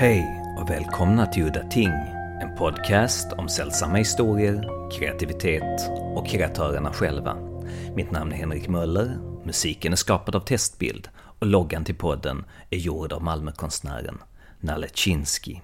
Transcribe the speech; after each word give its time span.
Hej 0.00 0.42
och 0.58 0.70
välkomna 0.70 1.26
till 1.26 1.42
Udda 1.42 1.68
Ting, 1.68 1.92
en 2.42 2.56
podcast 2.58 3.32
om 3.32 3.48
sällsamma 3.48 3.96
historier, 3.96 4.90
kreativitet 4.92 5.90
och 6.16 6.26
kreatörerna 6.26 6.92
själva. 6.92 7.36
Mitt 7.94 8.10
namn 8.10 8.32
är 8.32 8.36
Henrik 8.36 8.68
Möller, 8.68 9.18
musiken 9.44 9.92
är 9.92 9.96
skapad 9.96 10.36
av 10.36 10.40
Testbild 10.40 11.08
och 11.16 11.46
loggan 11.46 11.84
till 11.84 11.94
podden 11.94 12.44
är 12.70 12.78
gjord 12.78 13.12
av 13.12 13.22
Malmökonstnären 13.22 14.18
Nalle 14.60 14.88
Chinsky. 14.94 15.60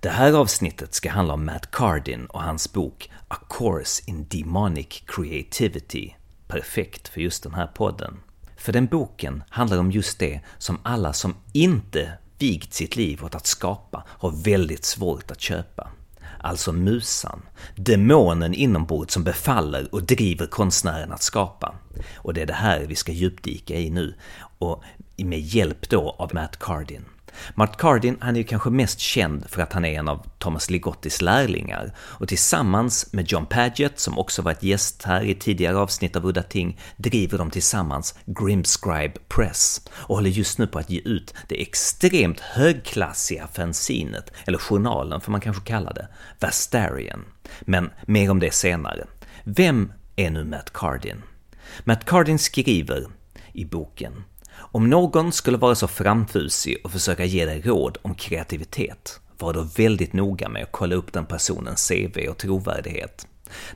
Det 0.00 0.08
här 0.08 0.32
avsnittet 0.32 0.94
ska 0.94 1.10
handla 1.10 1.34
om 1.34 1.44
Matt 1.44 1.70
Cardin 1.70 2.26
och 2.26 2.42
hans 2.42 2.72
bok 2.72 3.10
A 3.28 3.36
Course 3.48 4.02
in 4.06 4.26
Demonic 4.28 5.02
Creativity, 5.06 6.14
perfekt 6.48 7.08
för 7.08 7.20
just 7.20 7.42
den 7.42 7.54
här 7.54 7.66
podden. 7.66 8.16
För 8.56 8.72
den 8.72 8.86
boken 8.86 9.42
handlar 9.48 9.78
om 9.78 9.90
just 9.90 10.18
det 10.18 10.40
som 10.58 10.78
alla 10.82 11.12
som 11.12 11.34
inte 11.52 12.12
vigt 12.38 12.74
sitt 12.74 12.96
liv 12.96 13.24
åt 13.24 13.34
att 13.34 13.46
skapa 13.46 14.04
har 14.08 14.30
väldigt 14.30 14.84
svårt 14.84 15.30
att 15.30 15.40
köpa. 15.40 15.90
Alltså 16.38 16.72
musan, 16.72 17.42
demonen 17.76 18.54
inombords 18.54 19.14
som 19.14 19.24
befaller 19.24 19.94
och 19.94 20.02
driver 20.02 20.46
konstnären 20.46 21.12
att 21.12 21.22
skapa. 21.22 21.74
Och 22.14 22.34
det 22.34 22.42
är 22.42 22.46
det 22.46 22.52
här 22.52 22.80
vi 22.80 22.94
ska 22.94 23.12
djupdyka 23.12 23.74
i 23.74 23.90
nu, 23.90 24.14
och 24.58 24.82
med 25.16 25.40
hjälp 25.40 25.88
då 25.88 26.16
av 26.18 26.34
Matt 26.34 26.58
Cardin. 26.58 27.04
Mart 27.54 27.76
Cardin, 27.76 28.16
han 28.20 28.36
är 28.36 28.40
ju 28.40 28.44
kanske 28.44 28.70
mest 28.70 29.00
känd 29.00 29.44
för 29.48 29.62
att 29.62 29.72
han 29.72 29.84
är 29.84 29.98
en 29.98 30.08
av 30.08 30.26
Thomas 30.38 30.70
Ligottis 30.70 31.22
lärlingar 31.22 31.94
och 31.98 32.28
tillsammans 32.28 33.12
med 33.12 33.32
John 33.32 33.46
Paget, 33.46 34.00
som 34.00 34.18
också 34.18 34.42
varit 34.42 34.62
gäst 34.62 35.02
här 35.02 35.22
i 35.22 35.34
tidigare 35.34 35.76
avsnitt 35.76 36.16
av 36.16 36.26
Udda 36.26 36.42
Ting, 36.42 36.80
driver 36.96 37.38
de 37.38 37.50
tillsammans 37.50 38.14
Grimscribe 38.26 39.14
Press 39.28 39.80
och 39.90 40.16
håller 40.16 40.30
just 40.30 40.58
nu 40.58 40.66
på 40.66 40.78
att 40.78 40.90
ge 40.90 41.00
ut 41.00 41.34
det 41.48 41.62
extremt 41.62 42.40
högklassiga 42.40 43.46
fanzinet, 43.46 44.32
eller 44.46 44.58
journalen 44.58 45.20
får 45.20 45.32
man 45.32 45.40
kanske 45.40 45.64
kalla 45.64 45.92
det, 45.92 46.08
Vastarian. 46.40 47.24
Men 47.60 47.90
mer 48.06 48.30
om 48.30 48.40
det 48.40 48.54
senare. 48.54 49.06
Vem 49.44 49.92
är 50.16 50.30
nu 50.30 50.44
Matt 50.44 50.72
Cardin? 50.72 51.22
Matt 51.84 52.04
Cardin 52.04 52.38
skriver 52.38 53.06
i 53.52 53.64
boken 53.64 54.24
om 54.72 54.90
någon 54.90 55.32
skulle 55.32 55.56
vara 55.56 55.74
så 55.74 55.88
framfusig 55.88 56.76
och 56.84 56.92
försöka 56.92 57.24
ge 57.24 57.46
dig 57.46 57.60
råd 57.60 57.98
om 58.02 58.14
kreativitet, 58.14 59.20
var 59.38 59.52
då 59.52 59.62
väldigt 59.62 60.12
noga 60.12 60.48
med 60.48 60.62
att 60.62 60.72
kolla 60.72 60.94
upp 60.94 61.12
den 61.12 61.26
personens 61.26 61.88
CV 61.88 62.28
och 62.28 62.38
trovärdighet. 62.38 63.26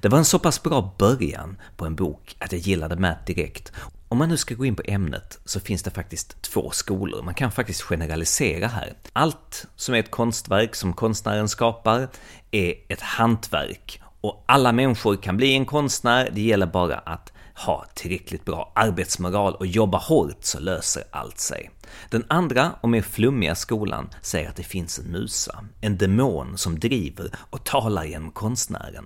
Det 0.01 0.09
var 0.09 0.19
en 0.19 0.25
så 0.25 0.39
pass 0.39 0.63
bra 0.63 0.95
början 0.99 1.57
på 1.77 1.87
en 1.87 1.95
bok 1.95 2.37
att 2.39 2.53
jag 2.53 2.61
gillade 2.61 2.97
Matt 2.97 3.27
direkt. 3.27 3.73
Om 4.09 4.19
man 4.19 4.29
nu 4.29 4.37
ska 4.37 4.55
gå 4.55 4.65
in 4.65 4.77
på 4.77 4.83
ämnet 4.85 5.39
så 5.45 5.61
finns 5.61 5.83
det 5.83 5.91
faktiskt 5.91 6.43
två 6.43 6.71
skolor, 6.71 7.23
man 7.23 7.35
kan 7.35 7.53
faktiskt 7.53 7.83
generalisera 7.83 8.67
här. 8.67 8.93
Allt 9.13 9.67
som 9.77 9.95
är 9.95 9.99
ett 9.99 10.11
konstverk 10.11 10.75
som 10.75 10.93
konstnären 10.93 11.49
skapar 11.49 12.09
är 12.51 12.75
ett 12.89 13.01
hantverk 13.01 14.01
och 14.21 14.45
alla 14.47 14.73
människor 14.73 15.17
kan 15.17 15.37
bli 15.37 15.53
en 15.53 15.67
konstnär, 15.67 16.31
det 16.33 16.41
gäller 16.41 16.67
bara 16.67 16.99
att 16.99 17.33
ha 17.67 17.87
tillräckligt 17.95 18.45
bra 18.45 18.73
arbetsmoral 18.75 19.55
och 19.55 19.67
jobba 19.67 19.99
hårt 19.99 20.45
så 20.45 20.61
löser 20.61 21.03
allt 21.11 21.39
sig. 21.39 21.71
Den 22.11 22.25
andra 22.29 22.73
och 22.81 22.89
mer 22.89 23.03
flummiga 23.03 23.55
skolan 23.55 24.11
säger 24.23 24.49
att 24.49 24.57
det 24.57 24.63
finns 24.63 24.99
en 24.99 25.05
musa, 25.05 25.65
en 25.81 25.99
demon 25.99 26.59
som 26.59 26.79
driver 26.79 27.31
och 27.51 27.65
talar 27.65 28.05
genom 28.05 28.31
konstnären. 28.31 29.05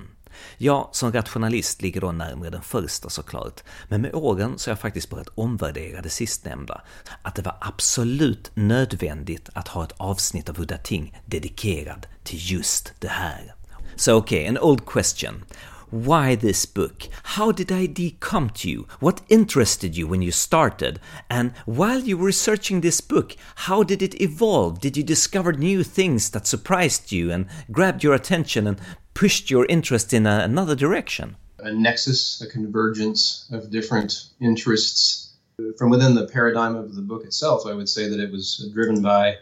Jag 0.58 0.88
som 0.92 1.12
rationalist 1.12 1.83
ligger 1.83 2.00
då 2.00 2.12
närmare 2.12 2.50
den 2.50 2.62
första 2.62 3.11
såklart, 3.11 3.62
men 3.88 4.00
med 4.00 4.14
åren 4.14 4.58
så 4.58 4.70
har 4.70 4.72
jag 4.72 4.80
faktiskt 4.80 5.11
börjat 5.11 5.28
omvärdera 5.34 6.02
det 6.02 6.08
sistnämnda. 6.08 6.83
Att 7.22 7.34
det 7.34 7.42
var 7.42 7.56
absolut 7.61 8.50
nödvändigt 8.55 9.48
att 9.52 9.68
ha 9.68 9.84
ett 9.84 9.94
avsnitt 9.96 10.48
av 10.48 10.61
Udda 10.61 10.78
Ting 10.78 11.20
dedikerad 11.27 12.07
till 12.24 12.52
just 12.52 12.92
det 12.98 13.08
här. 13.08 13.55
So 13.96 14.14
okay, 14.14 14.45
en 14.45 14.58
old 14.58 14.86
question. 14.86 15.45
Why 15.94 16.34
this 16.34 16.66
book? 16.66 17.06
How 17.22 17.52
did 17.52 17.70
idea 17.70 18.10
come 18.18 18.50
to 18.50 18.68
you? 18.68 18.88
What 18.98 19.20
interested 19.28 19.96
you 19.96 20.08
when 20.08 20.22
you 20.22 20.32
started? 20.32 20.98
And 21.30 21.52
while 21.66 22.00
you 22.00 22.18
were 22.18 22.27
researching 22.27 22.80
this 22.80 23.00
book, 23.00 23.36
how 23.55 23.84
did 23.84 24.02
it 24.02 24.20
evolve? 24.20 24.80
Did 24.80 24.96
you 24.96 25.04
discover 25.04 25.52
new 25.52 25.84
things 25.84 26.30
that 26.30 26.48
surprised 26.48 27.12
you 27.12 27.30
and 27.30 27.46
grabbed 27.70 28.02
your 28.02 28.12
attention 28.12 28.66
and 28.66 28.80
pushed 29.14 29.52
your 29.52 29.66
interest 29.66 30.12
in 30.12 30.27
a, 30.27 30.40
another 30.40 30.74
direction? 30.74 31.36
A 31.60 31.72
nexus, 31.72 32.40
a 32.40 32.48
convergence 32.48 33.48
of 33.52 33.70
different 33.70 34.30
interests. 34.40 35.34
From 35.78 35.90
within 35.90 36.16
the 36.16 36.27
paradigm 36.27 36.74
of 36.74 36.96
the 36.96 37.02
book 37.02 37.24
itself, 37.24 37.66
I 37.66 37.72
would 37.72 37.88
say 37.88 38.08
that 38.08 38.18
it 38.18 38.33
was 38.33 38.68
driven 38.74 39.00
by 39.00 39.36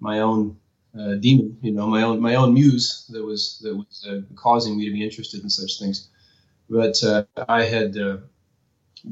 my 0.00 0.20
own 0.20 0.56
uh, 0.98 1.14
demon, 1.14 1.56
you 1.62 1.72
know, 1.72 1.86
my 1.86 2.02
own 2.02 2.20
my 2.20 2.34
own 2.34 2.54
muse 2.54 3.06
that 3.10 3.24
was 3.24 3.58
that 3.62 3.74
was 3.74 4.06
uh, 4.08 4.20
causing 4.34 4.76
me 4.76 4.86
to 4.86 4.92
be 4.92 5.04
interested 5.04 5.42
in 5.42 5.50
such 5.50 5.78
things. 5.78 6.08
But 6.68 7.02
uh, 7.04 7.24
I 7.48 7.64
had 7.64 7.96
uh, 7.96 8.18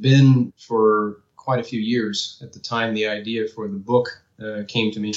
been 0.00 0.52
for 0.58 1.20
quite 1.36 1.60
a 1.60 1.64
few 1.64 1.80
years 1.80 2.40
at 2.42 2.52
the 2.52 2.58
time 2.58 2.94
the 2.94 3.06
idea 3.06 3.46
for 3.46 3.68
the 3.68 3.76
book 3.76 4.08
uh, 4.42 4.62
came 4.66 4.90
to 4.92 5.00
me. 5.00 5.14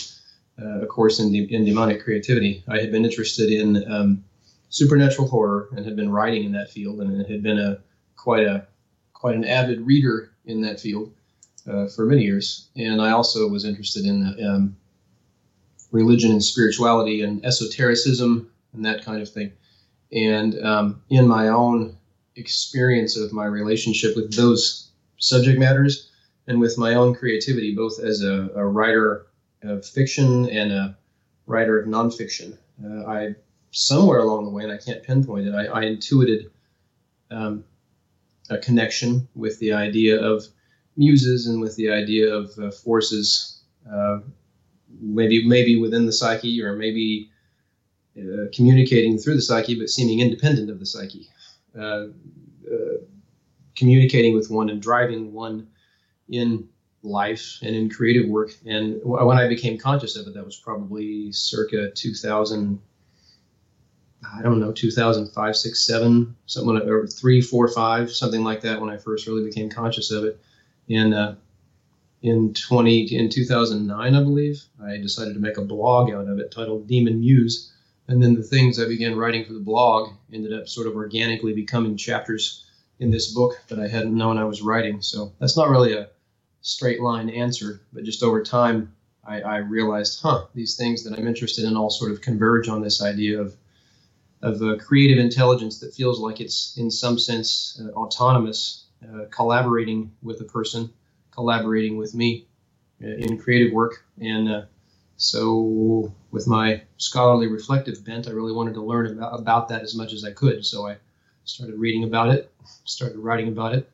Uh, 0.61 0.81
of 0.81 0.89
course, 0.89 1.19
in, 1.19 1.33
in 1.33 1.63
demonic 1.63 2.03
creativity, 2.03 2.63
I 2.67 2.79
had 2.79 2.91
been 2.91 3.05
interested 3.05 3.49
in 3.49 3.89
um, 3.89 4.25
supernatural 4.69 5.29
horror 5.29 5.69
and 5.71 5.85
had 5.85 5.95
been 5.95 6.11
writing 6.11 6.43
in 6.43 6.51
that 6.51 6.69
field, 6.69 6.99
and 6.99 7.25
had 7.25 7.41
been 7.41 7.57
a 7.59 7.79
quite 8.17 8.45
a 8.45 8.67
quite 9.13 9.35
an 9.35 9.45
avid 9.45 9.81
reader 9.81 10.31
in 10.45 10.61
that 10.61 10.79
field 10.79 11.13
for 11.95 12.05
many 12.05 12.23
years. 12.23 12.69
And 12.75 13.01
I 13.01 13.11
also 13.11 13.47
was 13.47 13.63
interested 13.63 14.05
in 14.05 14.35
um, 14.43 14.75
religion 15.91 16.31
and 16.31 16.43
spirituality 16.43 17.21
and 17.21 17.43
esotericism 17.45 18.49
and 18.73 18.85
that 18.85 19.03
kind 19.03 19.21
of 19.21 19.29
thing. 19.29 19.51
And 20.11 20.63
um, 20.63 21.01
in 21.09 21.27
my 21.27 21.49
own 21.49 21.97
experience 22.35 23.17
of 23.17 23.33
my 23.33 23.45
relationship 23.45 24.15
with 24.15 24.35
those 24.35 24.89
subject 25.17 25.59
matters 25.59 26.09
and 26.47 26.59
with 26.59 26.77
my 26.77 26.95
own 26.95 27.13
creativity, 27.13 27.75
both 27.75 27.99
as 27.99 28.23
a, 28.23 28.49
a 28.55 28.65
writer 28.65 29.27
of 29.63 29.85
fiction 29.85 30.49
and 30.49 30.71
a 30.71 30.97
writer 31.45 31.79
of 31.79 31.87
nonfiction, 31.87 32.57
uh, 32.83 33.05
I 33.05 33.35
somewhere 33.71 34.19
along 34.19 34.45
the 34.45 34.51
way, 34.51 34.63
and 34.63 34.71
I 34.71 34.77
can't 34.77 35.03
pinpoint 35.03 35.47
it, 35.47 35.53
I, 35.53 35.65
I 35.65 35.81
intuited 35.83 36.49
um, 37.29 37.63
a 38.49 38.57
connection 38.57 39.27
with 39.35 39.59
the 39.59 39.73
idea 39.73 40.19
of 40.19 40.45
muses 40.97 41.47
and 41.47 41.61
with 41.61 41.75
the 41.75 41.91
idea 41.91 42.33
of 42.33 42.51
uh, 42.57 42.71
forces 42.71 43.61
uh, 43.91 44.19
maybe 44.99 45.47
maybe 45.47 45.79
within 45.79 46.05
the 46.05 46.13
psyche 46.13 46.61
or 46.61 46.75
maybe 46.75 47.29
uh, 48.17 48.45
communicating 48.53 49.17
through 49.17 49.35
the 49.35 49.41
psyche 49.41 49.77
but 49.79 49.89
seeming 49.89 50.19
independent 50.19 50.69
of 50.69 50.79
the 50.79 50.85
psyche. 50.85 51.27
Uh, 51.77 52.07
uh, 52.71 52.97
communicating 53.75 54.35
with 54.35 54.49
one 54.49 54.69
and 54.69 54.81
driving 54.81 55.31
one 55.31 55.67
in 56.29 56.67
life 57.01 57.59
and 57.61 57.75
in 57.75 57.89
creative 57.89 58.27
work. 58.27 58.51
And 58.65 58.99
when 59.03 59.37
i 59.37 59.47
became 59.47 59.77
conscious 59.77 60.15
of 60.17 60.27
it 60.27 60.33
that 60.33 60.45
was 60.45 60.57
probably 60.57 61.31
circa 61.31 61.91
2000 61.91 62.81
i 64.37 64.41
don't 64.41 64.59
know 64.59 64.73
2005 64.73 65.55
6 65.55 65.87
7 65.87 66.35
something 66.45 66.89
or 66.89 67.07
3 67.07 67.41
4 67.41 67.67
5 67.69 68.11
something 68.11 68.43
like 68.43 68.61
that 68.61 68.81
when 68.81 68.89
i 68.89 68.97
first 68.97 69.27
really 69.27 69.45
became 69.45 69.69
conscious 69.69 70.11
of 70.11 70.25
it. 70.25 70.39
And 70.89 71.13
uh, 71.13 71.35
in 72.21 72.53
20 72.53 73.15
in 73.15 73.29
2009 73.29 74.15
i 74.15 74.21
believe 74.21 74.61
i 74.83 74.97
decided 74.97 75.33
to 75.33 75.39
make 75.39 75.57
a 75.57 75.61
blog 75.61 76.11
out 76.11 76.27
of 76.27 76.39
it 76.39 76.51
titled 76.51 76.87
demon 76.87 77.19
muse. 77.19 77.71
And 78.07 78.21
then 78.23 78.33
the 78.33 78.43
things 78.43 78.79
i 78.79 78.87
began 78.87 79.15
writing 79.15 79.45
for 79.45 79.53
the 79.53 79.59
blog 79.59 80.11
ended 80.33 80.53
up 80.53 80.67
sort 80.67 80.87
of 80.87 80.95
organically 80.95 81.53
becoming 81.53 81.95
chapters 81.95 82.65
in 82.99 83.11
this 83.11 83.33
book 83.33 83.53
that 83.69 83.79
i 83.79 83.87
hadn't 83.87 84.17
known 84.17 84.37
i 84.37 84.43
was 84.43 84.61
writing. 84.61 85.01
So 85.01 85.31
that's 85.39 85.55
not 85.55 85.69
really 85.69 85.93
a 85.93 86.09
straight 86.61 87.01
line 87.01 87.29
answer 87.29 87.81
but 87.93 88.03
just 88.03 88.21
over 88.21 88.43
time 88.43 88.93
i, 89.23 89.39
I 89.39 89.57
realized 89.57 90.19
huh 90.21 90.45
these 90.53 90.75
things 90.75 91.03
that 91.03 91.17
i'm 91.17 91.27
interested 91.27 91.63
in 91.63 91.77
all 91.77 91.89
sort 91.89 92.11
of 92.11 92.19
converge 92.19 92.67
on 92.67 92.81
this 92.81 93.01
idea 93.01 93.39
of 93.39 93.55
of 94.41 94.61
a 94.61 94.77
creative 94.77 95.19
intelligence 95.19 95.79
that 95.79 95.93
feels 95.93 96.19
like 96.19 96.41
it's 96.41 96.75
in 96.77 96.91
some 96.91 97.17
sense 97.17 97.81
uh, 97.81 97.91
autonomous 97.91 98.87
uh, 99.03 99.25
collaborating 99.31 100.11
with 100.21 100.41
a 100.41 100.45
person 100.45 100.91
collaborating 101.39 101.95
with 101.95 102.13
me 102.13 102.45
in 102.99 103.37
creative 103.37 103.71
work. 103.71 104.03
And 104.19 104.49
uh, 104.49 104.61
so, 105.15 106.13
with 106.31 106.47
my 106.47 106.81
scholarly 106.97 107.47
reflective 107.47 108.03
bent, 108.03 108.27
I 108.27 108.31
really 108.31 108.51
wanted 108.51 108.73
to 108.73 108.81
learn 108.81 109.07
about, 109.07 109.39
about 109.39 109.69
that 109.69 109.83
as 109.83 109.95
much 109.95 110.11
as 110.11 110.25
I 110.25 110.31
could. 110.31 110.65
So, 110.65 110.85
I 110.85 110.97
started 111.45 111.79
reading 111.79 112.03
about 112.03 112.29
it, 112.29 112.51
started 112.83 113.17
writing 113.19 113.47
about 113.47 113.73
it. 113.73 113.89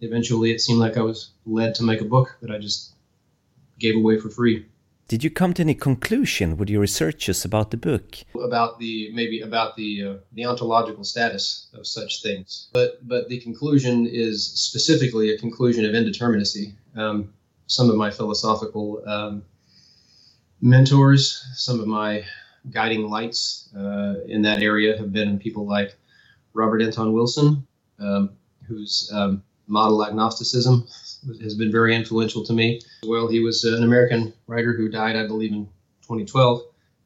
Eventually, 0.00 0.52
it 0.52 0.60
seemed 0.60 0.78
like 0.78 0.96
I 0.96 1.02
was 1.02 1.30
led 1.46 1.74
to 1.76 1.82
make 1.82 2.00
a 2.00 2.04
book 2.04 2.36
that 2.42 2.52
I 2.52 2.58
just 2.58 2.92
gave 3.80 3.96
away 3.96 4.20
for 4.20 4.30
free. 4.30 4.66
Did 5.06 5.22
you 5.22 5.30
come 5.30 5.52
to 5.54 5.62
any 5.62 5.74
conclusion 5.74 6.56
with 6.56 6.70
your 6.70 6.80
researches 6.80 7.44
about 7.44 7.70
the 7.70 7.76
book? 7.76 8.16
About 8.42 8.78
the 8.78 9.10
maybe 9.12 9.40
about 9.40 9.76
the 9.76 10.02
uh, 10.02 10.14
the 10.32 10.46
ontological 10.46 11.04
status 11.04 11.68
of 11.74 11.86
such 11.86 12.22
things, 12.22 12.68
but 12.72 13.06
but 13.06 13.28
the 13.28 13.38
conclusion 13.40 14.06
is 14.06 14.46
specifically 14.46 15.30
a 15.30 15.38
conclusion 15.38 15.84
of 15.84 15.92
indeterminacy. 15.92 16.72
Um, 16.96 17.34
some 17.66 17.90
of 17.90 17.96
my 17.96 18.10
philosophical 18.10 19.02
um, 19.06 19.42
mentors, 20.62 21.44
some 21.54 21.80
of 21.80 21.86
my 21.86 22.24
guiding 22.70 23.10
lights 23.10 23.68
uh, 23.76 24.14
in 24.26 24.40
that 24.42 24.62
area 24.62 24.96
have 24.96 25.12
been 25.12 25.38
people 25.38 25.66
like 25.66 25.96
Robert 26.54 26.80
Anton 26.80 27.12
Wilson, 27.12 27.66
um, 27.98 28.30
whose 28.66 29.10
um, 29.12 29.42
model 29.66 30.04
agnosticism 30.04 30.86
has 31.42 31.54
been 31.54 31.72
very 31.72 31.94
influential 31.94 32.44
to 32.44 32.52
me. 32.52 32.80
Well, 33.04 33.28
he 33.28 33.40
was 33.40 33.64
an 33.64 33.82
American 33.82 34.32
writer 34.46 34.74
who 34.74 34.88
died, 34.88 35.16
I 35.16 35.26
believe, 35.26 35.52
in 35.52 35.66
2012, 36.02 36.62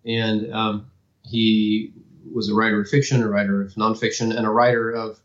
and 0.06 0.52
um, 0.52 0.90
he 1.22 1.92
was 2.32 2.48
a 2.48 2.54
writer 2.54 2.80
of 2.80 2.88
fiction, 2.88 3.22
a 3.22 3.28
writer 3.28 3.62
of 3.62 3.72
nonfiction, 3.74 4.36
and 4.36 4.46
a 4.46 4.50
writer 4.50 4.90
of 4.90 5.20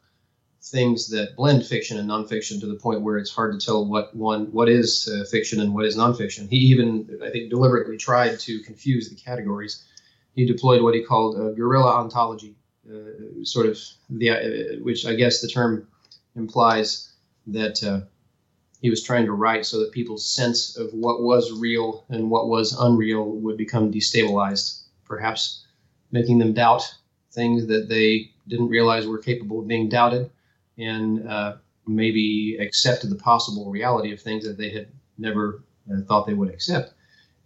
things 0.61 1.09
that 1.09 1.35
blend 1.35 1.65
fiction 1.65 1.97
and 1.97 2.09
nonfiction 2.09 2.59
to 2.61 2.67
the 2.67 2.75
point 2.75 3.01
where 3.01 3.17
it's 3.17 3.31
hard 3.31 3.59
to 3.59 3.65
tell 3.65 3.85
what 3.85 4.15
one 4.15 4.45
what 4.53 4.69
is 4.69 5.09
uh, 5.13 5.25
fiction 5.29 5.59
and 5.59 5.73
what 5.73 5.85
is 5.85 5.97
nonfiction. 5.97 6.47
He 6.49 6.57
even, 6.57 7.19
I 7.21 7.29
think, 7.31 7.49
deliberately 7.49 7.97
tried 7.97 8.39
to 8.41 8.59
confuse 8.59 9.09
the 9.09 9.15
categories. 9.15 9.83
He 10.35 10.45
deployed 10.45 10.81
what 10.81 10.95
he 10.95 11.03
called 11.03 11.35
a 11.39 11.53
guerrilla 11.53 11.91
ontology, 11.91 12.55
uh, 12.89 13.43
sort 13.43 13.65
of 13.65 13.77
the, 14.09 14.29
uh, 14.29 14.83
which 14.83 15.05
I 15.05 15.15
guess 15.15 15.41
the 15.41 15.47
term 15.47 15.87
implies 16.35 17.12
that 17.47 17.83
uh, 17.83 18.01
he 18.81 18.89
was 18.89 19.03
trying 19.03 19.25
to 19.25 19.31
write 19.33 19.65
so 19.65 19.79
that 19.79 19.91
people's 19.91 20.25
sense 20.29 20.77
of 20.77 20.91
what 20.93 21.21
was 21.21 21.51
real 21.51 22.05
and 22.09 22.29
what 22.29 22.47
was 22.47 22.77
unreal 22.79 23.23
would 23.23 23.57
become 23.57 23.91
destabilized, 23.91 24.81
perhaps 25.05 25.65
making 26.11 26.37
them 26.37 26.53
doubt 26.53 26.93
things 27.31 27.67
that 27.67 27.89
they 27.89 28.31
didn't 28.47 28.69
realize 28.69 29.07
were 29.07 29.17
capable 29.17 29.59
of 29.59 29.67
being 29.67 29.89
doubted 29.89 30.29
and 30.77 31.27
uh, 31.27 31.55
maybe 31.87 32.57
accepted 32.59 33.09
the 33.09 33.15
possible 33.15 33.69
reality 33.69 34.11
of 34.13 34.21
things 34.21 34.45
that 34.45 34.57
they 34.57 34.69
had 34.69 34.87
never 35.17 35.63
uh, 35.91 36.01
thought 36.07 36.27
they 36.27 36.33
would 36.33 36.49
accept. 36.49 36.93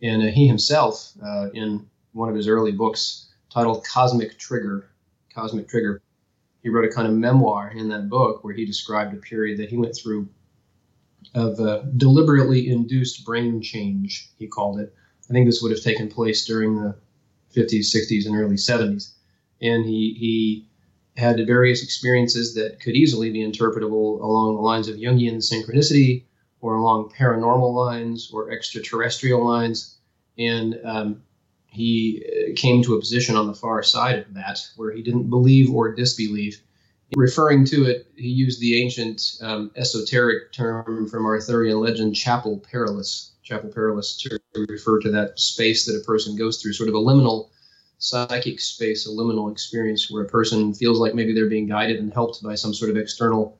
And 0.02 0.22
uh, 0.22 0.28
he 0.28 0.48
himself, 0.48 1.12
uh, 1.24 1.50
in 1.54 1.88
one 2.14 2.30
of 2.30 2.36
his 2.36 2.48
early 2.48 2.72
books 2.72 3.28
titled 3.50 3.86
Cosmic 3.86 4.38
Trigger, 4.38 4.90
Cosmic 5.34 5.68
Trigger, 5.68 6.02
he 6.68 6.74
wrote 6.74 6.84
a 6.84 6.94
kind 6.94 7.08
of 7.08 7.14
memoir 7.14 7.72
in 7.74 7.88
that 7.88 8.10
book 8.10 8.44
where 8.44 8.54
he 8.54 8.66
described 8.66 9.14
a 9.14 9.18
period 9.22 9.58
that 9.58 9.70
he 9.70 9.78
went 9.78 9.96
through 9.96 10.28
of 11.34 11.58
uh, 11.62 11.84
deliberately 11.96 12.68
induced 12.70 13.24
brain 13.24 13.62
change, 13.62 14.30
he 14.38 14.48
called 14.48 14.82
it. 14.82 14.94
I 15.30 15.34
think 15.34 15.46
this 15.46 15.62
would 15.62 15.72
have 15.72 15.80
taken 15.80 16.10
place 16.10 16.46
during 16.46 16.76
the 16.76 16.94
50s, 17.56 17.96
60s, 17.96 18.26
and 18.26 18.36
early 18.36 18.58
70s. 18.58 19.14
And 19.62 19.86
he, 19.86 20.14
he 20.20 20.68
had 21.16 21.38
various 21.48 21.84
experiences 21.84 22.54
that 22.56 22.82
could 22.82 22.96
easily 22.96 23.32
be 23.32 23.40
interpretable 23.40 24.22
along 24.22 24.56
the 24.56 24.62
lines 24.62 24.90
of 24.90 24.98
Jungian 24.98 25.38
synchronicity 25.38 26.26
or 26.60 26.76
along 26.76 27.14
paranormal 27.18 27.74
lines 27.74 28.30
or 28.34 28.52
extraterrestrial 28.52 29.42
lines. 29.42 30.00
And 30.38 30.78
um, 30.84 31.24
he 31.70 32.24
uh, 32.26 32.54
came 32.56 32.82
to 32.84 32.96
a 32.96 33.00
position 33.00 33.36
on 33.36 33.48
the 33.48 33.54
far 33.54 33.84
side 33.84 34.20
of 34.20 34.34
that 34.34 34.60
where 34.76 34.92
he 34.92 35.02
didn't 35.02 35.30
believe 35.30 35.70
or 35.70 35.94
disbelieve. 35.94 36.62
Referring 37.16 37.66
to 37.66 37.86
it, 37.86 38.08
he 38.16 38.28
used 38.28 38.60
the 38.60 38.82
ancient 38.82 39.38
um, 39.42 39.72
esoteric 39.76 40.52
term 40.52 41.08
from 41.08 41.26
Arthurian 41.26 41.80
legend, 41.80 42.16
chapel 42.16 42.60
perilous. 42.60 43.32
Chapel 43.44 43.70
perilous 43.70 44.18
to 44.18 44.40
refer 44.68 45.00
to 45.00 45.12
that 45.12 45.40
space 45.40 45.86
that 45.86 45.96
a 45.96 46.04
person 46.04 46.36
goes 46.36 46.62
through, 46.62 46.74
sort 46.74 46.90
of 46.90 46.96
a 46.96 47.00
liminal 47.00 47.50
psychic 48.00 48.60
space, 48.60 49.08
a 49.08 49.10
liminal 49.10 49.52
experience 49.52 50.12
where 50.12 50.24
a 50.24 50.28
person 50.28 50.74
feels 50.74 51.00
like 51.00 51.16
maybe 51.16 51.34
they're 51.34 51.50
being 51.50 51.68
guided 51.68 51.98
and 51.98 52.14
helped 52.14 52.44
by 52.44 52.56
some 52.56 52.74
sort 52.74 52.92
of 52.92 52.98
external 52.98 53.58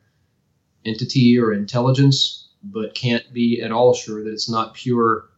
entity 0.86 1.40
or 1.40 1.54
intelligence, 1.54 2.50
but 2.64 2.94
can't 2.94 3.32
be 3.34 3.62
at 3.62 3.72
all 3.72 3.94
sure 3.94 4.24
that 4.24 4.32
it's 4.32 4.50
not 4.50 4.74
pure 4.74 5.30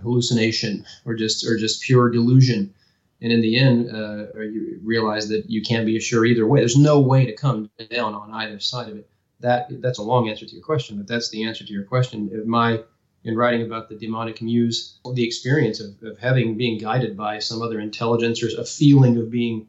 hallucination 0.00 0.84
or 1.04 1.14
just 1.14 1.46
or 1.46 1.56
just 1.56 1.82
pure 1.82 2.10
delusion. 2.10 2.74
And 3.22 3.30
in 3.30 3.42
the 3.42 3.58
end, 3.58 3.90
uh, 3.94 4.40
you 4.40 4.80
realize 4.82 5.28
that 5.28 5.50
you 5.50 5.62
can't 5.62 5.84
be 5.84 6.00
sure 6.00 6.24
either 6.24 6.46
way. 6.46 6.60
There's 6.60 6.76
no 6.76 7.00
way 7.00 7.26
to 7.26 7.34
come 7.34 7.70
down 7.90 8.14
on 8.14 8.32
either 8.32 8.58
side 8.60 8.88
of 8.88 8.96
it. 8.96 9.10
That 9.40 9.68
that's 9.82 9.98
a 9.98 10.02
long 10.02 10.28
answer 10.28 10.46
to 10.46 10.54
your 10.54 10.64
question, 10.64 10.96
but 10.96 11.06
that's 11.06 11.30
the 11.30 11.44
answer 11.44 11.64
to 11.64 11.72
your 11.72 11.84
question. 11.84 12.30
My 12.46 12.82
in 13.24 13.36
writing 13.36 13.62
about 13.62 13.88
the 13.88 13.96
demonic 13.96 14.40
muse, 14.40 14.98
the 15.14 15.24
experience 15.24 15.80
of, 15.80 16.02
of 16.02 16.18
having 16.18 16.56
being 16.56 16.78
guided 16.78 17.16
by 17.16 17.38
some 17.38 17.60
other 17.60 17.78
intelligence 17.80 18.42
or 18.42 18.48
a 18.58 18.64
feeling 18.64 19.18
of 19.18 19.30
being 19.30 19.66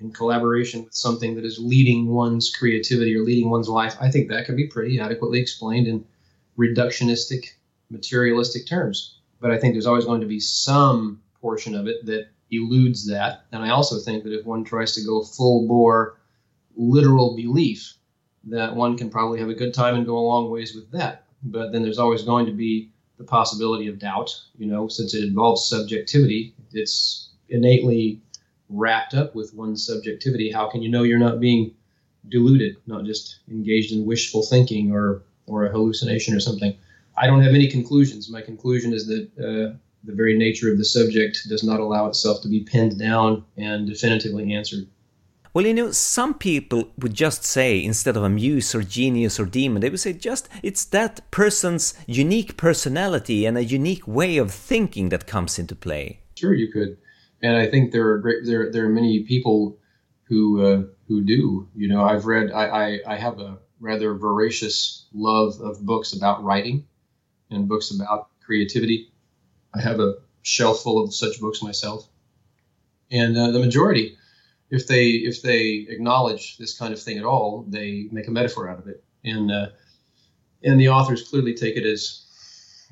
in 0.00 0.12
collaboration 0.12 0.84
with 0.84 0.94
something 0.94 1.34
that 1.34 1.44
is 1.44 1.58
leading 1.58 2.08
one's 2.08 2.50
creativity 2.50 3.14
or 3.16 3.22
leading 3.22 3.50
one's 3.50 3.68
life, 3.68 3.96
I 4.00 4.10
think 4.10 4.28
that 4.28 4.46
can 4.46 4.56
be 4.56 4.66
pretty 4.66 4.98
adequately 4.98 5.40
explained 5.40 5.86
in 5.86 6.04
reductionistic, 6.58 7.50
materialistic 7.90 8.66
terms. 8.66 9.19
But 9.40 9.50
I 9.50 9.58
think 9.58 9.74
there's 9.74 9.86
always 9.86 10.04
going 10.04 10.20
to 10.20 10.26
be 10.26 10.40
some 10.40 11.20
portion 11.40 11.74
of 11.74 11.86
it 11.86 12.04
that 12.06 12.28
eludes 12.50 13.06
that. 13.08 13.44
And 13.52 13.62
I 13.62 13.70
also 13.70 13.98
think 13.98 14.24
that 14.24 14.38
if 14.38 14.44
one 14.44 14.64
tries 14.64 14.94
to 14.94 15.04
go 15.04 15.22
full 15.22 15.66
bore 15.66 16.18
literal 16.76 17.36
belief, 17.36 17.94
that 18.44 18.74
one 18.74 18.96
can 18.96 19.10
probably 19.10 19.38
have 19.38 19.48
a 19.48 19.54
good 19.54 19.74
time 19.74 19.94
and 19.94 20.06
go 20.06 20.18
a 20.18 20.20
long 20.20 20.50
ways 20.50 20.74
with 20.74 20.90
that 20.92 21.26
but 21.42 21.72
then 21.72 21.82
there's 21.82 21.98
always 21.98 22.22
going 22.22 22.46
to 22.46 22.52
be 22.52 22.90
the 23.18 23.24
possibility 23.24 23.86
of 23.88 23.98
doubt. 23.98 24.30
You 24.58 24.66
know, 24.66 24.88
since 24.88 25.14
it 25.14 25.24
involves 25.24 25.68
subjectivity, 25.68 26.54
it's 26.72 27.30
innately 27.48 28.20
wrapped 28.68 29.14
up 29.14 29.34
with 29.34 29.54
one's 29.54 29.84
subjectivity. 29.84 30.50
How 30.50 30.68
can 30.68 30.82
you 30.82 30.90
know 30.90 31.02
you're 31.02 31.18
not 31.18 31.40
being 31.40 31.74
deluded, 32.28 32.76
not 32.86 33.04
just 33.04 33.40
engaged 33.50 33.92
in 33.92 34.06
wishful 34.06 34.42
thinking 34.42 34.92
or 34.92 35.22
or 35.46 35.64
a 35.64 35.70
hallucination 35.70 36.34
or 36.34 36.40
something? 36.40 36.76
I 37.20 37.26
don't 37.26 37.42
have 37.42 37.54
any 37.54 37.68
conclusions. 37.68 38.30
My 38.30 38.40
conclusion 38.40 38.94
is 38.94 39.06
that 39.06 39.24
uh, 39.38 39.76
the 40.04 40.14
very 40.14 40.36
nature 40.38 40.72
of 40.72 40.78
the 40.78 40.86
subject 40.86 41.46
does 41.50 41.62
not 41.62 41.78
allow 41.78 42.06
itself 42.06 42.40
to 42.42 42.48
be 42.48 42.60
pinned 42.60 42.98
down 42.98 43.44
and 43.58 43.86
definitively 43.86 44.54
answered. 44.54 44.86
Well, 45.52 45.66
you 45.66 45.74
know, 45.74 45.90
some 45.90 46.34
people 46.34 46.88
would 46.96 47.12
just 47.12 47.44
say, 47.44 47.82
instead 47.84 48.16
of 48.16 48.22
a 48.22 48.30
muse 48.30 48.74
or 48.74 48.82
genius 48.82 49.38
or 49.38 49.44
demon, 49.44 49.82
they 49.82 49.90
would 49.90 50.00
say 50.00 50.14
just 50.14 50.48
it's 50.62 50.84
that 50.86 51.30
person's 51.30 51.92
unique 52.06 52.56
personality 52.56 53.44
and 53.44 53.58
a 53.58 53.64
unique 53.64 54.06
way 54.08 54.38
of 54.38 54.50
thinking 54.50 55.10
that 55.10 55.26
comes 55.26 55.58
into 55.58 55.74
play. 55.74 56.20
Sure, 56.38 56.54
you 56.54 56.72
could, 56.72 56.96
and 57.42 57.56
I 57.56 57.66
think 57.68 57.92
there 57.92 58.08
are 58.08 58.18
great 58.18 58.46
there 58.46 58.70
there 58.72 58.86
are 58.86 58.90
many 59.00 59.24
people 59.24 59.76
who 60.22 60.62
uh, 60.64 60.82
who 61.08 61.20
do. 61.22 61.68
You 61.74 61.88
know, 61.88 62.04
I've 62.04 62.26
read 62.26 62.52
I, 62.52 62.66
I 62.66 63.00
I 63.08 63.16
have 63.16 63.40
a 63.40 63.58
rather 63.80 64.14
voracious 64.14 65.06
love 65.12 65.60
of 65.60 65.84
books 65.84 66.12
about 66.12 66.44
writing 66.44 66.86
and 67.50 67.68
books 67.68 67.90
about 67.90 68.28
creativity. 68.44 69.10
I 69.74 69.80
have 69.80 70.00
a 70.00 70.14
shelf 70.42 70.82
full 70.82 71.02
of 71.02 71.14
such 71.14 71.40
books 71.40 71.62
myself, 71.62 72.08
and 73.10 73.36
uh, 73.36 73.50
the 73.50 73.58
majority 73.58 74.16
if 74.70 74.86
they 74.86 75.08
if 75.08 75.42
they 75.42 75.86
acknowledge 75.88 76.56
this 76.56 76.78
kind 76.78 76.92
of 76.92 77.02
thing 77.02 77.18
at 77.18 77.24
all, 77.24 77.64
they 77.68 78.08
make 78.12 78.28
a 78.28 78.30
metaphor 78.30 78.68
out 78.68 78.78
of 78.78 78.86
it, 78.86 79.02
and 79.24 79.50
uh, 79.50 79.68
and 80.62 80.80
the 80.80 80.88
authors 80.88 81.28
clearly 81.28 81.54
take 81.54 81.76
it 81.76 81.84
as 81.84 82.24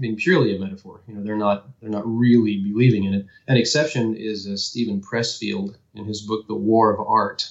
being 0.00 0.16
purely 0.16 0.54
a 0.54 0.58
metaphor. 0.58 1.00
You 1.06 1.14
know, 1.14 1.22
they're 1.22 1.36
not 1.36 1.68
they're 1.80 1.90
not 1.90 2.06
really 2.06 2.58
believing 2.58 3.04
in 3.04 3.14
it. 3.14 3.26
An 3.46 3.56
exception 3.56 4.16
is 4.16 4.46
uh, 4.46 4.56
Steven 4.56 5.00
Pressfield 5.00 5.76
in 5.94 6.04
his 6.04 6.22
book 6.22 6.46
The 6.48 6.54
War 6.54 6.92
of 6.92 7.06
Art, 7.06 7.48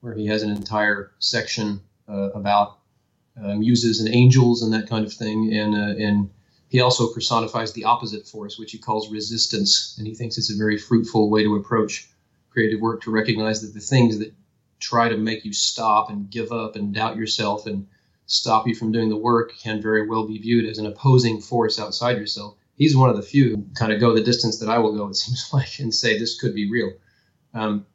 where 0.00 0.14
he 0.14 0.26
has 0.26 0.42
an 0.42 0.50
entire 0.50 1.12
section 1.18 1.80
uh, 2.08 2.30
about 2.30 2.78
uh, 3.42 3.54
muses 3.54 4.00
and 4.00 4.12
angels 4.14 4.62
and 4.62 4.72
that 4.72 4.88
kind 4.88 5.04
of 5.04 5.12
thing, 5.12 5.52
and 5.52 5.74
uh, 5.74 6.02
and 6.02 6.30
he 6.68 6.80
also 6.80 7.12
personifies 7.12 7.72
the 7.72 7.84
opposite 7.84 8.26
force, 8.26 8.58
which 8.58 8.72
he 8.72 8.78
calls 8.78 9.10
resistance, 9.10 9.94
and 9.98 10.06
he 10.06 10.14
thinks 10.14 10.36
it's 10.36 10.52
a 10.52 10.56
very 10.56 10.78
fruitful 10.78 11.30
way 11.30 11.42
to 11.42 11.56
approach 11.56 12.08
creative 12.50 12.80
work 12.80 13.02
to 13.02 13.10
recognize 13.10 13.62
that 13.62 13.74
the 13.74 13.80
things 13.80 14.18
that 14.18 14.34
try 14.78 15.08
to 15.08 15.16
make 15.16 15.44
you 15.44 15.52
stop 15.52 16.10
and 16.10 16.30
give 16.30 16.52
up 16.52 16.76
and 16.76 16.94
doubt 16.94 17.16
yourself 17.16 17.66
and 17.66 17.86
stop 18.26 18.66
you 18.66 18.74
from 18.74 18.92
doing 18.92 19.08
the 19.08 19.16
work 19.16 19.52
can 19.58 19.80
very 19.80 20.06
well 20.06 20.26
be 20.26 20.38
viewed 20.38 20.66
as 20.66 20.78
an 20.78 20.86
opposing 20.86 21.40
force 21.40 21.78
outside 21.78 22.18
yourself. 22.18 22.56
He's 22.76 22.96
one 22.96 23.10
of 23.10 23.16
the 23.16 23.22
few 23.22 23.50
who 23.50 23.66
kind 23.74 23.92
of 23.92 24.00
go 24.00 24.14
the 24.14 24.22
distance 24.22 24.58
that 24.58 24.68
I 24.68 24.78
will 24.78 24.94
go, 24.94 25.08
it 25.08 25.16
seems 25.16 25.48
like, 25.52 25.78
and 25.78 25.92
say 25.94 26.18
this 26.18 26.38
could 26.38 26.54
be 26.54 26.70
real. 26.70 26.92
Um, 27.54 27.86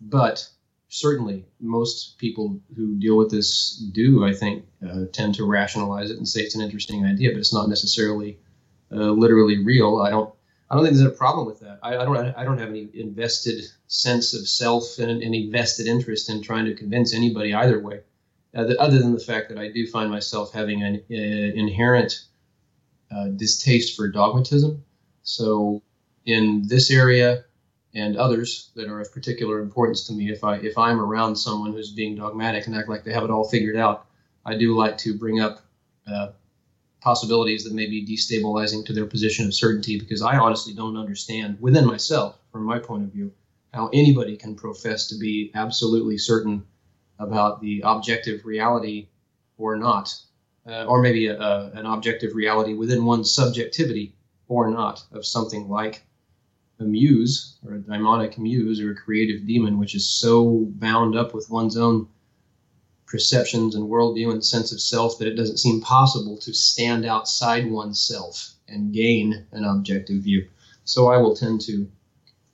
but 0.00 0.46
certainly, 0.96 1.44
most 1.60 2.16
people 2.18 2.58
who 2.74 2.96
deal 2.96 3.16
with 3.16 3.30
this 3.30 3.76
do, 3.92 4.24
I 4.24 4.32
think, 4.32 4.64
uh, 4.86 5.04
tend 5.12 5.34
to 5.34 5.44
rationalize 5.44 6.10
it 6.10 6.16
and 6.16 6.26
say 6.26 6.40
it's 6.40 6.54
an 6.54 6.62
interesting 6.62 7.04
idea, 7.04 7.30
but 7.32 7.38
it's 7.38 7.52
not 7.52 7.68
necessarily 7.68 8.38
uh, 8.90 9.10
literally 9.10 9.62
real. 9.62 9.98
I 9.98 10.10
don't 10.10 10.32
I 10.68 10.74
don't 10.74 10.84
think 10.84 10.96
there's 10.96 11.06
a 11.06 11.16
problem 11.16 11.46
with 11.46 11.60
that. 11.60 11.78
I, 11.82 11.96
I, 11.96 12.04
don't. 12.04 12.16
I 12.16 12.44
don't 12.44 12.58
have 12.58 12.70
any 12.70 12.88
invested 12.94 13.64
sense 13.86 14.34
of 14.34 14.48
self 14.48 14.98
and 14.98 15.22
any 15.22 15.48
vested 15.50 15.86
interest 15.86 16.28
in 16.28 16.42
trying 16.42 16.64
to 16.64 16.74
convince 16.74 17.14
anybody 17.14 17.54
either 17.54 17.78
way, 17.78 18.00
uh, 18.54 18.64
the, 18.64 18.80
other 18.80 18.98
than 18.98 19.12
the 19.12 19.20
fact 19.20 19.48
that 19.50 19.58
I 19.58 19.70
do 19.70 19.86
find 19.86 20.10
myself 20.10 20.52
having 20.52 20.82
an 20.82 21.04
uh, 21.10 21.14
inherent 21.14 22.24
uh, 23.14 23.28
distaste 23.28 23.96
for 23.96 24.10
dogmatism. 24.10 24.82
So, 25.22 25.82
in 26.24 26.64
this 26.66 26.90
area 26.90 27.44
and 27.96 28.18
others 28.18 28.70
that 28.76 28.88
are 28.88 29.00
of 29.00 29.10
particular 29.10 29.60
importance 29.60 30.06
to 30.06 30.12
me, 30.12 30.30
if 30.30 30.44
I 30.44 30.56
if 30.56 30.76
I'm 30.76 31.00
around 31.00 31.34
someone 31.34 31.72
who's 31.72 31.90
being 31.90 32.14
dogmatic 32.14 32.66
and 32.66 32.76
act 32.76 32.90
like 32.90 33.04
they 33.04 33.12
have 33.12 33.24
it 33.24 33.30
all 33.30 33.48
figured 33.48 33.76
out, 33.76 34.06
I 34.44 34.54
do 34.54 34.76
like 34.76 34.98
to 34.98 35.16
bring 35.16 35.40
up 35.40 35.60
uh, 36.06 36.28
possibilities 37.00 37.64
that 37.64 37.72
may 37.72 37.86
be 37.86 38.04
destabilizing 38.04 38.84
to 38.84 38.92
their 38.92 39.06
position 39.06 39.46
of 39.46 39.54
certainty 39.54 39.98
because 39.98 40.20
I 40.20 40.36
honestly 40.36 40.74
don't 40.74 40.98
understand 40.98 41.56
within 41.58 41.86
myself, 41.86 42.38
from 42.52 42.64
my 42.64 42.78
point 42.78 43.04
of 43.04 43.12
view, 43.12 43.32
how 43.72 43.88
anybody 43.94 44.36
can 44.36 44.54
profess 44.54 45.08
to 45.08 45.18
be 45.18 45.50
absolutely 45.54 46.18
certain 46.18 46.66
about 47.18 47.62
the 47.62 47.80
objective 47.82 48.44
reality 48.44 49.08
or 49.56 49.74
not, 49.74 50.14
uh, 50.66 50.84
or 50.84 51.00
maybe 51.00 51.28
a, 51.28 51.40
a, 51.40 51.70
an 51.70 51.86
objective 51.86 52.34
reality 52.34 52.74
within 52.74 53.06
one's 53.06 53.34
subjectivity 53.34 54.14
or 54.48 54.70
not 54.70 55.02
of 55.12 55.24
something 55.24 55.68
like 55.70 56.02
a 56.78 56.84
muse 56.84 57.56
or 57.64 57.74
a 57.74 57.78
daimonic 57.78 58.38
muse 58.38 58.80
or 58.80 58.90
a 58.90 58.96
creative 58.96 59.46
demon, 59.46 59.78
which 59.78 59.94
is 59.94 60.08
so 60.08 60.66
bound 60.70 61.16
up 61.16 61.34
with 61.34 61.50
one's 61.50 61.76
own 61.76 62.08
perceptions 63.06 63.74
and 63.74 63.88
worldview 63.88 64.32
and 64.32 64.44
sense 64.44 64.72
of 64.72 64.80
self 64.80 65.18
that 65.18 65.28
it 65.28 65.36
doesn't 65.36 65.58
seem 65.58 65.80
possible 65.80 66.36
to 66.38 66.52
stand 66.52 67.04
outside 67.04 67.70
oneself 67.70 68.54
and 68.68 68.92
gain 68.92 69.46
an 69.52 69.64
objective 69.64 70.22
view. 70.22 70.46
So 70.84 71.08
I 71.08 71.16
will 71.18 71.34
tend 71.34 71.60
to 71.62 71.88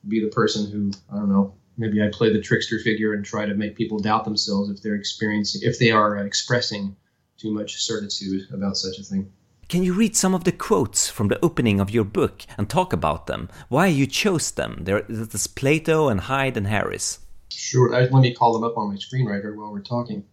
be 0.07 0.21
the 0.21 0.31
person 0.31 0.71
who, 0.71 0.93
I 1.13 1.19
don't 1.19 1.31
know, 1.31 1.55
maybe 1.77 2.03
I 2.03 2.09
play 2.13 2.33
the 2.33 2.41
trickster 2.41 2.79
figure 2.79 3.15
and 3.15 3.25
try 3.25 3.47
to 3.47 3.55
make 3.55 3.77
people 3.77 3.99
doubt 3.99 4.25
themselves 4.25 4.71
if 4.71 4.83
they're 4.83 4.95
experiencing, 4.95 5.63
if 5.65 5.79
they 5.79 5.91
are 5.91 6.19
expressing 6.19 6.97
too 7.39 7.53
much 7.53 7.83
certitude 7.83 8.49
about 8.53 8.77
such 8.77 8.99
a 8.99 9.03
thing. 9.03 9.33
Can 9.73 9.83
you 9.83 9.95
read 9.95 10.15
some 10.15 10.35
of 10.35 10.45
the 10.45 10.53
quotes 10.53 11.09
from 11.09 11.29
the 11.29 11.43
opening 11.43 11.81
of 11.81 11.89
your 11.89 12.05
book 12.05 12.45
and 12.59 12.69
talk 12.69 12.93
about 12.93 13.27
them? 13.27 13.49
Why 13.71 13.87
you 13.87 14.07
chose 14.07 14.51
them? 14.51 14.81
There's 14.83 15.47
Plato 15.47 16.11
and 16.11 16.21
Hyde 16.21 16.59
and 16.59 16.67
Harris. 16.67 17.21
Sure. 17.49 17.89
let 17.91 18.13
me 18.13 18.35
call 18.35 18.53
them 18.53 18.65
up 18.65 18.77
on 18.77 18.91
my 18.91 18.97
screenwriter 18.97 19.57
while 19.57 19.73
we're 19.73 19.81
talking. 19.81 20.25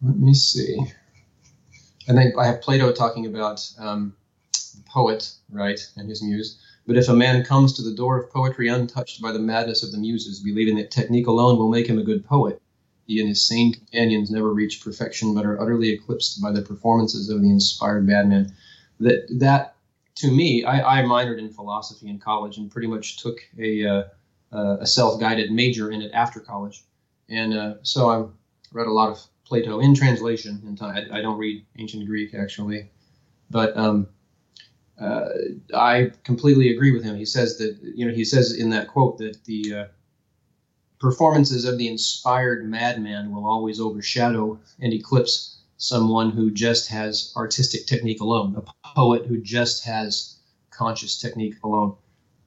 Let 0.00 0.16
me 0.16 0.32
see. 0.32 0.78
And 2.08 2.16
then 2.16 2.32
I 2.38 2.46
have 2.46 2.62
Plato 2.62 2.90
talking 2.92 3.26
about 3.26 3.60
um, 3.78 4.16
the 4.52 4.82
poet, 4.88 5.30
right, 5.50 5.86
and 5.98 6.08
his 6.08 6.22
muse. 6.22 6.58
But 6.86 6.96
if 6.96 7.10
a 7.10 7.14
man 7.14 7.44
comes 7.44 7.74
to 7.74 7.82
the 7.82 7.94
door 7.94 8.18
of 8.18 8.30
poetry 8.32 8.68
untouched 8.68 9.20
by 9.20 9.32
the 9.32 9.38
madness 9.38 9.82
of 9.82 9.92
the 9.92 9.98
muses, 9.98 10.40
believing 10.40 10.76
that 10.76 10.90
technique 10.90 11.26
alone 11.26 11.58
will 11.58 11.68
make 11.68 11.86
him 11.86 11.98
a 11.98 12.02
good 12.02 12.24
poet, 12.24 12.61
he 13.12 13.20
and 13.20 13.28
his 13.28 13.46
sane 13.46 13.74
companions 13.74 14.30
never 14.30 14.52
reach 14.52 14.82
perfection, 14.82 15.34
but 15.34 15.44
are 15.44 15.60
utterly 15.60 15.90
eclipsed 15.90 16.40
by 16.40 16.50
the 16.50 16.62
performances 16.62 17.28
of 17.28 17.42
the 17.42 17.50
inspired 17.50 18.06
madman. 18.06 18.54
That 19.00 19.26
that 19.38 19.74
to 20.16 20.30
me, 20.30 20.64
I, 20.64 21.00
I 21.00 21.02
minored 21.02 21.38
in 21.38 21.50
philosophy 21.50 22.08
in 22.08 22.18
college 22.18 22.56
and 22.56 22.70
pretty 22.70 22.88
much 22.88 23.18
took 23.18 23.38
a 23.58 23.86
uh, 23.86 24.02
a 24.52 24.86
self-guided 24.86 25.50
major 25.50 25.90
in 25.90 26.02
it 26.02 26.12
after 26.12 26.40
college, 26.40 26.84
and 27.28 27.54
uh, 27.54 27.74
so 27.82 28.08
I 28.10 28.16
read 28.72 28.86
a 28.86 28.92
lot 28.92 29.10
of 29.10 29.20
Plato 29.44 29.80
in 29.80 29.94
translation. 29.94 30.62
In 30.66 30.76
time, 30.76 31.08
I, 31.12 31.18
I 31.18 31.20
don't 31.20 31.38
read 31.38 31.64
ancient 31.78 32.06
Greek 32.06 32.34
actually, 32.34 32.88
but 33.50 33.76
um, 33.76 34.08
uh, 34.98 35.28
I 35.74 36.12
completely 36.24 36.70
agree 36.74 36.92
with 36.92 37.04
him. 37.04 37.16
He 37.16 37.26
says 37.26 37.58
that 37.58 37.76
you 37.82 38.06
know 38.06 38.14
he 38.14 38.24
says 38.24 38.54
in 38.54 38.70
that 38.70 38.88
quote 38.88 39.18
that 39.18 39.44
the 39.44 39.74
uh, 39.74 39.84
performances 41.02 41.64
of 41.64 41.76
the 41.78 41.88
inspired 41.88 42.64
madman 42.64 43.32
will 43.32 43.44
always 43.44 43.80
overshadow 43.80 44.58
and 44.80 44.92
eclipse 44.94 45.58
someone 45.76 46.30
who 46.30 46.48
just 46.48 46.88
has 46.88 47.32
artistic 47.36 47.86
technique 47.86 48.20
alone, 48.20 48.54
a 48.56 48.94
poet 48.94 49.26
who 49.26 49.36
just 49.38 49.84
has 49.84 50.36
conscious 50.70 51.20
technique 51.20 51.56
alone. 51.64 51.96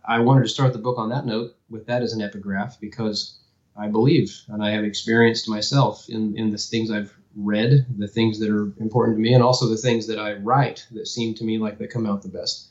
I 0.08 0.20
wanted 0.20 0.44
to 0.44 0.50
start 0.50 0.72
the 0.72 0.80
book 0.80 0.98
on 0.98 1.10
that 1.10 1.26
note 1.26 1.54
with 1.70 1.86
that 1.88 2.02
as 2.02 2.14
an 2.14 2.22
epigraph 2.22 2.80
because 2.80 3.38
I 3.76 3.90
believe 3.90 4.34
and 4.48 4.64
I 4.64 4.72
have 4.72 4.86
experienced 4.86 5.50
myself 5.50 6.08
in, 6.08 6.38
in 6.38 6.52
the 6.52 6.58
things 6.58 6.90
I've 6.90 7.14
read, 7.36 7.86
the 7.98 8.08
things 8.08 8.40
that 8.40 8.50
are 8.50 8.72
important 8.80 9.18
to 9.18 9.22
me, 9.22 9.34
and 9.34 9.44
also 9.44 9.68
the 9.68 9.76
things 9.76 10.08
that 10.08 10.18
I 10.18 10.36
write 10.36 10.88
that 10.92 11.10
seem 11.10 11.34
to 11.36 11.44
me 11.44 11.58
like 11.58 11.78
they 11.78 11.88
come 11.88 12.06
out 12.06 12.22
the 12.22 12.30
best. 12.30 12.70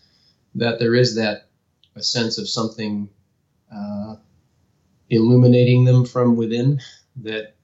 That 0.55 0.79
there 0.79 0.95
is 0.95 1.15
that 1.17 1.49
a 1.95 2.03
sense 2.03 2.39
of 2.39 2.49
something 2.49 3.11
uh, 3.71 4.17
illuminating 5.11 5.85
them 5.85 6.05
from 6.05 6.37
within 6.37 6.81
that 7.17 7.55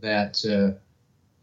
that 0.00 0.44
uh, 0.46 0.78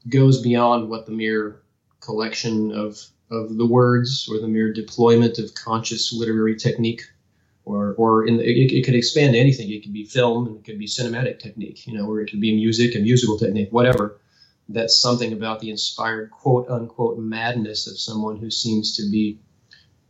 goes 0.10 0.42
beyond 0.42 0.90
what 0.90 1.06
the 1.06 1.12
mere 1.12 1.62
collection 2.00 2.72
of 2.72 3.00
of 3.30 3.58
the 3.58 3.66
words 3.66 4.30
or 4.32 4.40
the 4.40 4.48
mere 4.48 4.72
deployment 4.72 5.38
of 5.38 5.54
conscious 5.54 6.14
literary 6.14 6.56
technique 6.56 7.04
or 7.66 7.94
or 7.98 8.26
in 8.26 8.38
the, 8.38 8.44
it, 8.44 8.72
it, 8.72 8.86
could 8.86 8.96
expand 8.96 9.34
to 9.34 9.40
anything. 9.40 9.70
It 9.70 9.84
could 9.84 9.94
be 9.94 10.06
film 10.06 10.48
and 10.48 10.58
it 10.58 10.64
could 10.64 10.80
be 10.80 10.88
cinematic 10.88 11.40
technique 11.40 11.86
you 11.86 11.98
know 11.98 12.08
or 12.10 12.22
it 12.22 12.30
could 12.30 12.42
be 12.42 12.56
music 12.56 12.96
and 12.96 13.04
musical 13.04 13.38
technique 13.38 13.70
whatever. 13.72 14.20
That's 14.70 15.00
something 15.00 15.32
about 15.32 15.60
the 15.60 15.70
inspired 15.70 16.32
quote 16.32 16.70
unquote 16.70 17.20
madness 17.20 17.88
of 17.88 18.00
someone 18.00 18.38
who 18.38 18.50
seems 18.50 18.96
to 18.98 19.10
be 19.12 19.40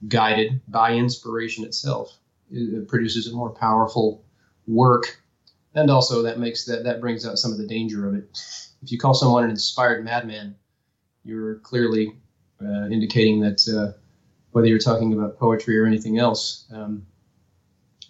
guided 0.07 0.61
by 0.67 0.93
inspiration 0.93 1.63
itself. 1.65 2.17
It 2.51 2.87
produces 2.87 3.27
a 3.27 3.35
more 3.35 3.49
powerful 3.49 4.23
work. 4.67 5.19
And 5.75 5.89
also 5.89 6.23
that 6.23 6.39
makes 6.39 6.65
that 6.65 6.83
that 6.83 7.01
brings 7.01 7.25
out 7.25 7.37
some 7.37 7.51
of 7.51 7.57
the 7.57 7.67
danger 7.67 8.07
of 8.07 8.15
it. 8.15 8.25
If 8.83 8.91
you 8.91 8.97
call 8.97 9.13
someone 9.13 9.43
an 9.43 9.49
inspired 9.49 10.03
madman 10.03 10.55
you're 11.23 11.55
clearly 11.55 12.15
uh, 12.61 12.85
indicating 12.85 13.41
that 13.41 13.67
uh, 13.67 13.97
whether 14.51 14.67
you're 14.67 14.79
talking 14.79 15.13
about 15.13 15.37
poetry 15.37 15.77
or 15.77 15.85
anything 15.85 16.17
else 16.17 16.65
um, 16.71 17.05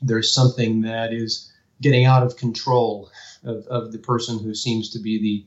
there's 0.02 0.34
something 0.34 0.82
that 0.82 1.12
is 1.12 1.52
getting 1.82 2.06
out 2.06 2.24
of 2.24 2.38
control 2.38 3.10
of, 3.44 3.66
of 3.68 3.92
the 3.92 3.98
person 3.98 4.40
who 4.40 4.54
seems 4.54 4.90
to 4.92 5.00
be 5.00 5.20
the 5.20 5.46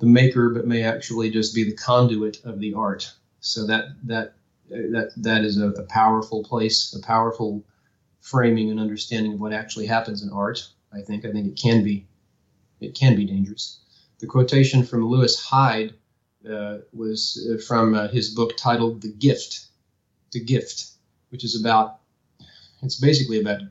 the 0.00 0.06
maker 0.06 0.50
but 0.50 0.66
may 0.66 0.84
actually 0.84 1.28
just 1.30 1.54
be 1.54 1.64
the 1.64 1.74
conduit 1.74 2.44
of 2.44 2.60
the 2.60 2.72
art. 2.74 3.12
So 3.40 3.66
that 3.66 3.88
that 4.04 4.34
that 4.70 5.12
that 5.16 5.44
is 5.44 5.58
a, 5.58 5.70
a 5.70 5.82
powerful 5.84 6.44
place 6.44 6.94
a 6.94 7.04
powerful 7.04 7.64
framing 8.20 8.70
and 8.70 8.80
understanding 8.80 9.34
of 9.34 9.40
what 9.40 9.52
actually 9.52 9.86
happens 9.86 10.22
in 10.22 10.30
art. 10.30 10.68
I 10.92 11.00
think 11.00 11.24
I 11.24 11.32
think 11.32 11.46
it 11.46 11.60
can 11.60 11.82
be 11.82 12.06
it 12.80 12.94
can 12.94 13.16
be 13.16 13.24
dangerous. 13.24 13.80
The 14.18 14.26
quotation 14.26 14.84
from 14.84 15.06
Lewis 15.06 15.40
Hyde 15.40 15.94
uh, 16.48 16.78
was 16.92 17.48
uh, 17.50 17.60
from 17.66 17.94
uh, 17.94 18.08
his 18.08 18.34
book 18.34 18.56
titled 18.56 19.02
"The 19.02 19.12
Gift," 19.12 19.66
"The 20.32 20.44
Gift," 20.44 20.90
which 21.30 21.44
is 21.44 21.60
about 21.60 22.00
it's 22.82 23.00
basically 23.00 23.40
about 23.40 23.62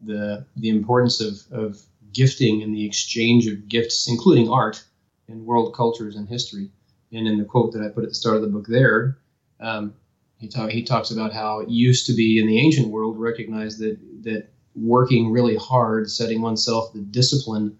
the 0.00 0.46
the 0.56 0.68
importance 0.68 1.20
of 1.20 1.40
of 1.52 1.82
gifting 2.12 2.62
and 2.62 2.74
the 2.74 2.84
exchange 2.84 3.46
of 3.46 3.68
gifts, 3.68 4.08
including 4.08 4.50
art, 4.50 4.82
in 5.28 5.44
world 5.44 5.74
cultures 5.74 6.16
and 6.16 6.28
history. 6.28 6.70
And 7.12 7.26
in 7.26 7.38
the 7.38 7.44
quote 7.44 7.72
that 7.72 7.82
I 7.82 7.88
put 7.88 8.04
at 8.04 8.10
the 8.10 8.14
start 8.14 8.36
of 8.36 8.42
the 8.42 8.48
book, 8.48 8.66
there, 8.66 9.18
um, 9.60 9.94
he, 10.38 10.48
talk, 10.48 10.70
he 10.70 10.82
talks 10.82 11.10
about 11.10 11.32
how 11.32 11.60
it 11.60 11.68
used 11.68 12.06
to 12.06 12.14
be 12.14 12.38
in 12.38 12.46
the 12.46 12.58
ancient 12.58 12.88
world 12.88 13.18
recognized 13.18 13.80
that 13.80 13.98
that 14.22 14.48
working 14.74 15.30
really 15.30 15.56
hard, 15.56 16.10
setting 16.10 16.40
oneself 16.40 16.92
the 16.92 17.00
discipline 17.00 17.76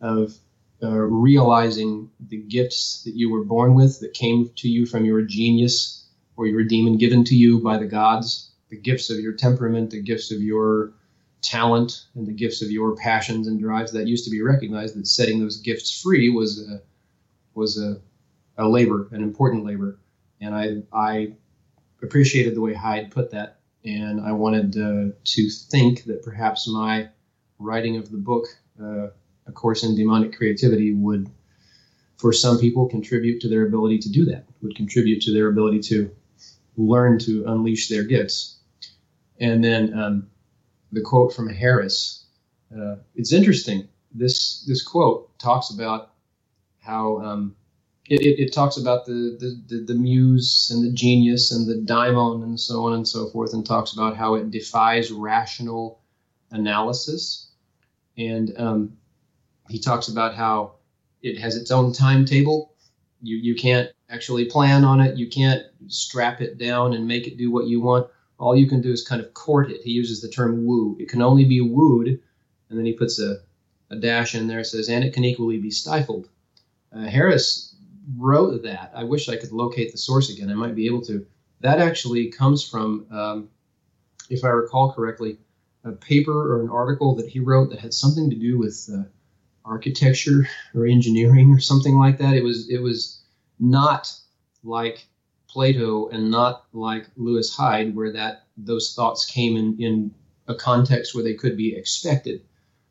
of 0.00 0.34
uh, 0.82 0.90
realizing 0.90 2.10
the 2.28 2.38
gifts 2.38 3.02
that 3.04 3.14
you 3.14 3.30
were 3.30 3.44
born 3.44 3.74
with, 3.74 4.00
that 4.00 4.14
came 4.14 4.50
to 4.56 4.68
you 4.68 4.86
from 4.86 5.04
your 5.04 5.22
genius 5.22 6.06
or 6.36 6.46
your 6.46 6.62
demon 6.62 6.96
given 6.96 7.24
to 7.24 7.34
you 7.34 7.60
by 7.62 7.76
the 7.76 7.86
gods, 7.86 8.52
the 8.70 8.78
gifts 8.78 9.10
of 9.10 9.18
your 9.18 9.32
temperament, 9.32 9.90
the 9.90 10.00
gifts 10.00 10.30
of 10.30 10.40
your 10.40 10.92
talent, 11.42 12.06
and 12.14 12.26
the 12.26 12.32
gifts 12.32 12.62
of 12.62 12.70
your 12.70 12.96
passions 12.96 13.46
and 13.46 13.60
drives. 13.60 13.92
That 13.92 14.06
used 14.06 14.24
to 14.24 14.30
be 14.30 14.40
recognized. 14.40 14.96
That 14.96 15.06
setting 15.06 15.40
those 15.40 15.58
gifts 15.58 16.00
free 16.00 16.30
was 16.30 16.66
a 16.68 16.80
was 17.54 17.78
a, 17.78 18.00
a 18.56 18.68
labor, 18.68 19.08
an 19.10 19.22
important 19.22 19.64
labor, 19.64 19.98
and 20.40 20.54
I 20.54 20.82
I 20.92 21.32
appreciated 22.02 22.54
the 22.54 22.60
way 22.60 22.74
Hyde 22.74 23.10
put 23.10 23.30
that, 23.30 23.60
and 23.84 24.20
I 24.20 24.32
wanted 24.32 24.76
uh, 24.76 25.14
to 25.24 25.50
think 25.50 26.04
that 26.04 26.22
perhaps 26.22 26.68
my 26.68 27.08
writing 27.58 27.96
of 27.96 28.10
the 28.10 28.18
book, 28.18 28.46
uh, 28.80 29.08
A 29.46 29.52
Course 29.52 29.82
in 29.82 29.96
Demonic 29.96 30.36
Creativity, 30.36 30.94
would, 30.94 31.30
for 32.16 32.32
some 32.32 32.58
people, 32.58 32.88
contribute 32.88 33.40
to 33.40 33.48
their 33.48 33.66
ability 33.66 33.98
to 33.98 34.10
do 34.10 34.24
that, 34.26 34.44
would 34.62 34.76
contribute 34.76 35.22
to 35.22 35.32
their 35.32 35.48
ability 35.48 35.80
to 35.80 36.10
learn 36.76 37.18
to 37.18 37.44
unleash 37.46 37.88
their 37.88 38.04
gifts. 38.04 38.58
And 39.40 39.62
then 39.62 39.98
um, 39.98 40.30
the 40.92 41.00
quote 41.00 41.32
from 41.32 41.48
Harris, 41.48 42.24
uh, 42.76 42.96
it's 43.14 43.32
interesting. 43.32 43.88
This 44.12 44.64
this 44.66 44.82
quote 44.82 45.38
talks 45.38 45.70
about 45.70 46.12
how 46.80 47.18
um, 47.18 47.56
it, 48.08 48.22
it, 48.22 48.42
it, 48.42 48.52
talks 48.54 48.78
about 48.78 49.04
the, 49.04 49.36
the, 49.38 49.62
the, 49.68 49.84
the, 49.84 49.94
muse 49.94 50.70
and 50.72 50.82
the 50.82 50.90
genius 50.90 51.52
and 51.52 51.68
the 51.68 51.76
daimon 51.76 52.42
and 52.42 52.58
so 52.58 52.86
on 52.86 52.94
and 52.94 53.06
so 53.06 53.28
forth, 53.28 53.52
and 53.52 53.66
talks 53.66 53.92
about 53.92 54.16
how 54.16 54.34
it 54.34 54.50
defies 54.50 55.10
rational 55.10 56.00
analysis. 56.50 57.48
And 58.16 58.54
um, 58.56 58.96
he 59.68 59.78
talks 59.78 60.08
about 60.08 60.34
how 60.34 60.76
it 61.22 61.38
has 61.38 61.56
its 61.56 61.70
own 61.70 61.92
timetable. 61.92 62.72
You, 63.20 63.36
you 63.36 63.54
can't 63.54 63.90
actually 64.08 64.46
plan 64.46 64.84
on 64.84 65.00
it, 65.00 65.18
you 65.18 65.28
can't 65.28 65.62
strap 65.88 66.40
it 66.40 66.56
down 66.56 66.94
and 66.94 67.06
make 67.06 67.26
it 67.26 67.36
do 67.36 67.50
what 67.50 67.66
you 67.66 67.80
want. 67.80 68.08
All 68.38 68.56
you 68.56 68.68
can 68.68 68.80
do 68.80 68.90
is 68.90 69.06
kind 69.06 69.20
of 69.20 69.34
court 69.34 69.70
it. 69.70 69.82
He 69.82 69.90
uses 69.90 70.22
the 70.22 70.28
term 70.28 70.64
woo. 70.64 70.96
It 70.98 71.10
can 71.10 71.20
only 71.20 71.44
be 71.44 71.60
wooed, 71.60 72.08
and 72.70 72.78
then 72.78 72.86
he 72.86 72.92
puts 72.94 73.20
a, 73.20 73.38
a 73.90 73.96
dash 73.96 74.34
in 74.34 74.46
there, 74.46 74.64
says, 74.64 74.88
and 74.88 75.04
it 75.04 75.12
can 75.12 75.24
equally 75.24 75.58
be 75.58 75.70
stifled. 75.70 76.28
Uh, 76.90 77.02
Harris 77.02 77.67
wrote 78.16 78.62
that. 78.62 78.92
I 78.94 79.04
wish 79.04 79.28
I 79.28 79.36
could 79.36 79.52
locate 79.52 79.92
the 79.92 79.98
source 79.98 80.30
again. 80.30 80.50
I 80.50 80.54
might 80.54 80.74
be 80.74 80.86
able 80.86 81.02
to. 81.02 81.26
that 81.60 81.80
actually 81.80 82.30
comes 82.30 82.66
from, 82.66 83.06
um, 83.10 83.48
if 84.30 84.44
I 84.44 84.48
recall 84.48 84.92
correctly, 84.92 85.38
a 85.84 85.92
paper 85.92 86.54
or 86.54 86.62
an 86.62 86.70
article 86.70 87.16
that 87.16 87.28
he 87.28 87.40
wrote 87.40 87.70
that 87.70 87.80
had 87.80 87.94
something 87.94 88.30
to 88.30 88.36
do 88.36 88.58
with 88.58 88.88
uh, 88.92 89.02
architecture 89.64 90.48
or 90.74 90.86
engineering 90.86 91.50
or 91.50 91.60
something 91.60 91.96
like 91.96 92.18
that. 92.18 92.34
It 92.34 92.42
was 92.42 92.70
it 92.70 92.80
was 92.80 93.22
not 93.58 94.12
like 94.62 95.06
Plato 95.48 96.08
and 96.08 96.30
not 96.30 96.66
like 96.72 97.08
Lewis 97.16 97.54
Hyde, 97.54 97.94
where 97.94 98.12
that 98.12 98.46
those 98.56 98.94
thoughts 98.94 99.24
came 99.24 99.56
in 99.56 99.76
in 99.78 100.14
a 100.46 100.54
context 100.54 101.14
where 101.14 101.24
they 101.24 101.34
could 101.34 101.56
be 101.56 101.74
expected. 101.74 102.42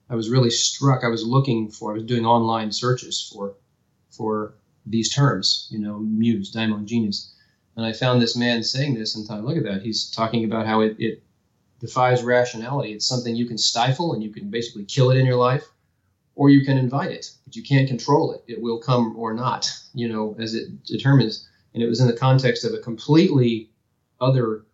I 0.10 0.16
was 0.16 0.30
really 0.30 0.50
struck. 0.50 1.04
I 1.04 1.10
was 1.10 1.26
looking 1.26 1.70
for. 1.70 1.92
I 1.92 1.96
was 1.96 2.04
doing 2.04 2.26
online 2.26 2.72
searches 2.72 3.30
for 3.32 3.56
for 4.12 4.56
these 4.90 5.14
terms. 5.14 5.68
You 5.70 5.80
know, 5.80 6.00
muse, 6.00 6.52
daimon, 6.52 6.88
genius, 6.88 7.34
and 7.76 7.86
I 7.86 7.94
found 7.94 8.22
this 8.22 8.36
man 8.36 8.64
saying 8.64 8.96
this 8.96 9.16
and 9.16 9.26
thought, 9.26 9.44
look 9.44 9.58
at 9.58 9.64
that. 9.64 9.84
He's 9.84 10.10
talking 10.10 10.46
about 10.46 10.66
how 10.66 10.82
it, 10.82 10.96
it 10.98 11.24
defies 11.80 12.24
rationality. 12.24 12.94
It's 12.94 13.06
something 13.06 13.36
you 13.36 13.46
can 13.46 13.58
stifle 13.58 14.14
and 14.14 14.24
you 14.24 14.32
can 14.32 14.50
basically 14.50 14.86
kill 14.86 15.12
it 15.12 15.18
in 15.18 15.28
your 15.28 15.36
life, 15.36 15.64
or 16.36 16.50
you 16.50 16.66
can 16.66 16.78
invite 16.78 17.12
it, 17.12 17.32
but 17.46 17.56
you 17.56 17.64
can't 17.64 17.88
control 17.88 18.34
it. 18.34 18.44
It 18.48 18.62
will 18.62 18.80
come 18.80 19.16
or 19.16 19.34
not, 19.34 19.72
you 19.94 20.10
know, 20.10 20.36
as 20.40 20.56
it 20.56 20.84
determines. 20.86 21.48
And 21.74 21.84
it 21.84 21.88
was 21.88 22.00
in 22.00 22.08
the 22.08 22.14
context 22.14 22.64
of 22.64 22.74
a 22.74 22.80
completely 22.80 23.70
other 24.20 24.66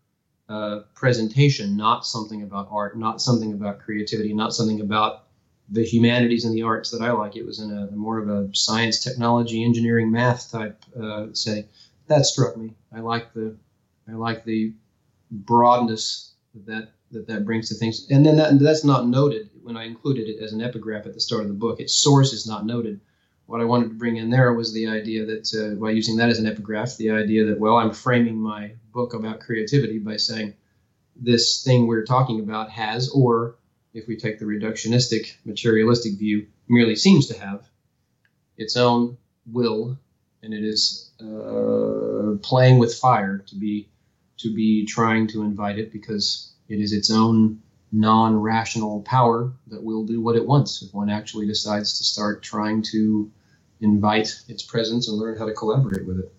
uh, 0.47 0.81
presentation, 0.95 1.75
not 1.75 2.05
something 2.05 2.43
about 2.43 2.69
art, 2.71 2.97
not 2.97 3.21
something 3.21 3.51
about 3.51 3.79
creativity, 3.79 4.33
not 4.33 4.53
something 4.53 4.79
about 4.79 5.25
the 5.69 5.83
humanities 5.83 6.45
and 6.45 6.55
the 6.55 6.63
arts 6.63 6.91
that 6.91 7.01
I 7.01 7.11
like. 7.11 7.35
It 7.35 7.45
was 7.45 7.59
in 7.59 7.71
a 7.71 7.95
more 7.95 8.19
of 8.19 8.29
a 8.29 8.53
science, 8.55 8.99
technology, 8.99 9.63
engineering, 9.63 10.11
math 10.11 10.51
type 10.51 10.83
uh, 10.99 11.27
setting. 11.33 11.65
That 12.07 12.25
struck 12.25 12.57
me. 12.57 12.73
I 12.95 12.99
like 12.99 13.33
the 13.33 13.55
I 14.07 14.13
like 14.13 14.43
the 14.43 14.73
broadness 15.31 16.33
that 16.65 16.89
that 17.11 17.27
that 17.27 17.45
brings 17.45 17.69
to 17.69 17.75
things. 17.75 18.07
And 18.09 18.25
then 18.25 18.35
that, 18.37 18.59
that's 18.59 18.83
not 18.83 19.07
noted 19.07 19.49
when 19.63 19.77
I 19.77 19.85
included 19.85 20.27
it 20.27 20.43
as 20.43 20.53
an 20.53 20.61
epigraph 20.61 21.05
at 21.05 21.13
the 21.13 21.21
start 21.21 21.43
of 21.43 21.47
the 21.47 21.53
book. 21.53 21.79
Its 21.79 21.95
source 21.95 22.33
is 22.33 22.45
not 22.45 22.65
noted. 22.65 22.99
What 23.45 23.61
I 23.61 23.65
wanted 23.65 23.89
to 23.89 23.95
bring 23.95 24.17
in 24.17 24.29
there 24.29 24.53
was 24.53 24.73
the 24.73 24.87
idea 24.87 25.25
that 25.25 25.53
uh, 25.53 25.79
by 25.79 25.91
using 25.91 26.17
that 26.17 26.29
as 26.29 26.39
an 26.39 26.47
epigraph, 26.47 26.97
the 26.97 27.11
idea 27.11 27.45
that 27.45 27.59
well, 27.59 27.77
I'm 27.77 27.93
framing 27.93 28.37
my 28.37 28.73
book 28.91 29.13
about 29.13 29.39
creativity 29.39 29.99
by 29.99 30.17
saying 30.17 30.53
this 31.15 31.63
thing 31.63 31.87
we're 31.87 32.05
talking 32.05 32.39
about 32.39 32.69
has, 32.71 33.09
or 33.09 33.55
if 33.93 34.07
we 34.07 34.17
take 34.17 34.39
the 34.39 34.45
reductionistic 34.45 35.35
materialistic 35.45 36.17
view, 36.17 36.47
merely 36.67 36.95
seems 36.95 37.27
to 37.27 37.39
have 37.39 37.63
its 38.57 38.75
own 38.77 39.17
will, 39.51 39.97
and 40.41 40.53
it 40.53 40.63
is 40.63 41.11
uh, 41.21 42.37
playing 42.41 42.77
with 42.79 42.95
fire 42.95 43.39
to 43.47 43.55
be 43.55 43.89
to 44.37 44.53
be 44.53 44.85
trying 44.85 45.27
to 45.27 45.43
invite 45.43 45.77
it 45.77 45.91
because 45.91 46.53
it 46.67 46.79
is 46.79 46.91
its 46.91 47.11
own 47.11 47.61
non 47.91 48.35
rational 48.41 49.01
power 49.03 49.53
that 49.67 49.83
will 49.83 50.05
do 50.05 50.19
what 50.21 50.35
it 50.35 50.45
wants 50.45 50.81
if 50.81 50.93
one 50.93 51.09
actually 51.09 51.45
decides 51.45 51.97
to 51.97 52.03
start 52.03 52.41
trying 52.41 52.81
to 52.81 53.31
invite 53.79 54.41
its 54.47 54.63
presence 54.63 55.07
and 55.07 55.17
learn 55.17 55.37
how 55.37 55.45
to 55.45 55.53
collaborate 55.53 56.05
with 56.05 56.19
it. 56.19 56.33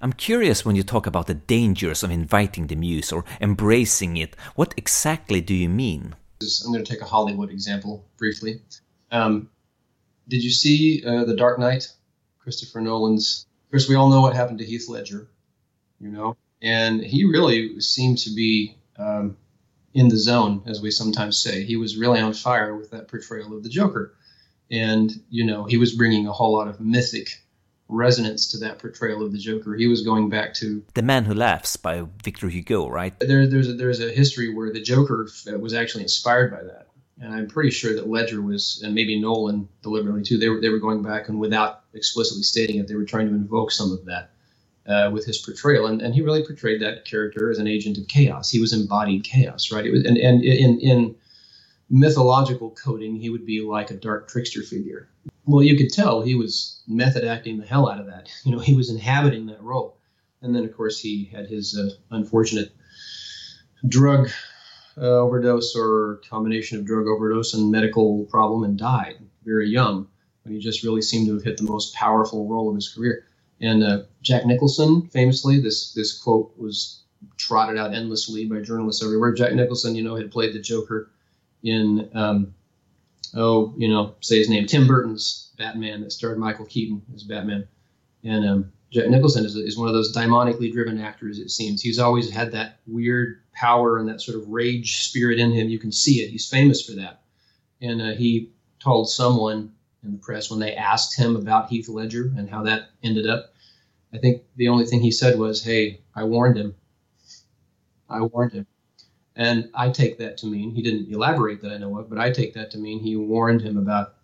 I'm 0.00 0.12
curious 0.12 0.64
when 0.64 0.76
you 0.76 0.82
talk 0.82 1.06
about 1.06 1.26
the 1.26 1.34
dangers 1.34 2.02
of 2.02 2.10
inviting 2.10 2.66
the 2.66 2.76
muse 2.76 3.10
or 3.10 3.24
embracing 3.40 4.16
it. 4.16 4.36
What 4.54 4.74
exactly 4.76 5.40
do 5.40 5.54
you 5.54 5.68
mean? 5.68 6.14
I'm 6.40 6.72
going 6.72 6.84
to 6.84 6.90
take 6.90 7.02
a 7.02 7.06
Hollywood 7.06 7.50
example 7.50 8.04
briefly. 8.16 8.60
Um, 9.10 9.50
did 10.28 10.44
you 10.44 10.50
see 10.50 11.02
uh, 11.04 11.24
The 11.24 11.34
Dark 11.34 11.58
Knight? 11.58 11.88
Christopher 12.38 12.80
Nolan's. 12.80 13.46
Of 13.66 13.72
course, 13.72 13.88
we 13.88 13.96
all 13.96 14.08
know 14.08 14.20
what 14.20 14.36
happened 14.36 14.58
to 14.60 14.64
Heath 14.64 14.88
Ledger, 14.88 15.28
you 16.00 16.08
know, 16.08 16.36
and 16.62 17.02
he 17.02 17.24
really 17.24 17.80
seemed 17.80 18.18
to 18.18 18.30
be 18.34 18.76
um, 18.96 19.36
in 19.92 20.08
the 20.08 20.16
zone, 20.16 20.62
as 20.66 20.80
we 20.80 20.90
sometimes 20.90 21.36
say. 21.36 21.64
He 21.64 21.76
was 21.76 21.96
really 21.96 22.20
on 22.20 22.32
fire 22.32 22.74
with 22.76 22.90
that 22.92 23.08
portrayal 23.08 23.54
of 23.54 23.62
the 23.62 23.68
Joker, 23.68 24.14
and 24.70 25.12
you 25.28 25.44
know 25.44 25.64
he 25.64 25.76
was 25.76 25.94
bringing 25.94 26.26
a 26.26 26.32
whole 26.32 26.54
lot 26.54 26.68
of 26.68 26.80
mythic 26.80 27.42
resonance 27.88 28.50
to 28.50 28.58
that 28.58 28.78
portrayal 28.78 29.24
of 29.24 29.32
the 29.32 29.38
Joker. 29.38 29.74
He 29.74 29.86
was 29.86 30.02
going 30.02 30.28
back 30.28 30.54
to 30.54 30.84
The 30.94 31.02
Man 31.02 31.24
Who 31.24 31.34
Laughs 31.34 31.76
by 31.76 32.04
Victor 32.22 32.48
Hugo, 32.48 32.88
right? 32.88 33.18
There, 33.18 33.46
there's 33.46 33.68
a, 33.68 33.72
there's 33.72 34.00
a 34.00 34.10
history 34.10 34.52
where 34.52 34.72
the 34.72 34.80
Joker 34.80 35.28
was 35.58 35.74
actually 35.74 36.02
inspired 36.02 36.50
by 36.50 36.62
that, 36.64 36.88
and 37.20 37.34
I'm 37.34 37.48
pretty 37.48 37.70
sure 37.70 37.94
that 37.94 38.08
Ledger 38.08 38.42
was, 38.42 38.82
and 38.84 38.94
maybe 38.94 39.20
Nolan 39.20 39.68
deliberately 39.82 40.22
too. 40.22 40.38
They 40.38 40.48
were 40.48 40.60
they 40.60 40.68
were 40.68 40.78
going 40.78 41.02
back 41.02 41.28
and 41.28 41.40
without 41.40 41.84
explicitly 41.94 42.42
stating 42.42 42.78
it, 42.78 42.88
they 42.88 42.94
were 42.94 43.04
trying 43.04 43.28
to 43.28 43.34
invoke 43.34 43.72
some 43.72 43.92
of 43.92 44.04
that 44.04 44.30
uh, 44.86 45.10
with 45.10 45.24
his 45.24 45.38
portrayal, 45.38 45.86
and, 45.86 46.02
and 46.02 46.14
he 46.14 46.20
really 46.20 46.44
portrayed 46.44 46.82
that 46.82 47.04
character 47.04 47.50
as 47.50 47.58
an 47.58 47.66
agent 47.66 47.98
of 47.98 48.06
chaos. 48.08 48.50
He 48.50 48.60
was 48.60 48.72
embodied 48.72 49.24
chaos, 49.24 49.72
right? 49.72 49.86
It 49.86 49.92
was, 49.92 50.04
and 50.04 50.18
and 50.18 50.42
in 50.44 50.78
in 50.80 51.16
mythological 51.90 52.70
coding, 52.70 53.16
he 53.16 53.30
would 53.30 53.46
be 53.46 53.62
like 53.62 53.90
a 53.90 53.94
dark 53.94 54.28
trickster 54.28 54.62
figure. 54.62 55.08
Well, 55.46 55.62
you 55.62 55.76
could 55.76 55.90
tell 55.90 56.20
he 56.20 56.34
was 56.34 56.77
method 56.88 57.24
acting 57.24 57.58
the 57.58 57.66
hell 57.66 57.90
out 57.90 58.00
of 58.00 58.06
that. 58.08 58.30
You 58.46 58.52
know, 58.52 58.60
he 58.60 58.74
was 58.74 58.90
inhabiting 58.90 59.46
that 59.48 59.62
role, 59.62 59.98
and 60.42 60.54
then 60.54 60.64
of 60.64 60.76
course 60.76 61.00
he 61.00 61.26
had 61.26 61.46
his 61.48 61.78
uh, 61.78 61.90
unfortunate 62.10 62.72
drug 63.88 64.30
uh, 64.98 65.02
overdose 65.02 65.74
or 65.76 66.20
combination 66.28 66.78
of 66.78 66.86
drug 66.86 67.06
overdose 67.08 67.54
and 67.54 67.70
medical 67.70 68.24
problem 68.26 68.64
and 68.64 68.78
died 68.78 69.16
very 69.44 69.68
young 69.68 70.08
when 70.44 70.54
he 70.54 70.60
just 70.60 70.84
really 70.84 71.02
seemed 71.02 71.26
to 71.28 71.34
have 71.34 71.44
hit 71.44 71.58
the 71.58 71.64
most 71.64 71.94
powerful 71.94 72.48
role 72.48 72.68
of 72.68 72.76
his 72.76 72.88
career. 72.92 73.24
And 73.60 73.82
uh, 73.84 74.02
Jack 74.22 74.46
Nicholson, 74.46 75.08
famously, 75.08 75.60
this 75.60 75.92
this 75.94 76.18
quote 76.18 76.52
was 76.58 77.02
trotted 77.38 77.78
out 77.78 77.94
endlessly 77.94 78.46
by 78.46 78.60
journalists 78.60 79.02
everywhere. 79.04 79.32
Jack 79.34 79.54
Nicholson, 79.54 79.96
you 79.96 80.04
know, 80.04 80.16
had 80.16 80.30
played 80.30 80.54
the 80.54 80.60
Joker 80.60 81.10
in, 81.64 82.10
um, 82.14 82.54
oh, 83.34 83.74
you 83.76 83.88
know, 83.88 84.14
say 84.20 84.38
his 84.38 84.48
name, 84.50 84.66
Tim 84.66 84.86
Burton's 84.86 85.47
Batman 85.58 86.00
that 86.00 86.12
starred 86.12 86.38
Michael 86.38 86.66
Keaton 86.66 87.02
as 87.14 87.24
Batman. 87.24 87.66
And 88.24 88.48
um, 88.48 88.72
Jack 88.90 89.08
Nicholson 89.08 89.44
is, 89.44 89.54
is 89.54 89.76
one 89.76 89.88
of 89.88 89.94
those 89.94 90.14
demonically 90.14 90.72
driven 90.72 91.00
actors, 91.00 91.38
it 91.38 91.50
seems. 91.50 91.82
He's 91.82 91.98
always 91.98 92.30
had 92.30 92.52
that 92.52 92.80
weird 92.86 93.42
power 93.52 93.98
and 93.98 94.08
that 94.08 94.20
sort 94.20 94.38
of 94.38 94.48
rage 94.48 95.02
spirit 95.02 95.38
in 95.38 95.52
him. 95.52 95.68
You 95.68 95.78
can 95.78 95.92
see 95.92 96.20
it. 96.20 96.30
He's 96.30 96.48
famous 96.48 96.84
for 96.84 96.92
that. 96.92 97.22
And 97.80 98.00
uh, 98.00 98.12
he 98.12 98.50
told 98.80 99.10
someone 99.10 99.72
in 100.04 100.12
the 100.12 100.18
press 100.18 100.50
when 100.50 100.60
they 100.60 100.74
asked 100.74 101.18
him 101.18 101.36
about 101.36 101.68
Heath 101.68 101.88
Ledger 101.88 102.32
and 102.36 102.48
how 102.48 102.62
that 102.62 102.90
ended 103.02 103.26
up. 103.26 103.52
I 104.12 104.18
think 104.18 104.42
the 104.56 104.68
only 104.68 104.86
thing 104.86 105.00
he 105.00 105.10
said 105.10 105.38
was, 105.38 105.62
"Hey, 105.62 106.00
I 106.14 106.24
warned 106.24 106.56
him. 106.56 106.74
I 108.08 108.22
warned 108.22 108.52
him." 108.52 108.66
And 109.36 109.70
I 109.74 109.90
take 109.90 110.18
that 110.18 110.38
to 110.38 110.46
mean 110.46 110.70
he 110.70 110.82
didn't 110.82 111.12
elaborate 111.12 111.60
that 111.62 111.72
I 111.72 111.78
know 111.78 111.98
of, 111.98 112.08
but 112.08 112.18
I 112.18 112.30
take 112.30 112.54
that 112.54 112.70
to 112.72 112.78
mean 112.78 113.00
he 113.00 113.16
warned 113.16 113.60
him 113.60 113.76
about 113.76 114.14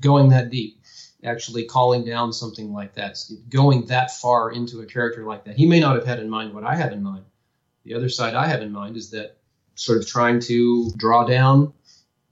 going 0.00 0.28
that 0.30 0.50
deep, 0.50 0.82
actually 1.24 1.64
calling 1.64 2.04
down 2.04 2.32
something 2.32 2.72
like 2.72 2.94
that, 2.94 3.18
going 3.48 3.86
that 3.86 4.10
far 4.12 4.52
into 4.52 4.80
a 4.80 4.86
character 4.86 5.24
like 5.24 5.44
that. 5.44 5.56
He 5.56 5.66
may 5.66 5.80
not 5.80 5.96
have 5.96 6.06
had 6.06 6.20
in 6.20 6.30
mind 6.30 6.54
what 6.54 6.64
I 6.64 6.74
have 6.74 6.92
in 6.92 7.02
mind. 7.02 7.24
The 7.84 7.94
other 7.94 8.08
side 8.08 8.34
I 8.34 8.46
have 8.46 8.62
in 8.62 8.72
mind 8.72 8.96
is 8.96 9.10
that 9.10 9.38
sort 9.74 9.98
of 9.98 10.06
trying 10.06 10.40
to 10.40 10.90
draw 10.96 11.24
down, 11.24 11.72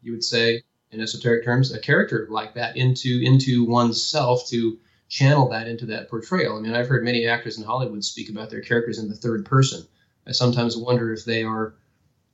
you 0.03 0.13
would 0.13 0.25
say, 0.25 0.63
in 0.91 1.01
esoteric 1.01 1.45
terms, 1.45 1.73
a 1.73 1.79
character 1.79 2.27
like 2.31 2.55
that 2.55 2.77
into 2.77 3.21
into 3.23 3.65
oneself 3.65 4.49
to 4.49 4.79
channel 5.09 5.49
that 5.49 5.67
into 5.67 5.87
that 5.87 6.09
portrayal. 6.09 6.59
I 6.59 6.61
mean, 6.61 6.75
I've 6.75 6.89
heard 6.89 7.05
many 7.05 7.27
actors 7.27 7.59
in 7.59 7.65
Hollywood 7.65 8.05
speak 8.05 8.31
about 8.31 8.51
their 8.51 8.61
characters 8.61 8.99
in 8.99 9.09
the 9.09 9.15
third 9.15 9.45
person. 9.45 9.87
I 10.27 10.33
sometimes 10.33 10.77
wonder 10.77 11.13
if 11.13 11.25
they 11.25 11.43
are 11.43 11.75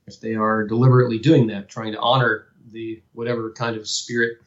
if 0.07 0.19
they 0.19 0.35
are 0.35 0.67
deliberately 0.67 1.17
doing 1.17 1.47
that, 1.47 1.67
trying 1.67 1.93
to 1.93 1.99
honor 1.99 2.47
the 2.71 3.01
whatever 3.13 3.51
kind 3.51 3.75
of 3.75 3.87
spirit 3.87 4.37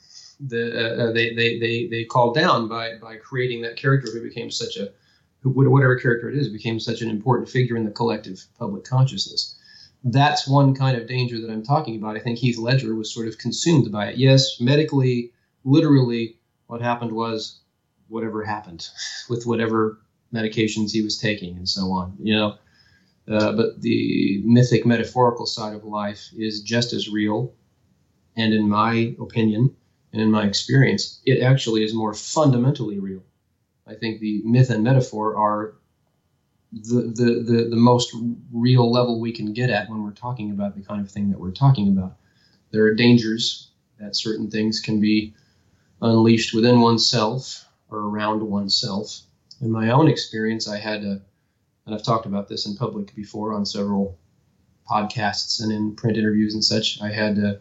the, 0.41 0.73
uh, 0.73 1.05
uh 1.05 1.13
they, 1.13 1.35
they, 1.35 1.59
they, 1.59 1.87
they 1.89 2.05
called 2.05 2.35
down 2.35 2.69
by, 2.69 2.97
by 2.99 3.17
creating 3.17 3.63
that 3.63 3.77
character 3.77 4.11
who 4.13 4.23
became 4.23 4.51
such 4.51 4.77
a 4.77 4.91
whatever 5.45 5.97
character 5.99 6.29
it 6.29 6.37
is 6.37 6.49
became 6.49 6.81
such 6.81 7.01
an 7.01 7.09
important 7.09 7.49
figure 7.49 7.77
in 7.77 7.85
the 7.85 7.91
collective 7.91 8.45
public 8.59 8.85
consciousness 8.85 9.59
that's 10.05 10.47
one 10.47 10.75
kind 10.75 10.97
of 10.97 11.09
danger 11.09 11.41
that 11.41 11.51
I'm 11.51 11.65
talking 11.65 11.97
about. 11.97 12.17
I 12.17 12.21
think 12.21 12.39
Heath 12.39 12.59
Ledger 12.59 12.95
was 12.95 13.13
sort 13.13 13.29
of 13.29 13.39
consumed 13.39 13.91
by 13.91 14.09
it. 14.09 14.17
Yes, 14.17 14.61
medically, 14.61 15.33
literally, 15.65 16.39
what 16.67 16.81
happened 16.81 17.13
was 17.13 17.61
whatever 18.09 18.45
happened 18.45 18.89
with 19.29 19.47
whatever 19.47 20.01
medications 20.33 20.93
he 20.93 21.03
was 21.03 21.19
taking 21.19 21.57
and 21.57 21.69
so 21.69 21.91
on. 21.91 22.17
You 22.21 22.37
know, 22.37 22.59
uh, 23.29 23.53
but 23.53 23.81
the 23.81 24.43
mythic, 24.45 24.87
metaphorical 24.87 25.47
side 25.47 25.75
of 25.75 25.85
life 25.85 26.29
is 26.37 26.63
just 26.63 26.93
as 26.93 27.09
real, 27.09 27.53
and 28.37 28.55
in 28.55 28.69
my 28.69 29.15
opinion 29.21 29.75
and 30.19 30.27
in 30.27 30.33
my 30.33 30.45
experience, 30.45 31.21
it 31.25 31.43
actually 31.43 31.85
is 31.85 31.95
more 31.95 32.13
fundamentally 32.13 32.99
real. 32.99 33.23
I 33.87 33.95
think 33.95 34.19
the 34.19 34.43
myth 34.45 34.69
and 34.69 34.83
metaphor 34.83 35.37
are 35.37 35.75
the, 36.73 37.03
the, 37.03 37.45
the, 37.47 37.69
the 37.71 37.77
most 37.77 38.13
real 38.53 38.91
level 38.91 39.21
we 39.21 39.31
can 39.31 39.53
get 39.53 39.71
at 39.71 39.89
when 39.89 40.03
we're 40.03 40.11
talking 40.11 40.51
about 40.51 40.75
the 40.75 40.83
kind 40.83 41.01
of 41.01 41.09
thing 41.09 41.31
that 41.31 41.39
we're 41.39 41.53
talking 41.53 41.97
about. 41.97 42.17
There 42.73 42.83
are 42.87 42.95
dangers 42.95 43.71
that 44.01 44.17
certain 44.17 44.51
things 44.51 44.81
can 44.81 45.01
be 45.01 45.35
unleashed 46.03 46.53
within 46.53 46.81
oneself 46.81 47.65
or 47.89 48.01
around 48.01 48.43
oneself. 48.43 49.21
In 49.61 49.71
my 49.71 49.91
own 49.91 50.09
experience, 50.09 50.69
I 50.69 50.79
had 50.79 51.05
a, 51.05 51.23
and 51.87 51.95
I've 51.95 52.03
talked 52.03 52.27
about 52.27 52.49
this 52.49 52.67
in 52.67 52.77
public 52.77 53.15
before 53.15 53.53
on 53.53 53.65
several 53.65 54.19
podcasts 54.91 55.63
and 55.63 55.71
in 55.71 55.95
print 55.95 56.17
interviews 56.17 56.55
and 56.55 56.65
such. 56.65 57.01
I 57.01 57.13
had 57.13 57.39
uh, 57.39 57.55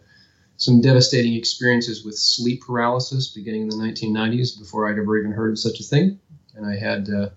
some 0.58 0.82
devastating 0.82 1.36
experiences 1.36 2.04
with 2.04 2.18
sleep 2.18 2.64
paralysis 2.66 3.30
beginning 3.30 3.62
in 3.64 3.70
the 3.70 3.76
1990s 3.76 4.60
before 4.60 4.90
I'd 4.90 5.00
ever 5.00 5.18
even 5.18 5.32
heard 5.32 5.52
of 5.52 5.60
such 5.60 5.80
a 5.80 5.84
thing. 5.84 6.20
And 6.56 6.66
I 6.66 6.76
had 6.76 7.10
uh, 7.10 7.30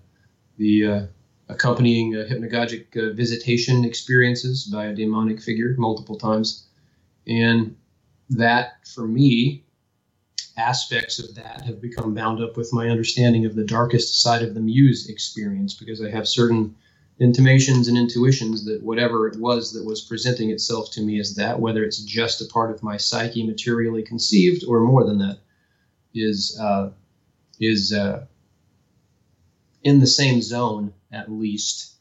the 0.57 0.87
uh, 0.87 1.05
accompanying 1.47 2.15
uh, 2.15 2.25
hypnagogic 2.29 2.97
uh, 2.97 3.13
visitation 3.13 3.85
experiences 3.85 4.65
by 4.65 4.87
a 4.87 4.95
demonic 4.95 5.39
figure 5.39 5.75
multiple 5.77 6.17
times. 6.17 6.67
And 7.27 7.75
that, 8.31 8.87
for 8.87 9.07
me, 9.07 9.63
aspects 10.57 11.19
of 11.19 11.35
that 11.35 11.61
have 11.65 11.79
become 11.79 12.15
bound 12.15 12.43
up 12.43 12.57
with 12.57 12.73
my 12.73 12.89
understanding 12.89 13.45
of 13.45 13.55
the 13.55 13.63
darkest 13.63 14.21
side 14.21 14.41
of 14.41 14.55
the 14.55 14.59
muse 14.59 15.09
experience 15.09 15.75
because 15.75 16.01
I 16.01 16.09
have 16.09 16.27
certain 16.27 16.75
intimations 17.21 17.87
and 17.87 17.99
intuitions 17.99 18.65
that 18.65 18.81
whatever 18.81 19.27
it 19.27 19.39
was 19.39 19.73
that 19.73 19.85
was 19.85 20.01
presenting 20.01 20.49
itself 20.49 20.89
to 20.91 21.01
me 21.01 21.19
as 21.19 21.35
that, 21.35 21.59
whether 21.59 21.83
it's 21.83 22.01
just 22.01 22.41
a 22.41 22.51
part 22.51 22.71
of 22.71 22.81
my 22.81 22.97
psyche 22.97 23.45
materially 23.45 24.01
conceived 24.01 24.63
or 24.67 24.79
more 24.79 25.05
than 25.05 25.19
that, 25.19 25.37
is 26.15 26.59
uh, 26.59 26.89
is 27.59 27.93
uh, 27.93 28.25
in 29.83 29.99
the 29.99 30.07
same 30.07 30.41
zone 30.41 30.93
at 31.11 31.31
least 31.31 31.93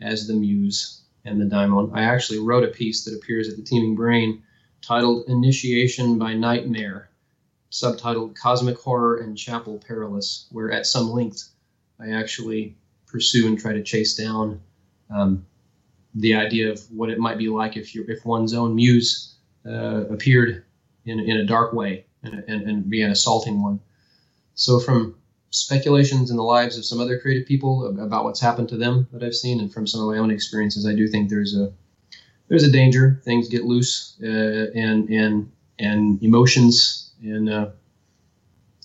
as 0.00 0.26
the 0.26 0.34
muse 0.34 1.02
and 1.24 1.40
the 1.40 1.44
daimon. 1.44 1.92
I 1.94 2.02
actually 2.02 2.40
wrote 2.40 2.64
a 2.64 2.72
piece 2.72 3.04
that 3.04 3.14
appears 3.14 3.48
at 3.48 3.56
the 3.56 3.62
Teeming 3.62 3.94
Brain 3.94 4.42
titled 4.82 5.28
"Initiation 5.28 6.18
by 6.18 6.34
Nightmare." 6.34 7.10
Subtitled 7.70 8.36
Cosmic 8.36 8.78
Horror 8.78 9.18
and 9.18 9.36
Chapel 9.36 9.78
Perilous, 9.78 10.46
where 10.50 10.70
at 10.72 10.86
some 10.86 11.10
length 11.10 11.48
I 11.98 12.10
actually 12.10 12.76
pursue 13.14 13.46
and 13.46 13.56
try 13.60 13.72
to 13.72 13.80
chase 13.80 14.16
down 14.16 14.60
um, 15.08 15.46
the 16.16 16.34
idea 16.34 16.72
of 16.72 16.80
what 16.90 17.10
it 17.10 17.18
might 17.20 17.38
be 17.38 17.48
like 17.48 17.76
if 17.76 17.94
you 17.94 18.04
if 18.08 18.26
one's 18.26 18.52
own 18.52 18.74
muse 18.74 19.36
uh, 19.64 20.00
appeared 20.16 20.64
in, 21.04 21.20
in 21.20 21.36
a 21.36 21.46
dark 21.46 21.72
way 21.72 22.04
and, 22.24 22.42
and, 22.48 22.62
and 22.68 22.90
be 22.90 23.02
an 23.02 23.12
assaulting 23.12 23.62
one. 23.62 23.78
So 24.56 24.80
from 24.80 25.14
speculations 25.50 26.32
in 26.32 26.36
the 26.36 26.42
lives 26.42 26.76
of 26.76 26.84
some 26.84 27.00
other 27.00 27.16
creative 27.20 27.46
people 27.46 27.86
about 28.00 28.24
what's 28.24 28.40
happened 28.40 28.68
to 28.70 28.76
them 28.76 29.06
that 29.12 29.22
I've 29.22 29.36
seen, 29.36 29.60
and 29.60 29.72
from 29.72 29.86
some 29.86 30.00
of 30.00 30.08
my 30.08 30.18
own 30.18 30.32
experiences, 30.32 30.84
I 30.84 30.94
do 30.94 31.06
think 31.06 31.30
there's 31.30 31.56
a 31.56 31.72
there's 32.48 32.64
a 32.64 32.72
danger. 32.72 33.20
Things 33.24 33.48
get 33.48 33.62
loose, 33.62 34.16
uh, 34.22 34.72
and 34.74 35.08
and 35.08 35.52
and 35.78 36.20
emotions 36.20 37.12
and 37.22 37.48
uh, 37.48 37.68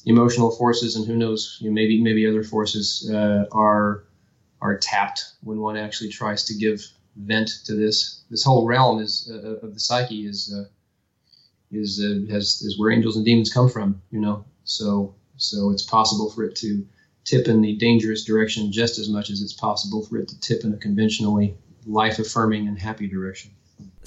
emotional 0.05 0.51
forces, 0.51 0.95
and 0.95 1.07
who 1.07 1.15
knows, 1.15 1.57
you 1.61 1.69
know, 1.69 1.73
maybe 1.73 1.99
maybe 1.99 2.27
other 2.27 2.43
forces 2.43 3.09
uh, 3.11 3.45
are 3.51 4.03
are 4.61 4.77
tapped 4.77 5.33
when 5.41 5.59
one 5.59 5.77
actually 5.77 6.09
tries 6.09 6.43
to 6.45 6.55
give 6.55 6.85
vent 7.15 7.49
to 7.65 7.75
this. 7.75 8.23
This 8.29 8.43
whole 8.43 8.65
realm 8.65 9.01
is 9.01 9.29
uh, 9.31 9.65
of 9.65 9.73
the 9.73 9.79
psyche 9.79 10.25
is 10.25 10.53
uh, 10.53 10.65
is 11.71 12.01
uh, 12.01 12.31
has 12.31 12.61
is 12.61 12.77
where 12.79 12.91
angels 12.91 13.15
and 13.15 13.25
demons 13.25 13.51
come 13.51 13.69
from. 13.69 14.01
You 14.11 14.19
know, 14.19 14.45
so 14.63 15.15
so 15.37 15.71
it's 15.71 15.83
possible 15.83 16.29
for 16.29 16.43
it 16.43 16.55
to 16.57 16.85
tip 17.23 17.47
in 17.47 17.61
the 17.61 17.75
dangerous 17.75 18.23
direction 18.23 18.71
just 18.71 18.97
as 18.97 19.09
much 19.09 19.29
as 19.29 19.41
it's 19.41 19.53
possible 19.53 20.03
for 20.03 20.17
it 20.17 20.27
to 20.29 20.39
tip 20.39 20.63
in 20.63 20.73
a 20.73 20.77
conventionally 20.77 21.55
life 21.85 22.19
affirming 22.19 22.67
and 22.67 22.79
happy 22.79 23.07
direction. 23.07 23.51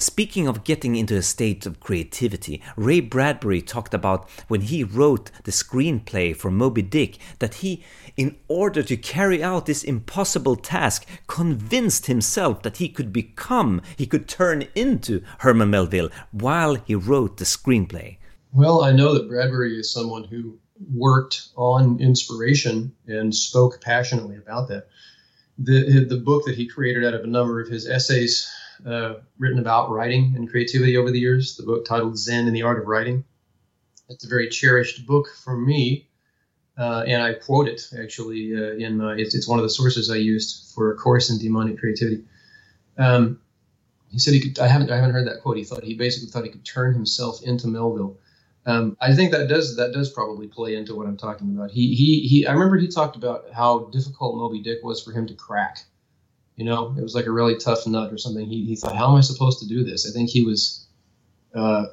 Speaking 0.03 0.49
of 0.49 0.65
getting 0.65 0.97
into 0.97 1.15
a 1.15 1.21
state 1.21 1.65
of 1.65 1.79
creativity, 1.79 2.61
Ray 2.75 2.99
Bradbury 2.99 3.61
talked 3.61 3.93
about 3.93 4.29
when 4.49 4.59
he 4.59 4.83
wrote 4.83 5.31
the 5.45 5.51
screenplay 5.51 6.35
for 6.35 6.51
Moby 6.51 6.81
Dick 6.81 7.17
that 7.39 7.55
he, 7.55 7.85
in 8.17 8.35
order 8.49 8.83
to 8.83 8.97
carry 8.97 9.41
out 9.41 9.65
this 9.65 9.81
impossible 9.81 10.57
task, 10.57 11.07
convinced 11.27 12.07
himself 12.07 12.63
that 12.63 12.77
he 12.77 12.89
could 12.89 13.13
become, 13.13 13.81
he 13.95 14.05
could 14.05 14.27
turn 14.27 14.67
into 14.75 15.23
Herman 15.39 15.69
Melville 15.69 16.09
while 16.31 16.75
he 16.75 16.95
wrote 16.95 17.37
the 17.37 17.45
screenplay. 17.45 18.17
Well, 18.51 18.83
I 18.83 18.91
know 18.91 19.13
that 19.13 19.29
Bradbury 19.29 19.79
is 19.79 19.89
someone 19.89 20.25
who 20.25 20.59
worked 20.93 21.47
on 21.55 22.01
inspiration 22.01 22.93
and 23.07 23.33
spoke 23.33 23.79
passionately 23.79 24.35
about 24.35 24.67
that. 24.67 24.89
The, 25.57 26.03
the 26.03 26.17
book 26.17 26.43
that 26.45 26.55
he 26.55 26.67
created 26.67 27.05
out 27.05 27.13
of 27.13 27.23
a 27.23 27.27
number 27.27 27.61
of 27.61 27.69
his 27.69 27.87
essays 27.87 28.51
uh, 28.85 29.15
written 29.37 29.59
about 29.59 29.89
writing 29.89 30.33
and 30.35 30.49
creativity 30.49 30.97
over 30.97 31.11
the 31.11 31.19
years. 31.19 31.55
The 31.55 31.63
book 31.63 31.85
titled 31.85 32.17
Zen 32.17 32.47
and 32.47 32.55
the 32.55 32.63
Art 32.63 32.79
of 32.79 32.87
Writing. 32.87 33.23
It's 34.09 34.25
a 34.25 34.29
very 34.29 34.49
cherished 34.49 35.05
book 35.07 35.27
for 35.43 35.55
me, 35.55 36.07
uh, 36.77 37.03
and 37.07 37.23
I 37.23 37.33
quote 37.33 37.67
it 37.67 37.81
actually 37.99 38.53
uh, 38.55 38.73
in 38.73 38.97
my. 38.97 39.15
It's, 39.15 39.33
it's, 39.33 39.47
one 39.47 39.59
of 39.59 39.63
the 39.63 39.69
sources 39.69 40.11
I 40.11 40.17
used 40.17 40.73
for 40.75 40.91
a 40.91 40.97
course 40.97 41.29
in 41.29 41.39
demonic 41.39 41.79
creativity. 41.79 42.23
Um, 42.97 43.39
he 44.11 44.19
said 44.19 44.33
he 44.33 44.41
could. 44.41 44.59
I 44.59 44.67
haven't. 44.67 44.91
I 44.91 44.97
haven't 44.97 45.13
heard 45.13 45.27
that 45.27 45.41
quote. 45.41 45.57
He 45.57 45.63
thought 45.63 45.83
he 45.83 45.95
basically 45.95 46.29
thought 46.29 46.43
he 46.43 46.51
could 46.51 46.65
turn 46.65 46.93
himself 46.93 47.41
into 47.43 47.67
Melville. 47.67 48.17
Um, 48.65 48.95
I 49.01 49.13
think 49.13 49.31
that 49.31 49.47
does 49.47 49.75
that 49.77 49.93
does 49.93 50.11
probably 50.11 50.47
play 50.47 50.75
into 50.75 50.95
what 50.95 51.07
I'm 51.07 51.17
talking 51.17 51.55
about. 51.55 51.71
He 51.71 51.95
he 51.95 52.27
he. 52.27 52.45
I 52.45 52.53
remember 52.53 52.77
he 52.77 52.87
talked 52.87 53.15
about 53.15 53.45
how 53.53 53.85
difficult 53.85 54.35
Moby 54.35 54.61
Dick 54.61 54.79
was 54.83 55.01
for 55.01 55.11
him 55.11 55.27
to 55.27 55.33
crack 55.33 55.79
you 56.55 56.65
know, 56.65 56.95
it 56.97 57.01
was 57.01 57.15
like 57.15 57.25
a 57.25 57.31
really 57.31 57.57
tough 57.57 57.87
nut 57.87 58.13
or 58.13 58.17
something. 58.17 58.45
He, 58.45 58.65
he 58.65 58.75
thought, 58.75 58.95
how 58.95 59.09
am 59.09 59.15
I 59.15 59.21
supposed 59.21 59.59
to 59.59 59.67
do 59.67 59.83
this? 59.83 60.07
I 60.07 60.11
think 60.11 60.29
he 60.29 60.43
was 60.43 60.85
uh, 61.55 61.85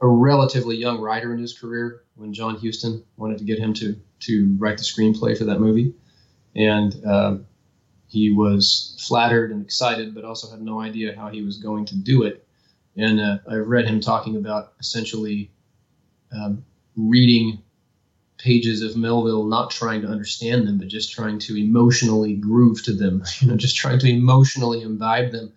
a 0.00 0.06
relatively 0.06 0.76
young 0.76 1.00
writer 1.00 1.32
in 1.32 1.38
his 1.38 1.56
career 1.56 2.02
when 2.16 2.32
John 2.32 2.56
Huston 2.56 3.04
wanted 3.16 3.38
to 3.38 3.44
get 3.44 3.58
him 3.58 3.72
to 3.74 3.96
to 4.20 4.56
write 4.58 4.78
the 4.78 4.84
screenplay 4.84 5.36
for 5.36 5.44
that 5.44 5.58
movie, 5.58 5.94
and 6.54 7.04
um, 7.04 7.46
he 8.06 8.30
was 8.30 8.96
flattered 9.08 9.50
and 9.50 9.64
excited, 9.64 10.14
but 10.14 10.24
also 10.24 10.50
had 10.50 10.62
no 10.62 10.80
idea 10.80 11.16
how 11.16 11.28
he 11.28 11.42
was 11.42 11.56
going 11.58 11.86
to 11.86 11.96
do 11.96 12.22
it. 12.22 12.46
And 12.96 13.18
uh, 13.20 13.38
I've 13.48 13.66
read 13.66 13.86
him 13.86 14.00
talking 14.00 14.36
about 14.36 14.74
essentially 14.78 15.50
um, 16.30 16.64
reading 16.94 17.62
pages 18.42 18.82
of 18.82 18.96
Melville, 18.96 19.46
not 19.46 19.70
trying 19.70 20.02
to 20.02 20.08
understand 20.08 20.66
them, 20.66 20.78
but 20.78 20.88
just 20.88 21.12
trying 21.12 21.38
to 21.40 21.56
emotionally 21.56 22.34
groove 22.34 22.82
to 22.84 22.92
them, 22.92 23.22
you 23.40 23.48
know, 23.48 23.56
just 23.56 23.76
trying 23.76 23.98
to 24.00 24.08
emotionally 24.08 24.82
imbibe 24.82 25.30
them 25.32 25.52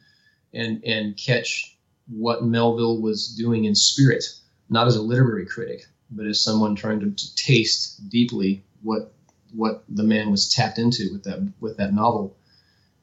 and 0.54 0.84
and 0.84 1.17
catch 1.17 1.76
what 2.08 2.43
Melville 2.43 3.02
was 3.02 3.30
doing 3.36 3.65
in 3.65 3.74
spirit, 3.74 4.24
not 4.69 4.88
as 4.88 4.95
a 4.95 5.02
literary 5.02 5.45
critic, 5.45 5.86
but 6.12 6.28
as 6.28 6.43
someone 6.43 6.76
trying 6.76 7.00
to, 7.00 7.10
to 7.10 7.36
taste 7.36 8.08
deeply 8.10 8.63
what 8.84 9.13
what 9.54 9.84
the 9.89 10.04
man 10.04 10.30
was 10.30 10.48
tapped 10.48 10.78
into 10.78 11.10
with 11.12 11.24
that 11.24 11.52
with 11.60 11.78
that 11.78 11.93
novel. 11.93 12.38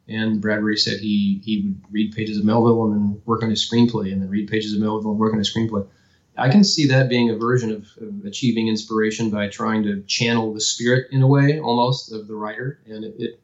And 0.08 0.40
Bradbury 0.40 0.76
said 0.76 1.00
he 1.00 1.40
he 1.44 1.62
would 1.62 1.80
read 1.90 2.14
pages 2.14 2.38
of 2.38 2.44
Melville 2.44 2.84
and 2.84 2.94
then 2.94 3.22
work 3.24 3.42
on 3.42 3.50
his 3.50 3.68
screenplay, 3.68 4.12
and 4.12 4.22
then 4.22 4.30
read 4.30 4.48
pages 4.48 4.74
of 4.74 4.80
Melville 4.80 5.10
and 5.10 5.20
work 5.20 5.32
on 5.32 5.38
his 5.38 5.52
screenplay. 5.52 5.86
I 6.36 6.48
can 6.48 6.64
see 6.64 6.86
that 6.86 7.10
being 7.10 7.30
a 7.30 7.36
version 7.36 7.70
of, 7.70 7.86
of, 8.00 8.24
achieving 8.24 8.68
inspiration 8.68 9.30
by 9.30 9.48
trying 9.48 9.82
to 9.82 10.02
channel 10.04 10.54
the 10.54 10.60
spirit 10.60 11.08
in 11.12 11.22
a 11.22 11.26
way, 11.26 11.60
almost 11.60 12.10
of 12.10 12.26
the 12.26 12.34
writer, 12.34 12.80
and 12.86 13.04
it, 13.04 13.14
it, 13.18 13.40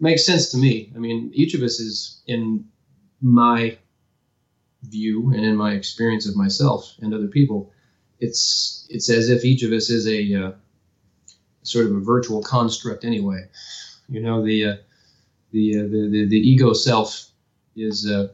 makes 0.00 0.24
sense 0.24 0.50
to 0.50 0.56
me. 0.56 0.92
I 0.94 0.98
mean, 0.98 1.32
each 1.34 1.54
of 1.54 1.62
us 1.62 1.80
is, 1.80 2.22
in 2.26 2.64
my 3.20 3.78
view 4.82 5.32
and 5.32 5.44
in 5.44 5.56
my 5.56 5.72
experience 5.72 6.28
of 6.28 6.36
myself 6.36 6.94
and 7.00 7.12
other 7.12 7.26
people, 7.26 7.72
it's 8.20 8.86
it's 8.90 9.10
as 9.10 9.28
if 9.28 9.44
each 9.44 9.62
of 9.62 9.72
us 9.72 9.90
is 9.90 10.06
a 10.06 10.34
uh, 10.34 10.52
sort 11.62 11.86
of 11.86 11.96
a 11.96 12.00
virtual 12.00 12.42
construct 12.42 13.04
anyway. 13.04 13.48
You 14.08 14.20
know, 14.20 14.44
the 14.44 14.64
uh, 14.64 14.76
the, 15.50 15.78
uh, 15.78 15.82
the, 15.82 16.08
the 16.10 16.28
the 16.28 16.36
ego 16.36 16.72
self 16.72 17.30
is 17.76 18.08
uh, 18.08 18.28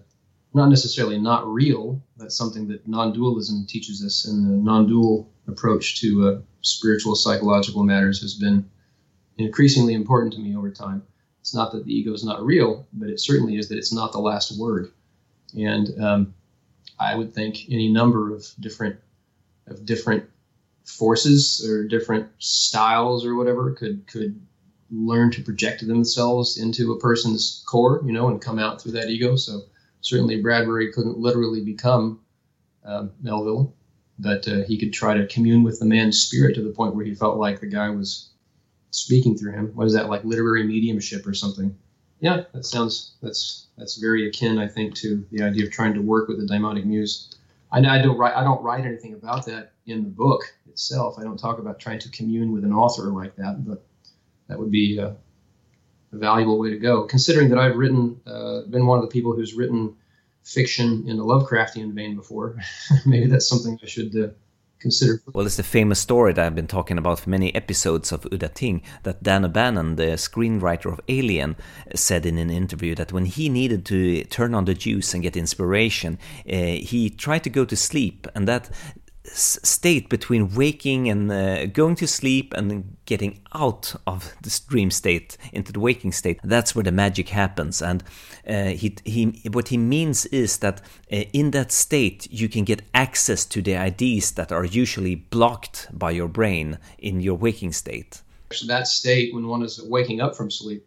not 0.55 0.69
necessarily 0.69 1.19
not 1.19 1.47
real. 1.47 2.01
That's 2.17 2.37
something 2.37 2.69
that 2.69 2.87
non-dualism 2.87 3.67
teaches 3.67 4.05
us, 4.05 4.27
and 4.27 4.45
the 4.47 4.57
non-dual 4.57 5.29
approach 5.49 6.01
to 6.01 6.29
uh, 6.29 6.41
spiritual 6.63 7.15
psychological 7.17 7.83
matters 7.83 8.23
has 8.23 8.35
been 8.35 8.71
increasingly 9.37 9.95
important 9.95 10.33
to 10.35 10.41
me 10.41 10.57
over 10.57 10.71
time. 10.71 11.03
It's 11.41 11.55
not 11.55 11.73
that 11.73 11.85
the 11.85 11.93
ego 11.93 12.13
is 12.13 12.25
not 12.25 12.45
real, 12.45 12.87
but 12.93 13.11
it 13.11 13.21
certainly 13.21 13.57
is 13.57 13.69
that 13.69 13.77
it's 13.77 13.93
not 13.93 14.13
the 14.13 14.21
last 14.21 14.59
word. 14.59 14.93
And 15.55 16.03
um, 16.03 16.35
I 16.99 17.15
would 17.15 17.35
think 17.35 17.59
any 17.69 17.93
number 17.93 18.35
of 18.35 18.47
different 18.61 18.97
of 19.67 19.85
different 19.85 20.25
forces 20.85 21.67
or 21.69 21.87
different 21.87 22.29
styles 22.39 23.25
or 23.27 23.35
whatever 23.35 23.73
could 23.73 24.07
could 24.07 24.41
learn 24.91 25.31
to 25.33 25.43
project 25.43 25.87
themselves 25.87 26.59
into 26.59 26.93
a 26.93 26.99
person's 26.99 27.65
core, 27.67 28.03
you 28.07 28.13
know, 28.13 28.29
and 28.29 28.41
come 28.41 28.59
out 28.59 28.81
through 28.81 28.93
that 28.93 29.11
ego. 29.11 29.37
So 29.37 29.63
certainly 30.05 30.41
Bradbury 30.43 30.93
couldn't 30.93 31.19
literally 31.19 31.65
become 31.65 32.21
uh, 32.85 33.07
Melville, 33.23 33.75
but 34.19 34.47
uh, 34.47 34.63
he 34.69 34.79
could 34.79 34.93
try 34.93 35.15
to 35.15 35.27
commune 35.27 35.63
with 35.63 35.81
the 35.81 35.87
man's 35.87 36.21
spirit 36.21 36.55
to 36.55 36.63
the 36.63 36.71
point 36.71 36.95
where 36.95 37.07
he 37.07 37.15
felt 37.15 37.39
like 37.39 37.61
the 37.61 37.67
guy 37.67 37.89
was 37.89 38.29
speaking 38.91 39.37
through 39.37 39.53
him. 39.53 39.73
What 39.75 39.87
is 39.87 39.95
that 39.95 40.11
like 40.11 40.23
literary 40.23 40.65
mediumship 40.65 41.27
or 41.27 41.33
something? 41.33 41.75
Yeah, 42.21 42.43
that 42.53 42.67
sounds 42.67 43.15
that's 43.23 43.67
that's 43.79 43.97
very 43.97 44.29
akin, 44.29 44.59
I 44.59 44.69
think, 44.69 44.95
to 44.97 45.27
the 45.33 45.43
idea 45.43 45.65
of 45.65 45.73
trying 45.73 45.95
to 45.95 46.03
work 46.03 46.29
with 46.29 46.39
the 46.39 46.47
daimonic 46.47 46.85
muse. 46.85 47.35
I, 47.73 47.79
I 47.79 48.03
don't 48.03 48.19
write 48.19 48.37
I 48.37 48.45
don't 48.45 48.63
write 48.63 48.85
anything 48.85 49.15
about 49.15 49.47
that 49.47 49.73
in 49.87 50.05
the 50.05 50.11
book 50.11 50.43
itself. 50.69 51.19
I 51.19 51.23
don't 51.23 51.39
talk 51.39 51.59
about 51.59 51.81
trying 51.81 51.99
to 52.01 52.11
commune 52.11 52.53
with 52.53 52.65
an 52.65 52.75
author 52.75 53.05
like 53.05 53.37
that, 53.37 53.67
but 53.67 53.85
that 54.49 54.59
would 54.59 54.71
be 54.71 55.01
uh, 55.01 55.13
valuable 56.19 56.59
way 56.59 56.71
to 56.71 56.79
go. 56.79 57.05
Considering 57.05 57.49
that 57.51 57.59
I've 57.59 57.77
written, 57.77 58.21
uh, 58.27 58.63
been 58.63 58.87
one 58.87 58.99
of 58.99 59.05
the 59.05 59.11
people 59.11 59.35
who's 59.35 59.55
written 59.55 59.95
fiction 60.43 61.09
in 61.09 61.17
the 61.17 61.25
Lovecraftian 61.25 61.93
vein 61.95 62.17
before, 62.17 62.57
maybe 63.07 63.27
that's 63.27 63.49
something 63.49 63.79
I 63.83 63.87
should 63.87 64.15
uh, 64.17 64.29
consider. 64.85 65.23
Well, 65.33 65.47
it's 65.47 65.57
the 65.57 65.63
famous 65.63 65.99
story 65.99 66.33
that 66.35 66.45
I've 66.45 66.55
been 66.55 66.67
talking 66.67 66.99
about 66.99 67.21
for 67.21 67.31
many 67.31 67.55
episodes 67.55 68.13
of 68.13 68.23
Udda 68.35 68.53
Ting 68.55 68.83
that 69.03 69.23
Dan 69.23 69.45
O'Bannon, 69.45 69.97
the 69.97 70.17
screenwriter 70.29 70.93
of 70.93 71.01
Alien, 71.09 71.57
said 71.95 72.27
in 72.27 72.37
an 72.39 72.51
interview 72.51 72.95
that 72.95 73.13
when 73.13 73.25
he 73.25 73.49
needed 73.49 73.85
to 73.87 74.25
turn 74.25 74.55
on 74.55 74.67
the 74.67 74.75
juice 74.75 75.15
and 75.15 75.23
get 75.23 75.37
inspiration, 75.37 76.19
uh, 76.49 76.57
he 76.91 77.11
tried 77.11 77.45
to 77.45 77.51
go 77.51 77.65
to 77.65 77.77
sleep, 77.77 78.27
and 78.35 78.47
that 78.47 78.71
state 79.25 80.09
between 80.09 80.55
waking 80.55 81.09
and 81.09 81.33
uh, 81.33 81.67
going 81.67 81.97
to 81.97 82.07
sleep 82.07 82.53
and 82.55 82.97
getting 83.07 83.41
out 83.55 83.95
of 84.07 84.35
this 84.43 84.61
dream 84.61 84.91
state 84.91 85.37
into 85.53 85.73
the 85.73 85.81
waking 85.81 86.13
state. 86.13 86.39
That's 86.45 86.75
where 86.75 86.83
the 86.85 86.93
magic 86.93 87.31
happens. 87.31 87.81
And 87.81 88.05
uh, 88.49 88.67
he, 88.67 88.97
he 89.05 89.43
what 89.51 89.69
he 89.69 89.79
means 89.79 90.27
is 90.27 90.59
that 90.59 90.81
uh, 91.11 91.25
in 91.33 91.53
that 91.53 91.73
state 91.73 92.31
you 92.31 92.49
can 92.49 92.65
get 92.65 92.83
access 92.93 93.45
to 93.47 93.63
the 93.63 93.77
ideas 93.77 94.33
that 94.33 94.53
are 94.53 94.65
usually 94.65 95.15
blocked 95.15 95.89
by 95.93 96.11
your 96.11 96.29
brain 96.29 96.79
in 96.99 97.21
your 97.21 97.37
waking 97.37 97.73
state. 97.73 98.23
So, 98.53 98.67
that 98.67 98.87
state 98.87 99.35
when 99.35 99.49
one 99.49 99.63
is 99.63 99.83
waking 99.83 100.21
up 100.21 100.37
from 100.37 100.51
sleep 100.51 100.87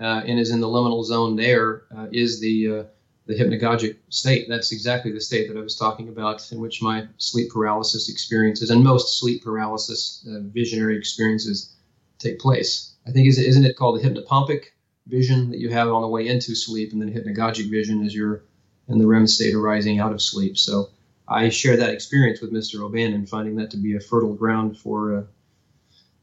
uh, 0.00 0.22
and 0.26 0.38
is 0.38 0.50
in 0.50 0.60
the 0.60 0.66
liminal 0.66 1.04
zone 1.04 1.36
there 1.36 1.84
uh, 1.96 2.06
is 2.10 2.40
the 2.40 2.78
uh, 2.78 2.82
the 3.26 3.34
hypnagogic 3.34 3.96
state. 4.10 4.46
That's 4.48 4.72
exactly 4.72 5.12
the 5.12 5.20
state 5.20 5.48
that 5.48 5.58
I 5.58 5.62
was 5.62 5.76
talking 5.76 6.08
about, 6.08 6.50
in 6.52 6.60
which 6.60 6.82
my 6.82 7.06
sleep 7.16 7.50
paralysis 7.50 8.08
experiences 8.08 8.70
and 8.70 8.84
most 8.84 9.18
sleep 9.18 9.42
paralysis 9.42 10.26
uh, 10.28 10.40
visionary 10.42 10.96
experiences 10.96 11.74
take 12.18 12.38
place. 12.38 12.94
I 13.06 13.10
think 13.10 13.26
isn't 13.26 13.64
it 13.64 13.76
called 13.76 14.00
the 14.00 14.08
hypnopompic 14.08 14.66
vision 15.06 15.50
that 15.50 15.58
you 15.58 15.70
have 15.70 15.88
on 15.88 16.02
the 16.02 16.08
way 16.08 16.26
into 16.26 16.54
sleep, 16.54 16.92
and 16.92 17.00
then 17.00 17.12
hypnagogic 17.12 17.70
vision 17.70 18.04
as 18.04 18.14
you're 18.14 18.44
in 18.88 18.98
the 18.98 19.06
REM 19.06 19.26
state 19.26 19.54
arising 19.54 19.98
out 19.98 20.12
of 20.12 20.20
sleep. 20.20 20.58
So 20.58 20.90
I 21.26 21.48
share 21.48 21.76
that 21.76 21.90
experience 21.90 22.40
with 22.40 22.52
Mr. 22.52 22.82
O'Bannon, 22.82 23.26
finding 23.26 23.56
that 23.56 23.70
to 23.70 23.76
be 23.76 23.96
a 23.96 24.00
fertile 24.00 24.34
ground 24.34 24.78
for 24.78 25.16
uh, 25.16 25.22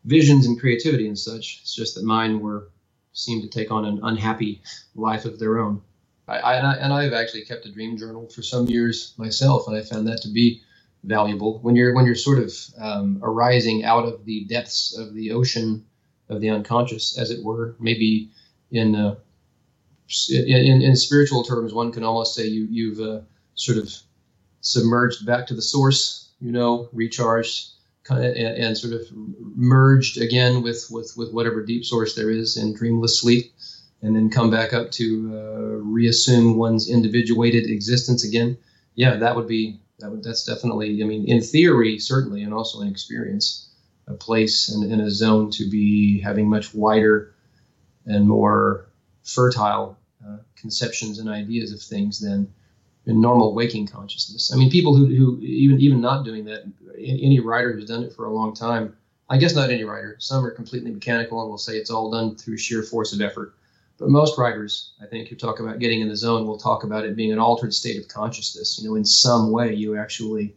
visions 0.05 0.45
and 0.45 0.59
creativity 0.59 1.07
and 1.07 1.17
such. 1.17 1.59
It's 1.61 1.75
just 1.75 1.95
that 1.95 2.03
mine 2.03 2.39
were 2.39 2.69
seemed 3.13 3.43
to 3.43 3.49
take 3.49 3.71
on 3.71 3.85
an 3.85 3.99
unhappy 4.03 4.61
life 4.95 5.25
of 5.25 5.37
their 5.37 5.59
own. 5.59 5.81
I, 6.27 6.37
I, 6.37 6.75
and 6.75 6.93
I've 6.93 7.13
actually 7.13 7.45
kept 7.45 7.65
a 7.65 7.71
dream 7.71 7.97
journal 7.97 8.27
for 8.29 8.41
some 8.41 8.67
years 8.67 9.13
myself, 9.17 9.67
and 9.67 9.75
I 9.75 9.81
found 9.81 10.07
that 10.07 10.21
to 10.21 10.29
be 10.29 10.61
valuable 11.03 11.59
when 11.59 11.75
you're 11.75 11.95
when 11.95 12.05
you're 12.05 12.15
sort 12.15 12.39
of 12.39 12.53
um, 12.77 13.19
arising 13.23 13.83
out 13.83 14.05
of 14.05 14.25
the 14.25 14.45
depths 14.45 14.97
of 14.97 15.13
the 15.13 15.31
ocean 15.31 15.85
of 16.29 16.41
the 16.41 16.49
unconscious, 16.49 17.17
as 17.17 17.31
it 17.31 17.43
were. 17.43 17.75
Maybe 17.79 18.29
in 18.71 18.95
uh, 18.95 19.15
in, 20.29 20.81
in, 20.81 20.95
spiritual 20.95 21.43
terms, 21.43 21.73
one 21.73 21.91
can 21.91 22.03
almost 22.03 22.35
say 22.35 22.45
you 22.47 22.67
you've 22.69 22.99
uh, 22.99 23.21
sort 23.55 23.77
of 23.77 23.93
submerged 24.61 25.25
back 25.25 25.47
to 25.47 25.55
the 25.55 25.61
source, 25.61 26.29
you 26.39 26.51
know, 26.51 26.87
recharged, 26.93 27.71
kind 28.03 28.23
of, 28.23 28.35
and, 28.35 28.63
and, 28.63 28.77
sort 28.77 28.93
of 28.93 29.01
merged 29.11 30.21
again 30.21 30.61
with 30.61 30.87
with 30.91 31.13
with 31.17 31.33
whatever 31.33 31.65
deep 31.65 31.83
source 31.83 32.15
there 32.15 32.29
is 32.29 32.57
in 32.57 32.73
dreamless 32.73 33.19
sleep 33.19 33.53
and 34.01 34.15
then 34.15 34.29
come 34.29 34.49
back 34.49 34.73
up 34.73 34.91
to 34.91 35.31
uh, 35.33 35.77
reassume 35.83 36.57
one's 36.57 36.89
individuated 36.89 37.69
existence 37.69 38.23
again. 38.23 38.57
Yeah, 38.95 39.17
that 39.17 39.35
would 39.35 39.47
be 39.47 39.79
that 39.99 40.09
would, 40.11 40.23
that's 40.23 40.43
definitely. 40.43 41.01
I 41.01 41.05
mean, 41.05 41.25
in 41.25 41.41
theory, 41.41 41.99
certainly, 41.99 42.43
and 42.43 42.53
also 42.53 42.81
in 42.81 42.87
experience, 42.87 43.69
a 44.07 44.13
place 44.13 44.69
and, 44.69 44.91
and 44.91 45.01
a 45.01 45.11
zone 45.11 45.51
to 45.51 45.69
be 45.69 46.19
having 46.19 46.49
much 46.49 46.73
wider 46.73 47.33
and 48.05 48.27
more 48.27 48.87
fertile 49.23 49.97
uh, 50.25 50.37
conceptions 50.55 51.19
and 51.19 51.29
ideas 51.29 51.71
of 51.71 51.81
things 51.81 52.19
than 52.19 52.51
in 53.05 53.21
normal 53.21 53.53
waking 53.53 53.87
consciousness. 53.87 54.51
I 54.53 54.57
mean, 54.57 54.69
people 54.69 54.95
who, 54.95 55.05
who 55.05 55.39
even 55.41 55.79
even 55.79 56.01
not 56.01 56.25
doing 56.25 56.45
that, 56.45 56.63
any 56.97 57.39
writer 57.39 57.73
who's 57.73 57.85
done 57.85 58.03
it 58.03 58.13
for 58.13 58.25
a 58.25 58.33
long 58.33 58.53
time, 58.53 58.95
I 59.29 59.37
guess 59.37 59.55
not 59.55 59.69
any 59.69 59.83
writer. 59.83 60.15
Some 60.19 60.45
are 60.45 60.51
completely 60.51 60.91
mechanical 60.91 61.41
and 61.41 61.49
will 61.49 61.57
say 61.57 61.77
it's 61.77 61.89
all 61.89 62.11
done 62.11 62.35
through 62.35 62.57
sheer 62.57 62.83
force 62.83 63.13
of 63.13 63.21
effort. 63.21 63.53
But 64.01 64.09
most 64.09 64.39
writers, 64.39 64.93
I 64.99 65.05
think, 65.05 65.27
who 65.27 65.35
talk 65.35 65.59
about 65.59 65.77
getting 65.77 66.01
in 66.01 66.09
the 66.09 66.17
zone 66.17 66.47
will 66.47 66.57
talk 66.57 66.83
about 66.83 67.05
it 67.05 67.15
being 67.15 67.31
an 67.31 67.37
altered 67.37 67.71
state 67.71 68.01
of 68.01 68.07
consciousness. 68.07 68.79
You 68.81 68.89
know, 68.89 68.95
in 68.95 69.05
some 69.05 69.51
way, 69.51 69.75
you 69.75 69.95
actually 69.95 70.55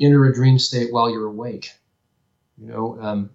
enter 0.00 0.24
a 0.24 0.34
dream 0.34 0.58
state 0.58 0.92
while 0.92 1.08
you're 1.08 1.26
awake. 1.26 1.70
You 2.58 2.66
know, 2.66 2.98
um, 3.00 3.30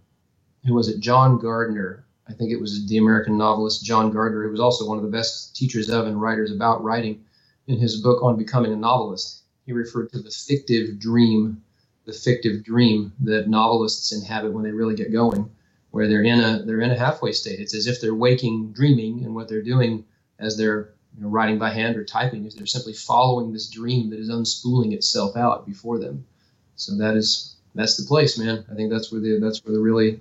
who 0.65 0.73
was 0.73 0.89
it? 0.89 0.99
John 0.99 1.39
Gardner. 1.39 2.05
I 2.27 2.33
think 2.33 2.51
it 2.51 2.59
was 2.59 2.85
the 2.89 2.97
American 2.97 3.37
novelist 3.37 3.85
John 3.85 4.11
Gardner, 4.11 4.43
who 4.43 4.51
was 4.51 4.59
also 4.59 4.85
one 4.85 4.97
of 4.97 5.05
the 5.05 5.09
best 5.09 5.55
teachers 5.55 5.89
of 5.89 6.05
and 6.05 6.21
writers 6.21 6.51
about 6.51 6.83
writing. 6.83 7.23
In 7.67 7.79
his 7.79 8.01
book 8.01 8.21
on 8.21 8.37
becoming 8.37 8.73
a 8.73 8.75
novelist, 8.75 9.43
he 9.65 9.71
referred 9.71 10.11
to 10.11 10.19
the 10.19 10.31
fictive 10.31 10.99
dream, 10.99 11.63
the 12.03 12.11
fictive 12.11 12.65
dream 12.65 13.13
that 13.21 13.47
novelists 13.47 14.11
inhabit 14.11 14.51
when 14.51 14.65
they 14.65 14.71
really 14.71 14.95
get 14.95 15.13
going 15.13 15.49
where 15.97 16.07
they're 16.07 16.21
in 16.21 16.39
a 16.39 16.61
they're 16.61 16.81
in 16.81 16.91
a 16.91 16.99
halfway 17.05 17.31
state. 17.31 17.59
It's 17.59 17.73
as 17.73 17.87
if 17.87 17.99
they're 17.99 18.13
waking, 18.13 18.71
dreaming, 18.71 19.25
and 19.25 19.33
what 19.33 19.47
they're 19.49 19.63
doing 19.63 20.05
as 20.37 20.55
they're 20.55 20.93
you 21.15 21.23
know, 21.23 21.29
writing 21.29 21.57
by 21.57 21.71
hand 21.71 21.97
or 21.97 22.03
typing 22.03 22.45
is 22.45 22.53
they're 22.53 22.67
simply 22.67 22.93
following 22.93 23.51
this 23.51 23.67
dream 23.67 24.11
that 24.11 24.19
is 24.19 24.29
unspooling 24.29 24.93
itself 24.93 25.35
out 25.35 25.65
before 25.65 25.97
them. 25.97 26.23
So 26.75 26.95
that 26.97 27.17
is 27.17 27.55
that's 27.73 27.97
the 27.97 28.05
place, 28.05 28.37
man. 28.37 28.63
I 28.71 28.75
think 28.75 28.91
that's 28.91 29.11
where 29.11 29.19
the 29.19 29.39
that's 29.39 29.65
where 29.65 29.73
the 29.73 29.81
really 29.81 30.19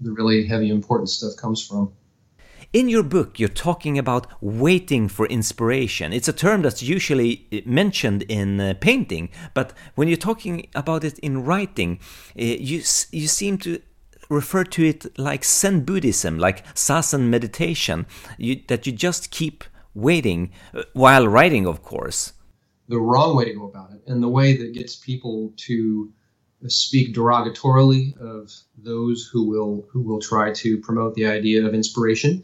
the 0.00 0.12
really 0.12 0.46
heavy 0.46 0.70
important 0.70 1.10
stuff 1.10 1.34
comes 1.36 1.66
from. 1.66 1.92
In 2.72 2.88
your 2.88 3.02
book, 3.02 3.40
you're 3.40 3.62
talking 3.66 3.98
about 3.98 4.28
waiting 4.40 5.08
for 5.08 5.26
inspiration. 5.26 6.12
It's 6.12 6.28
a 6.28 6.32
term 6.32 6.62
that's 6.62 6.82
usually 6.82 7.64
mentioned 7.66 8.22
in 8.28 8.60
uh, 8.60 8.74
painting, 8.80 9.30
but 9.52 9.72
when 9.96 10.06
you're 10.06 10.26
talking 10.30 10.68
about 10.76 11.02
it 11.02 11.18
in 11.18 11.44
writing, 11.44 11.98
uh, 12.38 12.42
you 12.70 12.82
you 13.10 13.26
seem 13.26 13.58
to 13.58 13.80
refer 14.28 14.64
to 14.64 14.84
it 14.84 15.18
like 15.18 15.44
Zen 15.44 15.84
Buddhism, 15.84 16.38
like 16.38 16.66
Zazen 16.74 17.28
meditation, 17.28 18.06
you, 18.36 18.62
that 18.68 18.86
you 18.86 18.92
just 18.92 19.30
keep 19.30 19.64
waiting 19.94 20.52
uh, 20.74 20.82
while 20.92 21.26
writing, 21.26 21.66
of 21.66 21.82
course. 21.82 22.32
The 22.88 22.98
wrong 22.98 23.36
way 23.36 23.46
to 23.46 23.54
go 23.54 23.66
about 23.66 23.92
it, 23.92 24.02
and 24.06 24.22
the 24.22 24.28
way 24.28 24.56
that 24.56 24.72
gets 24.72 24.96
people 24.96 25.52
to 25.56 26.12
speak 26.66 27.14
derogatorily 27.14 28.16
of 28.18 28.52
those 28.76 29.28
who 29.32 29.44
will 29.44 29.86
who 29.90 30.02
will 30.02 30.20
try 30.20 30.52
to 30.52 30.78
promote 30.78 31.14
the 31.14 31.26
idea 31.26 31.64
of 31.64 31.74
inspiration. 31.74 32.42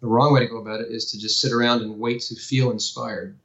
The 0.00 0.06
wrong 0.08 0.32
way 0.32 0.40
to 0.40 0.46
go 0.46 0.58
about 0.58 0.80
it 0.80 0.88
is 0.90 1.10
to 1.12 1.18
just 1.18 1.40
sit 1.40 1.52
around 1.52 1.82
and 1.82 1.98
wait 1.98 2.20
to 2.22 2.36
feel 2.36 2.70
inspired. 2.70 3.38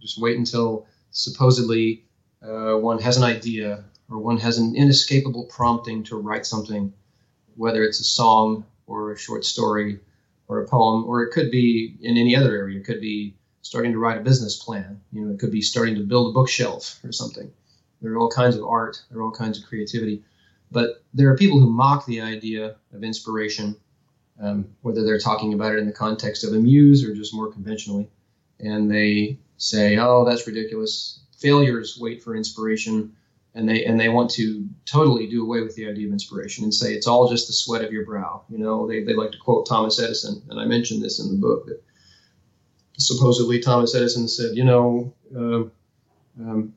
Just 0.00 0.18
wait 0.18 0.38
until 0.38 0.86
supposedly 1.10 2.04
uh, 2.42 2.74
one 2.76 3.00
has 3.00 3.16
an 3.16 3.24
idea 3.24 3.84
or 4.08 4.18
one 4.18 4.38
has 4.38 4.58
an 4.58 4.76
inescapable 4.76 5.44
prompting 5.44 6.04
to 6.04 6.16
write 6.16 6.46
something 6.46 6.92
whether 7.56 7.82
it's 7.82 8.00
a 8.00 8.04
song 8.04 8.64
or 8.86 9.12
a 9.12 9.18
short 9.18 9.44
story 9.44 9.98
or 10.48 10.62
a 10.62 10.68
poem, 10.68 11.04
or 11.04 11.22
it 11.22 11.32
could 11.32 11.50
be 11.50 11.96
in 12.00 12.16
any 12.16 12.36
other 12.36 12.56
area. 12.56 12.78
It 12.78 12.84
could 12.84 13.00
be 13.00 13.34
starting 13.62 13.92
to 13.92 13.98
write 13.98 14.18
a 14.18 14.22
business 14.22 14.62
plan. 14.62 15.00
You 15.12 15.22
know, 15.22 15.34
it 15.34 15.40
could 15.40 15.50
be 15.50 15.62
starting 15.62 15.96
to 15.96 16.02
build 16.02 16.30
a 16.30 16.32
bookshelf 16.32 17.00
or 17.02 17.10
something. 17.10 17.50
There 18.00 18.12
are 18.12 18.18
all 18.18 18.30
kinds 18.30 18.56
of 18.56 18.64
art. 18.64 19.02
There 19.10 19.18
are 19.18 19.22
all 19.24 19.32
kinds 19.32 19.58
of 19.58 19.66
creativity. 19.66 20.22
But 20.70 21.02
there 21.14 21.30
are 21.30 21.36
people 21.36 21.58
who 21.58 21.70
mock 21.70 22.06
the 22.06 22.20
idea 22.20 22.76
of 22.92 23.02
inspiration, 23.02 23.76
um, 24.40 24.68
whether 24.82 25.04
they're 25.04 25.18
talking 25.18 25.52
about 25.54 25.72
it 25.72 25.78
in 25.78 25.86
the 25.86 25.92
context 25.92 26.44
of 26.44 26.52
a 26.52 26.58
muse 26.58 27.04
or 27.04 27.14
just 27.14 27.34
more 27.34 27.50
conventionally. 27.50 28.08
And 28.60 28.90
they 28.90 29.38
say, 29.56 29.96
oh, 29.98 30.24
that's 30.24 30.46
ridiculous. 30.46 31.20
Failures 31.38 31.98
wait 32.00 32.22
for 32.22 32.36
inspiration 32.36 33.12
and 33.56 33.66
they 33.66 33.84
and 33.86 33.98
they 33.98 34.10
want 34.10 34.30
to 34.32 34.68
totally 34.84 35.26
do 35.26 35.42
away 35.42 35.62
with 35.62 35.74
the 35.74 35.88
idea 35.88 36.06
of 36.06 36.12
inspiration 36.12 36.62
and 36.62 36.72
say 36.72 36.92
it's 36.92 37.06
all 37.06 37.28
just 37.28 37.46
the 37.46 37.54
sweat 37.54 37.82
of 37.82 37.92
your 37.92 38.04
brow. 38.04 38.44
You 38.50 38.58
know, 38.58 38.86
they, 38.86 39.02
they 39.02 39.14
like 39.14 39.32
to 39.32 39.38
quote 39.38 39.66
Thomas 39.66 39.98
Edison, 39.98 40.42
and 40.50 40.60
I 40.60 40.66
mentioned 40.66 41.02
this 41.02 41.18
in 41.18 41.32
the 41.32 41.38
book 41.38 41.66
that 41.66 41.82
supposedly 42.98 43.58
Thomas 43.58 43.94
Edison 43.94 44.28
said, 44.28 44.56
you 44.56 44.64
know, 44.64 45.14
uh, 45.34 45.64
um, 46.38 46.74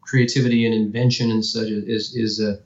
creativity 0.00 0.66
and 0.66 0.74
invention 0.74 1.30
and 1.30 1.44
such 1.44 1.68
is 1.68 2.14
is 2.16 2.40
a 2.40 2.58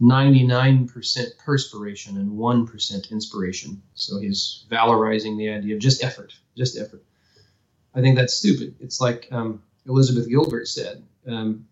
99% 0.00 1.36
perspiration 1.44 2.16
and 2.16 2.30
1% 2.30 3.10
inspiration. 3.10 3.82
So 3.94 4.18
he's 4.18 4.64
valorizing 4.70 5.36
the 5.36 5.50
idea 5.50 5.74
of 5.74 5.80
just 5.80 6.02
effort, 6.02 6.32
just 6.56 6.78
effort. 6.78 7.02
I 7.94 8.00
think 8.00 8.16
that's 8.16 8.32
stupid. 8.32 8.76
It's 8.80 9.00
like 9.00 9.28
um, 9.30 9.62
Elizabeth 9.86 10.28
Gilbert 10.28 10.68
said. 10.68 11.02
Um, 11.26 11.66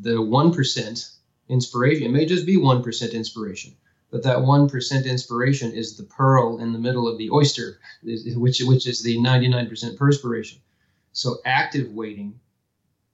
the 0.00 0.16
1% 0.16 1.12
inspiration, 1.48 2.06
it 2.06 2.10
may 2.10 2.26
just 2.26 2.46
be 2.46 2.56
1% 2.56 3.12
inspiration, 3.12 3.74
but 4.10 4.22
that 4.22 4.38
1% 4.38 5.04
inspiration 5.06 5.72
is 5.72 5.96
the 5.96 6.04
pearl 6.04 6.58
in 6.58 6.72
the 6.72 6.78
middle 6.78 7.08
of 7.08 7.18
the 7.18 7.30
oyster, 7.30 7.78
which, 8.02 8.60
which 8.60 8.86
is 8.86 9.02
the 9.02 9.18
99% 9.18 9.96
perspiration. 9.96 10.60
So 11.12 11.38
active 11.44 11.90
waiting, 11.90 12.40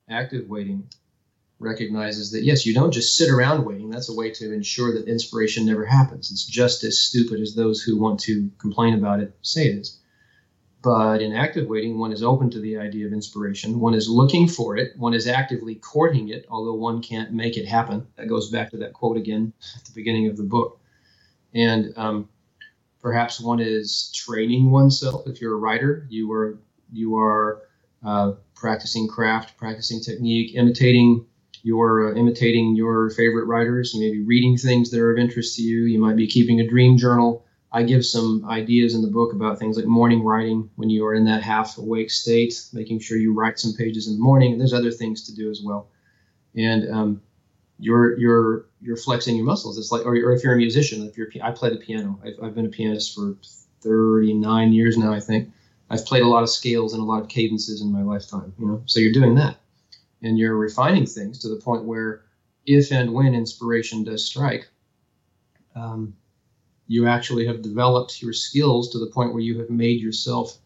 active 0.08 0.48
waiting 0.48 0.88
recognizes 1.60 2.30
that 2.30 2.44
yes, 2.44 2.64
you 2.64 2.72
don't 2.72 2.92
just 2.92 3.16
sit 3.16 3.30
around 3.30 3.64
waiting. 3.64 3.90
That's 3.90 4.08
a 4.08 4.14
way 4.14 4.30
to 4.30 4.52
ensure 4.52 4.94
that 4.94 5.08
inspiration 5.08 5.66
never 5.66 5.84
happens. 5.84 6.30
It's 6.30 6.46
just 6.46 6.84
as 6.84 7.00
stupid 7.00 7.40
as 7.40 7.54
those 7.54 7.82
who 7.82 7.98
want 7.98 8.20
to 8.20 8.50
complain 8.58 8.94
about 8.94 9.20
it 9.20 9.36
say 9.42 9.66
it 9.66 9.78
is. 9.78 9.97
But 10.80 11.20
in 11.22 11.32
active 11.32 11.68
waiting, 11.68 11.98
one 11.98 12.12
is 12.12 12.22
open 12.22 12.50
to 12.50 12.60
the 12.60 12.78
idea 12.78 13.06
of 13.06 13.12
inspiration. 13.12 13.80
One 13.80 13.94
is 13.94 14.08
looking 14.08 14.46
for 14.46 14.76
it. 14.76 14.96
One 14.96 15.12
is 15.12 15.26
actively 15.26 15.74
courting 15.74 16.28
it, 16.28 16.46
although 16.48 16.74
one 16.74 17.02
can't 17.02 17.32
make 17.32 17.56
it 17.56 17.66
happen. 17.66 18.06
That 18.16 18.28
goes 18.28 18.50
back 18.50 18.70
to 18.70 18.76
that 18.78 18.92
quote 18.92 19.16
again 19.16 19.52
at 19.76 19.84
the 19.84 19.92
beginning 19.92 20.28
of 20.28 20.36
the 20.36 20.44
book. 20.44 20.80
And 21.52 21.92
um, 21.96 22.28
perhaps 23.00 23.40
one 23.40 23.58
is 23.58 24.12
training 24.14 24.70
oneself. 24.70 25.26
If 25.26 25.40
you're 25.40 25.54
a 25.54 25.58
writer, 25.58 26.06
you 26.10 26.30
are 26.32 26.60
you 26.92 27.16
are 27.16 27.62
uh, 28.04 28.32
practicing 28.54 29.08
craft, 29.08 29.56
practicing 29.56 30.00
technique, 30.00 30.54
imitating 30.54 31.26
your 31.64 32.12
uh, 32.12 32.14
imitating 32.14 32.76
your 32.76 33.10
favorite 33.10 33.46
writers. 33.46 33.94
You 33.94 34.00
may 34.00 34.12
be 34.12 34.22
reading 34.22 34.56
things 34.56 34.90
that 34.90 35.00
are 35.00 35.10
of 35.10 35.18
interest 35.18 35.56
to 35.56 35.62
you. 35.62 35.84
You 35.84 35.98
might 35.98 36.16
be 36.16 36.28
keeping 36.28 36.60
a 36.60 36.68
dream 36.68 36.96
journal. 36.96 37.44
I 37.70 37.82
give 37.82 38.04
some 38.04 38.46
ideas 38.48 38.94
in 38.94 39.02
the 39.02 39.08
book 39.08 39.32
about 39.32 39.58
things 39.58 39.76
like 39.76 39.86
morning 39.86 40.22
writing 40.22 40.70
when 40.76 40.88
you 40.88 41.04
are 41.04 41.14
in 41.14 41.24
that 41.26 41.42
half 41.42 41.76
awake 41.76 42.10
state, 42.10 42.54
making 42.72 43.00
sure 43.00 43.18
you 43.18 43.34
write 43.34 43.58
some 43.58 43.74
pages 43.74 44.08
in 44.08 44.14
the 44.14 44.22
morning. 44.22 44.56
There's 44.56 44.72
other 44.72 44.90
things 44.90 45.26
to 45.26 45.34
do 45.34 45.50
as 45.50 45.60
well. 45.62 45.88
And 46.56 46.90
um, 46.90 47.22
you're 47.78 48.18
you're 48.18 48.66
you're 48.80 48.96
flexing 48.96 49.36
your 49.36 49.44
muscles. 49.44 49.78
It's 49.78 49.92
like, 49.92 50.06
or, 50.06 50.14
or 50.14 50.32
if 50.32 50.42
you're 50.42 50.54
a 50.54 50.56
musician, 50.56 51.06
if 51.06 51.18
you're 51.18 51.28
I 51.42 51.50
play 51.50 51.70
the 51.70 51.76
piano. 51.76 52.18
I've, 52.24 52.42
I've 52.42 52.54
been 52.54 52.66
a 52.66 52.70
pianist 52.70 53.14
for 53.14 53.36
39 53.82 54.72
years 54.72 54.96
now, 54.96 55.12
I 55.12 55.20
think. 55.20 55.50
I've 55.90 56.04
played 56.04 56.22
a 56.22 56.28
lot 56.28 56.42
of 56.42 56.50
scales 56.50 56.92
and 56.92 57.02
a 57.02 57.06
lot 57.06 57.22
of 57.22 57.28
cadences 57.28 57.80
in 57.80 57.92
my 57.92 58.02
lifetime. 58.02 58.52
You 58.58 58.66
know, 58.66 58.82
so 58.86 59.00
you're 59.00 59.12
doing 59.12 59.34
that, 59.36 59.56
and 60.22 60.38
you're 60.38 60.56
refining 60.56 61.06
things 61.06 61.38
to 61.40 61.48
the 61.48 61.56
point 61.56 61.84
where, 61.84 62.22
if 62.66 62.92
and 62.92 63.12
when 63.12 63.34
inspiration 63.34 64.04
does 64.04 64.24
strike, 64.24 64.68
um, 65.74 66.14
you 66.88 67.06
actually 67.06 67.46
have 67.46 67.62
developed 67.62 68.20
your 68.20 68.32
skills 68.32 68.90
to 68.90 68.98
the 68.98 69.06
point 69.06 69.32
where 69.32 69.42
you 69.42 69.58
have 69.58 69.70
made 69.70 70.00
yourself 70.00 70.58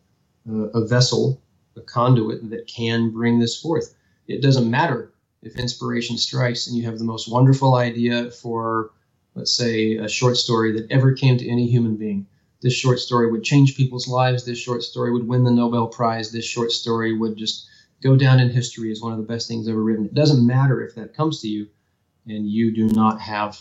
uh, 0.49 0.69
a 0.69 0.87
vessel, 0.87 1.43
a 1.77 1.81
conduit 1.81 2.49
that 2.49 2.67
can 2.67 3.11
bring 3.11 3.39
this 3.39 3.61
forth. 3.61 3.95
It 4.29 4.41
doesn't 4.41 4.71
matter 4.71 5.13
if 5.43 5.57
inspiration 5.57 6.17
strikes 6.17 6.69
and 6.69 6.77
you 6.77 6.85
have 6.85 6.99
the 6.99 7.05
most 7.05 7.31
wonderful 7.31 7.75
idea 7.75 8.31
for, 8.31 8.93
let's 9.35 9.55
say, 9.55 9.97
a 9.97 10.09
short 10.09 10.37
story 10.37 10.73
that 10.73 10.91
ever 10.91 11.13
came 11.13 11.37
to 11.39 11.49
any 11.49 11.67
human 11.69 11.97
being. 11.97 12.27
This 12.61 12.75
short 12.75 13.01
story 13.01 13.29
would 13.29 13.43
change 13.43 13.77
people's 13.77 14.07
lives. 14.07 14.45
This 14.45 14.59
short 14.59 14.85
story 14.85 15.13
would 15.13 15.27
win 15.27 15.43
the 15.43 15.51
Nobel 15.51 15.89
Prize. 15.89 16.31
This 16.31 16.45
short 16.45 16.71
story 16.71 17.19
would 17.19 17.37
just 17.37 17.67
go 18.01 18.15
down 18.15 18.39
in 18.39 18.51
history 18.51 18.93
as 18.93 19.01
one 19.01 19.13
of 19.13 19.19
the 19.19 19.25
best 19.25 19.49
things 19.49 19.69
ever 19.69 19.83
written. 19.83 20.05
It 20.05 20.15
doesn't 20.15 20.47
matter 20.47 20.81
if 20.81 20.95
that 20.95 21.15
comes 21.15 21.41
to 21.41 21.49
you 21.49 21.67
and 22.27 22.49
you 22.49 22.73
do 22.73 22.87
not 22.89 23.21
have 23.21 23.61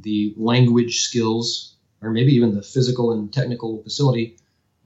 the 0.00 0.34
language 0.36 1.00
skills 1.00 1.74
or 2.02 2.10
maybe 2.10 2.32
even 2.32 2.54
the 2.54 2.62
physical 2.62 3.12
and 3.12 3.32
technical 3.32 3.82
facility 3.82 4.36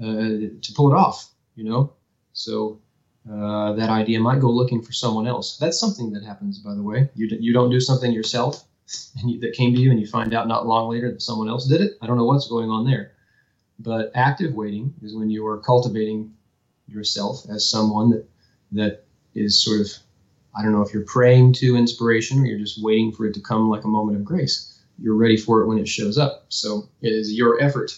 uh, 0.00 0.48
to 0.62 0.72
pull 0.74 0.92
it 0.92 0.96
off, 0.96 1.30
you 1.56 1.64
know? 1.64 1.92
So 2.32 2.80
uh, 3.30 3.72
that 3.74 3.90
idea 3.90 4.20
might 4.20 4.40
go 4.40 4.50
looking 4.50 4.82
for 4.82 4.92
someone 4.92 5.26
else. 5.26 5.56
That's 5.58 5.78
something 5.78 6.12
that 6.12 6.24
happens, 6.24 6.58
by 6.58 6.74
the 6.74 6.82
way. 6.82 7.10
You, 7.14 7.28
you 7.38 7.52
don't 7.52 7.70
do 7.70 7.80
something 7.80 8.12
yourself 8.12 8.64
and 9.20 9.30
you, 9.30 9.40
that 9.40 9.54
came 9.54 9.74
to 9.74 9.80
you 9.80 9.90
and 9.90 10.00
you 10.00 10.06
find 10.06 10.34
out 10.34 10.48
not 10.48 10.66
long 10.66 10.90
later 10.90 11.10
that 11.10 11.22
someone 11.22 11.48
else 11.48 11.66
did 11.66 11.80
it. 11.80 11.98
I 12.00 12.06
don't 12.06 12.16
know 12.16 12.24
what's 12.24 12.48
going 12.48 12.70
on 12.70 12.84
there. 12.84 13.12
But 13.78 14.12
active 14.14 14.54
waiting 14.54 14.94
is 15.02 15.14
when 15.14 15.30
you 15.30 15.46
are 15.46 15.58
cultivating 15.58 16.34
yourself 16.86 17.46
as 17.48 17.68
someone 17.68 18.10
that 18.10 18.28
that 18.72 19.04
is 19.34 19.62
sort 19.62 19.80
of 19.80 19.88
I 20.56 20.62
don't 20.62 20.72
know 20.72 20.82
if 20.82 20.92
you're 20.92 21.04
praying 21.04 21.54
to 21.54 21.76
inspiration 21.76 22.40
or 22.40 22.46
you're 22.46 22.58
just 22.58 22.82
waiting 22.82 23.12
for 23.12 23.26
it 23.26 23.34
to 23.34 23.40
come 23.40 23.70
like 23.70 23.84
a 23.84 23.88
moment 23.88 24.18
of 24.18 24.24
grace. 24.24 24.69
You're 25.00 25.16
ready 25.16 25.36
for 25.36 25.62
it 25.62 25.66
when 25.66 25.78
it 25.78 25.88
shows 25.88 26.18
up. 26.18 26.46
So 26.48 26.88
it 27.00 27.12
is 27.12 27.32
your 27.32 27.62
effort 27.62 27.96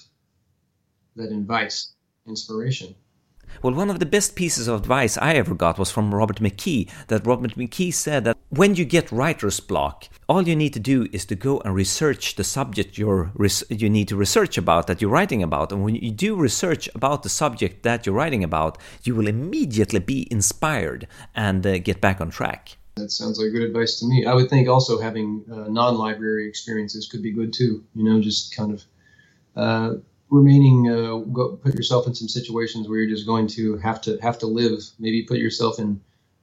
that 1.16 1.30
invites 1.30 1.92
inspiration. 2.26 2.94
Well, 3.60 3.74
one 3.74 3.90
of 3.90 3.98
the 3.98 4.06
best 4.06 4.34
pieces 4.34 4.66
of 4.66 4.80
advice 4.80 5.18
I 5.18 5.34
ever 5.34 5.54
got 5.54 5.78
was 5.78 5.90
from 5.90 6.14
Robert 6.14 6.40
McKee. 6.40 6.88
That 7.08 7.26
Robert 7.26 7.54
McKee 7.54 7.92
said 7.92 8.24
that 8.24 8.38
when 8.48 8.74
you 8.74 8.84
get 8.84 9.12
writer's 9.12 9.60
block, 9.60 10.08
all 10.28 10.48
you 10.48 10.56
need 10.56 10.72
to 10.72 10.80
do 10.80 11.06
is 11.12 11.26
to 11.26 11.34
go 11.34 11.60
and 11.60 11.74
research 11.74 12.36
the 12.36 12.44
subject 12.44 12.98
you're 12.98 13.30
you 13.68 13.90
need 13.90 14.08
to 14.08 14.16
research 14.16 14.56
about 14.56 14.86
that 14.86 15.00
you're 15.00 15.10
writing 15.10 15.42
about. 15.42 15.70
And 15.70 15.84
when 15.84 15.96
you 15.96 16.10
do 16.10 16.34
research 16.34 16.88
about 16.94 17.22
the 17.22 17.28
subject 17.28 17.82
that 17.82 18.06
you're 18.06 18.14
writing 18.14 18.42
about, 18.42 18.78
you 19.04 19.14
will 19.14 19.28
immediately 19.28 20.00
be 20.00 20.26
inspired 20.30 21.06
and 21.34 21.66
uh, 21.66 21.78
get 21.78 22.00
back 22.00 22.20
on 22.20 22.30
track. 22.30 22.78
That 22.96 23.10
sounds 23.10 23.38
like 23.38 23.52
good 23.52 23.62
advice 23.62 24.00
to 24.00 24.06
me. 24.06 24.26
I 24.26 24.34
would 24.34 24.50
think 24.50 24.68
also 24.68 25.00
having 25.00 25.44
uh, 25.50 25.68
non-library 25.68 26.48
experiences 26.48 27.08
could 27.08 27.22
be 27.22 27.32
good 27.32 27.52
too. 27.52 27.84
You 27.94 28.04
know, 28.04 28.20
just 28.20 28.54
kind 28.56 28.72
of. 28.72 28.84
Uh, 29.54 29.96
remaining 30.32 30.88
uh, 30.88 31.18
go, 31.30 31.56
put 31.56 31.74
yourself 31.74 32.06
in 32.06 32.14
some 32.14 32.28
situations 32.28 32.88
where 32.88 32.98
you're 32.98 33.14
just 33.14 33.26
going 33.26 33.46
to 33.46 33.76
have 33.76 34.00
to 34.00 34.16
have 34.18 34.38
to 34.38 34.46
live 34.46 34.80
maybe 34.98 35.22
put 35.24 35.36
yourself 35.36 35.78
in 35.78 36.00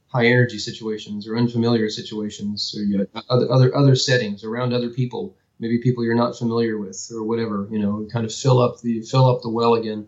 high 0.08 0.28
energy 0.28 0.60
situations 0.60 1.28
or 1.28 1.36
unfamiliar 1.36 1.90
situations 1.90 2.76
or 2.78 3.08
other 3.30 3.52
other 3.52 3.76
other 3.76 3.96
settings 3.96 4.44
around 4.44 4.74
other 4.74 4.92
people 4.92 5.36
maybe 5.60 5.80
people 5.80 6.04
you're 6.04 6.16
not 6.16 6.38
familiar 6.38 6.78
with 6.78 7.12
or 7.14 7.24
whatever 7.24 7.68
you 7.72 7.80
know 7.80 8.08
kind 8.12 8.26
of 8.26 8.34
fill 8.34 8.60
up 8.62 8.80
the 8.82 9.02
fill 9.02 9.26
up 9.26 9.42
the 9.42 9.50
well 9.50 9.74
again 9.74 10.08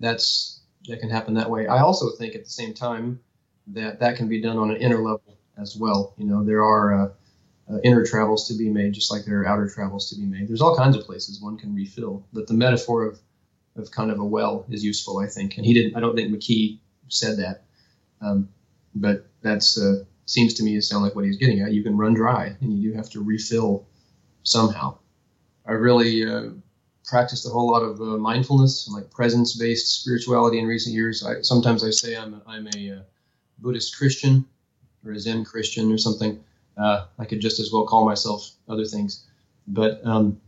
that's 0.00 0.62
that 0.86 0.98
can 0.98 1.10
happen 1.10 1.34
that 1.34 1.50
way 1.50 1.66
i 1.66 1.80
also 1.80 2.10
think 2.16 2.34
at 2.34 2.44
the 2.44 2.50
same 2.50 2.72
time 2.72 3.20
that 3.66 4.00
that 4.00 4.16
can 4.16 4.28
be 4.28 4.40
done 4.40 4.56
on 4.56 4.70
an 4.70 4.76
inner 4.78 5.02
level 5.02 5.37
as 5.60 5.76
well 5.76 6.14
you 6.18 6.26
know 6.26 6.44
there 6.44 6.64
are 6.64 7.04
uh, 7.04 7.08
uh, 7.70 7.78
inner 7.84 8.04
travels 8.04 8.48
to 8.48 8.54
be 8.54 8.70
made, 8.70 8.94
just 8.94 9.10
like 9.10 9.24
there 9.24 9.40
are 9.42 9.46
outer 9.46 9.68
travels 9.68 10.08
to 10.10 10.16
be 10.16 10.24
made. 10.24 10.48
There's 10.48 10.62
all 10.62 10.76
kinds 10.76 10.96
of 10.96 11.04
places 11.04 11.40
one 11.40 11.58
can 11.58 11.74
refill, 11.74 12.26
but 12.32 12.46
the 12.46 12.54
metaphor 12.54 13.04
of 13.04 13.18
of 13.76 13.90
kind 13.92 14.10
of 14.10 14.18
a 14.18 14.24
well 14.24 14.66
is 14.70 14.82
useful, 14.82 15.18
I 15.18 15.26
think. 15.26 15.56
And 15.56 15.64
he 15.64 15.72
didn't. 15.72 15.96
I 15.96 16.00
don't 16.00 16.16
think 16.16 16.34
McKee 16.34 16.78
said 17.08 17.38
that, 17.38 17.62
um, 18.20 18.48
but 18.94 19.26
that's 19.42 19.80
uh, 19.80 20.04
seems 20.26 20.54
to 20.54 20.62
me 20.62 20.74
to 20.74 20.82
sound 20.82 21.04
like 21.04 21.14
what 21.14 21.24
he's 21.24 21.36
getting 21.36 21.60
at. 21.60 21.72
You 21.72 21.82
can 21.82 21.96
run 21.96 22.14
dry, 22.14 22.56
and 22.60 22.72
you 22.72 22.90
do 22.90 22.96
have 22.96 23.10
to 23.10 23.20
refill 23.22 23.86
somehow. 24.42 24.98
I 25.66 25.72
really 25.72 26.26
uh, 26.26 26.50
practiced 27.04 27.46
a 27.46 27.50
whole 27.50 27.70
lot 27.70 27.82
of 27.82 28.00
uh, 28.00 28.16
mindfulness 28.16 28.86
and 28.86 28.96
like 28.96 29.10
presence-based 29.10 30.00
spirituality 30.00 30.58
in 30.58 30.66
recent 30.66 30.94
years. 30.94 31.24
I, 31.24 31.42
sometimes 31.42 31.84
I 31.84 31.90
say 31.90 32.16
I'm 32.16 32.34
a, 32.34 32.42
I'm 32.46 32.68
a 32.74 32.92
uh, 32.92 33.02
Buddhist 33.58 33.96
Christian 33.96 34.46
or 35.08 35.12
a 35.12 35.20
Zen 35.20 35.44
Christian 35.44 35.90
or 35.92 35.98
something. 35.98 36.40
Uh, 36.76 37.06
I 37.18 37.24
could 37.24 37.40
just 37.40 37.58
as 37.58 37.70
well 37.72 37.86
call 37.86 38.04
myself 38.04 38.50
other 38.68 38.84
things. 38.84 39.26
But 39.66 40.00
um, 40.04 40.40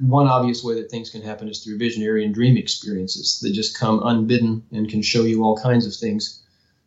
one 0.00 0.26
obvious 0.26 0.62
way 0.62 0.74
that 0.74 0.90
things 0.90 1.10
can 1.10 1.22
happen 1.22 1.48
is 1.48 1.62
through 1.62 1.78
visionary 1.78 2.24
and 2.24 2.34
dream 2.34 2.56
experiences 2.56 3.40
that 3.40 3.52
just 3.52 3.78
come 3.78 4.02
unbidden 4.04 4.64
and 4.72 4.88
can 4.88 5.02
show 5.02 5.22
you 5.22 5.44
all 5.44 5.56
kinds 5.56 5.86
of 5.86 5.94
things. 5.94 6.42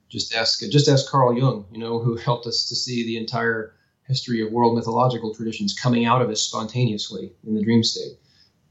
Just 0.10 0.34
ask, 0.34 0.62
just 0.70 0.88
ask 0.88 1.10
Carl 1.10 1.38
Jung, 1.38 1.66
you 1.72 1.80
know, 1.80 2.00
who 2.00 2.16
helped 2.16 2.48
us 2.48 2.70
to 2.70 2.76
see 2.76 3.06
the 3.06 3.18
entire 3.18 3.74
history 4.08 4.42
of 4.42 4.52
world 4.52 4.76
mythological 4.76 5.36
traditions 5.36 5.74
coming 5.74 6.06
out 6.06 6.22
of 6.22 6.30
us 6.30 6.42
spontaneously 6.42 7.34
in 7.46 7.56
the 7.56 7.64
dream 7.64 7.84
state. 7.84 8.14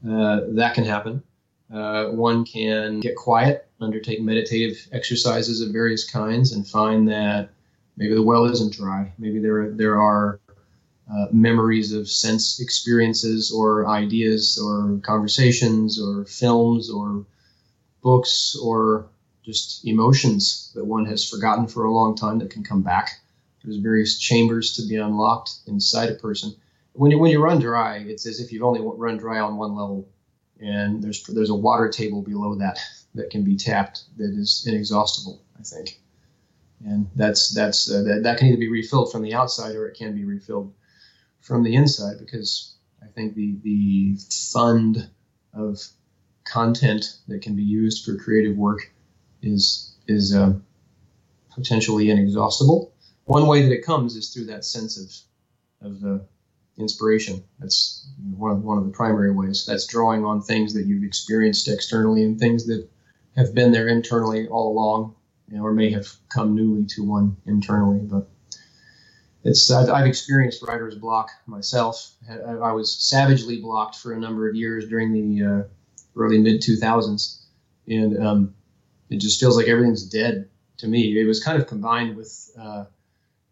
Uh, 0.07 0.41
that 0.49 0.73
can 0.73 0.83
happen. 0.83 1.21
Uh, 1.71 2.05
one 2.07 2.45
can 2.45 2.99
get 2.99 3.15
quiet, 3.15 3.66
undertake 3.79 4.21
meditative 4.21 4.87
exercises 4.91 5.61
of 5.61 5.71
various 5.71 6.09
kinds, 6.09 6.51
and 6.51 6.67
find 6.67 7.07
that 7.09 7.49
Maybe 7.97 8.13
the 8.13 8.21
well 8.21 8.45
isn't 8.45 8.73
dry. 8.73 9.11
Maybe 9.17 9.39
there 9.39 9.71
there 9.71 9.99
are 9.99 10.39
uh, 11.11 11.27
memories 11.31 11.93
of 11.93 12.07
sense 12.07 12.59
experiences 12.59 13.51
or 13.51 13.87
ideas 13.87 14.59
or 14.63 14.99
conversations 15.01 15.99
or 15.99 16.25
films 16.25 16.91
or 16.91 17.25
books 18.03 18.55
or 18.61 19.07
just 19.43 19.85
emotions 19.85 20.71
that 20.75 20.85
one 20.85 21.05
has 21.05 21.27
forgotten 21.27 21.67
for 21.67 21.85
a 21.85 21.91
long 21.91 22.15
time 22.15 22.37
that 22.39 22.51
can 22.51 22.63
come 22.63 22.83
back. 22.83 23.19
There's 23.63 23.77
various 23.77 24.19
chambers 24.19 24.75
to 24.75 24.87
be 24.87 24.97
unlocked 24.97 25.51
inside 25.65 26.09
a 26.09 26.15
person. 26.15 26.55
When 26.93 27.09
you 27.09 27.17
when 27.17 27.31
you 27.31 27.41
run 27.41 27.59
dry, 27.59 27.97
it's 27.97 28.27
as 28.27 28.39
if 28.39 28.51
you've 28.51 28.63
only 28.63 28.81
run 28.81 29.17
dry 29.17 29.39
on 29.39 29.57
one 29.57 29.75
level, 29.75 30.07
and 30.59 31.03
there's 31.03 31.23
there's 31.23 31.49
a 31.49 31.55
water 31.55 31.89
table 31.89 32.21
below 32.21 32.53
that 32.55 32.77
that 33.17 33.29
can 33.29 33.43
be 33.43 33.57
tapped 33.57 34.03
that 34.17 34.33
is 34.33 34.65
inexhaustible. 34.67 35.41
I 35.59 35.63
think 35.63 35.99
and 36.85 37.09
that's 37.15 37.53
that's 37.53 37.89
uh, 37.91 38.03
that, 38.03 38.23
that 38.23 38.37
can 38.37 38.47
either 38.47 38.57
be 38.57 38.69
refilled 38.69 39.11
from 39.11 39.23
the 39.23 39.33
outside 39.33 39.75
or 39.75 39.87
it 39.87 39.97
can 39.97 40.15
be 40.15 40.25
refilled 40.25 40.73
from 41.41 41.63
the 41.63 41.75
inside 41.75 42.17
because 42.19 42.75
I 43.01 43.07
think 43.07 43.35
the 43.35 43.57
the 43.63 44.17
fund 44.53 45.09
of 45.53 45.81
content 46.43 47.17
that 47.27 47.41
can 47.41 47.55
be 47.55 47.63
used 47.63 48.05
for 48.05 48.15
creative 48.17 48.55
work 48.55 48.91
is 49.41 49.95
is 50.07 50.35
uh, 50.35 50.53
potentially 51.53 52.09
inexhaustible. 52.09 52.93
One 53.25 53.47
way 53.47 53.63
that 53.63 53.71
it 53.71 53.83
comes 53.83 54.15
is 54.15 54.33
through 54.33 54.45
that 54.45 54.63
sense 54.63 54.97
of 55.81 55.91
of 55.91 56.03
uh, 56.03 56.23
inspiration. 56.77 57.43
That's 57.59 58.07
one 58.35 58.51
of 58.51 58.63
one 58.63 58.77
of 58.77 58.85
the 58.85 58.91
primary 58.91 59.31
ways. 59.31 59.65
That's 59.65 59.87
drawing 59.87 60.25
on 60.25 60.41
things 60.41 60.73
that 60.73 60.85
you've 60.85 61.03
experienced 61.03 61.67
externally 61.67 62.23
and 62.23 62.39
things 62.39 62.67
that 62.67 62.87
have 63.37 63.53
been 63.53 63.71
there 63.71 63.87
internally 63.87 64.47
all 64.47 64.71
along 64.71 65.15
or 65.61 65.71
may 65.71 65.91
have 65.91 66.07
come 66.29 66.55
newly 66.55 66.85
to 66.85 67.03
one 67.03 67.37
internally. 67.45 67.99
But 67.99 68.27
it's 69.43 69.71
I've, 69.71 69.89
I've, 69.89 70.07
experienced 70.07 70.63
writer's 70.63 70.95
block 70.95 71.29
myself. 71.45 72.11
I, 72.29 72.33
I, 72.33 72.71
was 72.73 72.91
savagely 72.91 73.61
blocked 73.61 73.95
for 73.95 74.11
a 74.13 74.19
number 74.19 74.49
of 74.49 74.55
years 74.55 74.89
during 74.89 75.13
the 75.13 75.45
uh, 75.45 75.63
early 76.17 76.39
mid 76.39 76.61
2000s, 76.61 77.43
and 77.87 78.25
um, 78.25 78.55
it 79.09 79.17
just 79.17 79.39
feels 79.39 79.55
like 79.55 79.67
everything's 79.67 80.03
dead 80.03 80.49
to 80.77 80.87
me. 80.87 81.17
It 81.17 81.25
was 81.25 81.41
kind 81.41 81.61
of 81.61 81.67
combined 81.67 82.17
with 82.17 82.51
uh, 82.59 82.85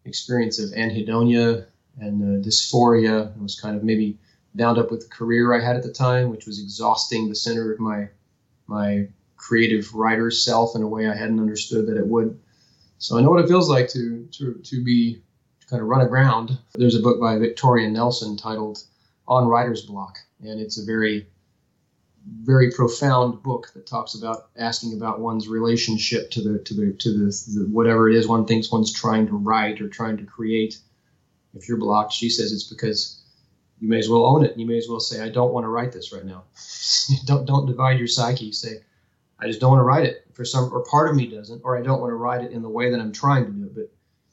experience 0.04 0.58
of 0.58 0.70
anhedonia 0.70 1.66
and 1.98 2.22
uh, 2.22 2.46
dysphoria. 2.46 3.34
It 3.34 3.42
was 3.42 3.58
kind 3.58 3.76
of 3.76 3.82
maybe 3.82 4.18
bound 4.54 4.78
up 4.78 4.90
with 4.90 5.00
the 5.00 5.08
career 5.08 5.54
I 5.54 5.64
had 5.64 5.76
at 5.76 5.82
the 5.82 5.92
time, 5.92 6.30
which 6.30 6.46
was 6.46 6.60
exhausting 6.60 7.28
the 7.28 7.34
center 7.34 7.72
of 7.72 7.80
my 7.80 8.08
my 8.66 9.08
creative 9.36 9.94
writer 9.94 10.30
self 10.30 10.74
in 10.74 10.82
a 10.82 10.88
way 10.88 11.08
I 11.08 11.14
hadn't 11.14 11.40
understood 11.40 11.86
that 11.86 11.96
it 11.96 12.06
would. 12.06 12.38
So 12.98 13.18
I 13.18 13.20
know 13.20 13.30
what 13.30 13.44
it 13.44 13.48
feels 13.48 13.68
like 13.68 13.88
to 13.90 14.26
to 14.32 14.54
to 14.54 14.84
be 14.84 15.22
to 15.60 15.66
kind 15.66 15.82
of 15.82 15.88
run 15.88 16.00
aground. 16.00 16.58
There's 16.74 16.94
a 16.94 17.02
book 17.02 17.20
by 17.20 17.38
Victoria 17.38 17.88
Nelson 17.90 18.36
titled 18.36 18.82
On 19.28 19.46
Writer's 19.46 19.82
Block, 19.82 20.18
and 20.40 20.60
it's 20.60 20.78
a 20.78 20.84
very 20.84 21.26
very 22.26 22.70
profound 22.72 23.42
book 23.42 23.70
that 23.74 23.86
talks 23.86 24.14
about 24.14 24.48
asking 24.56 24.94
about 24.94 25.20
one's 25.20 25.48
relationship 25.48 26.30
to 26.32 26.40
the 26.42 26.58
to 26.60 26.74
the 26.74 26.92
to 26.92 27.12
the, 27.12 27.26
the, 27.54 27.68
whatever 27.70 28.08
it 28.10 28.16
is 28.16 28.26
one 28.26 28.46
thinks 28.46 28.72
one's 28.72 28.92
trying 28.92 29.26
to 29.26 29.36
write 29.36 29.80
or 29.80 29.88
trying 29.88 30.16
to 30.16 30.24
create. 30.24 30.78
If 31.54 31.68
you're 31.68 31.78
blocked, 31.78 32.12
she 32.12 32.28
says 32.28 32.52
it's 32.52 32.68
because 32.68 33.22
you 33.80 33.88
may 33.88 33.98
as 33.98 34.08
well 34.08 34.26
own 34.26 34.44
it. 34.44 34.56
You 34.56 34.66
may 34.66 34.78
as 34.78 34.88
well 34.88 35.00
say, 35.00 35.22
I 35.22 35.28
don't 35.28 35.52
want 35.52 35.64
to 35.64 35.68
write 35.68 35.92
this 35.92 36.12
right 36.12 36.24
now. 36.24 36.44
don't 37.26 37.46
don't 37.46 37.66
divide 37.66 37.98
your 37.98 38.08
psyche. 38.08 38.52
Say, 38.52 38.80
I 39.38 39.46
just 39.46 39.60
don't 39.60 39.70
want 39.70 39.80
to 39.80 39.84
write 39.84 40.06
it 40.06 40.26
for 40.32 40.44
some 40.44 40.72
or 40.72 40.82
part 40.84 41.08
of 41.08 41.16
me 41.16 41.26
doesn't, 41.26 41.62
or 41.64 41.76
I 41.76 41.82
don't 41.82 42.00
want 42.00 42.10
to 42.10 42.16
write 42.16 42.42
it 42.42 42.52
in 42.52 42.62
the 42.62 42.68
way 42.68 42.90
that 42.90 43.00
I'm 43.00 43.12
trying 43.12 43.46
to 43.46 43.52
do 43.52 43.64
it. 43.64 43.74
But 43.74 43.90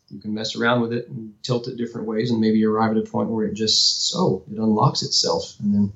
you 0.09 0.19
can 0.19 0.33
mess 0.33 0.55
around 0.55 0.81
with 0.81 0.93
it 0.93 1.09
and 1.09 1.33
tilt 1.43 1.67
it 1.67 1.77
different 1.77 2.07
ways, 2.07 2.31
and 2.31 2.39
maybe 2.39 2.63
arrive 2.65 2.91
at 2.91 2.97
a 2.97 3.09
point 3.09 3.29
where 3.29 3.45
it 3.45 3.53
just 3.53 4.09
so 4.09 4.43
it 4.51 4.57
unlocks 4.57 5.01
itself, 5.01 5.55
and 5.59 5.73
then 5.73 5.93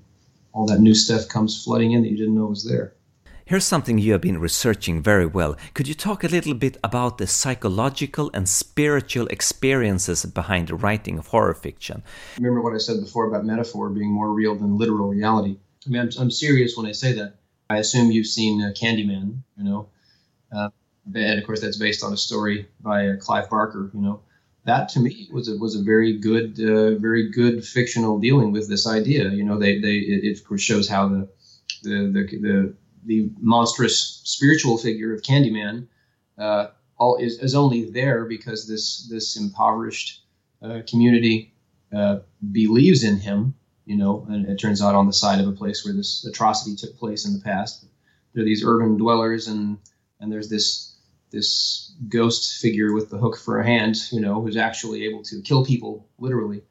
all 0.54 0.66
that 0.66 0.80
new 0.80 0.96
stuff 0.96 1.28
comes 1.28 1.64
flooding 1.64 1.92
in 1.92 2.02
that 2.02 2.10
you 2.10 2.18
didn't 2.18 2.36
know 2.36 2.46
was 2.46 2.64
there. 2.64 2.94
Here's 3.46 3.64
something 3.64 3.98
you 3.98 4.12
have 4.12 4.20
been 4.20 4.42
researching 4.42 5.02
very 5.02 5.26
well. 5.26 5.56
Could 5.74 5.88
you 5.88 5.94
talk 5.94 6.26
a 6.26 6.28
little 6.28 6.54
bit 6.54 6.76
about 6.84 7.18
the 7.18 7.28
psychological 7.28 8.30
and 8.34 8.50
spiritual 8.50 9.28
experiences 9.28 10.26
behind 10.26 10.68
the 10.68 10.76
writing 10.76 11.18
of 11.18 11.28
horror 11.28 11.54
fiction? 11.54 12.04
Remember 12.38 12.62
what 12.62 12.74
I 12.74 12.78
said 12.78 13.00
before 13.00 13.26
about 13.26 13.46
metaphor 13.46 13.90
being 13.90 14.12
more 14.12 14.34
real 14.34 14.56
than 14.56 14.78
literal 14.78 15.08
reality. 15.08 15.56
I 15.86 15.90
mean, 15.90 16.02
I'm, 16.02 16.10
I'm 16.20 16.30
serious 16.30 16.76
when 16.76 16.88
I 16.88 16.92
say 16.92 17.14
that. 17.14 17.36
I 17.70 17.78
assume 17.78 18.12
you've 18.12 18.28
seen 18.28 18.62
uh, 18.62 18.72
Candyman, 18.72 19.42
you 19.58 19.64
know, 19.64 19.90
uh, 20.56 20.70
and 21.14 21.40
of 21.40 21.46
course 21.46 21.62
that's 21.62 21.78
based 21.78 22.04
on 22.04 22.14
a 22.14 22.18
story 22.18 22.68
by 22.82 23.10
uh, 23.10 23.16
Clive 23.18 23.50
Barker, 23.50 23.92
you 23.94 24.02
know. 24.02 24.22
That 24.66 24.90
to 24.90 25.00
me 25.00 25.30
was 25.32 25.48
a, 25.48 25.58
was 25.58 25.76
a 25.76 25.84
very 25.84 26.18
good, 26.18 26.60
uh, 26.60 26.96
very 27.00 27.30
good 27.30 27.66
fictional 27.66 28.20
dealing 28.20 28.52
with 28.52 28.68
this 28.68 28.86
idea. 28.86 29.30
You 29.30 29.46
know, 29.46 29.58
they, 29.58 29.80
they 29.80 29.96
it, 29.96 30.26
it 30.26 30.38
of 30.38 30.46
course 30.46 30.62
shows 30.62 30.90
how 30.90 31.08
the 31.08 31.30
the 31.84 32.12
the, 32.12 32.38
the 32.40 32.74
the 33.06 33.30
monstrous 33.40 34.22
spiritual 34.26 34.78
figure 34.78 35.14
of 35.14 35.22
Candyman 35.22 35.88
uh, 36.38 36.68
all 36.98 37.16
is, 37.18 37.40
is 37.40 37.56
only 37.56 37.90
there 37.90 38.26
because 38.26 38.68
this 38.68 39.08
this 39.10 39.38
impoverished 39.38 40.24
uh, 40.62 40.82
community 40.90 41.54
believes 42.52 43.04
in 43.06 43.18
him. 43.18 43.54
You 43.88 43.96
know, 43.96 44.28
and 44.30 44.46
it 44.46 44.60
turns 44.60 44.82
out 44.82 44.96
on 44.96 45.08
the 45.08 45.14
side 45.14 45.40
of 45.40 45.48
a 45.48 45.54
place 45.54 45.86
where 45.86 45.94
this 45.94 46.26
atrocity 46.26 46.76
took 46.76 47.00
place 47.00 47.26
in 47.26 47.32
the 47.32 47.40
past. 47.40 47.86
There 48.34 48.44
are 48.44 48.46
these 48.46 48.64
urban 48.64 48.98
dwellers, 48.98 49.48
and 49.48 49.78
and 50.20 50.30
there's 50.30 50.50
this 50.50 50.94
this 51.32 51.96
ghost 52.10 52.62
figure 52.62 52.94
with 52.94 53.10
the 53.10 53.18
hook 53.18 53.38
for 53.38 53.60
a 53.60 53.66
hand. 53.66 53.96
You 54.12 54.20
know, 54.20 54.42
who's 54.42 54.58
actually 54.58 55.06
able 55.06 55.24
to 55.24 55.42
kill 55.42 55.66
people 55.66 56.06
literally. 56.20 56.64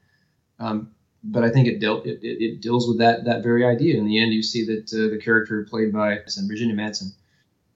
Um, 0.58 0.90
but 1.24 1.42
I 1.42 1.50
think 1.50 1.68
it 1.68 1.80
dealt 1.80 2.06
it, 2.06 2.20
it, 2.22 2.44
it, 2.44 2.60
deals 2.60 2.86
with 2.86 2.98
that 2.98 3.24
that 3.24 3.42
very 3.42 3.64
idea. 3.64 3.98
In 3.98 4.06
the 4.06 4.20
end, 4.20 4.34
you 4.34 4.42
see 4.42 4.66
that 4.66 4.92
uh, 4.92 5.10
the 5.10 5.20
character 5.22 5.66
played 5.68 5.94
by 5.94 6.18
Virginia 6.46 6.76
Madsen, 6.76 7.14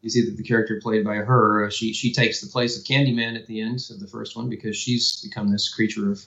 you 0.03 0.11
see 0.11 0.25
that 0.25 0.37
the 0.37 0.43
character 0.43 0.79
played 0.83 1.05
by 1.05 1.17
her, 1.17 1.65
uh, 1.65 1.71
she 1.71 1.93
she 1.93 2.13
takes 2.13 2.41
the 2.41 2.47
place 2.47 2.79
of 2.79 2.85
Candyman 2.85 3.37
at 3.37 3.47
the 3.47 3.61
end 3.61 3.81
of 3.91 4.01
the 4.01 4.07
first 4.07 4.37
one 4.37 4.49
because 4.49 4.77
she's 4.77 5.21
become 5.23 5.51
this 5.51 5.73
creature 5.73 6.11
of 6.11 6.25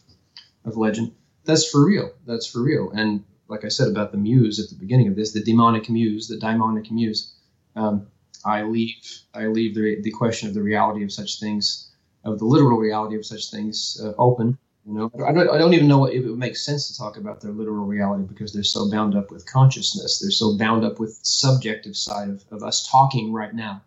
of 0.66 0.78
legend. 0.78 1.14
That's 1.46 1.70
for 1.70 1.86
real. 1.86 2.12
That's 2.26 2.48
for 2.48 2.62
real. 2.62 2.92
And 2.92 3.24
like 3.48 3.66
I 3.66 3.70
said 3.70 3.90
about 3.90 4.12
the 4.12 4.18
muse 4.18 4.60
at 4.60 4.70
the 4.70 4.76
beginning 4.76 5.08
of 5.08 5.16
this, 5.16 5.34
the 5.34 5.44
demonic 5.44 5.90
muse, 5.90 6.28
the 6.28 6.38
daimonic 6.38 6.92
muse. 6.92 7.34
Um, 7.76 8.08
I 8.46 8.64
leave 8.64 8.96
I 9.34 9.48
leave 9.48 9.76
the 9.76 10.02
the 10.02 10.12
question 10.12 10.48
of 10.48 10.54
the 10.54 10.62
reality 10.62 11.04
of 11.04 11.12
such 11.12 11.40
things, 11.40 11.92
of 12.24 12.40
the 12.40 12.46
literal 12.46 12.78
reality 12.78 13.16
of 13.16 13.26
such 13.26 13.52
things, 13.52 14.00
uh, 14.04 14.14
open 14.18 14.58
you 14.86 14.94
know, 14.94 15.12
I 15.26 15.32
don't, 15.32 15.50
I 15.50 15.58
don't 15.58 15.74
even 15.74 15.88
know 15.88 16.06
if 16.06 16.26
it 16.26 16.30
would 16.30 16.38
make 16.38 16.58
sense 16.58 16.88
to 16.88 16.98
talk 16.98 17.16
about 17.16 17.40
their 17.40 17.52
literal 17.52 17.86
reality 17.86 18.26
because 18.26 18.52
they're 18.52 18.64
so 18.64 18.90
bound 18.92 19.16
up 19.16 19.32
with 19.32 19.46
consciousness. 19.46 20.20
They're 20.20 20.32
so 20.32 20.58
bound 20.58 20.84
up 20.84 21.00
with 21.00 21.20
subjective 21.24 21.96
side 21.96 22.30
of, 22.30 22.44
of 22.52 22.64
us 22.64 22.90
talking 22.90 23.32
right 23.32 23.54
now. 23.54 23.82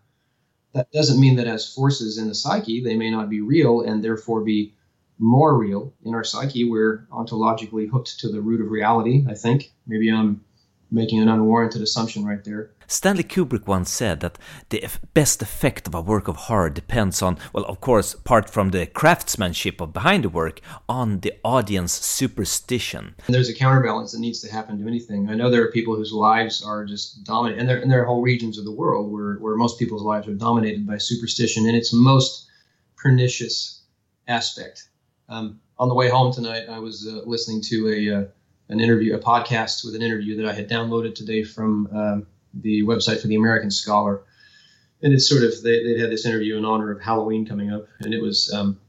That 0.73 0.91
doesn't 0.93 1.21
mean 1.21 1.37
that 1.37 1.47
as 1.47 1.71
forces 1.71 2.17
in 2.17 2.29
the 2.29 2.35
psyche, 2.35 2.83
they 2.83 2.97
may 2.97 3.11
not 3.11 3.29
be 3.29 3.43
real 3.43 3.83
and 3.83 4.03
therefore 4.03 4.43
be 4.43 4.75
more 5.19 5.57
real. 5.57 5.93
In 6.05 6.15
our 6.15 6.25
psyche, 6.25 6.69
we're 6.69 7.07
ontologically 7.11 7.89
hooked 7.89 8.19
to 8.21 8.29
the 8.29 8.41
root 8.41 8.61
of 8.61 8.71
reality, 8.71 9.25
I 9.29 9.35
think. 9.35 9.73
Maybe 9.87 10.11
I'm 10.11 10.43
making 10.91 11.21
an 11.21 11.29
unwarranted 11.29 11.83
assumption 11.83 12.25
right 12.25 12.45
there. 12.45 12.71
Stanley 12.87 13.25
Kubrick 13.25 13.67
once 13.67 13.91
said 13.91 14.21
that 14.21 14.39
the 14.69 14.87
best 15.13 15.43
effect 15.43 15.89
of 15.89 15.95
a 15.95 16.01
work 16.01 16.29
of 16.29 16.37
horror 16.37 16.71
depends 16.71 17.21
on, 17.21 17.37
well, 17.53 17.65
of 17.65 17.81
course, 17.81 18.15
apart 18.15 18.49
from 18.49 18.71
the 18.71 18.87
craftsmanship 18.87 19.81
of 19.81 19.93
behind 19.93 20.23
the 20.23 20.29
work, 20.29 20.61
on 20.89 21.19
the 21.21 21.33
audience 21.43 21.93
superstition. 21.93 23.17
And 23.27 23.35
there's 23.35 23.49
a 23.49 23.55
counterbalance 23.55 24.13
that 24.13 24.21
needs 24.21 24.41
to 24.43 24.53
happen 24.53 24.79
to 24.79 24.87
anything. 24.87 25.29
I 25.29 25.35
know 25.35 25.51
there 25.51 25.65
are 25.65 25.73
people 25.73 25.97
whose 25.97 26.13
lives 26.13 26.63
are 26.63 26.85
just 26.85 27.25
dominant, 27.25 27.61
and 27.61 27.69
there, 27.69 27.79
and 27.79 27.91
there 27.91 28.03
are 28.03 28.07
whole 28.07 28.23
regions 28.23 28.57
of 28.57 28.65
the 28.65 28.71
world 28.71 29.11
where, 29.11 29.35
where 29.37 29.57
most 29.57 29.81
people's 29.81 30.03
lives 30.03 30.29
are 30.29 30.35
dominated 30.35 30.87
by 30.87 30.99
superstition 30.99 31.67
in 31.67 31.75
its 31.75 31.93
most 31.93 32.47
pernicious 32.97 33.83
aspect. 34.29 34.89
Um, 35.29 35.61
on 35.79 35.89
the 35.89 35.95
way 35.95 36.09
home 36.09 36.33
tonight, 36.33 36.69
I 36.69 36.79
was 36.79 37.07
uh, 37.07 37.23
listening 37.27 37.63
to 37.63 37.89
a 37.89 38.21
uh, 38.21 38.25
an 38.69 38.81
interview, 38.81 39.15
a 39.15 39.19
podcast 39.19 39.85
with 39.85 39.95
an 39.95 40.03
interview 40.03 40.37
that 40.37 40.47
I 40.47 40.53
had 40.53 40.69
downloaded 40.69 41.15
today 41.15 41.45
from 41.45 41.89
um, 41.93 42.27
the 42.53 42.83
website 42.83 43.21
for 43.21 43.29
the 43.29 43.37
American 43.37 43.71
Scholar. 43.71 44.23
And 45.03 45.13
it's 45.13 45.29
sort 45.29 45.45
of, 45.45 45.63
they, 45.63 45.85
they 45.85 46.01
had 46.01 46.11
this 46.11 46.27
interview 46.27 46.57
in 46.57 46.65
honor 46.65 46.91
of 46.91 47.01
Halloween 47.01 47.47
coming 47.47 47.73
up. 47.73 47.87
And 48.01 48.13
it 48.13 48.21
was 48.21 48.53
um, 48.53 48.81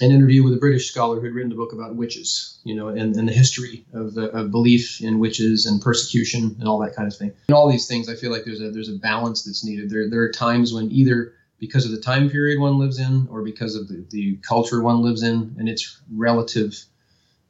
an 0.00 0.12
interview 0.12 0.44
with 0.44 0.54
a 0.54 0.58
British 0.58 0.90
scholar 0.90 1.18
who 1.18 1.26
had 1.26 1.34
written 1.34 1.50
a 1.50 1.56
book 1.56 1.72
about 1.72 1.96
witches, 1.96 2.60
you 2.62 2.74
know, 2.74 2.88
and, 2.88 3.16
and 3.16 3.26
the 3.26 3.32
history 3.32 3.84
of, 3.94 4.14
the, 4.14 4.30
of 4.30 4.50
belief 4.50 5.00
in 5.00 5.18
witches 5.18 5.66
and 5.66 5.80
persecution 5.80 6.56
and 6.60 6.68
all 6.68 6.78
that 6.80 6.94
kind 6.94 7.08
of 7.08 7.16
thing. 7.16 7.32
And 7.48 7.56
all 7.56 7.68
these 7.68 7.88
things, 7.88 8.08
I 8.08 8.14
feel 8.14 8.30
like 8.30 8.44
there's 8.44 8.60
a, 8.60 8.70
there's 8.70 8.90
a 8.90 8.98
balance 8.98 9.42
that's 9.44 9.64
needed. 9.64 9.90
There, 9.90 10.08
there 10.08 10.22
are 10.22 10.30
times 10.30 10.72
when 10.72 10.92
either 10.92 11.33
because 11.58 11.86
of 11.86 11.92
the 11.92 12.00
time 12.00 12.28
period 12.28 12.60
one 12.60 12.78
lives 12.78 12.98
in 12.98 13.26
or 13.30 13.42
because 13.42 13.74
of 13.74 13.88
the, 13.88 14.04
the 14.10 14.36
culture 14.36 14.82
one 14.82 15.02
lives 15.02 15.22
in 15.22 15.54
and 15.58 15.68
its 15.68 16.00
relative 16.12 16.84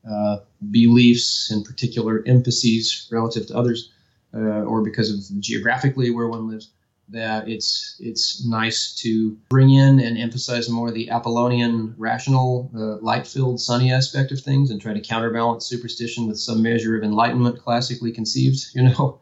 uh, 0.09 0.39
beliefs 0.71 1.51
and 1.51 1.65
particular 1.65 2.23
emphases 2.27 3.09
relative 3.11 3.47
to 3.47 3.57
others, 3.57 3.91
uh, 4.35 4.63
or 4.63 4.83
because 4.83 5.11
of 5.11 5.41
geographically 5.41 6.11
where 6.11 6.29
one 6.29 6.49
lives, 6.49 6.71
that 7.09 7.49
it's 7.49 7.97
it's 8.01 8.47
nice 8.47 8.95
to 8.95 9.37
bring 9.49 9.71
in 9.71 10.01
and 10.01 10.19
emphasize 10.19 10.69
more 10.69 10.91
the 10.91 11.11
Apollonian, 11.11 11.95
rational, 11.99 12.71
uh, 12.75 12.97
light-filled, 13.03 13.61
sunny 13.61 13.93
aspect 13.93 14.33
of 14.33 14.41
things, 14.41 14.71
and 14.71 14.81
try 14.81 14.93
to 14.93 15.01
counterbalance 15.01 15.67
superstition 15.67 16.27
with 16.27 16.39
some 16.39 16.63
measure 16.63 16.97
of 16.97 17.03
enlightenment, 17.03 17.59
classically 17.59 18.13
conceived. 18.13 18.67
You 18.75 18.83
know, 18.83 19.21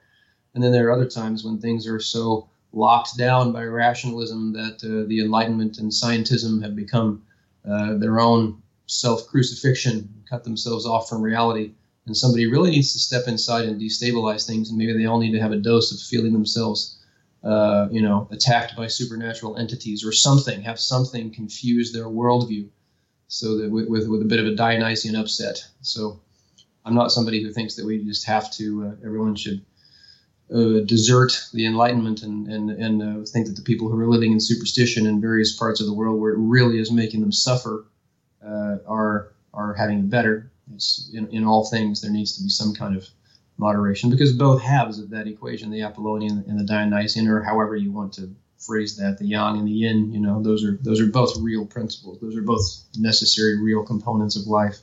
and 0.55 0.63
then 0.63 0.73
there 0.73 0.89
are 0.89 0.93
other 0.93 1.09
times 1.09 1.45
when 1.45 1.61
things 1.61 1.87
are 1.87 2.01
so 2.01 2.49
locked 2.73 3.17
down 3.17 3.53
by 3.53 3.65
rationalism 3.65 4.53
that 4.53 4.83
uh, 4.85 5.07
the 5.09 5.21
Enlightenment 5.21 5.79
and 5.79 5.91
scientism 5.91 6.63
have 6.63 6.75
become 6.75 7.23
uh, 7.69 7.95
their 7.95 8.21
own 8.21 8.63
self 8.87 9.27
crucifixion, 9.27 10.09
cut 10.29 10.45
themselves 10.45 10.87
off 10.87 11.09
from 11.09 11.23
reality. 11.23 11.73
And 12.07 12.17
somebody 12.17 12.47
really 12.47 12.71
needs 12.71 12.93
to 12.95 12.99
step 12.99 13.29
inside 13.29 13.67
and 13.67 13.81
destabilize 13.81 14.45
things, 14.45 14.71
and 14.71 14.79
maybe 14.79 14.93
they 14.93 15.07
all 15.07 15.21
need 15.21 15.33
to 15.33 15.41
have 15.41 15.53
a 15.53 15.57
dose 15.57 15.93
of 15.93 16.01
feeling 16.01 16.33
themselves, 16.33 16.99
uh, 17.45 17.87
you 17.93 18.03
know, 18.03 18.27
attacked 18.33 18.75
by 18.77 18.89
supernatural 18.89 19.57
entities 19.57 20.05
or 20.05 20.11
something, 20.11 20.63
have 20.63 20.81
something 20.81 21.33
confuse 21.33 21.93
their 21.93 22.07
worldview, 22.07 22.69
so 23.29 23.57
that 23.59 23.71
with, 23.71 23.89
with, 23.89 24.09
with 24.09 24.23
a 24.23 24.25
bit 24.25 24.41
of 24.41 24.47
a 24.47 24.57
Dionysian 24.57 25.15
upset. 25.15 25.65
So, 25.83 26.21
I'm 26.85 26.95
not 26.95 27.13
somebody 27.13 27.41
who 27.41 27.53
thinks 27.53 27.77
that 27.77 27.87
we 27.87 28.05
just 28.05 28.27
have 28.27 28.51
to. 28.55 28.87
Uh, 28.87 29.07
everyone 29.07 29.37
should 29.37 29.65
uh, 30.55 30.81
desert 30.85 31.33
the 31.53 31.67
Enlightenment 31.67 32.23
and 32.23 32.49
and 32.49 32.71
and 32.71 33.03
uh, 33.03 33.25
think 33.25 33.47
that 33.47 33.57
the 33.57 33.63
people 33.63 33.89
who 33.89 33.99
are 33.99 34.09
living 34.09 34.33
in 34.33 34.41
superstition 34.41 35.07
in 35.07 35.21
various 35.21 35.57
parts 35.57 35.81
of 35.81 35.87
the 35.87 35.95
world, 35.95 36.21
where 36.21 36.33
it 36.33 36.39
really 36.39 36.79
is 36.79 36.91
making 36.91 37.21
them 37.21 37.33
suffer, 37.33 37.87
uh, 38.45 38.77
are 38.87 39.33
are 39.55 39.75
having 39.75 39.99
it 40.01 40.11
better. 40.11 40.51
It's 40.75 41.11
in, 41.13 41.29
in 41.29 41.45
all 41.45 41.65
things 41.65 42.01
there 42.01 42.11
needs 42.11 42.37
to 42.37 42.43
be 42.43 42.49
some 42.49 42.75
kind 42.75 42.97
of 42.97 43.09
moderation 43.59 44.11
because 44.11 44.33
both 44.33 44.63
halves 44.63 44.99
of 44.99 45.11
that 45.11 45.27
equation, 45.27 45.71
the 45.71 45.83
Apollonian 45.83 46.45
and 46.49 46.59
the 46.59 46.65
Dionysian, 46.65 47.29
or 47.29 47.43
however 47.43 47.77
you 47.77 47.93
want 47.93 48.13
to 48.15 48.35
phrase 48.59 48.97
that 48.97 49.19
the 49.19 49.27
yang 49.27 49.59
and 49.59 49.67
the 49.67 49.73
yin. 49.73 50.13
You 50.13 50.21
know, 50.21 50.43
those 50.43 50.65
are 50.65 50.79
those 50.83 51.01
are 51.01 51.07
both 51.07 51.37
real 51.39 51.67
principles. 51.67 52.21
Those 52.21 52.37
are 52.37 52.43
both 52.43 52.63
necessary, 52.99 53.61
real 53.61 53.85
components 53.85 54.37
of 54.37 54.47
life. 54.47 54.79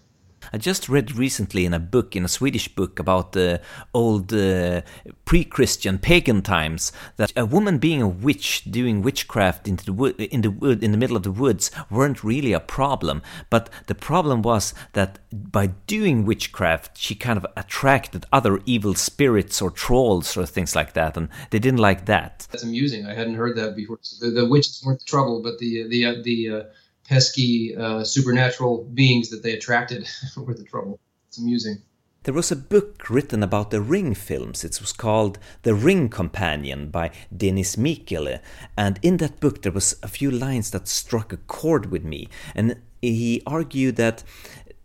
I 0.53 0.57
just 0.57 0.89
read 0.89 1.15
recently 1.15 1.65
in 1.65 1.73
a 1.73 1.79
book, 1.79 2.15
in 2.15 2.25
a 2.25 2.27
Swedish 2.27 2.67
book 2.67 2.99
about 2.99 3.33
the 3.33 3.61
old 3.93 4.33
uh, 4.33 4.81
pre-Christian 5.25 5.97
pagan 5.97 6.41
times, 6.41 6.91
that 7.17 7.33
a 7.35 7.45
woman 7.45 7.77
being 7.77 8.01
a 8.01 8.07
witch 8.07 8.63
doing 8.69 9.01
witchcraft 9.01 9.67
into 9.67 9.85
the 9.85 9.93
wood, 9.93 10.19
in 10.19 10.41
the 10.41 10.51
wood, 10.51 10.83
in 10.83 10.91
the 10.91 10.97
middle 10.97 11.17
of 11.17 11.23
the 11.23 11.31
woods, 11.31 11.71
weren't 11.89 12.23
really 12.23 12.53
a 12.53 12.59
problem. 12.59 13.21
But 13.49 13.69
the 13.87 13.95
problem 13.95 14.41
was 14.41 14.73
that 14.93 15.19
by 15.31 15.67
doing 15.87 16.25
witchcraft, 16.25 16.97
she 16.97 17.15
kind 17.15 17.37
of 17.37 17.45
attracted 17.55 18.25
other 18.31 18.61
evil 18.65 18.95
spirits 18.95 19.61
or 19.61 19.71
trolls 19.71 20.35
or 20.35 20.45
things 20.45 20.75
like 20.75 20.93
that, 20.93 21.17
and 21.17 21.29
they 21.51 21.59
didn't 21.59 21.79
like 21.79 22.05
that. 22.05 22.47
That's 22.51 22.63
amusing. 22.63 23.05
I 23.05 23.13
hadn't 23.13 23.35
heard 23.35 23.55
that 23.57 23.75
before. 23.75 23.99
The, 24.19 24.31
the 24.31 24.47
witches 24.47 24.83
weren't 24.85 24.99
the 24.99 25.05
trouble, 25.05 25.41
but 25.41 25.59
the 25.59 25.87
the 25.87 26.05
uh, 26.05 26.15
the 26.23 26.49
uh, 26.49 26.63
pesky 27.09 27.75
uh, 27.75 28.03
supernatural 28.03 28.83
beings 28.93 29.29
that 29.29 29.41
they 29.41 29.53
attracted 29.53 30.07
were 30.37 30.53
the 30.53 30.63
trouble. 30.63 30.99
It's 31.27 31.39
amusing. 31.39 31.81
There 32.23 32.33
was 32.33 32.51
a 32.51 32.55
book 32.55 33.09
written 33.09 33.41
about 33.41 33.71
the 33.71 33.81
Ring 33.81 34.13
films. 34.13 34.63
It 34.63 34.79
was 34.79 34.93
called 34.93 35.39
The 35.63 35.73
Ring 35.73 36.09
Companion 36.09 36.89
by 36.89 37.11
Denis 37.35 37.77
Meikle. 37.77 38.39
And 38.77 38.99
in 39.01 39.17
that 39.17 39.39
book, 39.39 39.61
there 39.61 39.71
was 39.71 39.95
a 40.03 40.07
few 40.07 40.29
lines 40.29 40.69
that 40.71 40.87
struck 40.87 41.33
a 41.33 41.37
chord 41.37 41.87
with 41.87 42.03
me. 42.03 42.29
And 42.53 42.75
he 43.01 43.41
argued 43.47 43.95
that 43.95 44.23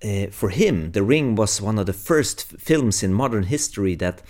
uh, 0.02 0.28
for 0.30 0.50
him, 0.50 0.92
The 0.92 1.02
Ring 1.02 1.34
was 1.34 1.60
one 1.60 1.78
of 1.78 1.86
the 1.86 1.92
first 1.92 2.44
films 2.44 3.02
in 3.02 3.12
modern 3.12 3.44
history 3.44 3.96
that 3.96 4.22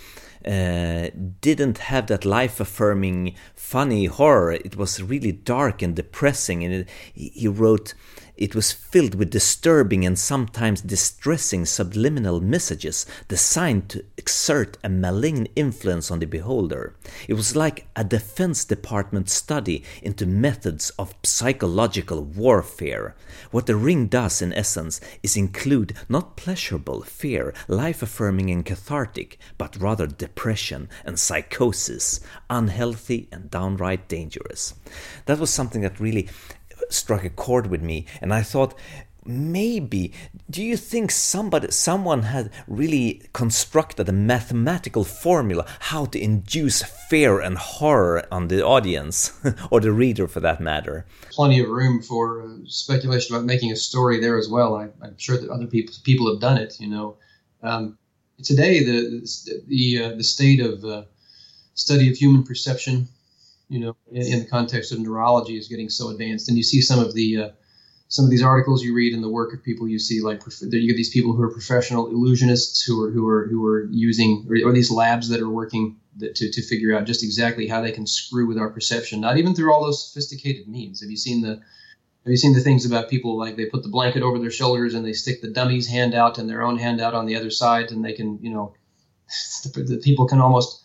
uh, 0.47 1.11
didn't 1.40 1.78
have 1.78 2.07
that 2.09 2.24
life 2.24 2.61
affirming, 2.61 3.34
funny 3.55 4.07
horror. 4.07 4.53
It 4.53 4.76
was 4.76 5.03
really 5.03 5.32
dark 5.32 5.82
and 5.82 5.95
depressing. 5.97 6.64
And 6.64 6.74
it, 6.74 6.88
he 7.14 7.49
wrote, 7.49 7.95
it 8.37 8.55
was 8.55 8.72
filled 8.72 9.14
with 9.14 9.30
disturbing 9.30 10.05
and 10.05 10.18
sometimes 10.18 10.80
distressing 10.80 11.64
subliminal 11.64 12.41
messages 12.41 13.07
designed 13.28 13.89
to 13.89 14.05
exert 14.16 14.76
a 14.82 14.89
malign 14.89 15.47
influence 15.55 16.11
on 16.11 16.18
the 16.18 16.26
beholder. 16.26 16.95
It 17.28 17.35
was 17.35 17.55
like 17.55 17.87
a 17.95 18.03
Defense 18.03 18.64
Department 18.64 19.30
study 19.30 19.85
into 20.03 20.26
methods 20.26 20.91
of 20.99 21.14
psychological 21.22 22.22
warfare. 22.22 23.14
What 23.51 23.66
the 23.66 23.76
ring 23.76 24.07
does, 24.07 24.43
in 24.43 24.53
essence, 24.53 25.01
is 25.22 25.37
include 25.37 25.95
not 26.09 26.37
pleasurable 26.37 27.03
fear, 27.03 27.55
life 27.68 28.03
affirming 28.03 28.51
and 28.51 28.64
cathartic, 28.64 29.39
but 29.59 29.76
rather 29.76 30.07
depression 30.07 30.89
and 31.05 31.18
psychosis, 31.18 32.20
unhealthy 32.51 33.28
and 33.30 33.51
downright 33.51 34.09
dangerous. 34.09 34.74
That 35.26 35.39
was 35.39 35.51
something 35.51 35.82
that 35.82 36.01
really 36.01 36.28
struck 36.91 37.24
a 37.24 37.30
chord 37.30 37.66
with 37.66 37.82
me 37.82 38.07
and 38.20 38.32
i 38.32 38.43
thought 38.43 38.74
maybe 39.26 40.12
do 40.51 40.62
you 40.62 40.76
think 40.76 41.11
somebody 41.11 41.70
someone 41.70 42.22
had 42.22 42.51
really 42.66 43.22
constructed 43.32 44.09
a 44.09 44.12
mathematical 44.12 45.05
formula 45.05 45.64
how 45.80 46.05
to 46.07 46.20
induce 46.20 46.82
fear 46.82 47.41
and 47.41 47.57
horror 47.57 48.26
on 48.30 48.49
the 48.49 48.64
audience 48.64 49.32
or 49.70 49.80
the 49.80 49.93
reader 49.93 50.28
for 50.28 50.41
that 50.41 50.61
matter? 50.61 51.07
Plenty 51.30 51.61
of 51.61 51.68
room 51.68 52.03
for 52.03 52.43
uh, 52.43 52.49
speculation 52.66 53.35
about 53.35 53.47
making 53.47 53.72
a 53.72 53.76
story 53.76 54.20
there 54.20 54.37
as 54.37 54.49
well. 54.49 54.74
I, 54.74 54.85
am 55.05 55.16
sure 55.16 55.39
that 55.39 55.51
other 55.51 55.66
people 55.66 55.95
people 56.05 56.30
have 56.30 56.41
done 56.41 56.59
it 56.59 56.78
you 56.78 56.89
know. 56.89 57.16
Um, 57.62 57.99
today 58.43 58.85
the 58.85 59.26
the 59.66 60.05
uh, 60.05 60.14
the 60.16 60.24
state 60.24 60.61
of 60.61 60.85
uh, 60.85 61.05
study 61.74 62.11
of 62.11 62.16
human 62.16 62.45
perception 62.45 63.09
you 63.69 63.81
know, 63.81 63.97
in, 64.11 64.23
in, 64.23 64.39
the 64.41 64.47
context 64.47 64.93
of 64.93 64.99
neurology 64.99 65.57
is 65.57 65.69
getting 65.69 65.89
so 65.89 66.11
advanced. 66.11 66.49
And 66.49 66.57
you 66.57 66.62
see 66.62 66.81
some 66.81 67.01
of 67.01 67.15
the 67.15 67.43
uh, 67.43 67.49
some 68.09 68.25
of 68.25 68.31
these 68.31 68.43
articles 68.43 68.83
you 68.83 68.95
read 68.95 69.15
in 69.15 69.23
the 69.23 69.29
work 69.29 69.55
of 69.55 69.65
people 69.65 69.89
you 69.89 69.99
see, 69.99 70.23
like 70.23 70.43
you 70.61 70.87
get 70.87 70.97
these 70.97 71.11
people 71.11 71.33
who 71.33 71.43
are 71.43 71.53
professional 71.53 72.09
illusionists 72.09 72.85
who 72.87 73.03
are 73.03 73.11
who 73.11 73.27
are 73.27 73.47
who 73.49 73.65
are 73.67 73.89
using, 73.91 74.47
or, 74.49 74.69
or 74.69 74.73
these 74.73 74.91
labs 74.91 75.29
that 75.29 75.41
are 75.41 75.49
working 75.49 75.97
that, 76.19 76.35
to 76.37 76.51
to 76.51 76.62
figure 76.62 76.97
out 76.97 77.07
just 77.07 77.25
exactly 77.25 77.67
how 77.67 77.81
they 77.81 77.93
can 77.93 78.07
screw 78.07 78.47
with 78.47 78.59
our 78.59 78.71
perception, 78.71 79.21
not 79.21 79.39
even 79.39 79.55
through 79.55 79.73
all 79.73 79.85
those 79.85 80.09
sophisticated 80.09 80.69
means. 80.69 81.01
Have 81.01 81.11
you 81.11 81.17
seen 81.17 81.43
the 81.43 81.61
have 82.25 82.31
you 82.31 82.37
seen 82.39 82.55
the 82.55 82.61
things 82.61 82.87
about 82.87 83.11
people 83.11 83.37
like 83.37 83.57
they 83.57 83.67
put 83.67 83.83
the 83.83 83.91
blanket 83.91 84.23
over 84.23 84.39
their 84.39 84.51
shoulders 84.51 84.95
and 84.95 85.05
they 85.05 85.12
stick 85.12 85.43
the 85.43 85.51
dummy's 85.51 85.87
hand 85.87 86.15
out 86.15 86.39
and 86.39 86.49
their 86.49 86.62
own 86.62 86.79
hand 86.79 87.01
out 87.01 87.12
on 87.12 87.27
the 87.27 87.37
other 87.37 87.51
side 87.51 87.91
and 87.91 88.03
they 88.03 88.15
can, 88.15 88.39
you 88.41 88.51
know, 88.51 88.75
the, 89.65 89.83
the 89.83 89.99
people 89.99 90.27
can 90.27 90.41
almost 90.41 90.84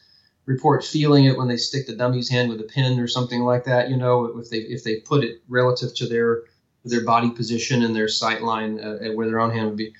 report 0.50 0.84
feeling 0.84 1.26
it 1.26 1.38
when 1.38 1.47
they 1.47 1.58
stick 1.58 1.86
the 1.86 1.95
dummy's 1.95 2.28
hand 2.28 2.50
with 2.50 2.60
a 2.60 2.64
pin 2.64 3.00
or 3.00 3.08
something 3.08 3.41
like 3.41 3.66
that. 3.66 3.89
You 3.91 3.97
know, 3.97 4.26
if 4.39 4.50
they 4.50 4.58
if 4.58 4.84
they 4.84 4.95
put 4.95 5.24
it 5.24 5.43
relative 5.47 5.93
to 5.97 6.08
their 6.08 6.43
their 6.84 7.06
body 7.06 7.30
position 7.30 7.84
and 7.84 7.95
their 7.95 8.08
sight 8.08 8.41
line 8.41 8.80
uh, 8.80 8.97
where 9.14 9.28
their 9.28 9.39
own 9.39 9.52
hand 9.52 9.68
would 9.68 9.78
be. 9.78 9.93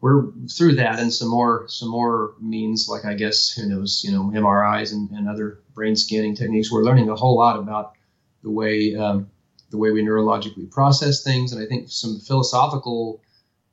We're 0.00 0.30
through 0.48 0.76
that 0.76 1.00
and 1.00 1.12
some 1.12 1.28
more 1.28 1.66
some 1.68 1.88
more 1.88 2.34
means 2.40 2.88
like 2.88 3.04
I 3.04 3.14
guess 3.14 3.50
who 3.50 3.68
knows 3.68 4.04
you 4.04 4.12
know 4.12 4.30
MRIs 4.32 4.92
and, 4.92 5.10
and 5.10 5.28
other 5.28 5.58
brain 5.74 5.96
scanning 5.96 6.36
techniques. 6.36 6.70
We're 6.70 6.84
learning 6.84 7.08
a 7.08 7.16
whole 7.16 7.36
lot 7.36 7.58
about 7.58 7.94
the 8.44 8.50
way 8.50 8.94
um, 8.94 9.28
the 9.70 9.78
way 9.78 9.90
we 9.90 10.02
neurologically 10.02 10.70
process 10.70 11.24
things, 11.24 11.52
and 11.52 11.60
I 11.60 11.66
think 11.66 11.90
some 11.90 12.20
philosophical 12.20 13.20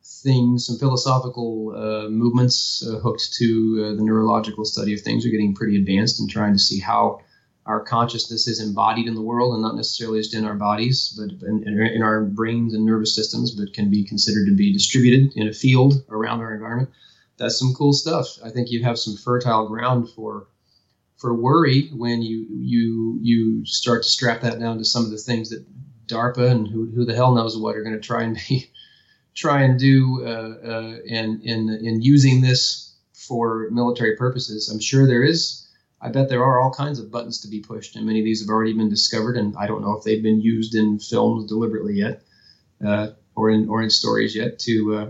things, 0.06 0.66
some 0.66 0.78
philosophical 0.78 1.74
uh, 1.76 2.10
movements 2.10 2.86
uh, 2.86 2.99
hooked 2.99 3.34
to 3.34 3.86
uh, 3.86 3.95
the 3.95 4.04
neurological 4.04 4.66
study 4.66 4.93
of 4.93 5.01
things 5.01 5.26
are 5.26 5.30
getting 5.30 5.56
pretty 5.56 5.78
advanced 5.78 6.20
and 6.20 6.30
trying 6.30 6.54
to 6.54 6.60
see 6.60 6.80
how 6.80 7.22
our 7.66 7.80
consciousness 7.80 8.47
is 8.47 8.60
embodied 8.60 9.08
in 9.08 9.16
the 9.16 9.22
world 9.22 9.54
and 9.54 9.62
not 9.62 9.76
necessarily 9.76 10.20
just 10.20 10.34
in 10.34 10.43
our 10.43 10.56
bodies, 10.56 11.18
but 11.18 11.47
in, 11.47 11.64
in, 11.64 12.01
our 12.01 12.26
brains 12.26 12.74
and 12.74 12.86
nervous 12.86 13.16
systems, 13.16 13.51
but 13.51 13.74
can 13.74 13.89
be 13.89 14.04
considered 14.04 14.45
to 14.45 14.56
be 14.56 14.74
distributed 14.74 15.32
in 15.38 15.47
a 15.47 15.54
field 15.54 16.04
around 16.10 16.41
our 16.41 16.54
environment. 16.54 16.89
That's 17.38 17.58
some 17.58 17.74
cool 17.74 17.93
stuff. 17.93 18.28
I 18.43 18.49
think 18.49 18.70
you 18.70 18.84
have 18.84 18.99
some 18.99 19.16
fertile 19.16 19.68
ground 19.68 20.10
for 20.10 20.47
for 21.18 21.34
worry 21.34 21.88
when 21.93 22.22
you 22.22 22.45
you 22.49 23.18
you 23.22 23.66
start 23.66 24.04
to 24.04 24.10
strap 24.10 24.41
that 24.41 24.60
down 24.60 24.78
to 24.78 24.84
some 24.84 25.06
of 25.06 25.12
the 25.12 25.18
things 25.18 25.49
that 25.49 25.66
DARPA 26.08 26.51
and 26.51 26.68
who, 26.68 26.91
who 26.93 27.06
the 27.06 27.16
hell 27.16 27.34
knows 27.34 27.58
what 27.58 27.78
are 27.78 27.84
going 27.84 27.95
to 27.95 28.01
try 28.01 28.24
and 28.24 28.38
be 28.49 28.70
try 29.36 29.63
and 29.63 29.79
do 29.79 30.25
uh, 30.25 30.67
uh, 30.67 30.97
in, 31.05 31.41
in, 31.43 31.69
in 31.69 32.01
using 32.01 32.41
this 32.41 32.95
for 33.13 33.69
military 33.71 34.15
purposes. 34.15 34.69
I'm 34.69 34.79
sure 34.79 35.07
there 35.07 35.23
is. 35.23 35.67
I 36.01 36.09
bet 36.09 36.27
there 36.27 36.43
are 36.43 36.59
all 36.59 36.73
kinds 36.73 36.99
of 36.99 37.11
buttons 37.11 37.41
to 37.41 37.47
be 37.47 37.61
pushed, 37.61 37.95
and 37.95 38.05
many 38.05 38.19
of 38.19 38.25
these 38.25 38.41
have 38.41 38.49
already 38.49 38.73
been 38.73 38.89
discovered. 38.89 39.38
And 39.38 39.55
I 39.57 39.67
don't 39.67 39.81
know 39.81 39.97
if 39.97 40.03
they've 40.03 40.21
been 40.21 40.41
used 40.41 40.75
in 40.75 40.99
films 40.99 41.45
deliberately 41.45 41.95
yet, 41.95 42.23
uh, 42.86 43.11
or 43.36 43.49
in 43.49 43.69
or 43.69 43.81
in 43.81 43.89
stories 43.89 44.36
yet 44.36 44.59
to 44.59 44.95
uh, 44.95 45.09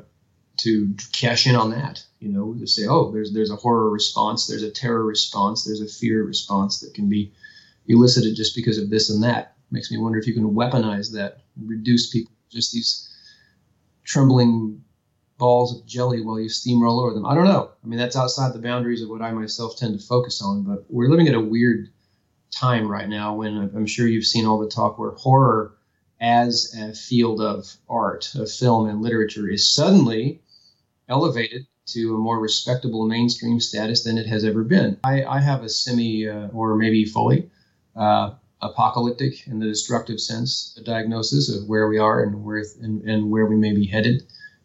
to 0.58 0.96
cash 1.12 1.48
in 1.48 1.56
on 1.56 1.72
that. 1.72 2.06
You 2.20 2.30
know, 2.30 2.54
to 2.54 2.68
say, 2.68 2.84
oh, 2.88 3.12
there's 3.12 3.34
there's 3.34 3.50
a 3.50 3.56
horror 3.56 3.90
response, 3.90 4.46
there's 4.46 4.62
a 4.62 4.70
terror 4.70 5.04
response, 5.04 5.66
there's 5.66 5.82
a 5.82 5.88
fear 5.88 6.24
response 6.24 6.80
that 6.82 6.94
can 6.94 7.10
be 7.10 7.34
elicited 7.88 8.36
just 8.36 8.56
because 8.56 8.78
of 8.78 8.92
this 8.92 9.10
and 9.10 9.24
that. 9.24 9.56
Makes 9.72 9.92
me 9.92 9.98
wonder 9.98 10.20
if 10.20 10.28
you 10.28 10.36
can 10.36 10.54
weaponize 10.54 11.12
that, 11.14 11.40
reduce 11.60 12.12
people 12.12 12.32
just 12.52 12.72
these 12.72 13.10
trembling 14.04 14.84
balls 15.38 15.78
of 15.78 15.86
jelly 15.86 16.22
while 16.22 16.40
you 16.40 16.50
steamroll 16.50 17.04
over 17.04 17.14
them. 17.14 17.26
I 17.26 17.36
don't 17.36 17.46
know. 17.46 17.72
I 17.84 17.88
mean, 17.88 18.00
that's 18.00 18.16
outside 18.16 18.54
the 18.54 18.60
boundaries 18.60 19.02
of 19.02 19.10
what 19.10 19.22
I 19.22 19.32
myself 19.32 19.78
tend 19.78 20.00
to 20.00 20.06
focus 20.06 20.42
on. 20.42 20.64
But 20.64 20.86
we're 20.90 21.10
living 21.10 21.28
at 21.28 21.36
a 21.36 21.42
weird 21.42 21.90
time 22.52 22.88
right 22.88 23.10
now 23.10 23.36
when 23.36 23.72
I'm 23.76 23.88
sure 23.88 24.08
you've 24.08 24.26
seen 24.26 24.46
all 24.46 24.60
the 24.60 24.70
talk 24.70 24.98
where 25.00 25.12
horror 25.12 25.76
as 26.22 26.74
a 26.80 26.94
field 26.94 27.42
of 27.42 27.76
art, 27.90 28.34
of 28.36 28.50
film 28.50 28.88
and 28.88 29.02
literature, 29.02 29.50
is 29.50 29.70
suddenly 29.70 30.42
elevated 31.10 31.66
to 31.86 32.16
a 32.16 32.18
more 32.18 32.40
respectable 32.40 33.06
mainstream 33.08 33.60
status 33.60 34.04
than 34.04 34.18
it 34.18 34.28
has 34.28 34.46
ever 34.46 34.64
been. 34.64 34.98
I, 35.04 35.26
I 35.26 35.42
have 35.42 35.64
a 35.64 35.70
semi, 35.70 36.30
uh, 36.30 36.48
or 36.54 36.76
maybe 36.76 37.04
fully, 37.04 37.50
uh, 37.96 38.32
apocalyptic 38.64 39.48
in 39.48 39.60
the 39.60 39.68
destructive 39.68 40.20
sense, 40.20 40.76
a 40.80 40.84
diagnosis 40.84 41.54
of 41.54 41.68
where 41.68 41.88
we 41.88 41.98
are 41.98 42.24
and 42.24 42.44
where 42.44 42.64
and, 42.82 43.02
and 43.04 43.30
where 43.30 43.46
we 43.46 43.56
may 43.56 43.74
be 43.74 43.86
headed. 43.86 44.24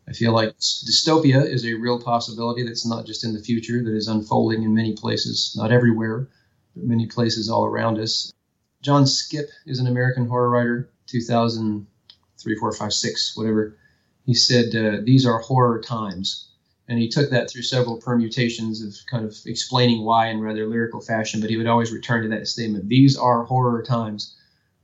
I 0.08 0.12
feel 0.12 0.32
like 0.32 0.56
dystopia 0.56 1.44
is 1.44 1.66
a 1.66 1.74
real 1.74 2.00
possibility 2.00 2.62
that's 2.62 2.86
not 2.86 3.04
just 3.04 3.24
in 3.24 3.34
the 3.34 3.42
future, 3.42 3.82
that 3.84 3.94
is 3.94 4.08
unfolding 4.08 4.62
in 4.62 4.74
many 4.74 4.94
places, 4.94 5.54
not 5.56 5.70
everywhere, 5.70 6.28
but 6.74 6.84
many 6.84 7.06
places 7.06 7.50
all 7.50 7.66
around 7.66 7.98
us. 7.98 8.32
John 8.80 9.04
Skipp 9.04 9.48
is 9.66 9.80
an 9.80 9.86
American 9.86 10.26
horror 10.26 10.48
writer, 10.48 10.88
2003, 11.08 12.54
4, 12.56 12.72
5, 12.72 12.92
6, 12.92 13.36
whatever. 13.36 13.76
He 14.24 14.34
said, 14.34 14.74
uh, 14.74 14.98
These 15.04 15.26
are 15.26 15.40
horror 15.40 15.80
times 15.80 16.47
and 16.88 16.98
he 16.98 17.08
took 17.08 17.30
that 17.30 17.50
through 17.50 17.62
several 17.62 17.98
permutations 17.98 18.82
of 18.82 18.94
kind 19.10 19.24
of 19.24 19.36
explaining 19.44 20.04
why 20.04 20.28
in 20.28 20.40
rather 20.40 20.66
lyrical 20.66 21.00
fashion, 21.00 21.40
but 21.40 21.50
he 21.50 21.56
would 21.56 21.66
always 21.66 21.92
return 21.92 22.22
to 22.22 22.28
that 22.30 22.48
statement. 22.48 22.88
These 22.88 23.16
are 23.16 23.44
horror 23.44 23.82
times. 23.82 24.34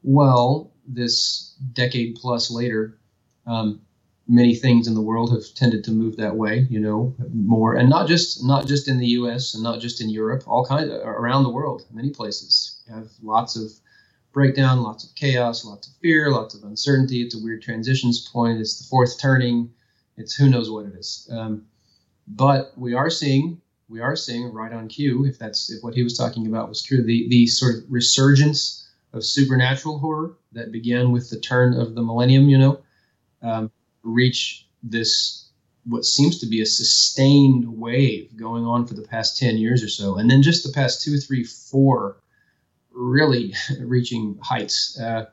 Well, 0.02 0.70
this 0.86 1.54
decade 1.72 2.16
plus 2.16 2.50
later, 2.50 2.98
um, 3.46 3.80
many 4.28 4.54
things 4.54 4.86
in 4.86 4.94
the 4.94 5.00
world 5.00 5.32
have 5.32 5.54
tended 5.54 5.84
to 5.84 5.92
move 5.92 6.16
that 6.16 6.36
way, 6.36 6.66
you 6.70 6.78
know, 6.78 7.14
more, 7.32 7.74
and 7.74 7.88
not 7.88 8.06
just 8.06 8.44
not 8.44 8.66
just 8.66 8.86
in 8.86 8.98
the 8.98 9.08
U.S. 9.08 9.54
and 9.54 9.62
not 9.62 9.80
just 9.80 10.02
in 10.02 10.10
Europe, 10.10 10.44
all 10.46 10.66
kinds 10.66 10.90
of, 10.90 11.00
around 11.00 11.42
the 11.42 11.50
world, 11.50 11.86
many 11.90 12.10
places 12.10 12.82
have 12.88 13.08
lots 13.22 13.56
of 13.56 13.70
breakdown, 14.32 14.82
lots 14.82 15.04
of 15.04 15.14
chaos, 15.14 15.64
lots 15.64 15.88
of 15.88 15.94
fear, 16.02 16.30
lots 16.30 16.54
of 16.54 16.64
uncertainty. 16.64 17.22
It's 17.22 17.34
a 17.34 17.42
weird 17.42 17.62
transitions 17.62 18.28
point. 18.28 18.60
It's 18.60 18.78
the 18.78 18.88
fourth 18.88 19.18
turning. 19.18 19.72
It's 20.16 20.34
who 20.34 20.50
knows 20.50 20.70
what 20.70 20.86
it 20.86 20.94
is. 20.94 21.28
Um, 21.32 21.66
but 22.26 22.72
we 22.76 22.94
are 22.94 23.10
seeing 23.10 23.60
we 23.88 24.00
are 24.00 24.16
seeing 24.16 24.52
right 24.52 24.72
on 24.72 24.88
cue, 24.88 25.26
if 25.26 25.38
that's 25.38 25.70
if 25.70 25.82
what 25.82 25.94
he 25.94 26.02
was 26.02 26.16
talking 26.16 26.46
about 26.46 26.68
was 26.68 26.82
true, 26.82 27.02
the 27.02 27.28
the 27.28 27.46
sort 27.46 27.76
of 27.76 27.82
resurgence 27.88 28.88
of 29.12 29.24
supernatural 29.24 29.98
horror 29.98 30.36
that 30.52 30.72
began 30.72 31.12
with 31.12 31.30
the 31.30 31.38
turn 31.38 31.74
of 31.74 31.94
the 31.94 32.02
millennium, 32.02 32.48
you 32.48 32.58
know, 32.58 32.80
um, 33.42 33.70
reach 34.02 34.66
this 34.82 35.48
what 35.84 36.04
seems 36.04 36.38
to 36.38 36.46
be 36.46 36.62
a 36.62 36.66
sustained 36.66 37.78
wave 37.78 38.34
going 38.36 38.64
on 38.64 38.86
for 38.86 38.94
the 38.94 39.02
past 39.02 39.38
10 39.38 39.58
years 39.58 39.82
or 39.84 39.88
so. 39.88 40.16
And 40.16 40.30
then 40.30 40.42
just 40.42 40.64
the 40.64 40.72
past 40.72 41.02
two 41.02 41.18
three 41.18 41.44
four 41.44 42.16
really 42.90 43.54
reaching 43.80 44.38
heights. 44.42 44.98
Uh, 44.98 45.26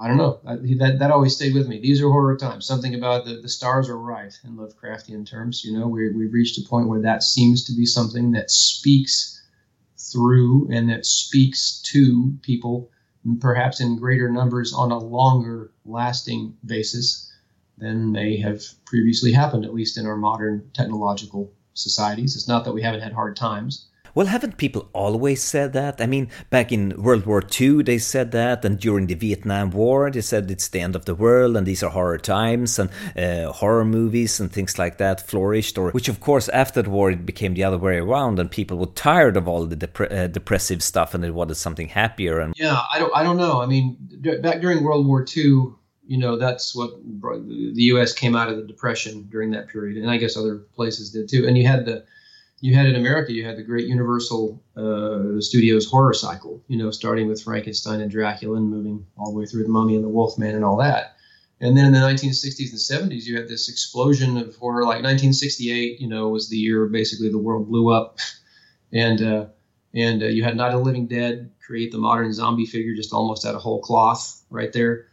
i 0.00 0.08
don't 0.08 0.16
know 0.16 0.40
that, 0.44 0.98
that 0.98 1.10
always 1.10 1.34
stayed 1.34 1.54
with 1.54 1.68
me 1.68 1.80
these 1.80 2.00
are 2.00 2.08
horror 2.08 2.36
times 2.36 2.66
something 2.66 2.94
about 2.94 3.24
the, 3.24 3.40
the 3.40 3.48
stars 3.48 3.88
are 3.88 3.98
right 3.98 4.38
in 4.44 4.56
lovecraftian 4.56 5.28
terms 5.28 5.64
you 5.64 5.76
know 5.78 5.86
we, 5.86 6.10
we've 6.12 6.32
reached 6.32 6.58
a 6.58 6.68
point 6.68 6.88
where 6.88 7.02
that 7.02 7.22
seems 7.22 7.64
to 7.64 7.74
be 7.74 7.86
something 7.86 8.32
that 8.32 8.50
speaks 8.50 9.42
through 9.98 10.68
and 10.72 10.88
that 10.88 11.04
speaks 11.04 11.82
to 11.82 12.32
people 12.42 12.90
perhaps 13.40 13.80
in 13.80 13.96
greater 13.98 14.30
numbers 14.30 14.72
on 14.72 14.90
a 14.90 14.98
longer 14.98 15.72
lasting 15.84 16.56
basis 16.64 17.32
than 17.76 18.12
may 18.12 18.38
have 18.38 18.62
previously 18.84 19.32
happened, 19.32 19.64
at 19.64 19.74
least 19.74 19.98
in 19.98 20.06
our 20.06 20.16
modern 20.16 20.70
technological 20.72 21.52
societies. 21.74 22.34
It's 22.34 22.48
not 22.48 22.64
that 22.64 22.72
we 22.72 22.82
haven't 22.82 23.02
had 23.02 23.12
hard 23.12 23.36
times. 23.36 23.87
Well, 24.14 24.26
haven't 24.26 24.56
people 24.56 24.88
always 24.92 25.42
said 25.42 25.72
that? 25.74 26.00
I 26.00 26.06
mean, 26.06 26.28
back 26.50 26.72
in 26.72 27.00
World 27.00 27.26
War 27.26 27.42
II, 27.60 27.82
they 27.82 27.98
said 27.98 28.32
that, 28.32 28.64
and 28.64 28.78
during 28.78 29.06
the 29.06 29.14
Vietnam 29.14 29.70
War, 29.70 30.10
they 30.10 30.20
said 30.20 30.50
it's 30.50 30.68
the 30.68 30.80
end 30.80 30.96
of 30.96 31.04
the 31.04 31.14
world, 31.14 31.56
and 31.56 31.66
these 31.66 31.82
are 31.82 31.90
horror 31.90 32.18
times, 32.18 32.78
and 32.78 32.90
uh, 33.16 33.52
horror 33.52 33.84
movies 33.84 34.40
and 34.40 34.52
things 34.52 34.78
like 34.78 34.98
that 34.98 35.26
flourished. 35.26 35.78
Or 35.78 35.90
which, 35.90 36.08
of 36.08 36.20
course, 36.20 36.48
after 36.48 36.82
the 36.82 36.90
war, 36.90 37.10
it 37.10 37.26
became 37.26 37.54
the 37.54 37.64
other 37.64 37.78
way 37.78 37.98
around, 37.98 38.38
and 38.38 38.50
people 38.50 38.78
were 38.78 38.86
tired 38.86 39.36
of 39.36 39.48
all 39.48 39.66
the 39.66 39.76
dep- 39.76 40.12
uh, 40.12 40.26
depressive 40.26 40.82
stuff, 40.82 41.14
and 41.14 41.22
they 41.22 41.30
wanted 41.30 41.56
something 41.56 41.88
happier. 41.88 42.40
And 42.40 42.54
yeah, 42.56 42.82
I 42.92 42.98
don't, 42.98 43.14
I 43.14 43.22
don't 43.22 43.36
know. 43.36 43.60
I 43.60 43.66
mean, 43.66 43.96
d- 44.20 44.38
back 44.38 44.60
during 44.60 44.82
World 44.82 45.06
War 45.06 45.24
II, 45.24 45.72
you 46.08 46.16
know 46.16 46.36
that's 46.36 46.74
what 46.74 46.90
the 47.04 47.82
U.S. 47.92 48.14
came 48.14 48.34
out 48.34 48.48
of 48.48 48.56
the 48.56 48.62
depression 48.62 49.28
during 49.30 49.50
that 49.50 49.68
period, 49.68 49.98
and 49.98 50.10
I 50.10 50.16
guess 50.16 50.36
other 50.36 50.56
places 50.56 51.10
did 51.10 51.28
too. 51.28 51.46
And 51.46 51.56
you 51.56 51.66
had 51.66 51.84
the 51.84 52.04
you 52.60 52.74
had 52.74 52.86
in 52.86 52.96
America, 52.96 53.32
you 53.32 53.44
had 53.44 53.56
the 53.56 53.62
great 53.62 53.86
Universal 53.86 54.62
uh, 54.76 55.40
Studios 55.40 55.88
horror 55.88 56.14
cycle, 56.14 56.62
you 56.68 56.76
know, 56.76 56.90
starting 56.90 57.28
with 57.28 57.42
Frankenstein 57.42 58.00
and 58.00 58.10
Dracula 58.10 58.56
and 58.56 58.68
moving 58.68 59.06
all 59.16 59.32
the 59.32 59.38
way 59.38 59.46
through 59.46 59.62
the 59.62 59.68
Mummy 59.68 59.94
and 59.94 60.04
the 60.04 60.08
Wolfman 60.08 60.54
and 60.54 60.64
all 60.64 60.76
that. 60.78 61.16
And 61.60 61.76
then 61.76 61.86
in 61.86 61.92
the 61.92 61.98
1960s 61.98 62.70
and 62.70 63.10
70s, 63.10 63.24
you 63.24 63.36
had 63.36 63.48
this 63.48 63.68
explosion 63.68 64.36
of 64.36 64.56
horror. 64.56 64.82
Like 64.82 65.02
1968, 65.02 66.00
you 66.00 66.08
know, 66.08 66.28
was 66.28 66.48
the 66.48 66.56
year 66.56 66.86
basically 66.86 67.30
the 67.30 67.38
world 67.38 67.68
blew 67.68 67.92
up, 67.92 68.18
and 68.92 69.22
uh, 69.22 69.46
and 69.94 70.22
uh, 70.22 70.26
you 70.26 70.44
had 70.44 70.56
Night 70.56 70.72
of 70.72 70.80
the 70.80 70.84
Living 70.84 71.06
Dead 71.06 71.50
create 71.64 71.92
the 71.92 71.98
modern 71.98 72.32
zombie 72.32 72.66
figure 72.66 72.94
just 72.94 73.12
almost 73.12 73.44
out 73.44 73.54
of 73.54 73.60
whole 73.60 73.80
cloth 73.80 74.42
right 74.50 74.72
there 74.72 75.08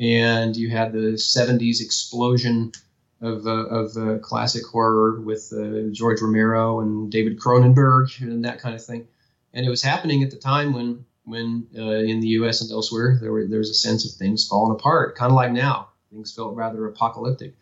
and 0.00 0.56
you 0.56 0.70
had 0.70 0.92
the 0.92 1.12
70s 1.12 1.82
explosion 1.82 2.72
of, 3.20 3.46
uh, 3.46 3.66
of 3.66 3.96
uh, 3.96 4.18
classic 4.18 4.64
horror 4.64 5.20
with 5.20 5.52
uh, 5.52 5.92
George 5.92 6.20
Romero 6.20 6.80
and 6.80 7.10
David 7.10 7.38
Cronenberg 7.38 8.20
and 8.20 8.44
that 8.44 8.60
kind 8.60 8.74
of 8.74 8.84
thing. 8.84 9.06
And 9.52 9.66
it 9.66 9.70
was 9.70 9.82
happening 9.82 10.22
at 10.22 10.30
the 10.30 10.36
time 10.36 10.72
when, 10.72 11.04
when 11.24 11.66
uh, 11.76 11.82
in 11.82 12.20
the 12.20 12.28
U.S. 12.28 12.60
and 12.60 12.70
elsewhere 12.70 13.18
there, 13.20 13.32
were, 13.32 13.46
there 13.46 13.58
was 13.58 13.70
a 13.70 13.74
sense 13.74 14.10
of 14.10 14.16
things 14.16 14.46
falling 14.46 14.72
apart, 14.72 15.16
kind 15.16 15.30
of 15.30 15.36
like 15.36 15.52
now. 15.52 15.88
Things 16.10 16.34
felt 16.34 16.56
rather 16.56 16.86
apocalyptic. 16.86 17.54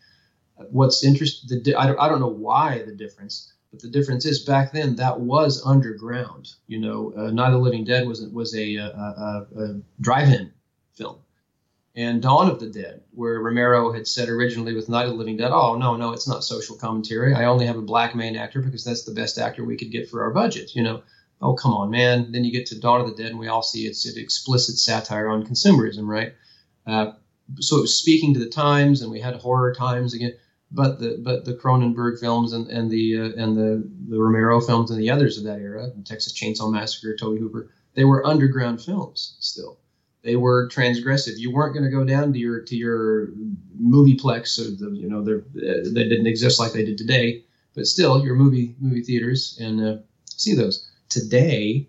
What's 0.71 1.03
interesting, 1.03 1.61
I, 1.77 1.87
don't, 1.87 1.99
I 1.99 2.09
don't 2.09 2.19
know 2.19 2.27
why 2.27 2.83
the 2.83 2.93
difference, 2.93 3.53
but 3.71 3.81
the 3.81 3.89
difference 3.89 4.25
is 4.25 4.43
back 4.43 4.73
then 4.73 4.95
that 4.97 5.19
was 5.19 5.63
underground. 5.65 6.49
You 6.67 6.79
know, 6.79 7.13
uh, 7.15 7.31
Night 7.31 7.47
of 7.47 7.53
the 7.53 7.59
Living 7.59 7.85
Dead 7.85 8.07
was 8.07 8.27
was 8.27 8.53
a, 8.55 8.75
a, 8.75 8.87
a, 8.87 9.47
a 9.57 9.81
drive-in 10.01 10.51
film 10.93 11.19
and 11.99 12.21
Dawn 12.21 12.49
of 12.49 12.61
the 12.61 12.69
Dead, 12.69 13.01
where 13.11 13.41
Romero 13.41 13.91
had 13.91 14.07
said 14.07 14.29
originally 14.29 14.73
with 14.73 14.87
Night 14.87 15.03
of 15.03 15.11
the 15.11 15.17
Living 15.17 15.35
Dead, 15.35 15.51
oh, 15.51 15.75
no, 15.75 15.97
no, 15.97 16.13
it's 16.13 16.29
not 16.29 16.45
social 16.45 16.77
commentary. 16.77 17.33
I 17.33 17.43
only 17.43 17.65
have 17.65 17.75
a 17.75 17.81
black 17.81 18.15
main 18.15 18.37
actor 18.37 18.61
because 18.61 18.85
that's 18.85 19.03
the 19.03 19.13
best 19.13 19.37
actor 19.37 19.65
we 19.65 19.75
could 19.75 19.91
get 19.91 20.09
for 20.09 20.23
our 20.23 20.31
budget, 20.31 20.73
you 20.73 20.81
know. 20.81 21.03
Oh, 21.41 21.55
come 21.55 21.73
on, 21.73 21.89
man. 21.89 22.31
Then 22.31 22.45
you 22.45 22.53
get 22.53 22.67
to 22.67 22.79
Dawn 22.79 23.01
of 23.01 23.07
the 23.07 23.21
Dead, 23.21 23.31
and 23.31 23.39
we 23.39 23.49
all 23.49 23.61
see 23.61 23.85
it's 23.85 24.05
an 24.05 24.17
explicit 24.17 24.77
satire 24.77 25.27
on 25.27 25.45
consumerism, 25.45 26.07
right? 26.07 26.35
Uh, 26.87 27.11
so 27.59 27.77
it 27.77 27.81
was 27.81 27.99
speaking 27.99 28.33
to 28.33 28.39
the 28.39 28.49
times, 28.49 29.01
and 29.01 29.11
we 29.11 29.19
had 29.19 29.35
horror 29.35 29.73
times 29.73 30.13
again. 30.13 30.37
But 30.71 30.99
the 30.99 31.19
but 31.21 31.43
the 31.43 31.55
Cronenberg 31.55 32.21
films 32.21 32.53
and, 32.53 32.67
and 32.67 32.89
the 32.89 33.19
uh, 33.19 33.43
and 33.43 33.57
the 33.57 33.89
the 34.07 34.19
Romero 34.19 34.61
films 34.61 34.89
and 34.89 35.01
the 35.01 35.09
others 35.09 35.37
of 35.37 35.43
that 35.43 35.59
era, 35.59 35.89
Texas 36.05 36.31
Chainsaw 36.31 36.71
Massacre, 36.71 37.17
Tobe 37.17 37.39
Hooper, 37.39 37.71
they 37.95 38.05
were 38.05 38.25
underground 38.25 38.81
films 38.81 39.35
still 39.39 39.79
they 40.21 40.35
were 40.35 40.67
transgressive. 40.69 41.37
You 41.37 41.51
weren't 41.51 41.73
going 41.73 41.85
to 41.85 41.91
go 41.91 42.03
down 42.03 42.33
to 42.33 42.39
your 42.39 42.61
to 42.61 42.75
your 42.75 43.27
movieplex, 43.81 44.57
the, 44.79 44.91
you 44.91 45.09
know, 45.09 45.23
they 45.23 46.03
didn't 46.03 46.27
exist 46.27 46.59
like 46.59 46.73
they 46.73 46.85
did 46.85 46.97
today. 46.97 47.43
But 47.75 47.85
still, 47.85 48.23
your 48.23 48.35
movie 48.35 48.75
movie 48.79 49.03
theaters 49.03 49.57
and 49.61 49.81
uh, 49.81 49.97
see 50.25 50.53
those 50.55 50.89
today. 51.07 51.87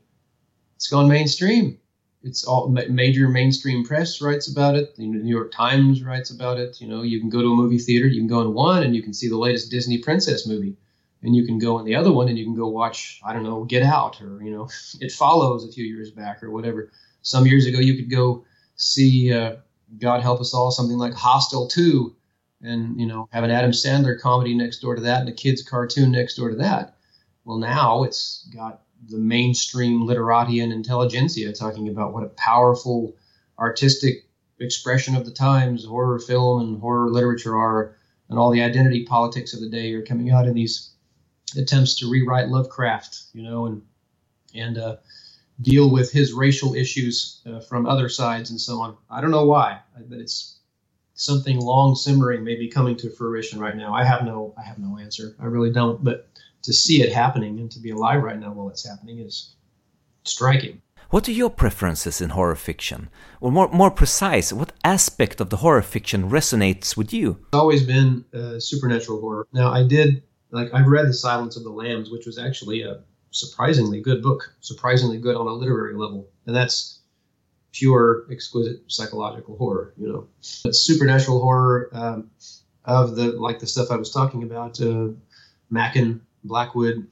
It's 0.76 0.88
gone 0.88 1.08
mainstream. 1.08 1.78
It's 2.22 2.44
all 2.44 2.68
major 2.68 3.28
mainstream 3.28 3.84
press 3.84 4.20
writes 4.20 4.50
about 4.50 4.76
it. 4.76 4.94
The 4.96 5.06
New 5.06 5.28
York 5.28 5.52
Times 5.52 6.02
writes 6.02 6.30
about 6.30 6.58
it. 6.58 6.80
You 6.80 6.86
know, 6.86 7.02
you 7.02 7.18
can 7.18 7.30
go 7.30 7.40
to 7.40 7.48
a 7.48 7.56
movie 7.56 7.78
theater. 7.78 8.06
You 8.06 8.20
can 8.20 8.28
go 8.28 8.42
in 8.42 8.52
one 8.52 8.82
and 8.82 8.94
you 8.94 9.02
can 9.02 9.14
see 9.14 9.28
the 9.28 9.38
latest 9.38 9.70
Disney 9.70 9.98
princess 9.98 10.46
movie, 10.46 10.76
and 11.22 11.34
you 11.34 11.46
can 11.46 11.58
go 11.58 11.78
in 11.78 11.86
the 11.86 11.94
other 11.94 12.12
one 12.12 12.28
and 12.28 12.38
you 12.38 12.44
can 12.44 12.54
go 12.54 12.68
watch 12.68 13.20
I 13.24 13.32
don't 13.32 13.42
know 13.42 13.64
Get 13.64 13.82
Out 13.82 14.20
or 14.22 14.42
you 14.42 14.52
know 14.52 14.68
It 15.00 15.12
Follows 15.12 15.64
a 15.64 15.72
few 15.72 15.84
years 15.84 16.10
back 16.10 16.42
or 16.42 16.50
whatever 16.50 16.90
some 17.22 17.46
years 17.46 17.66
ago, 17.66 17.78
you 17.78 17.96
could 17.96 18.10
go 18.10 18.44
see, 18.76 19.32
uh, 19.32 19.56
God 19.98 20.22
help 20.22 20.40
us 20.40 20.54
all, 20.54 20.70
something 20.70 20.98
like 20.98 21.14
Hostel 21.14 21.68
2, 21.68 22.14
and 22.62 23.00
you 23.00 23.06
know 23.06 23.28
have 23.32 23.44
an 23.44 23.50
Adam 23.50 23.70
Sandler 23.70 24.18
comedy 24.20 24.54
next 24.54 24.80
door 24.80 24.94
to 24.94 25.02
that 25.02 25.20
and 25.20 25.28
a 25.28 25.32
kids 25.32 25.62
cartoon 25.62 26.12
next 26.12 26.36
door 26.36 26.50
to 26.50 26.56
that. 26.56 26.96
Well, 27.44 27.58
now 27.58 28.02
it's 28.02 28.48
got 28.54 28.82
the 29.08 29.18
mainstream 29.18 30.04
literati 30.04 30.60
and 30.60 30.72
intelligentsia 30.72 31.52
talking 31.52 31.88
about 31.88 32.12
what 32.12 32.22
a 32.22 32.28
powerful 32.28 33.16
artistic 33.58 34.26
expression 34.58 35.16
of 35.16 35.24
the 35.24 35.30
times 35.30 35.86
horror 35.86 36.18
film 36.18 36.60
and 36.60 36.80
horror 36.80 37.08
literature 37.08 37.56
are, 37.56 37.96
and 38.28 38.38
all 38.38 38.50
the 38.50 38.62
identity 38.62 39.04
politics 39.06 39.54
of 39.54 39.60
the 39.60 39.70
day 39.70 39.94
are 39.94 40.04
coming 40.04 40.30
out 40.30 40.46
in 40.46 40.54
these 40.54 40.90
attempts 41.56 41.98
to 41.98 42.10
rewrite 42.10 42.48
Lovecraft, 42.48 43.22
you 43.32 43.42
know, 43.42 43.66
and 43.66 43.82
and 44.54 44.78
uh, 44.78 44.96
deal 45.62 45.90
with 45.90 46.10
his 46.10 46.32
racial 46.32 46.74
issues 46.74 47.40
uh, 47.46 47.60
from 47.60 47.86
other 47.86 48.08
sides 48.08 48.50
and 48.50 48.60
so 48.60 48.80
on. 48.80 48.96
I 49.10 49.20
don't 49.20 49.30
know 49.30 49.44
why, 49.44 49.80
but 50.08 50.18
it's 50.18 50.58
something 51.14 51.58
long 51.58 51.94
simmering, 51.94 52.42
maybe 52.44 52.68
coming 52.68 52.96
to 52.96 53.10
fruition 53.10 53.60
right 53.60 53.76
now. 53.76 53.94
I 53.94 54.04
have 54.04 54.24
no, 54.24 54.54
I 54.56 54.62
have 54.62 54.78
no 54.78 54.98
answer. 54.98 55.36
I 55.38 55.44
really 55.46 55.70
don't. 55.70 56.02
But 56.02 56.28
to 56.62 56.72
see 56.72 57.02
it 57.02 57.12
happening 57.12 57.58
and 57.58 57.70
to 57.72 57.78
be 57.78 57.90
alive 57.90 58.22
right 58.22 58.38
now 58.38 58.52
while 58.52 58.68
it's 58.68 58.88
happening 58.88 59.18
is 59.18 59.54
striking. 60.24 60.80
What 61.10 61.28
are 61.28 61.32
your 61.32 61.50
preferences 61.50 62.20
in 62.20 62.30
horror 62.30 62.54
fiction? 62.54 63.10
Or 63.40 63.50
more, 63.50 63.68
more 63.68 63.90
precise, 63.90 64.52
what 64.52 64.72
aspect 64.84 65.40
of 65.40 65.50
the 65.50 65.56
horror 65.56 65.82
fiction 65.82 66.30
resonates 66.30 66.96
with 66.96 67.12
you? 67.12 67.38
It's 67.48 67.58
always 67.58 67.82
been 67.82 68.24
uh, 68.32 68.60
supernatural 68.60 69.20
horror. 69.20 69.48
Now, 69.52 69.72
I 69.72 69.82
did, 69.86 70.22
like, 70.52 70.72
I've 70.72 70.86
read 70.86 71.08
The 71.08 71.14
Silence 71.14 71.56
of 71.56 71.64
the 71.64 71.70
Lambs, 71.70 72.10
which 72.10 72.26
was 72.26 72.38
actually 72.38 72.82
a 72.82 73.00
surprisingly 73.30 74.00
good 74.00 74.22
book, 74.22 74.54
surprisingly 74.60 75.18
good 75.18 75.36
on 75.36 75.46
a 75.46 75.52
literary 75.52 75.94
level, 75.94 76.28
and 76.46 76.54
that's 76.54 77.00
pure, 77.72 78.26
exquisite 78.30 78.82
psychological 78.88 79.56
horror. 79.56 79.94
You 79.96 80.12
know, 80.12 80.28
but 80.64 80.74
supernatural 80.74 81.40
horror 81.40 81.88
um, 81.92 82.30
of 82.84 83.16
the 83.16 83.32
like 83.32 83.58
the 83.58 83.66
stuff 83.66 83.90
I 83.90 83.96
was 83.96 84.10
talking 84.10 84.42
about, 84.42 84.80
uh, 84.80 85.08
Machen, 85.70 86.22
Blackwood, 86.44 87.06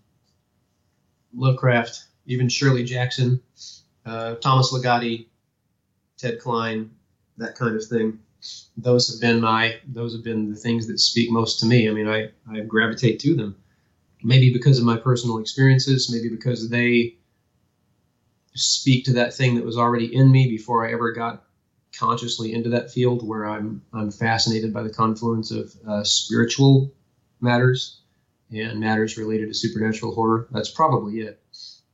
Lovecraft, 1.35 2.05
even 2.27 2.49
Shirley 2.49 2.85
Jackson, 2.85 3.41
uh, 4.05 4.35
Thomas 4.37 4.73
Ligotti, 4.73 5.27
Ted 6.17 6.41
Klein, 6.41 6.91
that 7.37 7.55
kind 7.55 7.77
of 7.77 7.85
thing. 7.85 8.19
Those 8.77 9.11
have 9.11 9.21
been 9.21 9.41
my 9.41 9.77
those 9.87 10.15
have 10.15 10.23
been 10.23 10.51
the 10.51 10.57
things 10.57 10.87
that 10.87 10.99
speak 10.99 11.31
most 11.31 11.61
to 11.61 11.67
me. 11.67 11.89
I 11.89 11.93
mean, 11.93 12.09
I 12.09 12.31
I 12.51 12.61
gravitate 12.61 13.21
to 13.21 13.35
them 13.35 13.57
maybe 14.23 14.53
because 14.53 14.79
of 14.79 14.85
my 14.85 14.97
personal 14.97 15.39
experiences, 15.39 16.11
maybe 16.11 16.29
because 16.29 16.69
they 16.69 17.17
speak 18.55 19.05
to 19.05 19.13
that 19.13 19.35
thing 19.35 19.55
that 19.55 19.65
was 19.65 19.79
already 19.79 20.15
in 20.15 20.31
me 20.31 20.49
before 20.49 20.87
I 20.87 20.93
ever 20.93 21.13
got 21.13 21.45
consciously 21.97 22.53
into 22.53 22.69
that 22.71 22.91
field 22.91 23.27
where 23.27 23.45
I'm 23.45 23.83
I'm 23.93 24.11
fascinated 24.11 24.73
by 24.73 24.83
the 24.83 24.93
confluence 24.93 25.51
of 25.51 25.75
uh, 25.87 26.05
spiritual 26.05 26.93
matters 27.41 28.01
and 28.51 28.81
matters 28.81 29.17
related 29.17 29.49
to 29.49 29.55
supernatural 29.55 30.15
horror. 30.15 30.49
That's 30.51 30.71
probably 30.71 31.21
it. 31.21 31.41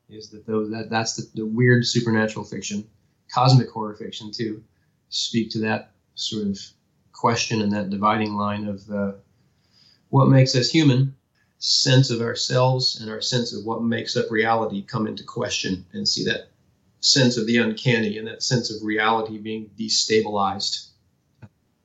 Is 0.09 0.31
that 0.31 0.47
those 0.47 0.71
that 0.71 0.91
that's 0.91 1.17
the, 1.17 1.29
the 1.35 1.47
weird 1.47 1.87
supernatural 1.87 2.45
fiction 2.45 2.87
cosmic 3.33 3.71
horror 3.71 3.95
fiction 3.95 4.31
too 4.31 4.63
speak 5.09 5.51
to 5.51 5.59
that 5.61 5.93
sort 6.15 6.47
of 6.47 6.59
question 7.13 7.63
and 7.63 7.73
that 7.73 7.91
dividing 7.91 8.35
line 8.35 8.67
of 8.67 8.89
uh, 8.91 9.13
what 10.11 10.29
makes 10.29 10.55
us 10.55 10.71
human 10.71 11.15
sense 11.65 12.11
of 12.11 12.21
ourselves 12.21 13.01
and 13.01 13.11
our 13.11 13.23
sense 13.23 13.55
of 13.55 13.65
what 13.65 13.83
makes 13.83 14.19
up 14.19 14.31
reality 14.31 14.83
come 14.83 15.07
into 15.07 15.25
question 15.25 15.83
and 15.95 16.07
see 16.07 16.23
that 16.23 16.51
sense 17.01 17.39
of 17.39 17.47
the 17.47 17.57
uncanny 17.57 18.19
and 18.19 18.29
that 18.29 18.43
sense 18.43 18.71
of 18.71 18.83
reality 18.83 19.39
being 19.39 19.71
destabilized 19.79 20.89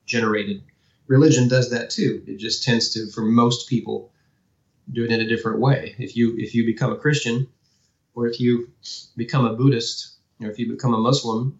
generated. 0.05 0.61
Religion 1.07 1.47
does 1.47 1.69
that 1.69 1.89
too. 1.89 2.21
It 2.27 2.39
just 2.39 2.61
tends 2.61 2.93
to 2.93 3.07
for 3.07 3.21
most 3.21 3.69
people 3.69 4.11
do 4.91 5.05
it 5.05 5.11
in 5.11 5.21
a 5.21 5.27
different 5.29 5.59
way. 5.61 5.95
If 5.97 6.17
you 6.17 6.35
if 6.37 6.53
you 6.53 6.65
become 6.65 6.91
a 6.91 6.97
christian 6.97 7.47
or 8.15 8.27
if 8.27 8.37
you 8.37 8.69
become 9.15 9.45
a 9.45 9.53
buddhist 9.53 10.15
or 10.41 10.49
if 10.49 10.59
you 10.59 10.67
become 10.67 10.93
a 10.93 10.97
muslim 10.97 11.57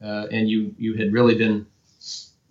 uh, 0.00 0.26
and 0.30 0.48
you 0.48 0.72
you 0.78 0.94
had 0.94 1.12
really 1.12 1.34
been 1.34 1.66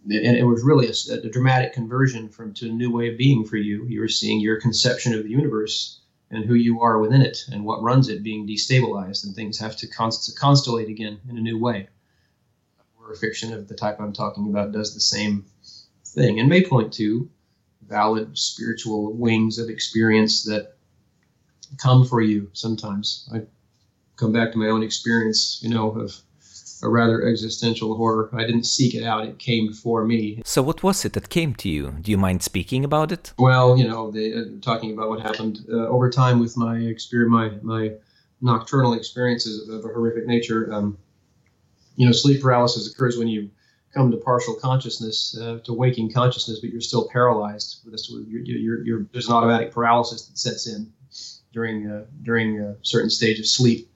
and 0.05 0.37
it 0.37 0.45
was 0.45 0.63
really 0.63 0.87
a, 0.87 1.13
a, 1.13 1.29
dramatic 1.29 1.73
conversion 1.73 2.29
from 2.29 2.53
to 2.53 2.69
a 2.69 2.71
new 2.71 2.91
way 2.91 3.11
of 3.11 3.17
being 3.17 3.43
for 3.43 3.57
you. 3.57 3.85
You 3.87 4.01
were 4.01 4.07
seeing 4.07 4.39
your 4.39 4.61
conception 4.61 5.13
of 5.13 5.23
the 5.23 5.29
universe 5.29 6.01
and 6.29 6.45
who 6.45 6.53
you 6.53 6.81
are 6.81 6.99
within 6.99 7.21
it 7.21 7.45
and 7.51 7.65
what 7.65 7.81
runs 7.81 8.07
it 8.07 8.23
being 8.23 8.47
destabilized, 8.47 9.25
and 9.25 9.35
things 9.35 9.59
have 9.59 9.75
to 9.77 9.87
const- 9.87 10.37
constellate 10.37 10.89
again 10.89 11.19
in 11.29 11.37
a 11.37 11.41
new 11.41 11.57
way. 11.57 11.87
Horror 12.97 13.15
fiction 13.15 13.53
of 13.53 13.67
the 13.67 13.75
type 13.75 13.99
I'm 13.99 14.13
talking 14.13 14.47
about 14.47 14.71
does 14.71 14.93
the 14.93 14.99
same 14.99 15.45
thing 16.05 16.39
and 16.39 16.49
may 16.49 16.63
point 16.63 16.93
to 16.93 17.29
valid 17.87 18.37
spiritual 18.37 19.13
wings 19.13 19.59
of 19.59 19.69
experience 19.69 20.43
that 20.43 20.75
come 21.77 22.05
for 22.05 22.21
you 22.21 22.49
sometimes. 22.53 23.29
I 23.33 23.41
come 24.15 24.31
back 24.31 24.51
to 24.51 24.57
my 24.57 24.67
own 24.67 24.83
experience, 24.83 25.59
you 25.61 25.69
know, 25.69 25.91
of 25.91 26.19
a 26.83 26.89
rather 26.89 27.27
existential 27.27 27.95
horror. 27.95 28.29
I 28.33 28.45
didn't 28.45 28.65
seek 28.65 28.93
it 28.95 29.03
out; 29.03 29.25
it 29.25 29.39
came 29.39 29.73
for 29.73 30.05
me. 30.05 30.41
So, 30.45 30.61
what 30.61 30.83
was 30.83 31.05
it 31.05 31.13
that 31.13 31.29
came 31.29 31.55
to 31.55 31.69
you? 31.69 31.95
Do 32.01 32.11
you 32.11 32.17
mind 32.17 32.43
speaking 32.43 32.83
about 32.83 33.11
it? 33.11 33.33
Well, 33.37 33.77
you 33.77 33.87
know, 33.87 34.11
they, 34.11 34.33
uh, 34.33 34.43
talking 34.61 34.91
about 34.93 35.09
what 35.09 35.21
happened 35.21 35.59
uh, 35.69 35.87
over 35.87 36.09
time 36.09 36.39
with 36.39 36.57
my 36.57 36.77
experience, 36.77 37.31
my 37.31 37.49
my 37.61 37.91
nocturnal 38.41 38.93
experiences 38.93 39.67
of 39.69 39.85
a 39.85 39.87
horrific 39.89 40.27
nature. 40.27 40.71
Um, 40.73 40.97
you 41.95 42.05
know, 42.05 42.11
sleep 42.11 42.41
paralysis 42.41 42.91
occurs 42.91 43.17
when 43.17 43.29
you 43.29 43.49
come 43.93 44.11
to 44.11 44.17
partial 44.17 44.55
consciousness, 44.55 45.37
uh, 45.39 45.59
to 45.63 45.73
waking 45.73 46.11
consciousness, 46.11 46.59
but 46.59 46.69
you're 46.69 46.81
still 46.81 47.07
paralyzed. 47.07 47.79
You're, 47.85 48.41
you're, 48.41 48.83
you're, 48.83 49.05
there's 49.13 49.29
an 49.29 49.33
automatic 49.33 49.71
paralysis 49.71 50.27
that 50.27 50.37
sets 50.37 50.67
in 50.67 50.91
during 51.53 51.89
uh, 51.89 52.03
during 52.21 52.59
a 52.59 52.75
certain 52.81 53.09
stage 53.09 53.39
of 53.39 53.47
sleep 53.47 53.89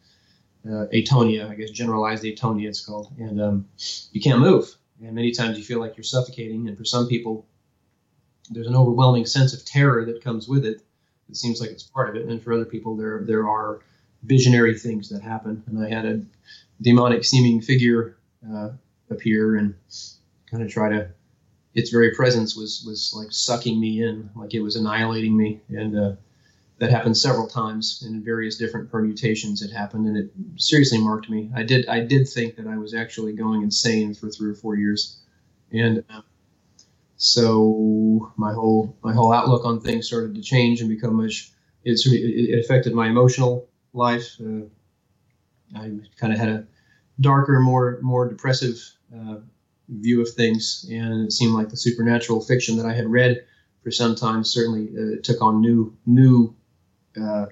uh, 0.66 0.86
atonia, 0.94 1.50
I 1.50 1.56
guess 1.56 1.70
generalized 1.72 2.24
atonia 2.24 2.68
it's 2.68 2.86
called, 2.86 3.14
and 3.18 3.42
um, 3.42 3.68
you 4.12 4.22
can't 4.22 4.40
move. 4.40 4.76
And 5.02 5.16
many 5.16 5.32
times 5.32 5.58
you 5.58 5.64
feel 5.64 5.80
like 5.80 5.96
you're 5.96 6.04
suffocating. 6.04 6.68
And 6.68 6.78
for 6.78 6.84
some 6.84 7.08
people, 7.08 7.46
there's 8.50 8.68
an 8.68 8.76
overwhelming 8.76 9.26
sense 9.26 9.54
of 9.54 9.64
terror 9.64 10.06
that 10.06 10.24
comes 10.24 10.48
with 10.48 10.66
it. 10.66 10.82
It 11.30 11.38
seems 11.38 11.62
like 11.62 11.70
it's 11.70 11.84
part 11.84 12.10
of 12.10 12.16
it. 12.16 12.28
And 12.28 12.42
for 12.42 12.54
other 12.54 12.66
people, 12.66 12.98
there 12.98 13.24
there 13.26 13.48
are 13.48 13.80
visionary 14.24 14.78
things 14.78 15.10
that 15.10 15.22
happen. 15.22 15.64
And 15.68 15.84
I 15.84 15.90
had 15.90 16.06
a 16.06 16.22
demonic 16.82 17.24
seeming 17.24 17.62
figure 17.62 18.18
uh, 18.52 18.72
appear 19.10 19.56
and 19.56 19.76
kind 20.50 20.64
of 20.64 20.70
try 20.70 20.90
to. 20.90 21.10
Its 21.76 21.92
very 21.92 22.14
presence 22.16 22.56
was 22.58 22.84
was 22.86 23.14
like 23.16 23.32
sucking 23.32 23.80
me 23.80 24.04
in, 24.04 24.30
like 24.36 24.56
it 24.56 24.60
was 24.60 24.76
annihilating 24.76 25.38
me, 25.38 25.62
and 25.70 25.98
uh, 25.98 26.12
that 26.80 26.92
happened 26.92 27.18
several 27.18 27.48
times 27.48 28.04
in 28.08 28.24
various 28.24 28.58
different 28.58 28.90
permutations. 28.90 29.62
It 29.62 29.72
happened, 29.72 30.08
and 30.08 30.18
it 30.18 30.32
seriously 30.58 30.98
marked 30.98 31.30
me. 31.30 31.52
I 31.56 31.64
did 31.64 31.88
I 31.88 32.00
did 32.00 32.28
think 32.28 32.56
that 32.56 32.68
I 32.68 32.78
was 32.78 32.94
actually 32.94 33.34
going 33.34 33.62
insane 33.62 34.14
for 34.14 34.30
three 34.30 34.50
or 34.50 34.56
four 34.56 34.76
years, 34.76 35.20
and 35.72 36.04
uh, 36.10 36.22
so 37.18 38.32
my 38.38 38.54
whole 38.54 38.98
my 39.04 39.14
whole 39.14 39.34
outlook 39.34 39.66
on 39.66 39.82
things 39.82 40.08
started 40.08 40.36
to 40.36 40.42
change 40.42 40.80
and 40.80 40.90
become 40.90 41.16
much. 41.16 41.52
It 41.84 41.98
sort 41.98 42.16
of 42.16 42.22
it 42.24 42.60
affected 42.60 42.94
my 42.94 43.08
emotional 43.08 43.68
life. 43.94 44.36
Uh, 44.40 44.66
I 45.76 45.92
kind 46.18 46.34
of 46.34 46.40
had 46.40 46.50
a 46.50 46.68
darker, 47.20 47.60
more 47.60 48.00
more 48.02 48.30
depressive 48.30 48.78
uh, 49.14 49.38
view 49.90 50.22
of 50.22 50.30
things, 50.30 50.86
and 50.90 51.26
it 51.26 51.34
seemed 51.34 51.54
like 51.54 51.70
the 51.70 51.78
supernatural 51.78 52.42
fiction 52.42 52.78
that 52.78 52.86
I 52.86 52.94
had 52.94 53.08
read 53.08 53.44
for 53.84 53.92
some 53.92 54.16
time 54.16 54.44
certainly 54.44 54.90
uh, 54.98 55.22
took 55.24 55.42
on 55.42 55.62
new 55.62 55.98
new 56.06 56.56
uh, 57.24 57.48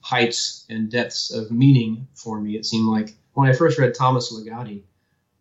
heights 0.00 0.66
and 0.68 0.90
depths 0.90 1.32
of 1.32 1.50
meaning 1.50 2.08
for 2.14 2.40
me. 2.40 2.56
It 2.56 2.66
seemed 2.66 2.88
like 2.88 3.16
when 3.34 3.48
I 3.48 3.52
first 3.52 3.78
read 3.78 3.94
Thomas 3.94 4.32
Ligotti, 4.32 4.82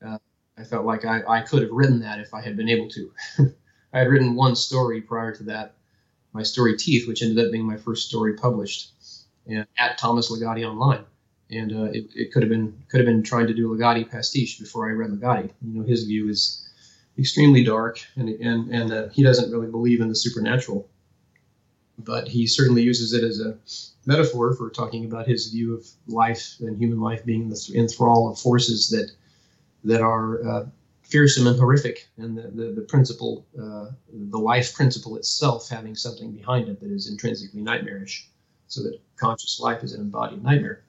uh, 0.06 0.18
I 0.58 0.64
felt 0.64 0.86
like 0.86 1.06
I, 1.06 1.22
I 1.28 1.42
could 1.42 1.64
have 1.64 1.72
written 1.72 2.00
that 2.02 2.20
if 2.20 2.34
I 2.34 2.42
had 2.42 2.56
been 2.56 2.70
able 2.70 2.90
to. 2.90 3.12
I 3.94 4.00
had 4.00 4.08
written 4.08 4.36
one 4.36 4.56
story 4.56 5.02
prior 5.02 5.36
to 5.36 5.44
that, 5.46 5.76
my 6.34 6.44
story 6.44 6.78
Teeth, 6.78 7.08
which 7.08 7.22
ended 7.22 7.46
up 7.46 7.52
being 7.52 7.66
my 7.66 7.78
first 7.78 8.08
story 8.08 8.36
published 8.36 8.92
and, 9.48 9.66
at 9.78 9.98
Thomas 9.98 10.32
Ligotti 10.32 10.66
Online. 10.66 11.04
And 11.50 11.74
uh, 11.74 11.92
it, 11.92 12.06
it 12.16 12.32
could 12.32 12.44
have 12.44 12.50
been 12.50 12.82
could 12.90 13.02
have 13.02 13.08
been 13.08 13.24
trying 13.24 13.48
to 13.48 13.54
do 13.54 13.68
Ligotti 13.68 14.10
pastiche 14.10 14.58
before 14.58 14.90
I 14.90 14.94
read 14.94 15.12
Ligotti. 15.12 15.52
You 15.62 15.80
know, 15.80 15.86
his 15.86 16.06
view 16.06 16.30
is 16.30 16.70
extremely 17.18 17.64
dark, 17.64 18.00
and 18.16 18.30
and 18.30 18.70
and 18.74 18.94
uh, 18.94 19.10
he 19.10 19.22
doesn't 19.22 19.52
really 19.52 19.70
believe 19.70 20.00
in 20.00 20.08
the 20.08 20.16
supernatural 20.16 20.88
but 22.06 22.28
he 22.28 22.48
certainly 22.48 22.82
uses 22.82 23.14
it 23.14 23.24
as 23.24 23.40
a 23.40 23.58
metaphor 24.06 24.54
for 24.56 24.70
talking 24.70 25.06
about 25.06 25.28
his 25.28 25.48
view 25.48 25.76
of 25.76 25.86
life 26.08 26.56
and 26.60 26.78
human 26.78 27.00
life 27.00 27.24
being 27.26 27.50
the 27.50 27.72
enthrall 27.76 28.30
of 28.32 28.40
forces 28.40 28.90
that 28.90 29.12
that 29.84 30.02
are 30.02 30.48
uh, 30.48 30.66
fearsome 31.04 31.48
and 31.48 31.60
horrific, 31.60 32.08
and 32.18 32.38
the 32.38 32.44
the, 32.44 32.72
the 32.72 32.82
principle, 32.82 33.46
uh, 33.60 33.92
the 34.12 34.38
life 34.38 34.74
principle 34.74 35.18
itself, 35.18 35.70
having 35.70 35.96
something 35.96 36.32
behind 36.32 36.70
it 36.70 36.80
that 36.80 36.92
is 36.92 37.10
intrinsically 37.10 37.62
nightmarish, 37.62 38.30
so 38.68 38.82
that 38.84 39.00
conscious 39.18 39.60
life 39.60 39.84
is 39.84 39.94
an 39.94 40.02
embodied 40.02 40.44
nightmare. 40.44 40.84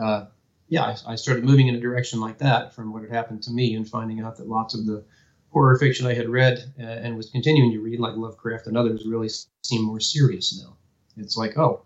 Uh, 0.00 0.26
yeah, 0.68 0.84
I, 0.84 1.12
I 1.12 1.14
started 1.16 1.44
moving 1.44 1.68
in 1.68 1.74
a 1.74 1.80
direction 1.80 2.20
like 2.20 2.38
that 2.38 2.74
from 2.74 2.92
what 2.92 3.02
had 3.02 3.10
happened 3.10 3.42
to 3.44 3.50
me, 3.50 3.74
and 3.74 3.88
finding 3.88 4.20
out 4.20 4.36
that 4.36 4.48
lots 4.48 4.74
of 4.74 4.86
the 4.86 5.04
horror 5.50 5.78
fiction 5.78 6.06
I 6.06 6.14
had 6.14 6.28
read 6.28 6.72
uh, 6.78 6.82
and 6.82 7.16
was 7.16 7.30
continuing 7.30 7.72
to 7.72 7.80
read, 7.80 8.00
like 8.00 8.16
Lovecraft 8.16 8.66
and 8.66 8.76
others, 8.76 9.06
really 9.06 9.28
seem 9.62 9.82
more 9.82 10.00
serious 10.00 10.60
now. 10.62 10.76
It's 11.16 11.36
like, 11.36 11.58
oh, 11.58 11.82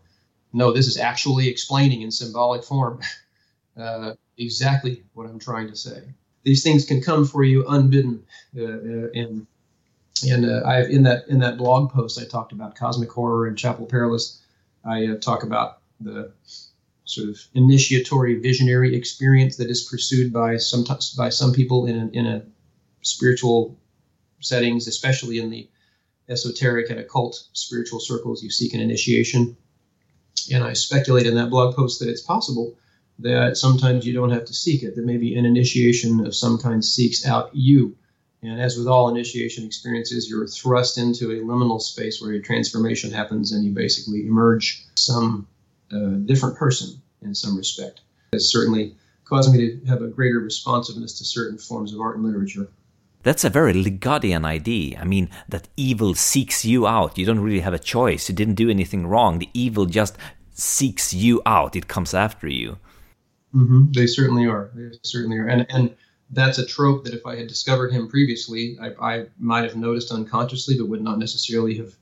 no, 0.52 0.72
this 0.72 0.86
is 0.86 0.98
actually 0.98 1.48
explaining 1.48 2.02
in 2.02 2.10
symbolic 2.10 2.62
form 2.62 3.00
uh, 3.76 4.14
exactly 4.38 5.04
what 5.14 5.26
I'm 5.26 5.38
trying 5.38 5.68
to 5.68 5.76
say. 5.76 6.02
These 6.42 6.62
things 6.62 6.84
can 6.84 7.00
come 7.00 7.24
for 7.24 7.42
you 7.42 7.66
unbidden, 7.66 8.22
uh, 8.56 8.62
uh 8.62 9.08
and 9.14 9.46
and 10.22 10.44
uh, 10.44 10.60
I 10.66 10.84
in 10.84 11.02
that 11.04 11.26
in 11.28 11.38
that 11.40 11.56
blog 11.56 11.90
post 11.90 12.20
I 12.20 12.24
talked 12.24 12.52
about 12.52 12.76
cosmic 12.76 13.10
horror 13.10 13.46
and 13.46 13.56
Chapel 13.56 13.86
Perilous. 13.86 14.42
I 14.84 15.06
uh, 15.06 15.16
talk 15.16 15.42
about 15.42 15.78
the 16.00 16.32
sort 17.06 17.30
of 17.30 17.38
initiatory 17.54 18.40
visionary 18.40 18.94
experience 18.94 19.56
that 19.56 19.70
is 19.70 19.88
pursued 19.90 20.32
by 20.32 20.58
some 20.58 20.84
by 21.16 21.30
some 21.30 21.52
people 21.52 21.86
in 21.86 21.96
a, 21.98 22.06
in 22.18 22.26
a 22.26 22.42
spiritual 23.04 23.78
settings, 24.40 24.88
especially 24.88 25.38
in 25.38 25.50
the 25.50 25.68
esoteric 26.28 26.90
and 26.90 26.98
occult 26.98 27.48
spiritual 27.52 28.00
circles, 28.00 28.42
you 28.42 28.50
seek 28.50 28.74
an 28.74 28.80
initiation. 28.80 29.56
And 30.52 30.64
I 30.64 30.72
speculate 30.72 31.26
in 31.26 31.36
that 31.36 31.50
blog 31.50 31.76
post 31.76 32.00
that 32.00 32.08
it's 32.08 32.22
possible 32.22 32.76
that 33.20 33.56
sometimes 33.56 34.04
you 34.04 34.12
don't 34.12 34.30
have 34.30 34.44
to 34.46 34.54
seek 34.54 34.82
it, 34.82 34.96
that 34.96 35.04
maybe 35.04 35.36
an 35.36 35.46
initiation 35.46 36.26
of 36.26 36.34
some 36.34 36.58
kind 36.58 36.84
seeks 36.84 37.24
out 37.26 37.54
you. 37.54 37.96
And 38.42 38.60
as 38.60 38.76
with 38.76 38.88
all 38.88 39.08
initiation 39.08 39.64
experiences, 39.64 40.28
you're 40.28 40.46
thrust 40.46 40.98
into 40.98 41.30
a 41.30 41.36
liminal 41.36 41.80
space 41.80 42.20
where 42.20 42.32
a 42.32 42.42
transformation 42.42 43.10
happens 43.10 43.52
and 43.52 43.64
you 43.64 43.72
basically 43.72 44.26
emerge 44.26 44.84
some 44.96 45.46
uh, 45.92 46.16
different 46.26 46.56
person 46.56 47.00
in 47.22 47.34
some 47.34 47.56
respect. 47.56 48.00
It's 48.32 48.50
certainly 48.50 48.96
caused 49.24 49.52
me 49.52 49.58
to 49.58 49.86
have 49.86 50.02
a 50.02 50.08
greater 50.08 50.40
responsiveness 50.40 51.18
to 51.18 51.24
certain 51.24 51.56
forms 51.56 51.94
of 51.94 52.00
art 52.00 52.16
and 52.16 52.24
literature. 52.24 52.68
That's 53.24 53.42
a 53.42 53.50
very 53.50 53.72
Ligottian 53.72 54.44
idea. 54.44 54.98
I 55.00 55.04
mean, 55.04 55.28
that 55.48 55.68
evil 55.76 56.14
seeks 56.14 56.64
you 56.64 56.86
out. 56.86 57.18
You 57.18 57.26
don't 57.26 57.40
really 57.40 57.60
have 57.60 57.74
a 57.74 57.78
choice. 57.78 58.28
You 58.28 58.34
didn't 58.34 58.54
do 58.54 58.70
anything 58.70 59.06
wrong. 59.06 59.38
The 59.38 59.50
evil 59.54 59.86
just 59.86 60.16
seeks 60.52 61.12
you 61.12 61.42
out. 61.44 61.74
It 61.74 61.88
comes 61.88 62.14
after 62.14 62.46
you. 62.46 62.78
Mm-hmm. 63.54 63.92
They 63.92 64.06
certainly 64.06 64.46
are. 64.46 64.70
They 64.74 64.96
certainly 65.02 65.38
are. 65.38 65.46
And 65.46 65.66
and 65.70 65.96
that's 66.30 66.58
a 66.58 66.66
trope 66.66 67.04
that 67.04 67.14
if 67.14 67.24
I 67.26 67.36
had 67.36 67.46
discovered 67.46 67.92
him 67.92 68.08
previously, 68.08 68.76
I, 68.80 68.88
I 69.00 69.26
might 69.38 69.64
have 69.64 69.76
noticed 69.76 70.12
unconsciously, 70.12 70.76
but 70.76 70.88
would 70.88 71.02
not 71.02 71.18
necessarily 71.18 71.76
have 71.78 71.94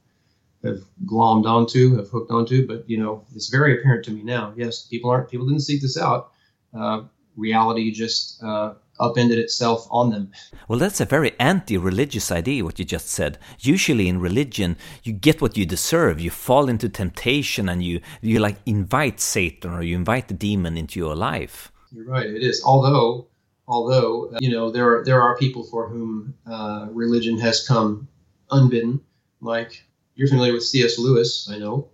have 0.65 0.83
glommed 1.05 1.47
onto, 1.47 1.97
have 1.97 2.09
hooked 2.09 2.31
onto. 2.31 2.67
But 2.67 2.89
you 2.89 2.99
know, 2.99 3.25
it's 3.35 3.49
very 3.49 3.79
apparent 3.79 4.05
to 4.07 4.11
me 4.11 4.23
now. 4.23 4.55
Yes, 4.57 4.87
people 4.87 5.11
aren't. 5.11 5.31
People 5.31 5.47
didn't 5.47 5.63
seek 5.63 5.83
this 5.83 5.99
out. 5.99 6.33
Uh, 6.77 7.03
reality 7.37 7.91
just 7.91 8.43
uh, 8.43 8.75
upended 9.03 9.39
itself 9.39 9.87
on 9.91 10.11
them. 10.11 10.31
Well, 10.69 10.79
that's 10.79 11.01
a 11.01 11.05
very 11.05 11.33
anti 11.39 11.77
religious 11.77 12.31
idea, 12.31 12.65
what 12.65 12.79
you 12.79 12.85
just 12.85 13.09
said. 13.09 13.39
Usually 13.61 14.09
in 14.09 14.21
religion, 14.21 14.77
you 15.03 15.13
get 15.13 15.43
what 15.43 15.57
you 15.57 15.67
deserve. 15.67 16.21
You 16.21 16.31
fall 16.31 16.69
into 16.69 16.89
temptation 16.89 17.69
and 17.69 17.83
you, 17.83 18.01
you 18.21 18.39
like 18.39 18.57
invite 18.65 19.21
Satan 19.21 19.73
or 19.73 19.83
you 19.83 19.97
invite 19.97 20.29
the 20.29 20.35
demon 20.35 20.79
into 20.79 20.99
your 20.99 21.15
life. 21.15 21.73
You're 21.91 22.07
right, 22.07 22.27
it 22.27 22.43
is. 22.43 22.63
Although 22.65 23.27
Although 23.69 24.31
uh, 24.35 24.39
you 24.41 24.51
know 24.51 24.71
there 24.71 24.99
are 24.99 25.05
there 25.05 25.23
are 25.23 25.37
people 25.39 25.63
for 25.65 25.89
whom 25.89 26.35
uh, 26.47 26.89
religion 26.91 27.39
has 27.39 27.67
come 27.67 28.09
unbidden, 28.51 29.01
like 29.41 29.85
you're 30.15 30.29
familiar 30.29 30.53
with 30.53 30.65
C.S. 30.65 30.99
Lewis, 30.99 31.49
I 31.51 31.59
know. 31.59 31.89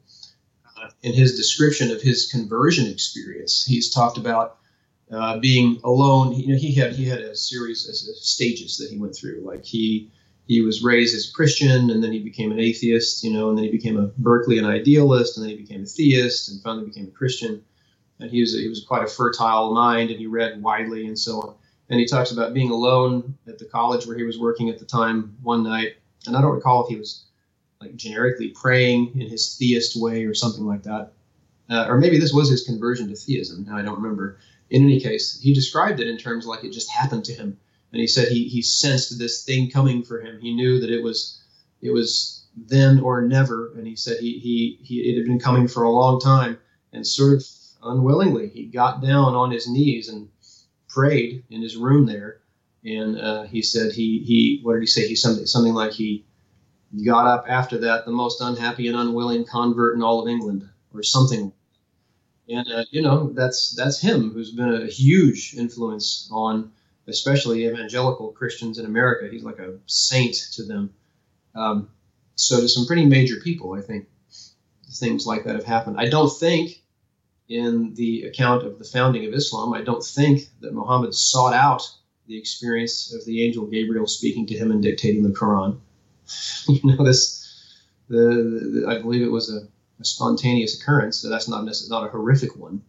Uh, 0.76 0.88
in 1.02 1.12
his 1.12 1.36
description 1.36 1.90
of 1.90 2.00
his 2.00 2.26
conversion 2.30 2.86
experience, 2.86 3.64
he's 3.64 3.90
talked 3.90 4.16
about 4.16 4.57
uh, 5.10 5.38
being 5.38 5.80
alone. 5.84 6.32
You 6.32 6.48
know, 6.48 6.58
he 6.58 6.72
had 6.72 6.92
he 6.92 7.04
had 7.04 7.20
a 7.20 7.36
series 7.36 7.88
of 7.88 8.16
stages 8.16 8.76
that 8.78 8.90
he 8.90 8.98
went 8.98 9.14
through. 9.16 9.42
Like 9.44 9.64
he 9.64 10.10
he 10.46 10.60
was 10.60 10.82
raised 10.82 11.14
as 11.14 11.28
a 11.28 11.32
Christian, 11.32 11.90
and 11.90 12.02
then 12.02 12.12
he 12.12 12.20
became 12.20 12.52
an 12.52 12.58
atheist. 12.58 13.24
You 13.24 13.32
know, 13.32 13.48
and 13.48 13.56
then 13.56 13.64
he 13.64 13.70
became 13.70 13.98
a 13.98 14.08
Berkeleyan 14.20 14.66
idealist, 14.66 15.36
and 15.36 15.44
then 15.44 15.50
he 15.50 15.62
became 15.62 15.82
a 15.82 15.86
theist, 15.86 16.50
and 16.50 16.62
finally 16.62 16.86
became 16.86 17.08
a 17.08 17.18
Christian. 17.18 17.62
And 18.20 18.30
he 18.30 18.40
was 18.40 18.52
he 18.52 18.68
was 18.68 18.84
quite 18.86 19.04
a 19.04 19.08
fertile 19.08 19.74
mind, 19.74 20.10
and 20.10 20.18
he 20.18 20.26
read 20.26 20.62
widely 20.62 21.06
and 21.06 21.18
so 21.18 21.40
on. 21.40 21.54
And 21.90 21.98
he 21.98 22.06
talks 22.06 22.32
about 22.32 22.52
being 22.52 22.70
alone 22.70 23.38
at 23.46 23.58
the 23.58 23.64
college 23.64 24.06
where 24.06 24.16
he 24.16 24.24
was 24.24 24.38
working 24.38 24.68
at 24.68 24.78
the 24.78 24.84
time 24.84 25.36
one 25.42 25.62
night, 25.62 25.94
and 26.26 26.36
I 26.36 26.42
don't 26.42 26.54
recall 26.54 26.84
if 26.84 26.90
he 26.90 26.96
was 26.96 27.24
like 27.80 27.94
generically 27.96 28.48
praying 28.48 29.12
in 29.14 29.28
his 29.28 29.56
theist 29.56 30.00
way 30.00 30.24
or 30.24 30.34
something 30.34 30.66
like 30.66 30.82
that. 30.82 31.12
Uh, 31.70 31.86
or 31.88 31.98
maybe 31.98 32.18
this 32.18 32.32
was 32.32 32.50
his 32.50 32.64
conversion 32.64 33.08
to 33.08 33.14
theism. 33.14 33.64
Now 33.68 33.76
I 33.76 33.82
don't 33.82 34.00
remember. 34.00 34.38
In 34.70 34.82
any 34.82 35.00
case, 35.00 35.40
he 35.40 35.54
described 35.54 36.00
it 36.00 36.08
in 36.08 36.18
terms 36.18 36.46
like 36.46 36.64
it 36.64 36.72
just 36.72 36.90
happened 36.90 37.24
to 37.26 37.32
him, 37.32 37.58
and 37.92 38.00
he 38.00 38.06
said 38.06 38.28
he 38.28 38.48
he 38.48 38.62
sensed 38.62 39.18
this 39.18 39.44
thing 39.44 39.70
coming 39.70 40.02
for 40.02 40.20
him. 40.20 40.40
He 40.40 40.54
knew 40.54 40.78
that 40.80 40.90
it 40.90 41.02
was 41.02 41.40
it 41.80 41.90
was 41.90 42.46
then 42.56 43.00
or 43.00 43.22
never, 43.22 43.72
and 43.76 43.86
he 43.86 43.96
said 43.96 44.18
he 44.18 44.38
he, 44.38 44.78
he 44.82 45.00
it 45.10 45.16
had 45.16 45.24
been 45.24 45.38
coming 45.38 45.68
for 45.68 45.84
a 45.84 45.90
long 45.90 46.20
time, 46.20 46.58
and 46.92 47.06
sort 47.06 47.34
of 47.34 47.44
unwillingly 47.82 48.48
he 48.48 48.66
got 48.66 49.00
down 49.00 49.34
on 49.34 49.50
his 49.50 49.68
knees 49.68 50.08
and 50.08 50.28
prayed 50.88 51.44
in 51.50 51.62
his 51.62 51.76
room 51.76 52.06
there, 52.06 52.40
and 52.84 53.18
uh, 53.18 53.44
he 53.44 53.62
said 53.62 53.92
he 53.92 54.18
he 54.26 54.60
what 54.62 54.74
did 54.74 54.80
he 54.80 54.86
say? 54.86 55.08
He 55.08 55.14
something 55.14 55.46
something 55.46 55.74
like 55.74 55.92
he 55.92 56.24
got 57.04 57.26
up 57.26 57.44
after 57.48 57.78
that 57.78 58.04
the 58.04 58.12
most 58.12 58.40
unhappy 58.40 58.88
and 58.88 58.96
unwilling 58.96 59.44
convert 59.44 59.94
in 59.94 60.02
all 60.02 60.20
of 60.20 60.28
England, 60.28 60.68
or 60.92 61.02
something. 61.02 61.52
And 62.48 62.66
uh, 62.72 62.84
you 62.90 63.02
know 63.02 63.32
that's 63.32 63.74
that's 63.76 64.00
him 64.00 64.30
who's 64.32 64.52
been 64.52 64.72
a 64.72 64.86
huge 64.86 65.54
influence 65.54 66.28
on 66.32 66.72
especially 67.06 67.66
evangelical 67.66 68.32
Christians 68.32 68.78
in 68.78 68.86
America. 68.86 69.28
He's 69.30 69.44
like 69.44 69.58
a 69.58 69.78
saint 69.86 70.34
to 70.52 70.64
them. 70.64 70.92
Um, 71.54 71.90
so 72.36 72.60
to 72.60 72.68
some 72.68 72.86
pretty 72.86 73.06
major 73.06 73.36
people, 73.42 73.74
I 73.74 73.80
think 73.80 74.06
things 74.92 75.26
like 75.26 75.44
that 75.44 75.54
have 75.54 75.64
happened. 75.64 75.96
I 75.98 76.08
don't 76.08 76.30
think 76.30 76.82
in 77.48 77.94
the 77.94 78.24
account 78.24 78.64
of 78.64 78.78
the 78.78 78.84
founding 78.84 79.26
of 79.26 79.32
Islam, 79.32 79.72
I 79.72 79.82
don't 79.82 80.04
think 80.04 80.42
that 80.60 80.74
Muhammad 80.74 81.14
sought 81.14 81.54
out 81.54 81.82
the 82.26 82.38
experience 82.38 83.14
of 83.14 83.24
the 83.24 83.44
angel 83.44 83.66
Gabriel 83.66 84.06
speaking 84.06 84.46
to 84.46 84.54
him 84.54 84.70
and 84.70 84.82
dictating 84.82 85.22
the 85.22 85.30
Quran. 85.30 85.80
you 86.68 86.80
know, 86.84 87.02
this, 87.02 87.74
the, 88.08 88.16
the, 88.16 88.86
I 88.86 89.00
believe 89.00 89.22
it 89.22 89.32
was 89.32 89.50
a, 89.50 89.66
a, 90.00 90.04
spontaneous 90.04 90.80
occurrence, 90.80 91.18
so 91.18 91.28
that's 91.28 91.48
not 91.48 91.64
not 91.88 92.06
a 92.06 92.10
horrific 92.10 92.56
one, 92.56 92.82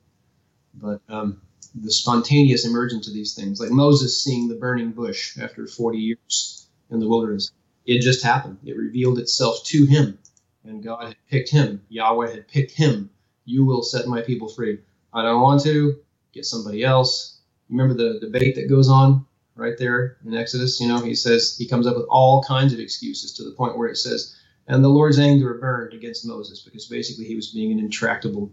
but 0.76 1.02
um, 1.10 1.42
the 1.76 1.92
spontaneous 1.92 2.66
emergence 2.66 3.08
of 3.08 3.14
these 3.14 3.34
things, 3.34 3.60
like 3.60 3.72
Moses 3.72 4.24
seeing 4.24 4.48
the 4.48 4.56
burning 4.56 4.92
bush 4.92 5.38
after 5.38 5.68
40 5.68 5.98
years 5.98 6.68
in 6.90 7.00
the 7.00 7.08
wilderness, 7.08 7.52
it 7.86 8.02
just 8.02 8.24
happened. 8.24 8.58
It 8.66 8.78
revealed 8.78 9.20
itself 9.20 9.64
to 9.66 9.86
him, 9.86 10.18
and 10.64 10.84
God 10.84 11.08
had 11.08 11.18
picked 11.30 11.50
him. 11.50 11.82
Yahweh 11.90 12.32
had 12.32 12.48
picked 12.48 12.72
him 12.72 13.10
you 13.50 13.66
will 13.66 13.82
set 13.82 14.08
my 14.08 14.22
people 14.22 14.48
free. 14.48 14.80
I 15.14 15.24
don't 15.24 15.42
want 15.42 15.64
to, 15.64 15.98
get 16.34 16.46
somebody 16.46 16.84
else. 16.84 17.40
Remember 17.70 17.96
the 17.96 18.20
debate 18.20 18.56
that 18.56 18.70
goes 18.70 18.90
on 18.90 19.26
right 19.56 19.78
there 19.78 20.18
in 20.26 20.36
Exodus? 20.36 20.80
You 20.80 20.88
know, 20.88 21.00
he 21.00 21.16
says, 21.16 21.56
he 21.58 21.68
comes 21.68 21.88
up 21.88 21.98
with 21.98 22.06
all 22.10 22.44
kinds 22.44 22.74
of 22.74 22.80
excuses 22.80 23.34
to 23.34 23.44
the 23.44 23.52
point 23.52 23.78
where 23.78 23.88
it 23.88 23.98
says, 23.98 24.36
and 24.70 24.84
the 24.84 24.90
Lord's 24.90 25.18
anger 25.18 25.56
burned 25.56 25.94
against 25.94 26.28
Moses 26.28 26.62
because 26.62 26.86
basically 26.86 27.26
he 27.26 27.36
was 27.36 27.52
being 27.52 27.72
an 27.72 27.80
intractable 27.80 28.52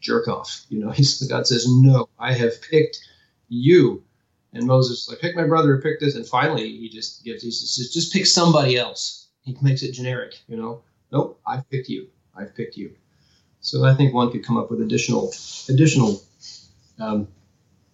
jerk 0.00 0.26
off. 0.26 0.64
You 0.70 0.80
know, 0.80 0.90
he's, 0.96 1.20
God 1.28 1.46
says, 1.46 1.66
no, 1.68 2.08
I 2.18 2.32
have 2.32 2.60
picked 2.62 2.98
you. 3.48 4.02
And 4.52 4.66
Moses 4.66 5.08
like, 5.08 5.20
pick 5.20 5.36
my 5.36 5.44
brother, 5.44 5.80
pick 5.80 6.00
this. 6.00 6.16
And 6.16 6.26
finally, 6.26 6.76
he 6.76 6.88
just 6.88 7.24
gives, 7.24 7.42
he 7.42 7.50
says, 7.50 7.92
just 7.92 8.12
pick 8.12 8.26
somebody 8.26 8.76
else. 8.76 9.28
He 9.42 9.56
makes 9.62 9.82
it 9.82 9.92
generic, 9.92 10.40
you 10.48 10.56
know. 10.56 10.82
Nope, 11.12 11.40
I've 11.46 11.68
picked 11.70 11.88
you. 11.88 12.08
I've 12.34 12.54
picked 12.56 12.76
you. 12.76 12.94
So 13.60 13.84
I 13.84 13.94
think 13.94 14.14
one 14.14 14.32
could 14.32 14.44
come 14.44 14.56
up 14.56 14.70
with 14.70 14.80
additional 14.80 15.32
additional 15.68 16.22
um, 16.98 17.28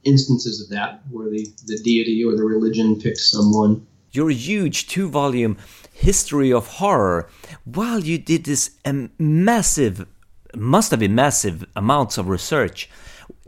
instances 0.05 0.63
of 0.63 0.69
that 0.69 1.03
where 1.11 1.29
the, 1.29 1.47
the 1.67 1.79
deity 1.79 2.25
or 2.25 2.37
the 2.37 2.45
religion 2.45 3.01
picked 3.01 3.19
someone. 3.19 3.87
Your 4.13 4.31
huge 4.31 4.87
two 4.87 5.09
volume 5.09 5.59
history 5.97 6.53
of 6.53 6.67
horror, 6.67 7.29
while 7.65 8.01
you 8.01 8.19
did 8.19 8.45
this 8.45 8.71
um, 8.85 9.11
massive, 9.19 10.07
must 10.55 10.91
have 10.91 11.01
been 11.01 11.15
massive 11.15 11.65
amounts 11.75 12.19
of 12.19 12.29
research, 12.29 12.89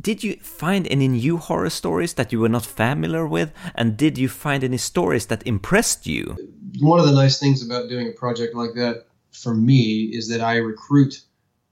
did 0.00 0.24
you 0.24 0.36
find 0.36 0.86
any 0.88 1.08
new 1.08 1.36
horror 1.36 1.70
stories 1.70 2.14
that 2.14 2.32
you 2.32 2.40
were 2.40 2.48
not 2.48 2.64
familiar 2.64 3.26
with? 3.26 3.52
And 3.74 3.96
did 3.96 4.16
you 4.16 4.28
find 4.28 4.64
any 4.64 4.76
stories 4.76 5.26
that 5.26 5.46
impressed 5.46 6.06
you? 6.06 6.36
One 6.80 7.00
of 7.00 7.06
the 7.06 7.12
nice 7.12 7.38
things 7.38 7.64
about 7.64 7.88
doing 7.88 8.08
a 8.08 8.12
project 8.12 8.54
like 8.54 8.74
that 8.74 9.06
for 9.32 9.54
me 9.54 10.10
is 10.12 10.28
that 10.28 10.40
I 10.40 10.56
recruit 10.56 11.22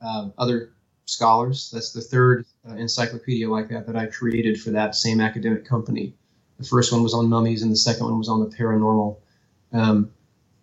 uh, 0.01 0.31
other 0.39 0.73
scholars. 1.07 1.71
That's 1.73 1.93
the 1.93 2.01
third 2.01 2.47
uh, 2.69 2.75
encyclopedia 2.75 3.49
like 3.49 3.69
that 3.69 3.87
that 3.87 3.97
I 3.97 4.07
created 4.07 4.61
for 4.61 4.71
that 4.71 4.95
same 4.95 5.21
academic 5.21 5.65
company. 5.65 6.15
The 6.59 6.67
first 6.67 6.93
one 6.93 7.03
was 7.03 7.15
on 7.15 7.29
mummies, 7.29 7.63
and 7.63 7.71
the 7.71 7.77
second 7.77 8.07
one 8.07 8.19
was 8.19 8.29
on 8.29 8.41
the 8.41 8.57
paranormal. 8.57 9.19
Um, 9.73 10.11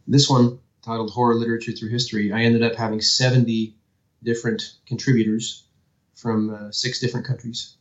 this 0.08 0.30
one, 0.30 0.60
titled 0.82 1.12
Horror 1.12 1.36
Literature 1.36 1.72
Through 1.72 1.90
History, 1.90 2.32
I 2.32 2.42
ended 2.42 2.64
up 2.64 2.76
having 2.76 3.02
70 3.02 3.76
different 4.24 4.74
contributors 4.86 5.64
from 6.16 6.54
uh, 6.54 6.72
six 6.72 7.00
different 7.00 7.26
countries. 7.26 7.76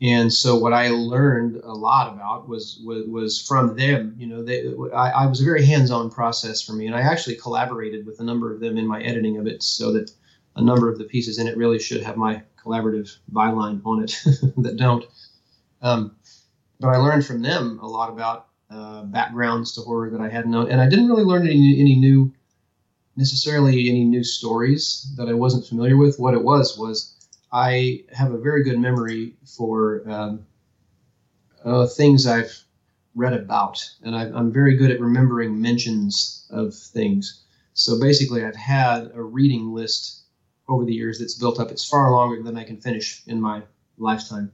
And 0.00 0.32
so, 0.32 0.58
what 0.58 0.72
I 0.72 0.88
learned 0.88 1.56
a 1.62 1.72
lot 1.72 2.12
about 2.12 2.48
was 2.48 2.80
was, 2.84 3.06
was 3.06 3.40
from 3.40 3.76
them. 3.76 4.16
You 4.18 4.26
know, 4.26 4.42
they, 4.42 4.66
I, 4.92 5.10
I 5.10 5.26
was 5.26 5.40
a 5.40 5.44
very 5.44 5.64
hands-on 5.64 6.10
process 6.10 6.60
for 6.60 6.72
me, 6.72 6.86
and 6.86 6.96
I 6.96 7.02
actually 7.02 7.36
collaborated 7.36 8.04
with 8.04 8.18
a 8.18 8.24
number 8.24 8.52
of 8.52 8.58
them 8.58 8.76
in 8.78 8.86
my 8.86 9.00
editing 9.00 9.38
of 9.38 9.46
it, 9.46 9.62
so 9.62 9.92
that 9.92 10.10
a 10.56 10.62
number 10.62 10.88
of 10.90 10.98
the 10.98 11.04
pieces 11.04 11.38
in 11.38 11.46
it 11.46 11.56
really 11.56 11.78
should 11.78 12.02
have 12.02 12.16
my 12.16 12.42
collaborative 12.62 13.16
byline 13.32 13.80
on 13.84 14.02
it 14.02 14.20
that 14.56 14.76
don't. 14.76 15.04
Um, 15.80 16.16
but 16.80 16.88
I 16.88 16.96
learned 16.96 17.24
from 17.24 17.42
them 17.42 17.78
a 17.80 17.86
lot 17.86 18.10
about 18.10 18.48
uh, 18.72 19.02
backgrounds 19.04 19.72
to 19.74 19.80
horror 19.82 20.10
that 20.10 20.20
I 20.20 20.28
hadn't 20.28 20.50
known, 20.50 20.70
and 20.70 20.80
I 20.80 20.88
didn't 20.88 21.08
really 21.08 21.24
learn 21.24 21.46
any, 21.46 21.78
any 21.80 21.96
new, 21.96 22.32
necessarily 23.16 23.88
any 23.88 24.04
new 24.04 24.24
stories 24.24 25.12
that 25.16 25.28
I 25.28 25.34
wasn't 25.34 25.66
familiar 25.66 25.96
with. 25.96 26.18
What 26.18 26.34
it 26.34 26.42
was 26.42 26.78
was 26.78 27.14
I 27.52 28.04
have 28.12 28.32
a 28.32 28.38
very 28.38 28.64
good 28.64 28.78
memory 28.78 29.34
for 29.44 30.02
um, 30.08 30.46
uh, 31.64 31.86
things 31.86 32.26
I've 32.26 32.56
read 33.14 33.34
about, 33.34 33.84
and 34.02 34.16
I, 34.16 34.22
I'm 34.22 34.50
very 34.52 34.76
good 34.76 34.90
at 34.90 35.00
remembering 35.00 35.60
mentions 35.60 36.46
of 36.50 36.74
things. 36.74 37.42
So 37.74 38.00
basically, 38.00 38.44
I've 38.44 38.56
had 38.56 39.10
a 39.14 39.22
reading 39.22 39.74
list 39.74 40.22
over 40.68 40.84
the 40.84 40.94
years 40.94 41.18
that's 41.18 41.34
built 41.34 41.60
up. 41.60 41.70
It's 41.70 41.88
far 41.88 42.10
longer 42.10 42.42
than 42.42 42.56
I 42.56 42.64
can 42.64 42.78
finish 42.78 43.22
in 43.26 43.40
my 43.40 43.62
lifetime. 43.98 44.52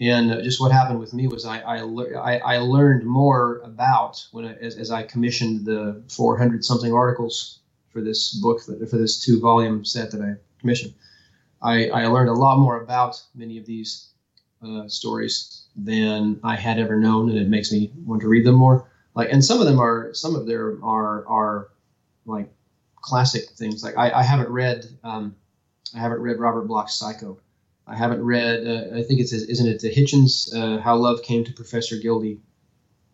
And 0.00 0.42
just 0.44 0.60
what 0.60 0.72
happened 0.72 1.00
with 1.00 1.14
me 1.14 1.26
was 1.26 1.46
I, 1.46 1.60
I, 1.60 1.78
I, 1.80 2.38
I 2.38 2.58
learned 2.58 3.04
more 3.04 3.60
about 3.64 4.26
when 4.30 4.44
I, 4.44 4.52
as, 4.54 4.76
as 4.76 4.90
I 4.90 5.02
commissioned 5.02 5.64
the 5.64 6.02
400 6.08 6.64
something 6.64 6.92
articles 6.92 7.60
for 7.88 8.02
this 8.02 8.34
book, 8.34 8.64
that 8.66 8.90
for 8.90 8.98
this 8.98 9.18
two 9.24 9.40
volume 9.40 9.84
set 9.84 10.10
that 10.10 10.20
I 10.20 10.34
commissioned. 10.60 10.94
I, 11.62 11.88
I 11.88 12.06
learned 12.08 12.28
a 12.28 12.34
lot 12.34 12.58
more 12.58 12.82
about 12.82 13.22
many 13.34 13.56
of 13.56 13.64
these 13.64 14.08
uh, 14.62 14.86
stories 14.86 15.64
than 15.74 16.40
I 16.44 16.56
had 16.56 16.78
ever 16.78 16.96
known, 16.96 17.30
and 17.30 17.38
it 17.38 17.48
makes 17.48 17.72
me 17.72 17.90
want 18.04 18.20
to 18.20 18.28
read 18.28 18.44
them 18.44 18.56
more. 18.56 18.90
Like, 19.14 19.32
and 19.32 19.42
some 19.42 19.60
of 19.60 19.66
them 19.66 19.80
are, 19.80 20.12
some 20.12 20.34
of 20.36 20.46
them 20.46 20.80
are, 20.84 21.26
are 21.26 21.68
like 22.26 22.50
classic 23.06 23.50
things. 23.50 23.82
Like 23.82 23.96
I, 23.96 24.10
I 24.10 24.22
haven't 24.22 24.50
read 24.50 24.84
um, 25.04 25.34
I 25.94 26.00
haven't 26.00 26.20
read 26.20 26.38
Robert 26.38 26.66
Bloch's 26.66 26.94
Psycho. 26.94 27.38
I 27.86 27.96
haven't 27.96 28.22
read. 28.22 28.66
Uh, 28.66 28.96
I 28.98 29.02
think 29.02 29.20
it's 29.20 29.32
isn't 29.32 29.66
it 29.66 29.80
the 29.80 29.94
Hichens 29.94 30.52
uh, 30.54 30.80
How 30.80 30.96
Love 30.96 31.22
Came 31.22 31.44
to 31.44 31.52
Professor 31.52 31.96
Guildea. 31.96 32.36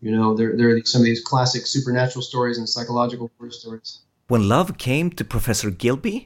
You 0.00 0.10
know, 0.10 0.34
there 0.34 0.56
there 0.56 0.74
are 0.74 0.80
some 0.84 1.02
of 1.02 1.04
these 1.04 1.22
classic 1.22 1.66
supernatural 1.66 2.22
stories 2.22 2.58
and 2.58 2.68
psychological 2.68 3.30
horror 3.38 3.50
stories. 3.50 4.00
When 4.28 4.48
love 4.48 4.78
came 4.78 5.10
to 5.10 5.24
Professor 5.24 5.70
Guildea. 5.70 6.22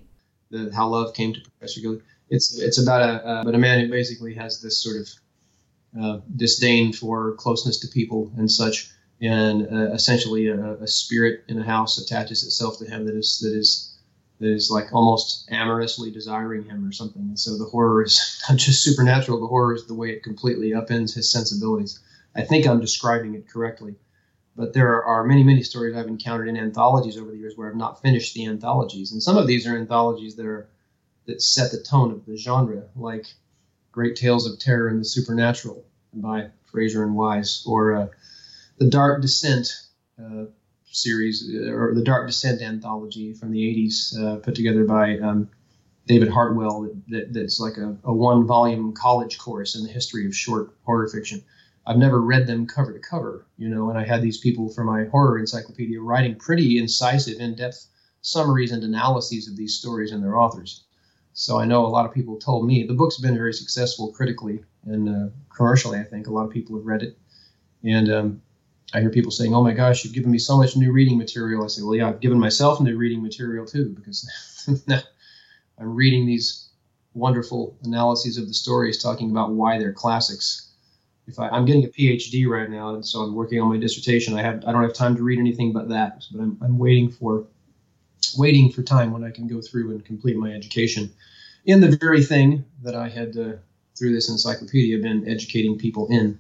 The 0.51 0.71
How 0.73 0.89
Love 0.89 1.13
Came 1.15 1.35
to 1.35 1.41
Professor 1.41 1.81
Guildea. 1.81 2.03
It's 2.31 2.59
it's 2.59 2.79
about 2.79 3.03
a 3.03 3.27
uh, 3.27 3.45
but 3.45 3.55
a 3.55 3.59
man 3.59 3.81
who 3.81 3.91
basically 3.91 4.35
has 4.35 4.63
this 4.63 4.81
sort 4.83 4.97
of 4.97 5.09
uh, 6.01 6.21
disdain 6.37 6.93
for 6.93 7.35
closeness 7.35 7.79
to 7.81 7.89
people 7.89 8.33
and 8.37 8.51
such 8.51 8.91
and 9.21 9.67
uh, 9.73 9.93
essentially 9.93 10.49
a, 10.49 10.75
a, 10.75 10.87
spirit 10.87 11.43
in 11.49 11.59
a 11.59 11.63
house 11.63 11.97
attaches 11.97 12.45
itself 12.45 12.79
to 12.79 12.85
him 12.85 13.07
that 13.07 13.17
is 13.17 13.39
that 13.41 13.55
is 13.57 13.96
that 14.39 14.53
is 14.53 14.71
like 14.71 14.93
almost 14.93 15.49
amorously 15.51 16.11
desiring 16.11 16.65
him 16.65 16.87
or 16.87 16.93
something. 16.93 17.23
And 17.23 17.39
so 17.39 17.57
the 17.57 17.65
horror 17.65 18.03
is 18.03 18.43
not 18.49 18.59
just 18.59 18.83
supernatural; 18.83 19.41
the 19.41 19.47
horror 19.47 19.75
is 19.75 19.87
the 19.87 19.95
way 19.95 20.11
it 20.11 20.23
completely 20.23 20.71
upends 20.71 21.15
his 21.15 21.31
sensibilities. 21.31 22.01
I 22.35 22.43
think 22.43 22.67
I'm 22.67 22.81
describing 22.81 23.35
it 23.35 23.49
correctly. 23.49 23.97
But 24.57 24.73
there 24.73 25.05
are 25.05 25.25
many, 25.25 25.45
many 25.45 25.63
stories 25.63 25.95
I've 25.95 26.07
encountered 26.07 26.49
in 26.49 26.57
anthologies 26.57 27.19
over 27.19 27.31
the 27.31 27.37
years 27.37 27.57
where 27.57 27.69
I've 27.69 27.77
not 27.77 28.01
finished 28.01 28.35
the 28.35 28.47
anthologies, 28.47 29.13
and 29.13 29.23
some 29.23 29.37
of 29.37 29.47
these 29.47 29.67
are 29.67 29.77
anthologies 29.77 30.37
that 30.37 30.47
are 30.47 30.69
that 31.27 31.43
set 31.43 31.73
the 31.73 31.83
tone 31.83 32.13
of 32.13 32.25
the 32.25 32.37
genre, 32.37 32.85
like 32.95 33.27
Great 33.93 34.17
Tales 34.17 34.51
of 34.51 34.59
Terror 34.59 34.89
and 34.89 35.01
the 35.01 35.05
Supernatural 35.05 35.85
by 36.15 36.51
Fraser 36.65 37.03
and 37.03 37.15
Wise, 37.15 37.65
or 37.67 37.95
uh, 37.95 38.07
the 38.79 38.89
Dark 38.89 39.23
Descent 39.23 39.69
uh, 40.19 40.45
series, 40.97 41.49
uh, 41.55 41.73
or 41.73 41.95
the 41.95 42.03
Dark 42.03 42.27
Descent 42.27 42.63
anthology 42.63 43.35
from 43.35 43.51
the 43.51 43.61
80s, 43.61 44.19
uh, 44.19 44.37
put 44.37 44.55
together 44.55 44.85
by 44.85 45.19
um, 45.19 45.49
David 46.07 46.29
Hartwell, 46.29 46.83
that, 46.83 47.03
that, 47.09 47.33
that's 47.33 47.61
like 47.61 47.77
a, 47.77 47.97
a 48.05 48.13
one 48.13 48.47
volume 48.47 48.93
college 48.93 49.39
course 49.39 49.77
in 49.77 49.85
the 49.85 49.93
history 49.93 50.27
of 50.27 50.35
short 50.35 50.71
horror 50.85 51.09
fiction. 51.09 51.43
I've 51.87 51.99
never 51.99 52.21
read 52.21 52.47
them 52.47 52.67
cover 52.67 52.93
to 52.93 52.99
cover, 52.99 53.47
you 53.57 53.69
know, 53.69 53.91
and 53.91 53.99
I 53.99 54.05
had 54.05 54.23
these 54.23 54.39
people 54.39 54.69
for 54.69 54.83
my 54.83 55.05
horror 55.05 55.39
encyclopedia 55.39 56.01
writing 56.01 56.35
pretty 56.35 56.79
incisive, 56.79 57.39
in 57.39 57.55
depth 57.55 57.87
summaries 58.23 58.73
and 58.73 58.83
analyses 58.83 59.49
of 59.49 59.57
these 59.57 59.79
stories 59.79 60.11
and 60.11 60.23
their 60.23 60.37
authors. 60.37 60.85
So 61.33 61.61
I 61.61 61.65
know 61.65 61.87
a 61.87 61.89
lot 61.89 62.07
of 62.07 62.15
people 62.15 62.39
told 62.39 62.67
me 62.67 62.85
the 62.85 62.95
book's 62.95 63.21
been 63.21 63.37
very 63.37 63.53
successful 63.53 64.11
critically 64.11 64.65
and 64.85 65.09
uh, 65.09 65.29
commercially. 65.55 65.99
I 65.99 66.05
think 66.05 66.27
a 66.27 66.33
lot 66.33 66.47
of 66.47 66.51
people 66.51 66.77
have 66.77 66.87
read 66.87 67.03
it, 67.03 67.19
and 67.85 68.11
um, 68.11 68.43
I 68.95 69.01
hear 69.01 69.11
people 69.11 69.31
saying, 69.31 69.55
"Oh 69.55 69.63
my 69.63 69.73
gosh, 69.73 70.05
you've 70.05 70.15
given 70.15 70.31
me 70.31 70.39
so 70.39 70.57
much 70.57 70.77
new 70.77 70.93
reading 70.93 71.19
material." 71.19 71.65
I 71.65 71.69
say, 71.69 71.83
"Well, 71.83 71.95
yeah, 71.95 72.09
I've 72.09 72.21
given 72.21 72.39
myself 72.39 72.81
new 72.81 72.97
reading 72.97 73.23
material 73.23 73.67
too 73.67 73.95
because 73.97 74.29
I'm 75.79 75.95
reading 75.95 76.27
these 76.27 76.69
wonderful 77.15 77.77
analyses 77.83 78.39
of 78.39 78.47
the 78.47 78.55
stories, 78.55 79.03
talking 79.03 79.31
about 79.31 79.53
why 79.53 79.79
they're 79.79 79.93
classics." 79.93 80.67
if 81.27 81.41
I, 81.41 81.57
am 81.57 81.65
getting 81.65 81.85
a 81.85 81.89
PhD 81.89 82.47
right 82.47 82.71
now, 82.71 82.95
and 82.95 83.05
so 83.05 83.21
I'm 83.21 83.35
working 83.35 83.61
on 83.61 83.69
my 83.69 83.79
dissertation. 83.79 84.35
I 84.35 84.43
have 84.43 84.65
I 84.67 84.73
don't 84.73 84.83
have 84.83 84.95
time 84.95 85.17
to 85.17 85.23
read 85.23 85.39
anything 85.39 85.73
but 85.73 85.89
that, 85.89 86.25
but 86.33 86.41
I'm, 86.41 86.59
I'm 86.63 86.79
waiting 86.79 87.11
for 87.11 87.47
waiting 88.37 88.71
for 88.71 88.83
time 88.83 89.13
when 89.13 89.25
I 89.25 89.31
can 89.31 89.47
go 89.47 89.61
through 89.61 89.91
and 89.91 90.05
complete 90.05 90.37
my 90.37 90.53
education 90.53 91.11
in 91.65 91.81
the 91.81 91.97
very 92.01 92.23
thing 92.23 92.65
that 92.83 92.95
I 92.95 93.09
had 93.09 93.37
uh, 93.37 93.53
through 93.99 94.13
this 94.13 94.29
encyclopedia 94.29 94.99
been 94.99 95.29
educating 95.29 95.79
people 95.79 96.07
in. 96.09 96.39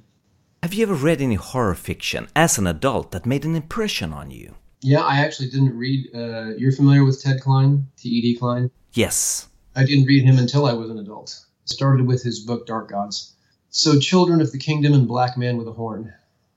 Have 0.67 0.75
you 0.75 0.83
ever 0.83 0.97
read 0.97 1.23
any 1.23 1.37
horror 1.37 1.77
fiction 1.77 2.27
as 2.35 2.59
an 2.59 2.67
adult 2.67 3.13
that 3.13 3.25
made 3.25 3.45
an 3.45 3.55
impression 3.55 4.13
on 4.13 4.33
you? 4.33 4.57
Yeah, 4.81 5.03
I 5.03 5.19
actually 5.19 5.49
didn't 5.49 5.79
read. 5.79 6.13
Uh, 6.13 6.57
you're 6.59 6.73
familiar 6.73 7.05
with 7.05 7.23
Ted 7.23 7.41
Klein, 7.41 7.87
T 7.97 8.09
E 8.09 8.21
D 8.21 8.37
Klein? 8.37 8.73
Yes. 8.93 9.47
I 9.77 9.85
didn't 9.85 10.07
read 10.07 10.25
him 10.25 10.39
until 10.39 10.67
I 10.67 10.73
was 10.73 10.91
an 10.91 10.99
adult. 10.99 11.39
started 11.67 12.09
with 12.09 12.25
his 12.25 12.41
book 12.41 12.67
Dark 12.67 12.91
Gods 12.91 13.37
so, 13.71 14.01
Children 14.01 14.41
of 14.41 14.51
the 14.51 14.59
Kingdom 14.59 14.93
and 14.93 15.07
Black 15.07 15.39
Man 15.39 15.57
with 15.57 15.69
a 15.69 15.73
Horn. 15.73 16.13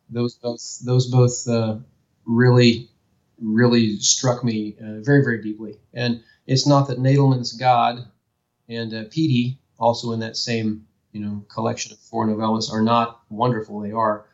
Those 0.09 0.33
both 0.33 0.79
those 0.83 1.05
both 1.11 1.47
uh, 1.47 1.77
really 2.25 2.89
really 3.39 3.99
struck 3.99 4.43
me 4.43 4.75
uh, 4.81 5.01
very 5.01 5.23
very 5.23 5.39
deeply. 5.39 5.77
And 5.93 6.23
it's 6.47 6.65
not 6.65 6.87
that 6.87 6.97
Nadelman's 6.97 7.53
God 7.53 8.07
and 8.67 8.91
uh, 8.91 9.03
Petey, 9.11 9.59
also 9.77 10.13
in 10.13 10.19
that 10.21 10.35
same 10.35 10.87
you 11.11 11.21
know 11.21 11.43
collection 11.49 11.91
of 11.91 11.99
four 11.99 12.27
novellas, 12.27 12.71
are 12.71 12.81
not 12.81 13.21
wonderful. 13.29 13.79
They 13.79 13.91
are, 13.91 14.25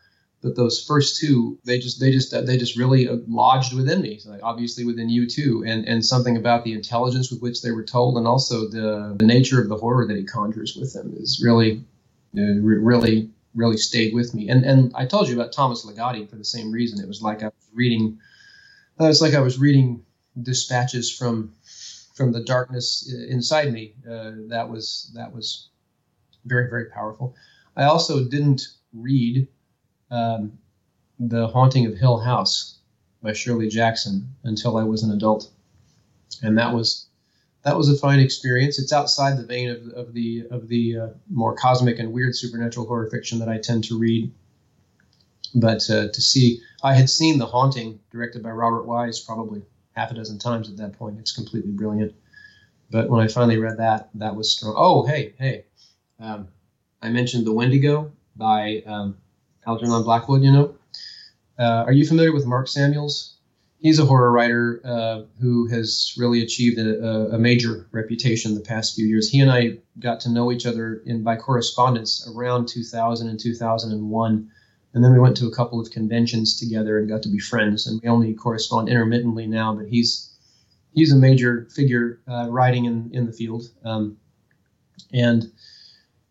but 0.41 0.55
those 0.55 0.83
first 0.83 1.19
two, 1.19 1.57
they 1.65 1.79
just 1.79 1.99
they 1.99 2.11
just 2.11 2.31
they 2.45 2.57
just 2.57 2.77
really 2.77 3.07
lodged 3.27 3.73
within 3.73 4.01
me. 4.01 4.19
So, 4.19 4.31
like, 4.31 4.43
obviously 4.43 4.85
within 4.85 5.09
you 5.09 5.27
too, 5.27 5.63
and 5.65 5.87
and 5.87 6.05
something 6.05 6.37
about 6.37 6.63
the 6.63 6.73
intelligence 6.73 7.31
with 7.31 7.41
which 7.41 7.61
they 7.61 7.71
were 7.71 7.83
told, 7.83 8.17
and 8.17 8.27
also 8.27 8.67
the 8.67 9.15
the 9.17 9.25
nature 9.25 9.61
of 9.61 9.69
the 9.69 9.77
horror 9.77 10.05
that 10.07 10.17
he 10.17 10.23
conjures 10.23 10.75
with 10.75 10.93
them 10.93 11.13
is 11.17 11.41
really 11.43 11.83
really 12.33 13.29
really 13.55 13.77
stayed 13.77 14.13
with 14.13 14.33
me. 14.33 14.49
And 14.49 14.65
and 14.65 14.91
I 14.95 15.05
told 15.05 15.27
you 15.27 15.33
about 15.33 15.53
Thomas 15.53 15.85
Ligotti 15.85 16.29
for 16.29 16.35
the 16.35 16.43
same 16.43 16.71
reason. 16.71 16.99
It 16.99 17.07
was 17.07 17.21
like 17.21 17.41
I 17.41 17.47
was 17.47 17.69
reading. 17.73 18.19
Uh, 18.99 19.05
it's 19.05 19.21
like 19.21 19.33
I 19.33 19.41
was 19.41 19.57
reading 19.57 20.05
dispatches 20.41 21.11
from 21.11 21.53
from 22.13 22.31
the 22.31 22.43
darkness 22.43 23.11
uh, 23.13 23.25
inside 23.33 23.71
me. 23.73 23.93
Uh, 24.09 24.31
that 24.47 24.69
was 24.69 25.11
that 25.15 25.33
was 25.33 25.69
very 26.45 26.69
very 26.69 26.85
powerful. 26.85 27.35
I 27.75 27.83
also 27.83 28.23
didn't 28.23 28.67
read 28.93 29.47
um, 30.11 30.57
the 31.19 31.47
Haunting 31.47 31.85
of 31.85 31.97
Hill 31.97 32.19
House 32.19 32.79
by 33.21 33.33
Shirley 33.33 33.69
Jackson 33.69 34.29
until 34.43 34.77
I 34.77 34.83
was 34.83 35.03
an 35.03 35.11
adult, 35.11 35.51
and 36.41 36.57
that 36.57 36.73
was 36.73 37.07
that 37.63 37.75
was 37.75 37.89
a 37.89 37.97
fine 37.97 38.19
experience. 38.19 38.77
It's 38.77 38.93
outside 38.93 39.37
the 39.37 39.45
vein 39.45 39.69
of, 39.69 39.87
of 39.89 40.13
the 40.13 40.45
of 40.51 40.67
the 40.67 40.97
uh, 40.97 41.07
more 41.29 41.55
cosmic 41.55 41.99
and 41.99 42.13
weird 42.13 42.35
supernatural 42.35 42.85
horror 42.85 43.09
fiction 43.09 43.39
that 43.39 43.49
I 43.49 43.57
tend 43.57 43.83
to 43.85 43.97
read. 43.97 44.31
But 45.55 45.89
uh, 45.89 46.09
to 46.09 46.21
see, 46.21 46.59
I 46.83 46.93
had 46.93 47.09
seen 47.09 47.39
The 47.39 47.45
Haunting, 47.45 47.99
directed 48.11 48.43
by 48.43 48.51
Robert 48.51 48.85
Wise, 48.85 49.19
probably 49.21 49.63
half 49.95 50.11
a 50.11 50.13
dozen 50.13 50.37
times 50.37 50.69
at 50.69 50.77
that 50.77 50.93
point. 50.93 51.17
It's 51.17 51.31
completely 51.31 51.71
brilliant. 51.71 52.13
But 52.91 53.09
when 53.09 53.21
I 53.21 53.27
finally 53.27 53.57
read 53.57 53.77
that, 53.77 54.09
that 54.15 54.35
was 54.35 54.51
strong. 54.51 54.75
Oh, 54.77 55.05
hey, 55.05 55.33
hey, 55.39 55.65
um, 56.19 56.47
I 57.01 57.09
mentioned 57.09 57.45
The 57.45 57.53
Wendigo 57.53 58.11
by 58.35 58.83
um, 58.85 59.17
Algernon 59.65 60.03
Blackwood. 60.03 60.43
You 60.43 60.51
know, 60.51 60.75
uh, 61.57 61.83
are 61.85 61.93
you 61.93 62.05
familiar 62.05 62.33
with 62.33 62.45
Mark 62.45 62.67
Samuels? 62.67 63.35
he's 63.85 63.99
a 63.99 64.05
horror 64.05 64.31
writer 64.31 64.81
uh, 64.83 65.21
who 65.39 65.67
has 65.67 66.15
really 66.17 66.41
achieved 66.41 66.79
a, 66.79 67.35
a, 67.35 67.37
major 67.37 67.87
reputation 67.91 68.55
the 68.55 68.61
past 68.61 68.95
few 68.95 69.05
years. 69.05 69.29
He 69.29 69.39
and 69.39 69.51
I 69.51 69.77
got 69.99 70.21
to 70.21 70.31
know 70.31 70.51
each 70.51 70.65
other 70.65 71.03
in 71.05 71.21
by 71.21 71.35
correspondence 71.35 72.27
around 72.27 72.67
2000 72.67 73.29
and 73.29 73.39
2001, 73.39 74.51
and 74.93 75.03
then 75.03 75.13
we 75.13 75.19
went 75.19 75.37
to 75.37 75.45
a 75.45 75.53
couple 75.53 75.79
of 75.79 75.91
conventions 75.91 76.57
together 76.59 76.97
and 76.97 77.07
got 77.07 77.21
to 77.23 77.29
be 77.29 77.37
friends. 77.37 77.85
And 77.85 78.01
we 78.01 78.09
only 78.09 78.33
correspond 78.33 78.89
intermittently 78.89 79.45
now, 79.45 79.75
but 79.75 79.87
he's 79.87 80.31
he's 80.95 81.11
a 81.11 81.17
major 81.17 81.67
figure 81.69 82.21
uh, 82.27 82.47
writing 82.49 82.85
in 82.85 83.11
in 83.13 83.27
the 83.27 83.33
field, 83.33 83.65
um, 83.83 84.17
and 85.13 85.51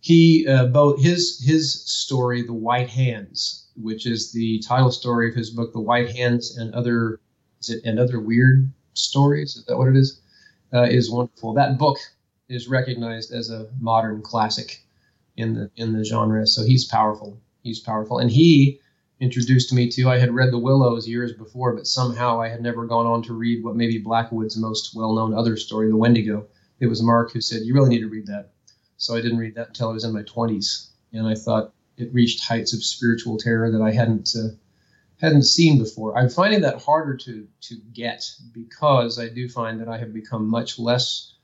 he 0.05 0.46
uh, 0.46 0.66
both 0.66 1.00
his 1.00 1.42
his 1.42 1.82
story, 1.90 2.42
The 2.42 2.52
White 2.52 2.90
Hands, 2.90 3.66
which 3.74 4.05
is 4.05 4.32
the 4.32 4.59
title 4.59 4.90
story 4.90 5.30
of 5.30 5.34
his 5.34 5.48
book, 5.48 5.72
The 5.72 5.80
White 5.80 6.14
Hands 6.14 6.59
and 6.59 6.74
Other 6.74 7.20
is 7.59 7.70
it 7.70 7.82
and 7.86 7.98
other 7.98 8.20
weird 8.20 8.70
stories? 8.92 9.57
Is 9.57 9.64
that 9.64 9.78
what 9.78 9.88
it 9.88 9.96
is? 9.96 10.20
Uh, 10.74 10.82
is 10.82 11.11
wonderful. 11.11 11.55
That 11.55 11.78
book 11.78 11.96
is 12.50 12.68
recognized 12.68 13.32
as 13.32 13.48
a 13.48 13.70
modern 13.80 14.20
classic 14.20 14.84
in 15.38 15.55
the 15.55 15.70
in 15.76 15.94
the 15.94 16.05
genre. 16.05 16.46
So 16.46 16.64
he's 16.64 16.84
powerful. 16.84 17.40
He's 17.62 17.80
powerful, 17.80 18.18
and 18.18 18.30
he 18.30 18.80
introduced 19.20 19.72
me 19.72 19.88
to. 19.88 20.11
I 20.11 20.18
had 20.18 20.34
read 20.34 20.52
The 20.52 20.59
Willows 20.59 21.09
years 21.09 21.32
before, 21.32 21.74
but 21.74 21.86
somehow 21.86 22.42
I 22.42 22.50
had 22.50 22.61
never 22.61 22.84
gone 22.86 23.07
on 23.07 23.22
to 23.22 23.32
read 23.32 23.64
what 23.64 23.74
maybe 23.74 23.96
Blackwood's 23.96 24.59
most 24.59 24.94
well-known 24.94 25.32
other 25.32 25.57
story, 25.57 25.88
The 25.88 25.96
Wendigo. 25.96 26.46
It 26.78 26.88
was 26.88 27.02
Mark 27.02 27.32
who 27.32 27.40
said, 27.40 27.62
"You 27.62 27.72
really 27.72 27.88
need 27.88 28.02
to 28.02 28.09
read 28.09 28.26
that." 28.26 28.50
So 28.97 29.14
I 29.16 29.20
didn't 29.20 29.38
read 29.38 29.55
that 29.57 29.68
until 29.68 29.90
I 29.90 29.92
was 29.92 30.05
in 30.05 30.12
my 30.12 30.22
20s, 30.22 30.88
and 31.12 31.26
I 31.26 31.34
thought 31.34 31.72
it 31.97 32.12
reached 32.12 32.45
heights 32.45 32.72
of 32.72 32.84
spiritual 32.84 33.38
terror 33.38 33.70
that 33.70 33.82
I 33.82 33.92
hadn't 33.92 34.34
uh, 34.36 34.49
hadn't 35.20 35.45
seen 35.45 35.78
before. 35.78 36.16
I'm 36.16 36.28
finding 36.28 36.61
that 36.62 36.82
harder 36.82 37.16
to 37.16 37.47
to 37.62 37.76
get 37.92 38.24
because 38.53 39.18
I 39.18 39.28
do 39.28 39.49
find 39.49 39.80
that 39.80 39.88
I 39.88 39.99
have 39.99 40.12
become 40.12 40.49
much 40.49 40.78
less 40.78 41.34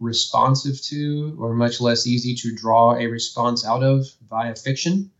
responsive 0.00 0.80
to 0.82 1.36
or 1.40 1.54
much 1.54 1.80
less 1.80 2.06
easy 2.06 2.34
to 2.36 2.54
draw 2.54 2.94
a 2.94 3.06
response 3.06 3.66
out 3.66 3.82
of 3.82 4.06
via 4.28 4.54
fiction 4.54 5.10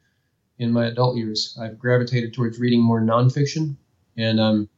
in 0.59 0.73
my 0.73 0.87
adult 0.87 1.16
years. 1.16 1.59
I've 1.61 1.79
gravitated 1.79 2.35
towards 2.35 2.59
reading 2.59 2.81
more 2.81 3.01
nonfiction, 3.01 3.77
and 4.16 4.39
um, 4.41 4.69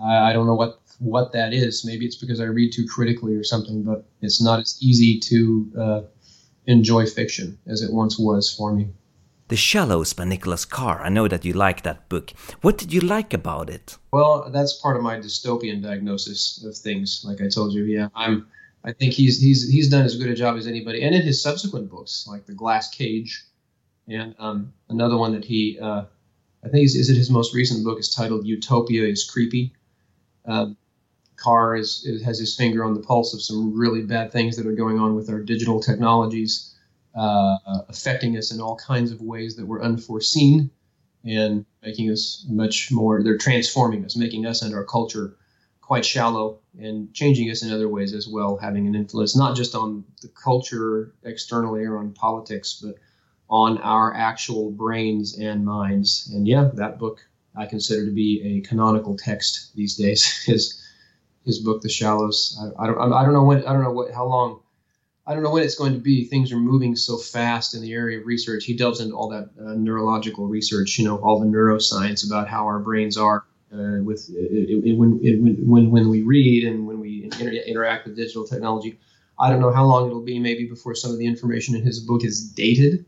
I, 0.00 0.30
I 0.30 0.32
don't 0.32 0.46
know 0.46 0.54
what 0.54 0.80
what 0.98 1.32
that 1.32 1.52
is. 1.52 1.84
Maybe 1.84 2.04
it's 2.06 2.16
because 2.16 2.40
I 2.40 2.44
read 2.44 2.72
too 2.72 2.86
critically 2.86 3.34
or 3.34 3.44
something, 3.44 3.82
but 3.82 4.04
it's 4.20 4.42
not 4.42 4.60
as 4.60 4.78
easy 4.80 5.20
to 5.20 5.72
uh, 5.78 6.00
enjoy 6.68 7.06
fiction 7.06 7.58
as 7.66 7.82
it 7.82 7.92
once 7.92 8.18
was 8.18 8.54
for 8.54 8.72
me. 8.72 8.88
The 9.48 9.56
Shallows 9.56 10.12
by 10.12 10.26
Nicholas 10.26 10.66
Carr. 10.66 11.02
I 11.02 11.08
know 11.08 11.26
that 11.26 11.44
you 11.44 11.54
like 11.54 11.82
that 11.82 12.08
book. 12.10 12.32
What 12.60 12.76
did 12.76 12.92
you 12.92 13.00
like 13.00 13.32
about 13.32 13.70
it? 13.70 13.96
Well, 14.12 14.50
that's 14.52 14.74
part 14.74 14.98
of 14.98 15.02
my 15.02 15.16
dystopian 15.16 15.82
diagnosis 15.82 16.62
of 16.64 16.76
things. 16.76 17.24
Like 17.26 17.40
I 17.40 17.48
told 17.48 17.72
you, 17.72 17.84
yeah, 17.84 18.08
I'm. 18.14 18.46
I 18.84 18.92
think 18.92 19.14
he's 19.14 19.40
he's 19.40 19.68
he's 19.68 19.88
done 19.88 20.04
as 20.04 20.16
good 20.16 20.30
a 20.30 20.34
job 20.34 20.56
as 20.56 20.66
anybody, 20.66 21.02
and 21.02 21.14
in 21.14 21.22
his 21.22 21.42
subsequent 21.42 21.90
books, 21.90 22.26
like 22.28 22.46
The 22.46 22.52
Glass 22.52 22.90
Cage, 22.90 23.44
and 24.06 24.34
um, 24.38 24.72
another 24.88 25.16
one 25.16 25.32
that 25.32 25.44
he, 25.44 25.78
uh, 25.80 26.04
I 26.62 26.68
think 26.68 26.84
is, 26.84 26.94
is 26.94 27.10
it 27.10 27.16
his 27.16 27.30
most 27.30 27.54
recent 27.54 27.84
book 27.84 27.98
is 27.98 28.14
titled 28.14 28.46
Utopia 28.46 29.04
is 29.04 29.24
Creepy. 29.24 29.72
Um, 30.44 30.76
Carr 31.38 31.76
is, 31.76 32.04
is, 32.04 32.22
has 32.22 32.38
his 32.38 32.56
finger 32.56 32.84
on 32.84 32.94
the 32.94 33.00
pulse 33.00 33.32
of 33.32 33.42
some 33.42 33.76
really 33.76 34.02
bad 34.02 34.32
things 34.32 34.56
that 34.56 34.66
are 34.66 34.74
going 34.74 34.98
on 34.98 35.14
with 35.14 35.30
our 35.30 35.40
digital 35.40 35.80
technologies 35.80 36.74
uh, 37.14 37.56
affecting 37.88 38.36
us 38.36 38.52
in 38.52 38.60
all 38.60 38.76
kinds 38.76 39.10
of 39.10 39.20
ways 39.20 39.56
that 39.56 39.66
were 39.66 39.82
unforeseen 39.82 40.70
and 41.24 41.64
making 41.82 42.10
us 42.10 42.46
much 42.48 42.92
more, 42.92 43.22
they're 43.22 43.38
transforming 43.38 44.04
us, 44.04 44.16
making 44.16 44.46
us 44.46 44.62
and 44.62 44.74
our 44.74 44.84
culture 44.84 45.36
quite 45.80 46.04
shallow 46.04 46.58
and 46.78 47.12
changing 47.14 47.50
us 47.50 47.62
in 47.62 47.72
other 47.72 47.88
ways 47.88 48.12
as 48.12 48.28
well, 48.28 48.56
having 48.56 48.86
an 48.86 48.94
influence 48.94 49.36
not 49.36 49.56
just 49.56 49.74
on 49.74 50.04
the 50.22 50.28
culture 50.28 51.14
externally 51.24 51.84
or 51.84 51.98
on 51.98 52.12
politics, 52.12 52.80
but 52.82 52.96
on 53.50 53.78
our 53.78 54.14
actual 54.14 54.70
brains 54.70 55.38
and 55.38 55.64
minds. 55.64 56.30
And 56.32 56.46
yeah, 56.46 56.70
that 56.74 56.98
book 56.98 57.26
I 57.56 57.66
consider 57.66 58.04
to 58.04 58.12
be 58.12 58.42
a 58.44 58.68
canonical 58.68 59.16
text 59.16 59.74
these 59.74 59.96
days. 59.96 60.24
His 60.44 60.77
his 61.48 61.58
book, 61.58 61.82
The 61.82 61.88
Shallows. 61.88 62.56
I, 62.60 62.84
I 62.84 62.86
don't 62.86 63.12
I 63.12 63.24
don't 63.24 63.32
know 63.32 63.42
when 63.42 63.66
I 63.66 63.72
don't 63.72 63.82
know 63.82 63.92
what 63.92 64.12
how 64.12 64.26
long 64.26 64.60
I 65.26 65.34
don't 65.34 65.42
know 65.42 65.50
when 65.50 65.64
it's 65.64 65.74
going 65.74 65.94
to 65.94 65.98
be. 65.98 66.24
Things 66.24 66.52
are 66.52 66.58
moving 66.58 66.94
so 66.94 67.16
fast 67.16 67.74
in 67.74 67.82
the 67.82 67.92
area 67.92 68.20
of 68.20 68.26
research. 68.26 68.64
He 68.64 68.76
delves 68.76 69.00
into 69.00 69.16
all 69.16 69.28
that 69.30 69.50
uh, 69.60 69.74
neurological 69.74 70.46
research, 70.46 70.98
you 70.98 71.04
know, 71.04 71.16
all 71.16 71.40
the 71.40 71.46
neuroscience 71.46 72.24
about 72.26 72.48
how 72.48 72.64
our 72.64 72.78
brains 72.78 73.16
are 73.16 73.44
uh, 73.72 74.00
with 74.02 74.30
it, 74.30 74.84
it, 74.86 74.96
when, 74.96 75.18
it, 75.22 75.40
when 75.66 75.90
when 75.90 76.08
we 76.08 76.22
read 76.22 76.64
and 76.64 76.86
when 76.86 77.00
we 77.00 77.24
inter- 77.24 77.50
interact 77.50 78.06
with 78.06 78.16
digital 78.16 78.46
technology. 78.46 78.98
I 79.40 79.50
don't 79.50 79.60
know 79.60 79.72
how 79.72 79.84
long 79.84 80.08
it'll 80.08 80.20
be, 80.20 80.38
maybe 80.40 80.68
before 80.68 80.96
some 80.96 81.12
of 81.12 81.18
the 81.18 81.26
information 81.26 81.76
in 81.76 81.82
his 81.82 82.00
book 82.00 82.24
is 82.24 82.50
dated, 82.50 83.06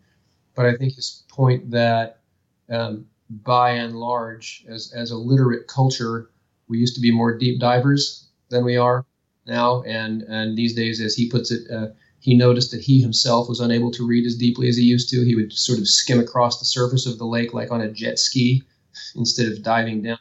but 0.55 0.65
I 0.65 0.77
think 0.77 0.95
his 0.95 1.25
point 1.29 1.73
that 1.73 2.21
um, 2.69 3.07
by 3.31 3.71
and 3.73 3.97
large, 3.97 4.65
as 4.69 4.93
as 4.95 5.11
a 5.11 5.17
literate 5.17 5.67
culture, 5.67 6.31
we 6.69 6.79
used 6.79 6.95
to 6.95 7.01
be 7.01 7.11
more 7.11 7.37
deep 7.37 7.61
divers 7.61 8.30
than 8.51 8.65
we 8.65 8.77
are 8.77 9.07
now, 9.47 9.83
and 9.83 10.23
and 10.23 10.57
these 10.57 10.75
days, 10.75 11.01
as 11.01 11.15
he 11.15 11.29
puts 11.29 11.51
it. 11.51 11.71
Uh, 11.71 11.89
he 12.21 12.35
noticed 12.35 12.71
that 12.71 12.83
he 12.83 13.01
himself 13.01 13.49
was 13.49 13.61
unable 13.61 13.91
to 13.93 14.07
read 14.07 14.27
as 14.27 14.37
deeply 14.37 14.69
as 14.69 14.77
he 14.77 14.83
used 14.83 15.09
to. 15.09 15.25
He 15.25 15.35
would 15.35 15.55
sort 15.55 15.79
of 15.79 15.89
skim 15.89 16.21
across 16.21 16.59
the 16.59 16.67
surface 16.67 17.07
of 17.07 17.17
the 17.17 17.25
lake 17.25 17.55
like 17.55 17.71
on 17.71 17.81
a 17.81 17.91
jet 17.91 18.19
ski 18.19 18.63
instead 19.17 19.51
of 19.51 19.63
diving 19.63 20.03
down. 20.03 20.19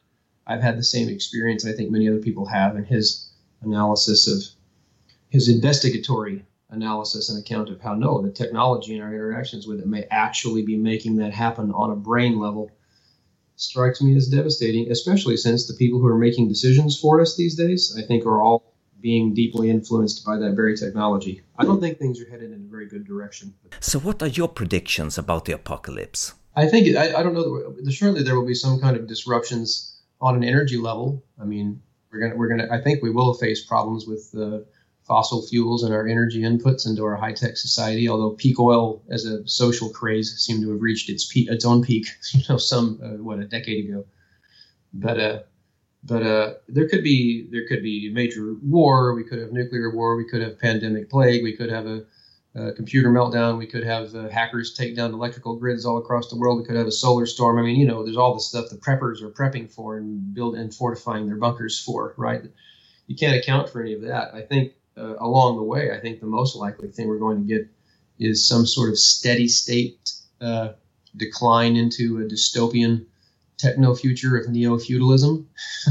I've 0.47 0.61
had 0.61 0.77
the 0.77 0.83
same 0.83 1.09
experience, 1.09 1.65
I 1.65 1.73
think 1.73 1.91
many 1.91 2.07
other 2.07 2.19
people 2.19 2.45
have, 2.45 2.75
in 2.75 2.85
his 2.85 3.29
analysis 3.61 4.27
of 4.27 4.41
his 5.29 5.47
investigatory 5.47 6.43
analysis 6.71 7.29
and 7.29 7.39
account 7.39 7.69
of 7.69 7.81
how 7.81 7.93
no, 7.93 8.21
the 8.21 8.31
technology 8.31 8.95
and 8.95 9.03
our 9.03 9.13
interactions 9.13 9.67
with 9.67 9.79
it 9.79 9.87
may 9.87 10.05
actually 10.09 10.63
be 10.63 10.77
making 10.77 11.17
that 11.17 11.33
happen 11.33 11.71
on 11.71 11.91
a 11.91 11.95
brain 11.95 12.39
level 12.39 12.71
strikes 13.59 14.01
me 14.01 14.15
as 14.15 14.27
devastating, 14.27 14.89
especially 14.89 15.35
since 15.35 15.67
the 15.67 15.73
people 15.73 15.99
who 15.99 16.07
are 16.07 16.17
making 16.17 16.47
decisions 16.47 16.97
for 16.97 17.19
us 17.19 17.35
these 17.35 17.55
days, 17.55 17.93
I 17.97 18.01
think, 18.01 18.25
are 18.25 18.41
all 18.41 18.73
being 19.01 19.33
deeply 19.33 19.69
influenced 19.69 20.25
by 20.25 20.37
that 20.37 20.55
very 20.55 20.75
technology. 20.75 21.41
I 21.57 21.65
don't 21.65 21.79
think 21.79 21.97
things 21.97 22.21
are 22.21 22.29
headed 22.29 22.51
in 22.51 22.65
a 22.65 22.71
very 22.71 22.87
good 22.87 23.05
direction. 23.05 23.53
So, 23.79 23.99
what 23.99 24.21
are 24.21 24.27
your 24.27 24.47
predictions 24.47 25.17
about 25.17 25.45
the 25.45 25.53
apocalypse? 25.53 26.33
I 26.55 26.67
think 26.67 26.95
I, 26.95 27.19
I 27.19 27.23
don't 27.23 27.33
know. 27.33 27.73
surely 27.89 28.23
there 28.23 28.35
will 28.35 28.47
be 28.47 28.55
some 28.55 28.79
kind 28.79 28.95
of 28.97 29.07
disruptions 29.07 29.97
on 30.19 30.35
an 30.35 30.43
energy 30.43 30.77
level. 30.77 31.23
I 31.39 31.45
mean, 31.45 31.81
we're 32.11 32.21
gonna 32.21 32.35
we're 32.35 32.49
gonna. 32.49 32.67
I 32.71 32.81
think 32.81 33.03
we 33.03 33.11
will 33.11 33.33
face 33.33 33.65
problems 33.65 34.07
with 34.07 34.31
the 34.31 34.65
fossil 35.09 35.41
fuels 35.47 35.83
and 35.83 35.93
our 35.93 36.07
energy 36.07 36.43
inputs 36.43 36.87
into 36.87 37.03
our 37.03 37.15
high 37.15 37.33
tech 37.33 37.57
society. 37.57 38.07
Although 38.07 38.35
peak 38.35 38.59
oil 38.59 39.01
as 39.09 39.25
a 39.25 39.45
social 39.47 39.89
craze 39.89 40.33
seemed 40.37 40.61
to 40.61 40.69
have 40.69 40.81
reached 40.81 41.09
its 41.09 41.25
peak, 41.25 41.49
its 41.49 41.65
own 41.65 41.83
peak, 41.83 42.07
you 42.33 42.43
know, 42.47 42.57
some 42.57 42.99
uh, 43.03 43.21
what 43.21 43.39
a 43.39 43.45
decade 43.45 43.89
ago. 43.89 44.05
But 44.93 45.19
uh, 45.19 45.39
but 46.03 46.23
uh, 46.23 46.53
there 46.69 46.87
could 46.87 47.03
be 47.03 47.49
there 47.51 47.67
could 47.67 47.83
be 47.83 48.11
major 48.13 48.55
war. 48.61 49.13
We 49.13 49.23
could 49.23 49.39
have 49.39 49.51
nuclear 49.51 49.93
war. 49.93 50.15
We 50.15 50.29
could 50.29 50.41
have 50.41 50.59
pandemic 50.59 51.09
plague. 51.09 51.43
We 51.43 51.57
could 51.57 51.71
have 51.71 51.87
a, 51.87 52.05
a 52.55 52.71
computer 52.73 53.09
meltdown. 53.09 53.57
We 53.57 53.67
could 53.67 53.83
have 53.83 54.15
uh, 54.15 54.29
hackers 54.29 54.75
take 54.75 54.95
down 54.95 55.13
electrical 55.13 55.57
grids 55.57 55.85
all 55.85 55.97
across 55.97 56.29
the 56.29 56.37
world. 56.37 56.59
We 56.59 56.65
could 56.65 56.77
have 56.77 56.87
a 56.87 56.91
solar 56.91 57.25
storm. 57.25 57.57
I 57.57 57.63
mean, 57.63 57.79
you 57.79 57.87
know, 57.87 58.05
there's 58.05 58.15
all 58.15 58.35
the 58.35 58.39
stuff 58.39 58.69
the 58.69 58.77
preppers 58.77 59.21
are 59.23 59.31
prepping 59.31 59.73
for 59.73 59.97
and 59.97 60.33
build 60.35 60.55
and 60.55 60.73
fortifying 60.73 61.25
their 61.25 61.37
bunkers 61.37 61.79
for. 61.79 62.13
Right? 62.15 62.43
You 63.07 63.15
can't 63.15 63.35
account 63.35 63.69
for 63.69 63.81
any 63.81 63.93
of 63.93 64.01
that. 64.03 64.35
I 64.35 64.41
think 64.41 64.73
uh, 64.99 65.15
along 65.19 65.57
the 65.57 65.63
way, 65.63 65.91
I 65.91 65.99
think 65.99 66.19
the 66.19 66.27
most 66.27 66.55
likely 66.55 66.89
thing 66.89 67.07
we're 67.07 67.19
going 67.19 67.47
to 67.47 67.47
get 67.47 67.67
is 68.19 68.47
some 68.47 68.65
sort 68.65 68.89
of 68.89 68.99
steady 68.99 69.47
state 69.47 70.11
uh, 70.41 70.73
decline 71.15 71.75
into 71.75 72.19
a 72.19 72.25
dystopian 72.25 73.05
techno 73.57 73.95
future 73.95 74.37
of 74.37 74.49
neo 74.49 74.77
feudalism. 74.77 75.47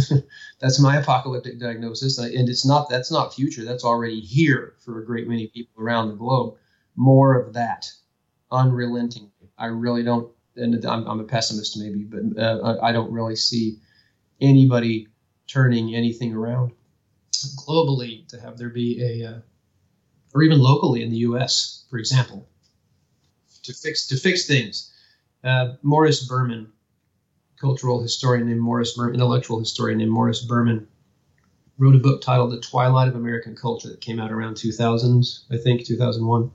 that's 0.61 0.81
my 0.81 0.97
apocalyptic 0.97 1.59
diagnosis, 1.59 2.19
and 2.19 2.49
it's 2.49 2.67
not 2.67 2.89
that's 2.89 3.11
not 3.11 3.35
future. 3.35 3.65
That's 3.65 3.85
already 3.85 4.21
here 4.21 4.75
for 4.85 5.01
a 5.01 5.07
great 5.07 5.29
many 5.29 5.49
people 5.49 5.83
around 5.83 6.09
the 6.09 6.15
globe. 6.15 6.57
More 6.97 7.41
of 7.41 7.55
that, 7.55 7.91
unrelenting. 8.51 9.31
I 9.57 9.67
really 9.67 10.03
don't, 10.03 10.31
and 10.57 10.85
I'm, 10.85 11.07
I'm 11.07 11.21
a 11.21 11.25
pessimist 11.25 11.79
maybe, 11.79 12.05
but 12.05 12.41
uh, 12.41 12.79
I 12.83 12.93
don't 12.93 13.13
really 13.13 13.37
see 13.37 13.79
anybody 14.41 15.09
turning 15.47 15.95
anything 15.95 16.35
around 16.35 16.73
globally 17.33 18.27
to 18.29 18.41
have 18.41 18.59
there 18.59 18.71
be 18.71 19.03
a, 19.03 19.29
uh, 19.29 19.39
or 20.35 20.43
even 20.43 20.59
locally 20.59 21.03
in 21.03 21.11
the 21.11 21.19
U.S., 21.19 21.85
for 21.91 21.99
example, 21.99 22.49
to 23.63 23.73
fix 23.73 24.09
to 24.09 24.17
fix 24.17 24.47
things. 24.47 24.93
Uh, 25.45 25.75
Morris 25.83 26.27
Berman 26.27 26.73
cultural 27.61 28.01
historian 28.01 28.47
named 28.47 28.61
Morris 28.61 28.95
Berman, 28.95 29.15
intellectual 29.15 29.59
historian 29.59 29.99
named 29.99 30.11
Morris 30.11 30.43
Berman, 30.45 30.87
wrote 31.77 31.95
a 31.95 31.99
book 31.99 32.21
titled 32.21 32.53
The 32.53 32.61
Twilight 32.61 33.09
of 33.09 33.17
American 33.17 33.57
Culture 33.57 33.89
that 33.89 34.01
came 34.01 34.19
out 34.19 34.33
around 34.33 34.57
2000, 34.57 35.25
I 35.51 35.57
think, 35.57 35.85
2001. 35.85 36.51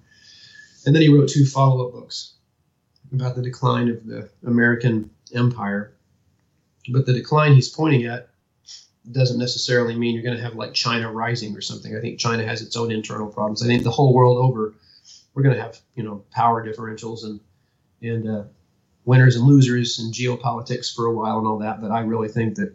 And 0.86 0.95
then 0.95 1.01
he 1.01 1.09
wrote 1.09 1.30
two 1.30 1.45
follow 1.45 1.88
up 1.88 1.93
books 1.93 2.34
about 3.13 3.36
the 3.36 3.41
decline 3.41 3.89
of 3.89 4.05
the 4.05 4.30
American 4.45 5.09
empire. 5.34 5.93
But 6.89 7.05
the 7.05 7.13
decline 7.13 7.53
he's 7.53 7.69
pointing 7.69 8.05
at 8.05 8.30
doesn't 9.12 9.39
necessarily 9.39 9.95
mean 9.95 10.14
you're 10.14 10.24
going 10.24 10.38
to 10.38 10.43
have 10.43 10.56
like 10.56 10.74
China 10.74 11.12
rising 11.12 11.56
or 11.56 11.62
something. 11.62 11.95
I 11.95 11.99
think 11.99 12.20
China 12.20 12.45
has 12.45 12.62
its 12.62 12.78
own 12.78 12.91
internal 12.91 13.28
problems. 13.28 13.64
I 13.64 13.68
think 13.68 13.84
the 13.84 13.91
whole 13.91 14.14
world 14.14 14.38
over, 14.38 14.74
we're 15.34 15.43
going 15.43 15.56
to 15.56 15.62
have 15.62 15.80
you 15.95 16.04
know 16.04 16.24
power 16.32 16.66
differentials 16.66 17.24
and 17.24 17.39
and 18.01 18.30
uh, 18.30 18.43
winners 19.06 19.36
and 19.36 19.45
losers 19.45 19.99
and 19.99 20.14
geopolitics 20.14 20.93
for 20.93 21.06
a 21.06 21.14
while 21.14 21.38
and 21.38 21.47
all 21.47 21.60
that. 21.60 21.82
But 21.82 21.91
I 21.91 22.01
really 22.01 22.28
think 22.28 22.56
that, 22.56 22.74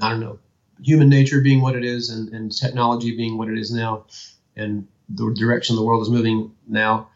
I 0.00 0.10
don't 0.10 0.20
know, 0.20 0.38
human 0.82 1.08
nature 1.08 1.40
being 1.40 1.60
what 1.60 1.76
it 1.76 1.84
is 1.84 2.10
and, 2.10 2.28
and 2.32 2.56
technology 2.56 3.16
being 3.16 3.38
what 3.38 3.48
it 3.48 3.58
is 3.58 3.70
now, 3.70 4.04
and 4.56 4.86
the 5.08 5.34
direction 5.34 5.76
the 5.76 5.84
world 5.84 6.02
is 6.02 6.10
moving 6.10 6.52
now, 6.66 7.08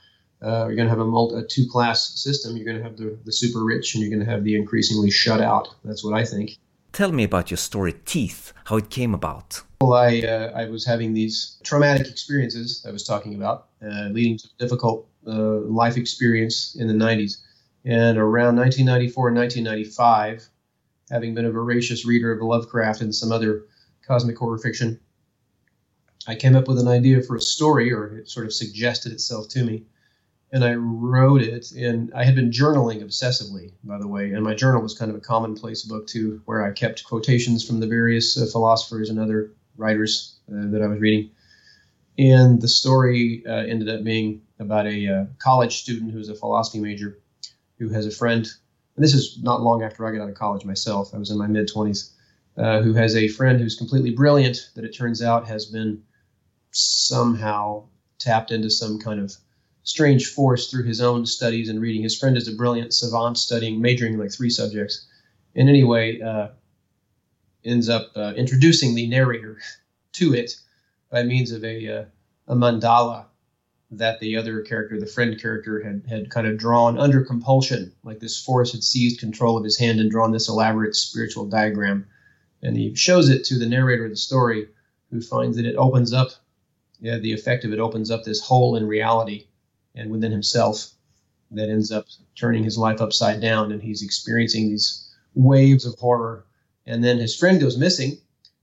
uh, 0.43 0.67
you're 0.67 0.77
going 0.77 0.87
to 0.87 0.91
have 0.91 1.01
a, 1.01 1.05
multi, 1.05 1.37
a 1.37 1.43
two 1.43 1.67
class 1.71 2.21
system. 2.21 2.57
You're 2.57 2.67
going 2.67 2.77
to 2.77 2.83
have 2.83 2.97
the, 2.97 3.19
the 3.25 3.33
super 3.33 3.65
rich 3.65 3.95
and 3.95 4.03
you're 4.03 4.11
going 4.11 4.25
to 4.25 4.31
have 4.31 4.45
the 4.45 4.57
increasingly 4.57 5.11
shut 5.11 5.41
out. 5.41 5.69
That's 5.85 6.05
what 6.05 6.15
I 6.15 6.25
think. 6.25 6.59
Tell 6.95 7.11
me 7.11 7.25
about 7.25 7.51
your 7.51 7.59
story, 7.59 7.93
Teeth, 8.05 8.53
how 8.67 8.77
it 8.77 8.89
came 8.89 9.15
about. 9.15 9.61
Well, 9.81 9.95
I, 9.95 10.21
uh, 10.21 10.53
I 10.55 10.67
was 10.67 10.87
having 10.87 11.13
these 11.13 11.59
traumatic 11.65 12.07
experiences 12.07 12.87
I 12.89 12.93
was 12.93 13.03
talking 13.03 13.35
about, 13.35 13.67
uh, 13.85 14.11
leading 14.13 14.39
to 14.39 14.49
difficult 14.61 15.09
uh, 15.27 15.33
life 15.33 15.97
experience 15.97 16.77
in 16.79 16.87
the 16.87 16.95
90s. 16.95 17.39
And 17.85 18.17
around 18.17 18.55
1994 18.55 19.29
and 19.29 19.37
1995, 19.37 20.49
having 21.11 21.35
been 21.35 21.47
a 21.47 21.51
voracious 21.51 22.07
reader 22.07 22.31
of 22.31 22.41
Lovecraft 22.41 23.01
and 23.01 23.13
some 23.13 23.33
other 23.33 23.65
cosmic 24.07 24.39
horror 24.39 24.59
fiction, 24.59 25.01
I 26.29 26.37
came 26.37 26.55
up 26.55 26.69
with 26.69 26.79
an 26.79 26.87
idea 26.87 27.23
for 27.23 27.35
a 27.35 27.41
story, 27.41 27.93
or 27.93 28.19
it 28.19 28.29
sort 28.29 28.47
of 28.47 28.53
suggested 28.53 29.11
itself 29.11 29.49
to 29.49 29.65
me. 29.65 29.85
And 30.55 30.65
I 30.65 30.75
wrote 30.75 31.43
it, 31.43 31.73
and 31.73 32.13
I 32.15 32.25
had 32.25 32.37
been 32.37 32.53
journaling 32.53 33.03
obsessively, 33.03 33.73
by 33.83 33.99
the 33.99 34.07
way. 34.07 34.31
And 34.31 34.45
my 34.45 34.55
journal 34.55 34.81
was 34.81 34.97
kind 34.97 35.11
of 35.11 35.17
a 35.17 35.21
commonplace 35.21 35.83
book, 35.83 36.07
too, 36.07 36.43
where 36.45 36.65
I 36.65 36.71
kept 36.71 37.03
quotations 37.03 37.67
from 37.67 37.81
the 37.81 37.89
various 37.89 38.41
uh, 38.41 38.47
philosophers 38.47 39.11
and 39.11 39.19
other 39.19 39.51
writers 39.77 40.37
uh, 40.49 40.71
that 40.71 40.81
I 40.81 40.87
was 40.87 41.01
reading. 41.01 41.33
And 42.19 42.63
the 42.63 42.69
story 42.69 43.43
uh, 43.45 43.65
ended 43.65 43.89
up 43.89 44.05
being 44.05 44.43
about 44.61 44.87
a 44.87 45.09
uh, 45.09 45.25
college 45.39 45.81
student 45.83 46.13
who 46.13 46.19
was 46.19 46.29
a 46.29 46.37
philosophy 46.37 46.79
major 46.79 47.19
who 47.81 47.89
has 47.89 48.07
a 48.07 48.13
friend, 48.13 48.47
and 48.95 49.05
this 49.05 49.13
is 49.13 49.41
not 49.43 49.61
long 49.61 49.83
after 49.83 50.07
I 50.07 50.13
got 50.13 50.23
out 50.23 50.29
of 50.29 50.37
college 50.37 50.65
myself. 50.65 51.13
I 51.13 51.19
was 51.19 51.33
in 51.33 51.39
my 51.39 51.49
mid 51.49 51.69
20s, 51.69 52.13
uh, 52.57 52.81
who 52.83 52.95
has 52.95 53.17
a 53.17 53.27
friend 53.27 53.61
who's 53.61 53.75
completely 53.75 54.11
brilliant 54.11 54.71
that 54.77 54.85
it 54.85 54.97
turns 54.97 55.21
out 55.21 55.49
has 55.49 55.67
been 55.67 56.05
somehow 56.71 57.87
tapped 58.21 58.53
into 58.53 58.71
some 58.71 59.01
kind 59.01 59.19
of 59.19 59.35
strange 59.85 60.27
force 60.27 60.71
through 60.71 60.85
his 60.85 61.01
own 61.01 61.27
studies 61.27 61.69
and 61.69 61.81
reading. 61.81 62.03
His 62.03 62.19
friend 62.19 62.37
is 62.37 62.49
a 62.49 62.57
brilliant 62.57 62.93
savant 62.93 63.39
studying, 63.39 63.81
majoring 63.81 64.15
in 64.15 64.19
like 64.19 64.33
three 64.33 64.51
subjects. 64.51 65.07
And 65.55 65.69
anyway, 65.69 66.21
uh, 66.21 66.49
ends 67.65 67.89
up 67.89 68.11
uh, 68.17 68.33
introducing 68.37 68.95
the 68.95 69.07
narrator 69.07 69.61
to 70.15 70.35
it 70.35 70.57
by 71.11 71.23
means 71.23 71.53
of 71.53 71.63
a, 71.65 72.01
uh, 72.01 72.05
a 72.49 72.55
mandala 72.55 73.27
that 73.91 74.19
the 74.21 74.37
other 74.37 74.63
character, 74.63 74.99
the 74.99 75.07
friend 75.07 75.41
character, 75.41 75.81
had 75.81 76.03
had 76.09 76.31
kind 76.31 76.47
of 76.47 76.59
drawn 76.59 76.99
under 76.99 77.23
compulsion, 77.23 77.93
like 78.03 78.19
this 78.19 78.43
force 78.43 78.73
had 78.73 78.83
seized 78.83 79.21
control 79.21 79.57
of 79.57 79.63
his 79.63 79.79
hand 79.79 80.01
and 80.01 80.11
drawn 80.11 80.33
this 80.33 80.49
elaborate 80.49 80.97
spiritual 80.97 81.47
diagram. 81.47 82.07
And 82.63 82.77
he 82.77 82.95
shows 82.95 83.29
it 83.29 83.45
to 83.45 83.59
the 83.59 83.69
narrator 83.69 84.05
of 84.05 84.11
the 84.11 84.17
story, 84.17 84.69
who 85.11 85.21
finds 85.21 85.57
that 85.57 85.67
it 85.67 85.77
opens 85.77 86.13
up, 86.13 86.31
yeah, 86.99 87.19
the 87.19 87.35
effect 87.35 87.65
of 87.65 87.73
it 87.73 87.79
opens 87.79 88.11
up 88.11 88.25
this 88.25 88.41
hole 88.41 88.75
in 88.75 88.87
reality 88.87 89.47
and 89.95 90.11
within 90.11 90.33
himself 90.33 90.91
that 91.51 91.69
ends 91.69 91.93
up 91.93 92.07
turning 92.35 92.65
his 92.65 92.79
life 92.79 93.01
upside 93.01 93.41
down, 93.41 93.71
and 93.71 93.83
he's 93.83 94.03
experiencing 94.03 94.69
these 94.69 95.09
waves 95.35 95.85
of 95.85 95.95
horror. 95.99 96.45
And 96.87 97.03
then 97.05 97.19
his 97.19 97.37
friend 97.37 97.61
goes 97.61 97.79
missing, 97.79 98.19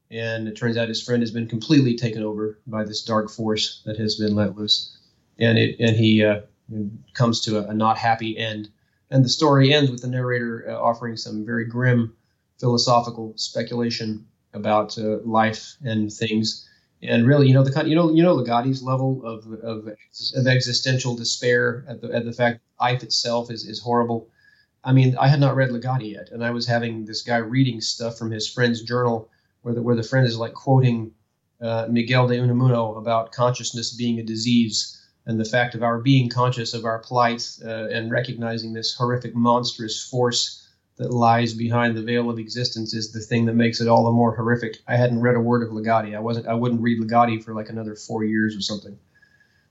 and 0.09 0.47
it 0.47 0.57
turns 0.57 0.77
out 0.77 0.89
his 0.89 1.01
friend 1.01 1.21
has 1.21 1.31
been 1.31 1.47
completely 1.47 1.95
taken 1.95 2.23
over 2.23 2.59
by 2.67 2.83
this 2.83 3.03
dark 3.03 3.29
force 3.29 3.81
that 3.85 3.97
has 3.97 4.15
been 4.15 4.35
let 4.35 4.57
loose 4.57 4.97
and 5.41 5.57
it 5.57 5.75
and 5.79 5.95
he 5.95 6.23
uh, 6.23 6.41
comes 7.13 7.41
to 7.41 7.57
a, 7.57 7.69
a, 7.69 7.73
not 7.73 7.97
happy 7.97 8.37
end. 8.37 8.69
And 9.09 9.25
the 9.25 9.29
story 9.29 9.73
ends 9.73 9.91
with 9.91 10.01
the 10.01 10.07
narrator 10.07 10.65
uh, 10.69 10.79
offering 10.79 11.17
some 11.17 11.45
very 11.45 11.65
grim 11.65 12.15
philosophical 12.59 13.33
speculation 13.35 14.25
about 14.53 14.97
uh, 14.97 15.17
life 15.25 15.75
and 15.83 16.11
things. 16.11 16.67
And 17.03 17.25
really, 17.25 17.47
you 17.47 17.53
know, 17.53 17.63
the 17.63 17.71
kind, 17.71 17.87
you 17.87 17.95
know, 17.95 18.11
you 18.11 18.21
know, 18.21 18.35
Ligotti's 18.35 18.83
level 18.83 19.25
of, 19.25 19.45
of, 19.63 19.87
of 20.35 20.47
existential 20.47 21.15
despair 21.15 21.83
at 21.87 22.01
the 22.01 22.13
at 22.13 22.25
the 22.25 22.33
fact 22.33 22.61
life 22.79 23.01
itself 23.03 23.49
is 23.49 23.65
is 23.65 23.79
horrible. 23.79 24.29
I 24.83 24.93
mean, 24.93 25.15
I 25.19 25.27
had 25.27 25.39
not 25.39 25.55
read 25.55 25.69
Ligotti 25.69 26.11
yet, 26.13 26.29
and 26.31 26.43
I 26.43 26.51
was 26.51 26.67
having 26.67 27.05
this 27.05 27.21
guy 27.21 27.37
reading 27.37 27.81
stuff 27.81 28.17
from 28.17 28.31
his 28.31 28.47
friend's 28.47 28.81
journal, 28.83 29.29
where 29.61 29.73
the 29.73 29.81
where 29.81 29.95
the 29.95 30.03
friend 30.03 30.27
is 30.27 30.37
like 30.37 30.53
quoting 30.53 31.11
uh, 31.61 31.87
Miguel 31.89 32.27
de 32.27 32.35
Unamuno 32.35 32.97
about 32.97 33.31
consciousness 33.31 33.93
being 33.93 34.19
a 34.19 34.23
disease 34.23 34.97
and 35.25 35.39
the 35.39 35.45
fact 35.45 35.75
of 35.75 35.83
our 35.83 35.99
being 35.99 36.29
conscious 36.29 36.73
of 36.73 36.85
our 36.85 36.99
plight 36.99 37.47
uh, 37.63 37.87
and 37.89 38.11
recognizing 38.11 38.73
this 38.73 38.95
horrific, 38.95 39.35
monstrous 39.35 40.03
force 40.03 40.60
that 41.01 41.11
lies 41.11 41.55
behind 41.55 41.97
the 41.97 42.03
veil 42.03 42.29
of 42.29 42.37
existence 42.37 42.93
is 42.93 43.11
the 43.11 43.19
thing 43.19 43.47
that 43.47 43.55
makes 43.55 43.81
it 43.81 43.87
all 43.87 44.05
the 44.05 44.11
more 44.11 44.35
horrific. 44.35 44.77
I 44.87 44.95
hadn't 44.97 45.19
read 45.19 45.35
a 45.35 45.39
word 45.39 45.63
of 45.63 45.73
Ligotti. 45.73 46.15
I 46.15 46.19
wasn't. 46.19 46.45
I 46.45 46.53
wouldn't 46.53 46.79
read 46.79 47.01
Ligotti 47.01 47.43
for 47.43 47.55
like 47.55 47.69
another 47.69 47.95
four 47.95 48.23
years 48.23 48.55
or 48.55 48.61
something. 48.61 48.95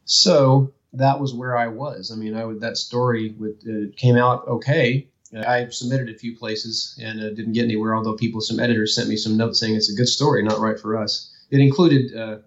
So 0.07 0.73
that 0.93 1.20
was 1.20 1.32
where 1.32 1.57
I 1.57 1.69
was. 1.69 2.11
I 2.11 2.16
mean, 2.16 2.35
I 2.35 2.44
would 2.44 2.61
that 2.62 2.77
story 2.77 3.36
would, 3.39 3.62
uh, 3.65 3.94
came 3.97 4.16
out 4.16 4.48
okay. 4.48 5.07
I 5.47 5.69
submitted 5.69 6.09
a 6.09 6.19
few 6.19 6.36
places 6.36 6.98
and 7.01 7.20
uh, 7.20 7.28
didn't 7.31 7.52
get 7.52 7.62
anywhere. 7.62 7.94
Although 7.94 8.16
people, 8.16 8.40
some 8.40 8.59
editors 8.59 8.97
sent 8.97 9.09
me 9.09 9.15
some 9.15 9.36
notes 9.36 9.61
saying 9.61 9.77
it's 9.77 9.93
a 9.93 9.94
good 9.94 10.09
story, 10.09 10.43
not 10.43 10.59
right 10.59 10.81
for 10.81 10.97
us. 10.97 11.32
It 11.51 11.61
included. 11.61 12.12
Uh, 12.12 12.39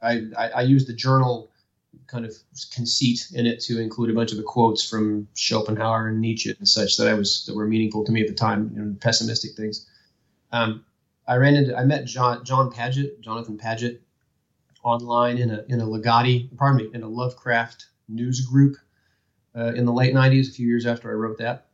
I, 0.00 0.22
I, 0.38 0.48
I 0.48 0.62
used 0.62 0.88
the 0.88 0.94
journal 0.94 1.47
kind 2.06 2.24
of 2.24 2.32
conceit 2.72 3.26
in 3.34 3.46
it 3.46 3.60
to 3.60 3.80
include 3.80 4.10
a 4.10 4.14
bunch 4.14 4.30
of 4.30 4.38
the 4.38 4.42
quotes 4.42 4.88
from 4.88 5.28
Schopenhauer 5.34 6.08
and 6.08 6.20
Nietzsche 6.20 6.54
and 6.58 6.68
such 6.68 6.96
that 6.96 7.08
I 7.08 7.14
was 7.14 7.44
that 7.46 7.54
were 7.54 7.66
meaningful 7.66 8.04
to 8.04 8.12
me 8.12 8.22
at 8.22 8.28
the 8.28 8.34
time, 8.34 8.70
you 8.74 8.80
know, 8.80 8.96
pessimistic 9.00 9.52
things. 9.56 9.86
Um, 10.52 10.84
I 11.26 11.36
ran 11.36 11.54
into 11.56 11.76
I 11.76 11.84
met 11.84 12.06
Jon 12.06 12.44
Jon 12.44 12.72
Padgett, 12.72 13.20
Jonathan 13.20 13.58
Padgett, 13.58 14.00
online 14.82 15.38
in 15.38 15.50
a 15.50 15.64
in 15.68 15.80
a 15.80 15.86
Ligotti, 15.86 16.56
pardon 16.56 16.86
me, 16.86 16.90
in 16.94 17.02
a 17.02 17.08
Lovecraft 17.08 17.86
news 18.08 18.40
group 18.40 18.76
uh, 19.54 19.72
in 19.74 19.84
the 19.84 19.92
late 19.92 20.14
'90s, 20.14 20.48
a 20.48 20.52
few 20.52 20.66
years 20.66 20.86
after 20.86 21.10
I 21.10 21.14
wrote 21.14 21.38
that. 21.38 21.66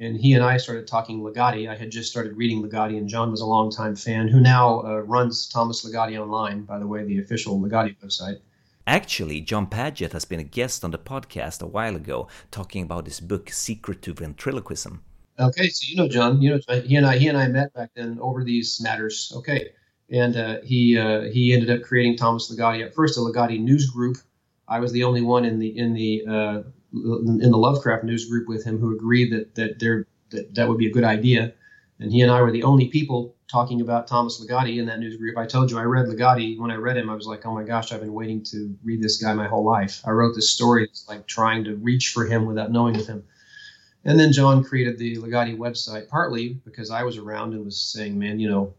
And 0.00 0.16
he 0.16 0.32
and 0.32 0.42
I 0.42 0.56
started 0.56 0.88
talking 0.88 1.20
Ligotti. 1.20 1.68
I 1.68 1.76
had 1.76 1.90
just 1.90 2.10
started 2.10 2.36
reading 2.36 2.62
Ligotti, 2.62 2.96
and 2.96 3.08
Jon 3.08 3.30
was 3.30 3.40
a 3.40 3.46
longtime 3.46 3.94
fan 3.94 4.26
who 4.28 4.40
now 4.40 4.80
uh, 4.80 5.00
runs 5.00 5.48
Thomas 5.48 5.84
Ligotti 5.84 6.20
Online, 6.20 6.64
by 6.64 6.78
the 6.78 6.86
way, 6.86 7.04
the 7.04 7.20
official 7.20 7.60
Ligotti 7.60 7.94
website. 8.02 8.40
Actually, 8.86 9.40
Jon 9.40 9.66
Padgett 9.66 10.12
has 10.12 10.24
been 10.24 10.40
a 10.40 10.44
guest 10.44 10.84
on 10.84 10.90
the 10.90 10.98
podcast 10.98 11.62
a 11.62 11.66
while 11.66 11.94
ago, 11.94 12.26
talking 12.50 12.82
about 12.82 13.06
his 13.06 13.20
book 13.20 13.50
Secret 13.50 14.02
to 14.02 14.12
Ventriloquism. 14.12 15.00
Okay, 15.38 15.68
so 15.68 15.86
you 15.88 15.96
know 15.96 16.08
Jon, 16.08 16.42
you 16.42 16.50
know 16.50 16.80
he 16.82 16.96
and 16.96 17.06
I 17.06 17.16
he 17.16 17.28
and 17.28 17.38
I 17.38 17.48
met 17.48 17.72
back 17.72 17.90
then 17.94 18.18
over 18.20 18.44
these 18.44 18.80
matters. 18.82 19.32
Okay, 19.36 19.70
and 20.10 20.36
uh, 20.36 20.56
he 20.62 20.98
uh, 20.98 21.22
he 21.22 21.52
ended 21.52 21.70
up 21.70 21.82
creating 21.82 22.16
Thomas 22.16 22.52
Ligotti 22.52 22.84
at 22.84 22.94
first 22.94 23.16
a 23.16 23.20
Ligotti 23.20 23.60
news 23.60 23.88
group. 23.88 24.18
I 24.68 24.80
was 24.80 24.92
the 24.92 25.04
only 25.04 25.22
one 25.22 25.44
in 25.44 25.58
the 25.58 25.76
in 25.76 25.94
the 25.94 26.24
uh, 26.28 26.62
in 26.92 27.50
the 27.50 27.56
Lovecraft 27.56 28.04
news 28.04 28.28
group 28.28 28.48
with 28.48 28.64
him 28.64 28.78
who 28.78 28.94
agreed 28.94 29.32
that 29.32 29.54
that 29.54 29.78
there 29.78 30.06
that 30.30 30.54
that 30.54 30.68
would 30.68 30.78
be 30.78 30.86
a 30.86 30.92
good 30.92 31.04
idea, 31.04 31.54
and 31.98 32.10
he 32.10 32.20
and 32.20 32.30
I 32.30 32.40
were 32.42 32.50
the 32.50 32.64
only 32.64 32.88
people 32.88 33.36
talking 33.50 33.80
about 33.80 34.06
Thomas 34.06 34.42
Ligotti 34.42 34.78
in 34.78 34.86
that 34.86 34.98
news 34.98 35.16
group. 35.16 35.36
I 35.36 35.46
told 35.46 35.70
you 35.70 35.78
I 35.78 35.82
read 35.82 36.06
Ligotti. 36.06 36.58
When 36.58 36.70
I 36.70 36.76
read 36.76 36.96
him, 36.96 37.10
I 37.10 37.14
was 37.14 37.26
like, 37.26 37.44
oh 37.46 37.54
my 37.54 37.64
gosh, 37.64 37.92
I've 37.92 38.00
been 38.00 38.14
waiting 38.14 38.42
to 38.44 38.74
read 38.82 39.02
this 39.02 39.22
guy 39.22 39.32
my 39.34 39.46
whole 39.46 39.64
life. 39.64 40.00
I 40.04 40.10
wrote 40.10 40.34
this 40.34 40.50
story, 40.50 40.84
it's 40.84 41.08
like 41.08 41.26
trying 41.26 41.64
to 41.64 41.76
reach 41.76 42.08
for 42.08 42.26
him 42.26 42.46
without 42.46 42.72
knowing 42.72 42.96
of 42.96 43.06
him. 43.06 43.24
And 44.04 44.18
then 44.18 44.32
Jon 44.32 44.64
created 44.64 44.98
the 44.98 45.16
Ligotti 45.16 45.56
website, 45.56 46.08
partly 46.08 46.54
because 46.64 46.90
I 46.90 47.04
was 47.04 47.18
around 47.18 47.52
and 47.52 47.64
was 47.64 47.80
saying, 47.80 48.18
man, 48.18 48.40
you 48.40 48.50
know, 48.50 48.74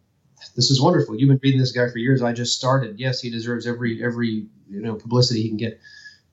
this 0.55 0.69
is 0.69 0.81
wonderful. 0.81 1.15
You've 1.17 1.29
been 1.29 1.39
reading 1.41 1.59
this 1.59 1.71
guy 1.71 1.89
for 1.89 1.99
years. 1.99 2.21
I 2.21 2.33
just 2.33 2.57
started. 2.57 2.99
Yes, 2.99 3.21
he 3.21 3.29
deserves 3.29 3.65
every 3.65 4.03
every 4.03 4.47
you 4.69 4.81
know 4.81 4.95
publicity 4.95 5.41
he 5.41 5.47
can 5.47 5.57
get. 5.57 5.79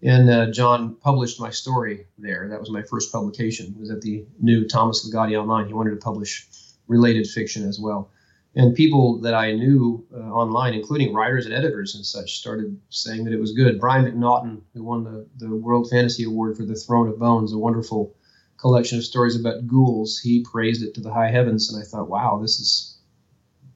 And 0.02 0.31
uh, 0.31 0.51
Jon 0.51 0.97
published 0.97 1.39
my 1.39 1.51
story 1.51 2.07
there. 2.19 2.48
That 2.48 2.59
was 2.59 2.70
my 2.70 2.82
first 2.82 3.12
publication. 3.12 3.74
It 3.77 3.81
was 3.81 3.90
at 3.90 4.01
the 4.01 4.24
new 4.40 4.66
Thomas 4.66 5.07
Ligotti 5.07 5.39
Online. 5.39 5.66
He 5.66 5.74
wanted 5.74 5.90
to 5.90 5.97
publish 5.97 6.48
related 6.90 7.26
fiction 7.26 7.66
as 7.68 7.78
well 7.80 8.10
and 8.56 8.74
people 8.74 9.20
that 9.20 9.34
I 9.34 9.52
knew 9.52 10.04
uh, 10.12 10.18
online, 10.18 10.74
including 10.74 11.14
writers 11.14 11.46
and 11.46 11.54
editors 11.54 11.94
and 11.94 12.04
such, 12.04 12.38
started 12.38 12.78
saying 12.88 13.24
that 13.24 13.32
it 13.32 13.40
was 13.40 13.52
good. 13.52 13.78
Brian 13.78 14.04
McNaughton, 14.04 14.62
who 14.74 14.82
won 14.82 15.04
the, 15.04 15.26
the 15.36 15.54
World 15.54 15.88
Fantasy 15.88 16.24
Award 16.24 16.56
for 16.56 16.64
The 16.64 16.74
Throne 16.74 17.08
of 17.08 17.18
Bones, 17.18 17.52
a 17.52 17.58
wonderful 17.58 18.16
collection 18.56 18.98
of 18.98 19.04
stories 19.04 19.38
about 19.38 19.68
ghouls, 19.68 20.18
he 20.18 20.44
praised 20.44 20.82
it 20.82 20.94
to 20.94 21.00
the 21.00 21.12
high 21.12 21.30
heavens, 21.30 21.72
and 21.72 21.80
I 21.80 21.86
thought, 21.86 22.08
wow, 22.08 22.38
this 22.42 22.58
is 22.58 22.98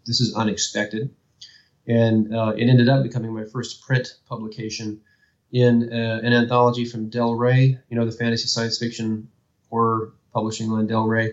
this 0.06 0.20
is 0.20 0.34
unexpected. 0.34 1.14
And 1.86 2.34
uh, 2.34 2.54
it 2.56 2.68
ended 2.68 2.88
up 2.88 3.02
becoming 3.02 3.32
my 3.32 3.44
first 3.44 3.80
print 3.80 4.16
publication 4.28 5.00
in 5.52 5.90
uh, 5.90 6.20
an 6.22 6.32
anthology 6.32 6.84
from 6.84 7.08
Del 7.08 7.34
Rey, 7.34 7.78
you 7.88 7.96
know, 7.96 8.04
the 8.04 8.12
fantasy 8.12 8.48
science 8.48 8.78
fiction 8.78 9.28
horror 9.70 10.12
publishing 10.32 10.68
line 10.68 10.86
Del 10.86 11.06
Rey. 11.06 11.32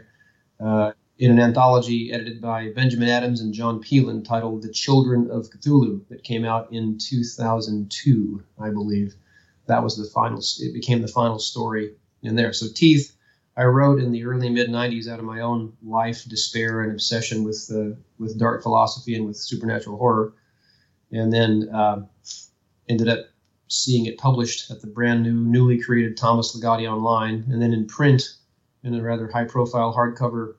Uh, 0.59 0.91
in 1.21 1.29
an 1.29 1.39
anthology 1.39 2.11
edited 2.11 2.41
by 2.41 2.71
Benjamin 2.71 3.07
Adams 3.07 3.41
and 3.41 3.53
John 3.53 3.79
Pelan 3.79 4.23
titled 4.23 4.63
The 4.63 4.71
Children 4.73 5.29
of 5.29 5.51
Cthulhu 5.51 6.01
that 6.09 6.23
came 6.23 6.43
out 6.43 6.73
in 6.73 6.97
2002, 6.97 8.43
I 8.59 8.71
believe. 8.71 9.13
That 9.67 9.83
was 9.83 9.95
the 9.95 10.09
final, 10.09 10.39
it 10.39 10.73
became 10.73 11.03
the 11.03 11.07
final 11.07 11.37
story 11.37 11.93
in 12.23 12.35
there. 12.35 12.53
So, 12.53 12.65
Teeth, 12.73 13.15
I 13.55 13.65
wrote 13.65 14.01
in 14.01 14.11
the 14.11 14.25
early 14.25 14.49
mid 14.49 14.69
90s 14.69 15.07
out 15.07 15.19
of 15.19 15.25
my 15.25 15.41
own 15.41 15.73
life, 15.83 16.25
despair, 16.27 16.81
and 16.81 16.91
obsession 16.91 17.43
with, 17.43 17.69
uh, 17.71 17.95
with 18.17 18.39
dark 18.39 18.63
philosophy 18.63 19.13
and 19.13 19.27
with 19.27 19.37
supernatural 19.37 19.99
horror. 19.99 20.33
And 21.11 21.31
then 21.31 21.69
uh, 21.71 22.01
ended 22.89 23.09
up 23.09 23.27
seeing 23.67 24.07
it 24.07 24.17
published 24.17 24.71
at 24.71 24.81
the 24.81 24.87
brand 24.87 25.21
new, 25.21 25.33
newly 25.35 25.79
created 25.79 26.17
Thomas 26.17 26.57
Ligotti 26.57 26.91
Online, 26.91 27.45
and 27.51 27.61
then 27.61 27.73
in 27.73 27.85
print 27.85 28.23
in 28.83 28.95
a 28.95 29.03
rather 29.03 29.27
high 29.27 29.45
profile 29.45 29.93
hardcover 29.95 30.55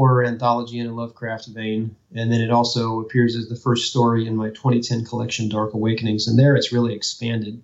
horror 0.00 0.24
anthology 0.24 0.78
in 0.78 0.86
a 0.86 0.94
Lovecraft 0.94 1.48
vein. 1.48 1.94
And 2.14 2.32
then 2.32 2.40
it 2.40 2.50
also 2.50 3.00
appears 3.00 3.36
as 3.36 3.50
the 3.50 3.54
first 3.54 3.90
story 3.90 4.26
in 4.26 4.34
my 4.34 4.48
2010 4.48 5.04
collection, 5.04 5.50
Dark 5.50 5.74
Awakenings. 5.74 6.26
And 6.26 6.38
there 6.38 6.56
it's 6.56 6.72
really 6.72 6.94
expanded. 6.94 7.62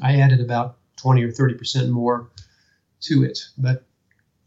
I 0.00 0.16
added 0.20 0.40
about 0.40 0.78
20 0.96 1.22
or 1.22 1.30
30% 1.30 1.90
more 1.90 2.30
to 3.02 3.24
it. 3.24 3.40
But 3.58 3.84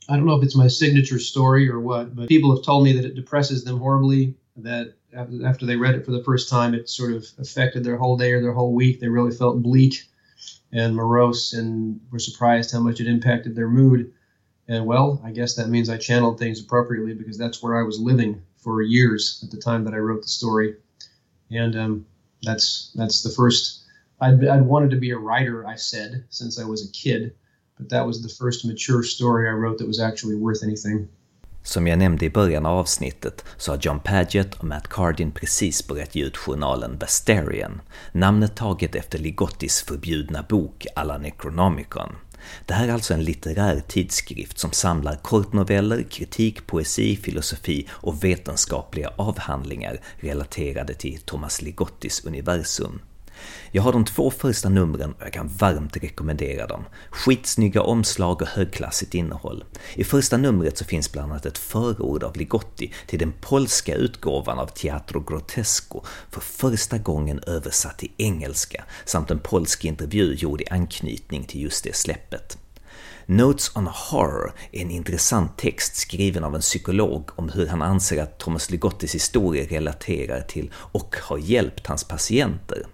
I 0.09 0.15
don't 0.15 0.25
know 0.25 0.33
if 0.39 0.43
it's 0.43 0.55
my 0.55 0.67
signature 0.67 1.19
story 1.19 1.69
or 1.69 1.79
what, 1.79 2.15
but 2.15 2.27
people 2.27 2.55
have 2.55 2.65
told 2.65 2.83
me 2.83 2.93
that 2.93 3.05
it 3.05 3.13
depresses 3.13 3.63
them 3.63 3.77
horribly, 3.77 4.33
that 4.57 4.95
after 5.15 5.67
they 5.67 5.75
read 5.75 5.93
it 5.93 6.05
for 6.05 6.13
the 6.13 6.23
first 6.23 6.49
time, 6.49 6.73
it 6.73 6.89
sort 6.89 7.13
of 7.13 7.27
affected 7.37 7.83
their 7.83 7.97
whole 7.97 8.17
day 8.17 8.31
or 8.31 8.41
their 8.41 8.53
whole 8.53 8.73
week. 8.73 8.99
They 8.99 9.07
really 9.07 9.35
felt 9.35 9.61
bleak 9.61 10.09
and 10.71 10.95
morose 10.95 11.53
and 11.53 12.01
were 12.09 12.17
surprised 12.17 12.71
how 12.71 12.79
much 12.79 12.99
it 12.99 13.07
impacted 13.07 13.55
their 13.55 13.69
mood. 13.69 14.11
And 14.67 14.85
well, 14.85 15.21
I 15.23 15.31
guess 15.31 15.55
that 15.55 15.69
means 15.69 15.89
I 15.89 15.97
channeled 15.97 16.39
things 16.39 16.61
appropriately 16.61 17.13
because 17.13 17.37
that's 17.37 17.61
where 17.61 17.77
I 17.77 17.83
was 17.83 17.99
living 17.99 18.41
for 18.55 18.81
years 18.81 19.41
at 19.43 19.51
the 19.51 19.57
time 19.57 19.83
that 19.83 19.93
I 19.93 19.97
wrote 19.97 20.21
the 20.21 20.29
story. 20.29 20.75
And 21.51 21.75
um, 21.75 22.05
that's 22.41 22.91
that's 22.95 23.23
the 23.23 23.29
first. 23.29 23.81
I'd, 24.21 24.45
I'd 24.45 24.65
wanted 24.65 24.91
to 24.91 24.97
be 24.97 25.11
a 25.11 25.17
writer, 25.17 25.67
I 25.67 25.75
said, 25.75 26.23
since 26.29 26.57
I 26.61 26.65
was 26.65 26.89
a 26.89 26.91
kid, 26.91 27.33
but 27.77 27.89
that 27.89 28.07
was 28.07 28.21
the 28.21 28.29
first 28.29 28.65
mature 28.65 29.03
story 29.03 29.49
I 29.49 29.51
wrote 29.51 29.77
that 29.79 29.87
was 29.87 29.99
actually 29.99 30.35
worth 30.35 30.63
anything. 30.63 31.07
Som 31.65 31.87
jag 31.87 31.99
nämnde 31.99 32.25
i 32.25 32.29
början 32.29 32.65
av 32.65 32.77
avsnittet 32.77 33.45
så 33.57 33.71
har 33.71 33.79
Jon 33.81 33.99
Padgett 33.99 34.53
och 34.53 34.63
Matt 34.63 34.87
Cardin 34.87 35.31
precis 35.31 35.87
börjat 35.87 36.15
ge 36.15 36.25
ut 36.25 36.37
journalen 36.37 36.97
Vastarien, 36.97 37.81
namnet 38.11 38.55
taget 38.55 38.95
efter 38.95 39.19
Ligottis 39.19 39.81
förbjudna 39.81 40.45
bok 40.49 40.87
Alla 40.95 41.17
Necronomicon. 41.17 42.15
Det 42.65 42.73
här 42.73 42.87
är 42.87 42.93
alltså 42.93 43.13
en 43.13 43.23
litterär 43.23 43.83
tidskrift 43.87 44.59
som 44.59 44.71
samlar 44.71 45.15
kortnoveller, 45.15 46.03
kritik, 46.03 46.67
poesi, 46.67 47.15
filosofi 47.15 47.87
och 47.91 48.23
vetenskapliga 48.23 49.13
avhandlingar 49.15 49.99
relaterade 50.19 50.93
till 50.93 51.19
Thomas 51.21 51.61
Ligottis 51.61 52.25
universum. 52.25 53.01
Jag 53.71 53.83
har 53.83 53.93
de 53.93 54.05
två 54.05 54.31
första 54.31 54.69
numren 54.69 55.11
och 55.11 55.25
jag 55.25 55.33
kan 55.33 55.47
varmt 55.47 55.97
rekommendera 55.97 56.67
dem. 56.67 56.85
Skitsnygga 57.09 57.81
omslag 57.81 58.41
och 58.41 58.47
högklassigt 58.47 59.13
innehåll. 59.13 59.63
I 59.95 60.03
första 60.03 60.37
numret 60.37 60.77
så 60.77 60.85
finns 60.85 61.11
bland 61.11 61.31
annat 61.31 61.45
ett 61.45 61.57
förord 61.57 62.23
av 62.23 62.37
Ligotti 62.37 62.93
till 63.07 63.19
den 63.19 63.33
polska 63.41 63.95
utgåvan 63.95 64.59
av 64.59 64.67
Teatro 64.67 65.19
Grotesco, 65.19 66.01
för 66.31 66.41
första 66.41 66.97
gången 66.97 67.39
översatt 67.47 67.97
till 67.97 68.11
engelska, 68.17 68.83
samt 69.05 69.31
en 69.31 69.39
polsk 69.39 69.85
intervju 69.85 70.33
gjord 70.33 70.61
i 70.61 70.69
anknytning 70.69 71.43
till 71.43 71.61
just 71.61 71.83
det 71.83 71.95
släppet. 71.95 72.57
Notes 73.25 73.75
on 73.75 73.87
Horror 73.87 74.53
är 74.71 74.81
en 74.81 74.91
intressant 74.91 75.57
text 75.57 75.95
skriven 75.95 76.43
av 76.43 76.55
en 76.55 76.61
psykolog 76.61 77.29
om 77.35 77.49
hur 77.49 77.67
han 77.67 77.81
anser 77.81 78.23
att 78.23 78.39
Thomas 78.39 78.69
Ligottis 78.69 79.15
historia 79.15 79.65
relaterar 79.65 80.41
till 80.41 80.71
och 80.75 81.15
har 81.21 81.37
hjälpt 81.37 81.87
hans 81.87 82.03
patienter. 82.03 82.87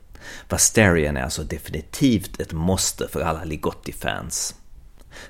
Vasterian 0.49 1.17
är 1.17 1.23
alltså 1.23 1.43
definitivt 1.43 2.39
ett 2.39 2.53
måste 2.53 3.07
för 3.07 3.21
alla 3.21 3.43
Ligotti-fans. 3.43 4.55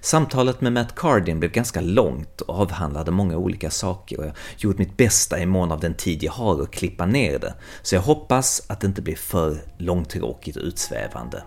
Samtalet 0.02 0.62
med 0.62 0.74
Matt 0.74 0.96
Cardin 0.96 1.40
blev 1.40 1.52
ganska 1.52 1.82
långt 1.82 2.42
och 2.42 2.60
avhandlade 2.60 3.12
många 3.12 3.38
olika 3.38 3.70
saker 3.70 4.18
och 4.18 4.24
jag 4.24 4.30
har 4.30 4.36
gjort 4.58 4.78
mitt 4.78 4.98
bästa 4.98 5.40
i 5.40 5.46
mån 5.46 5.72
av 5.72 5.80
den 5.80 5.94
tid 5.94 6.24
jag 6.24 6.32
har 6.32 6.62
att 6.62 6.72
klippa 6.72 7.06
ner 7.06 7.40
det, 7.40 7.54
så 7.82 7.96
jag 7.96 8.02
hoppas 8.02 8.62
att 8.68 8.82
det 8.82 8.88
inte 8.88 9.02
blir 9.02 9.16
för 9.16 9.58
långtråkigt 9.78 10.58
och 10.58 10.64
utsvävande. 10.64 11.44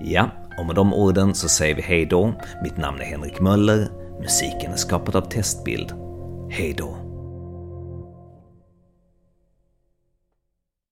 Ja, 0.00 0.30
och 0.58 0.66
med 0.66 0.74
de 0.74 0.94
orden 0.94 1.34
så 1.34 1.48
säger 1.48 1.74
vi 1.74 1.82
hej 1.82 2.06
då. 2.06 2.40
Mitt 2.62 2.76
namn 2.76 3.00
är 3.00 3.04
Henrik 3.04 3.40
Möller, 3.40 3.88
musiken 4.20 4.72
är 4.72 4.76
skapad 4.76 5.16
av 5.16 5.30
Testbild. 5.30 5.92
Hej 6.50 6.74
då! 6.78 7.03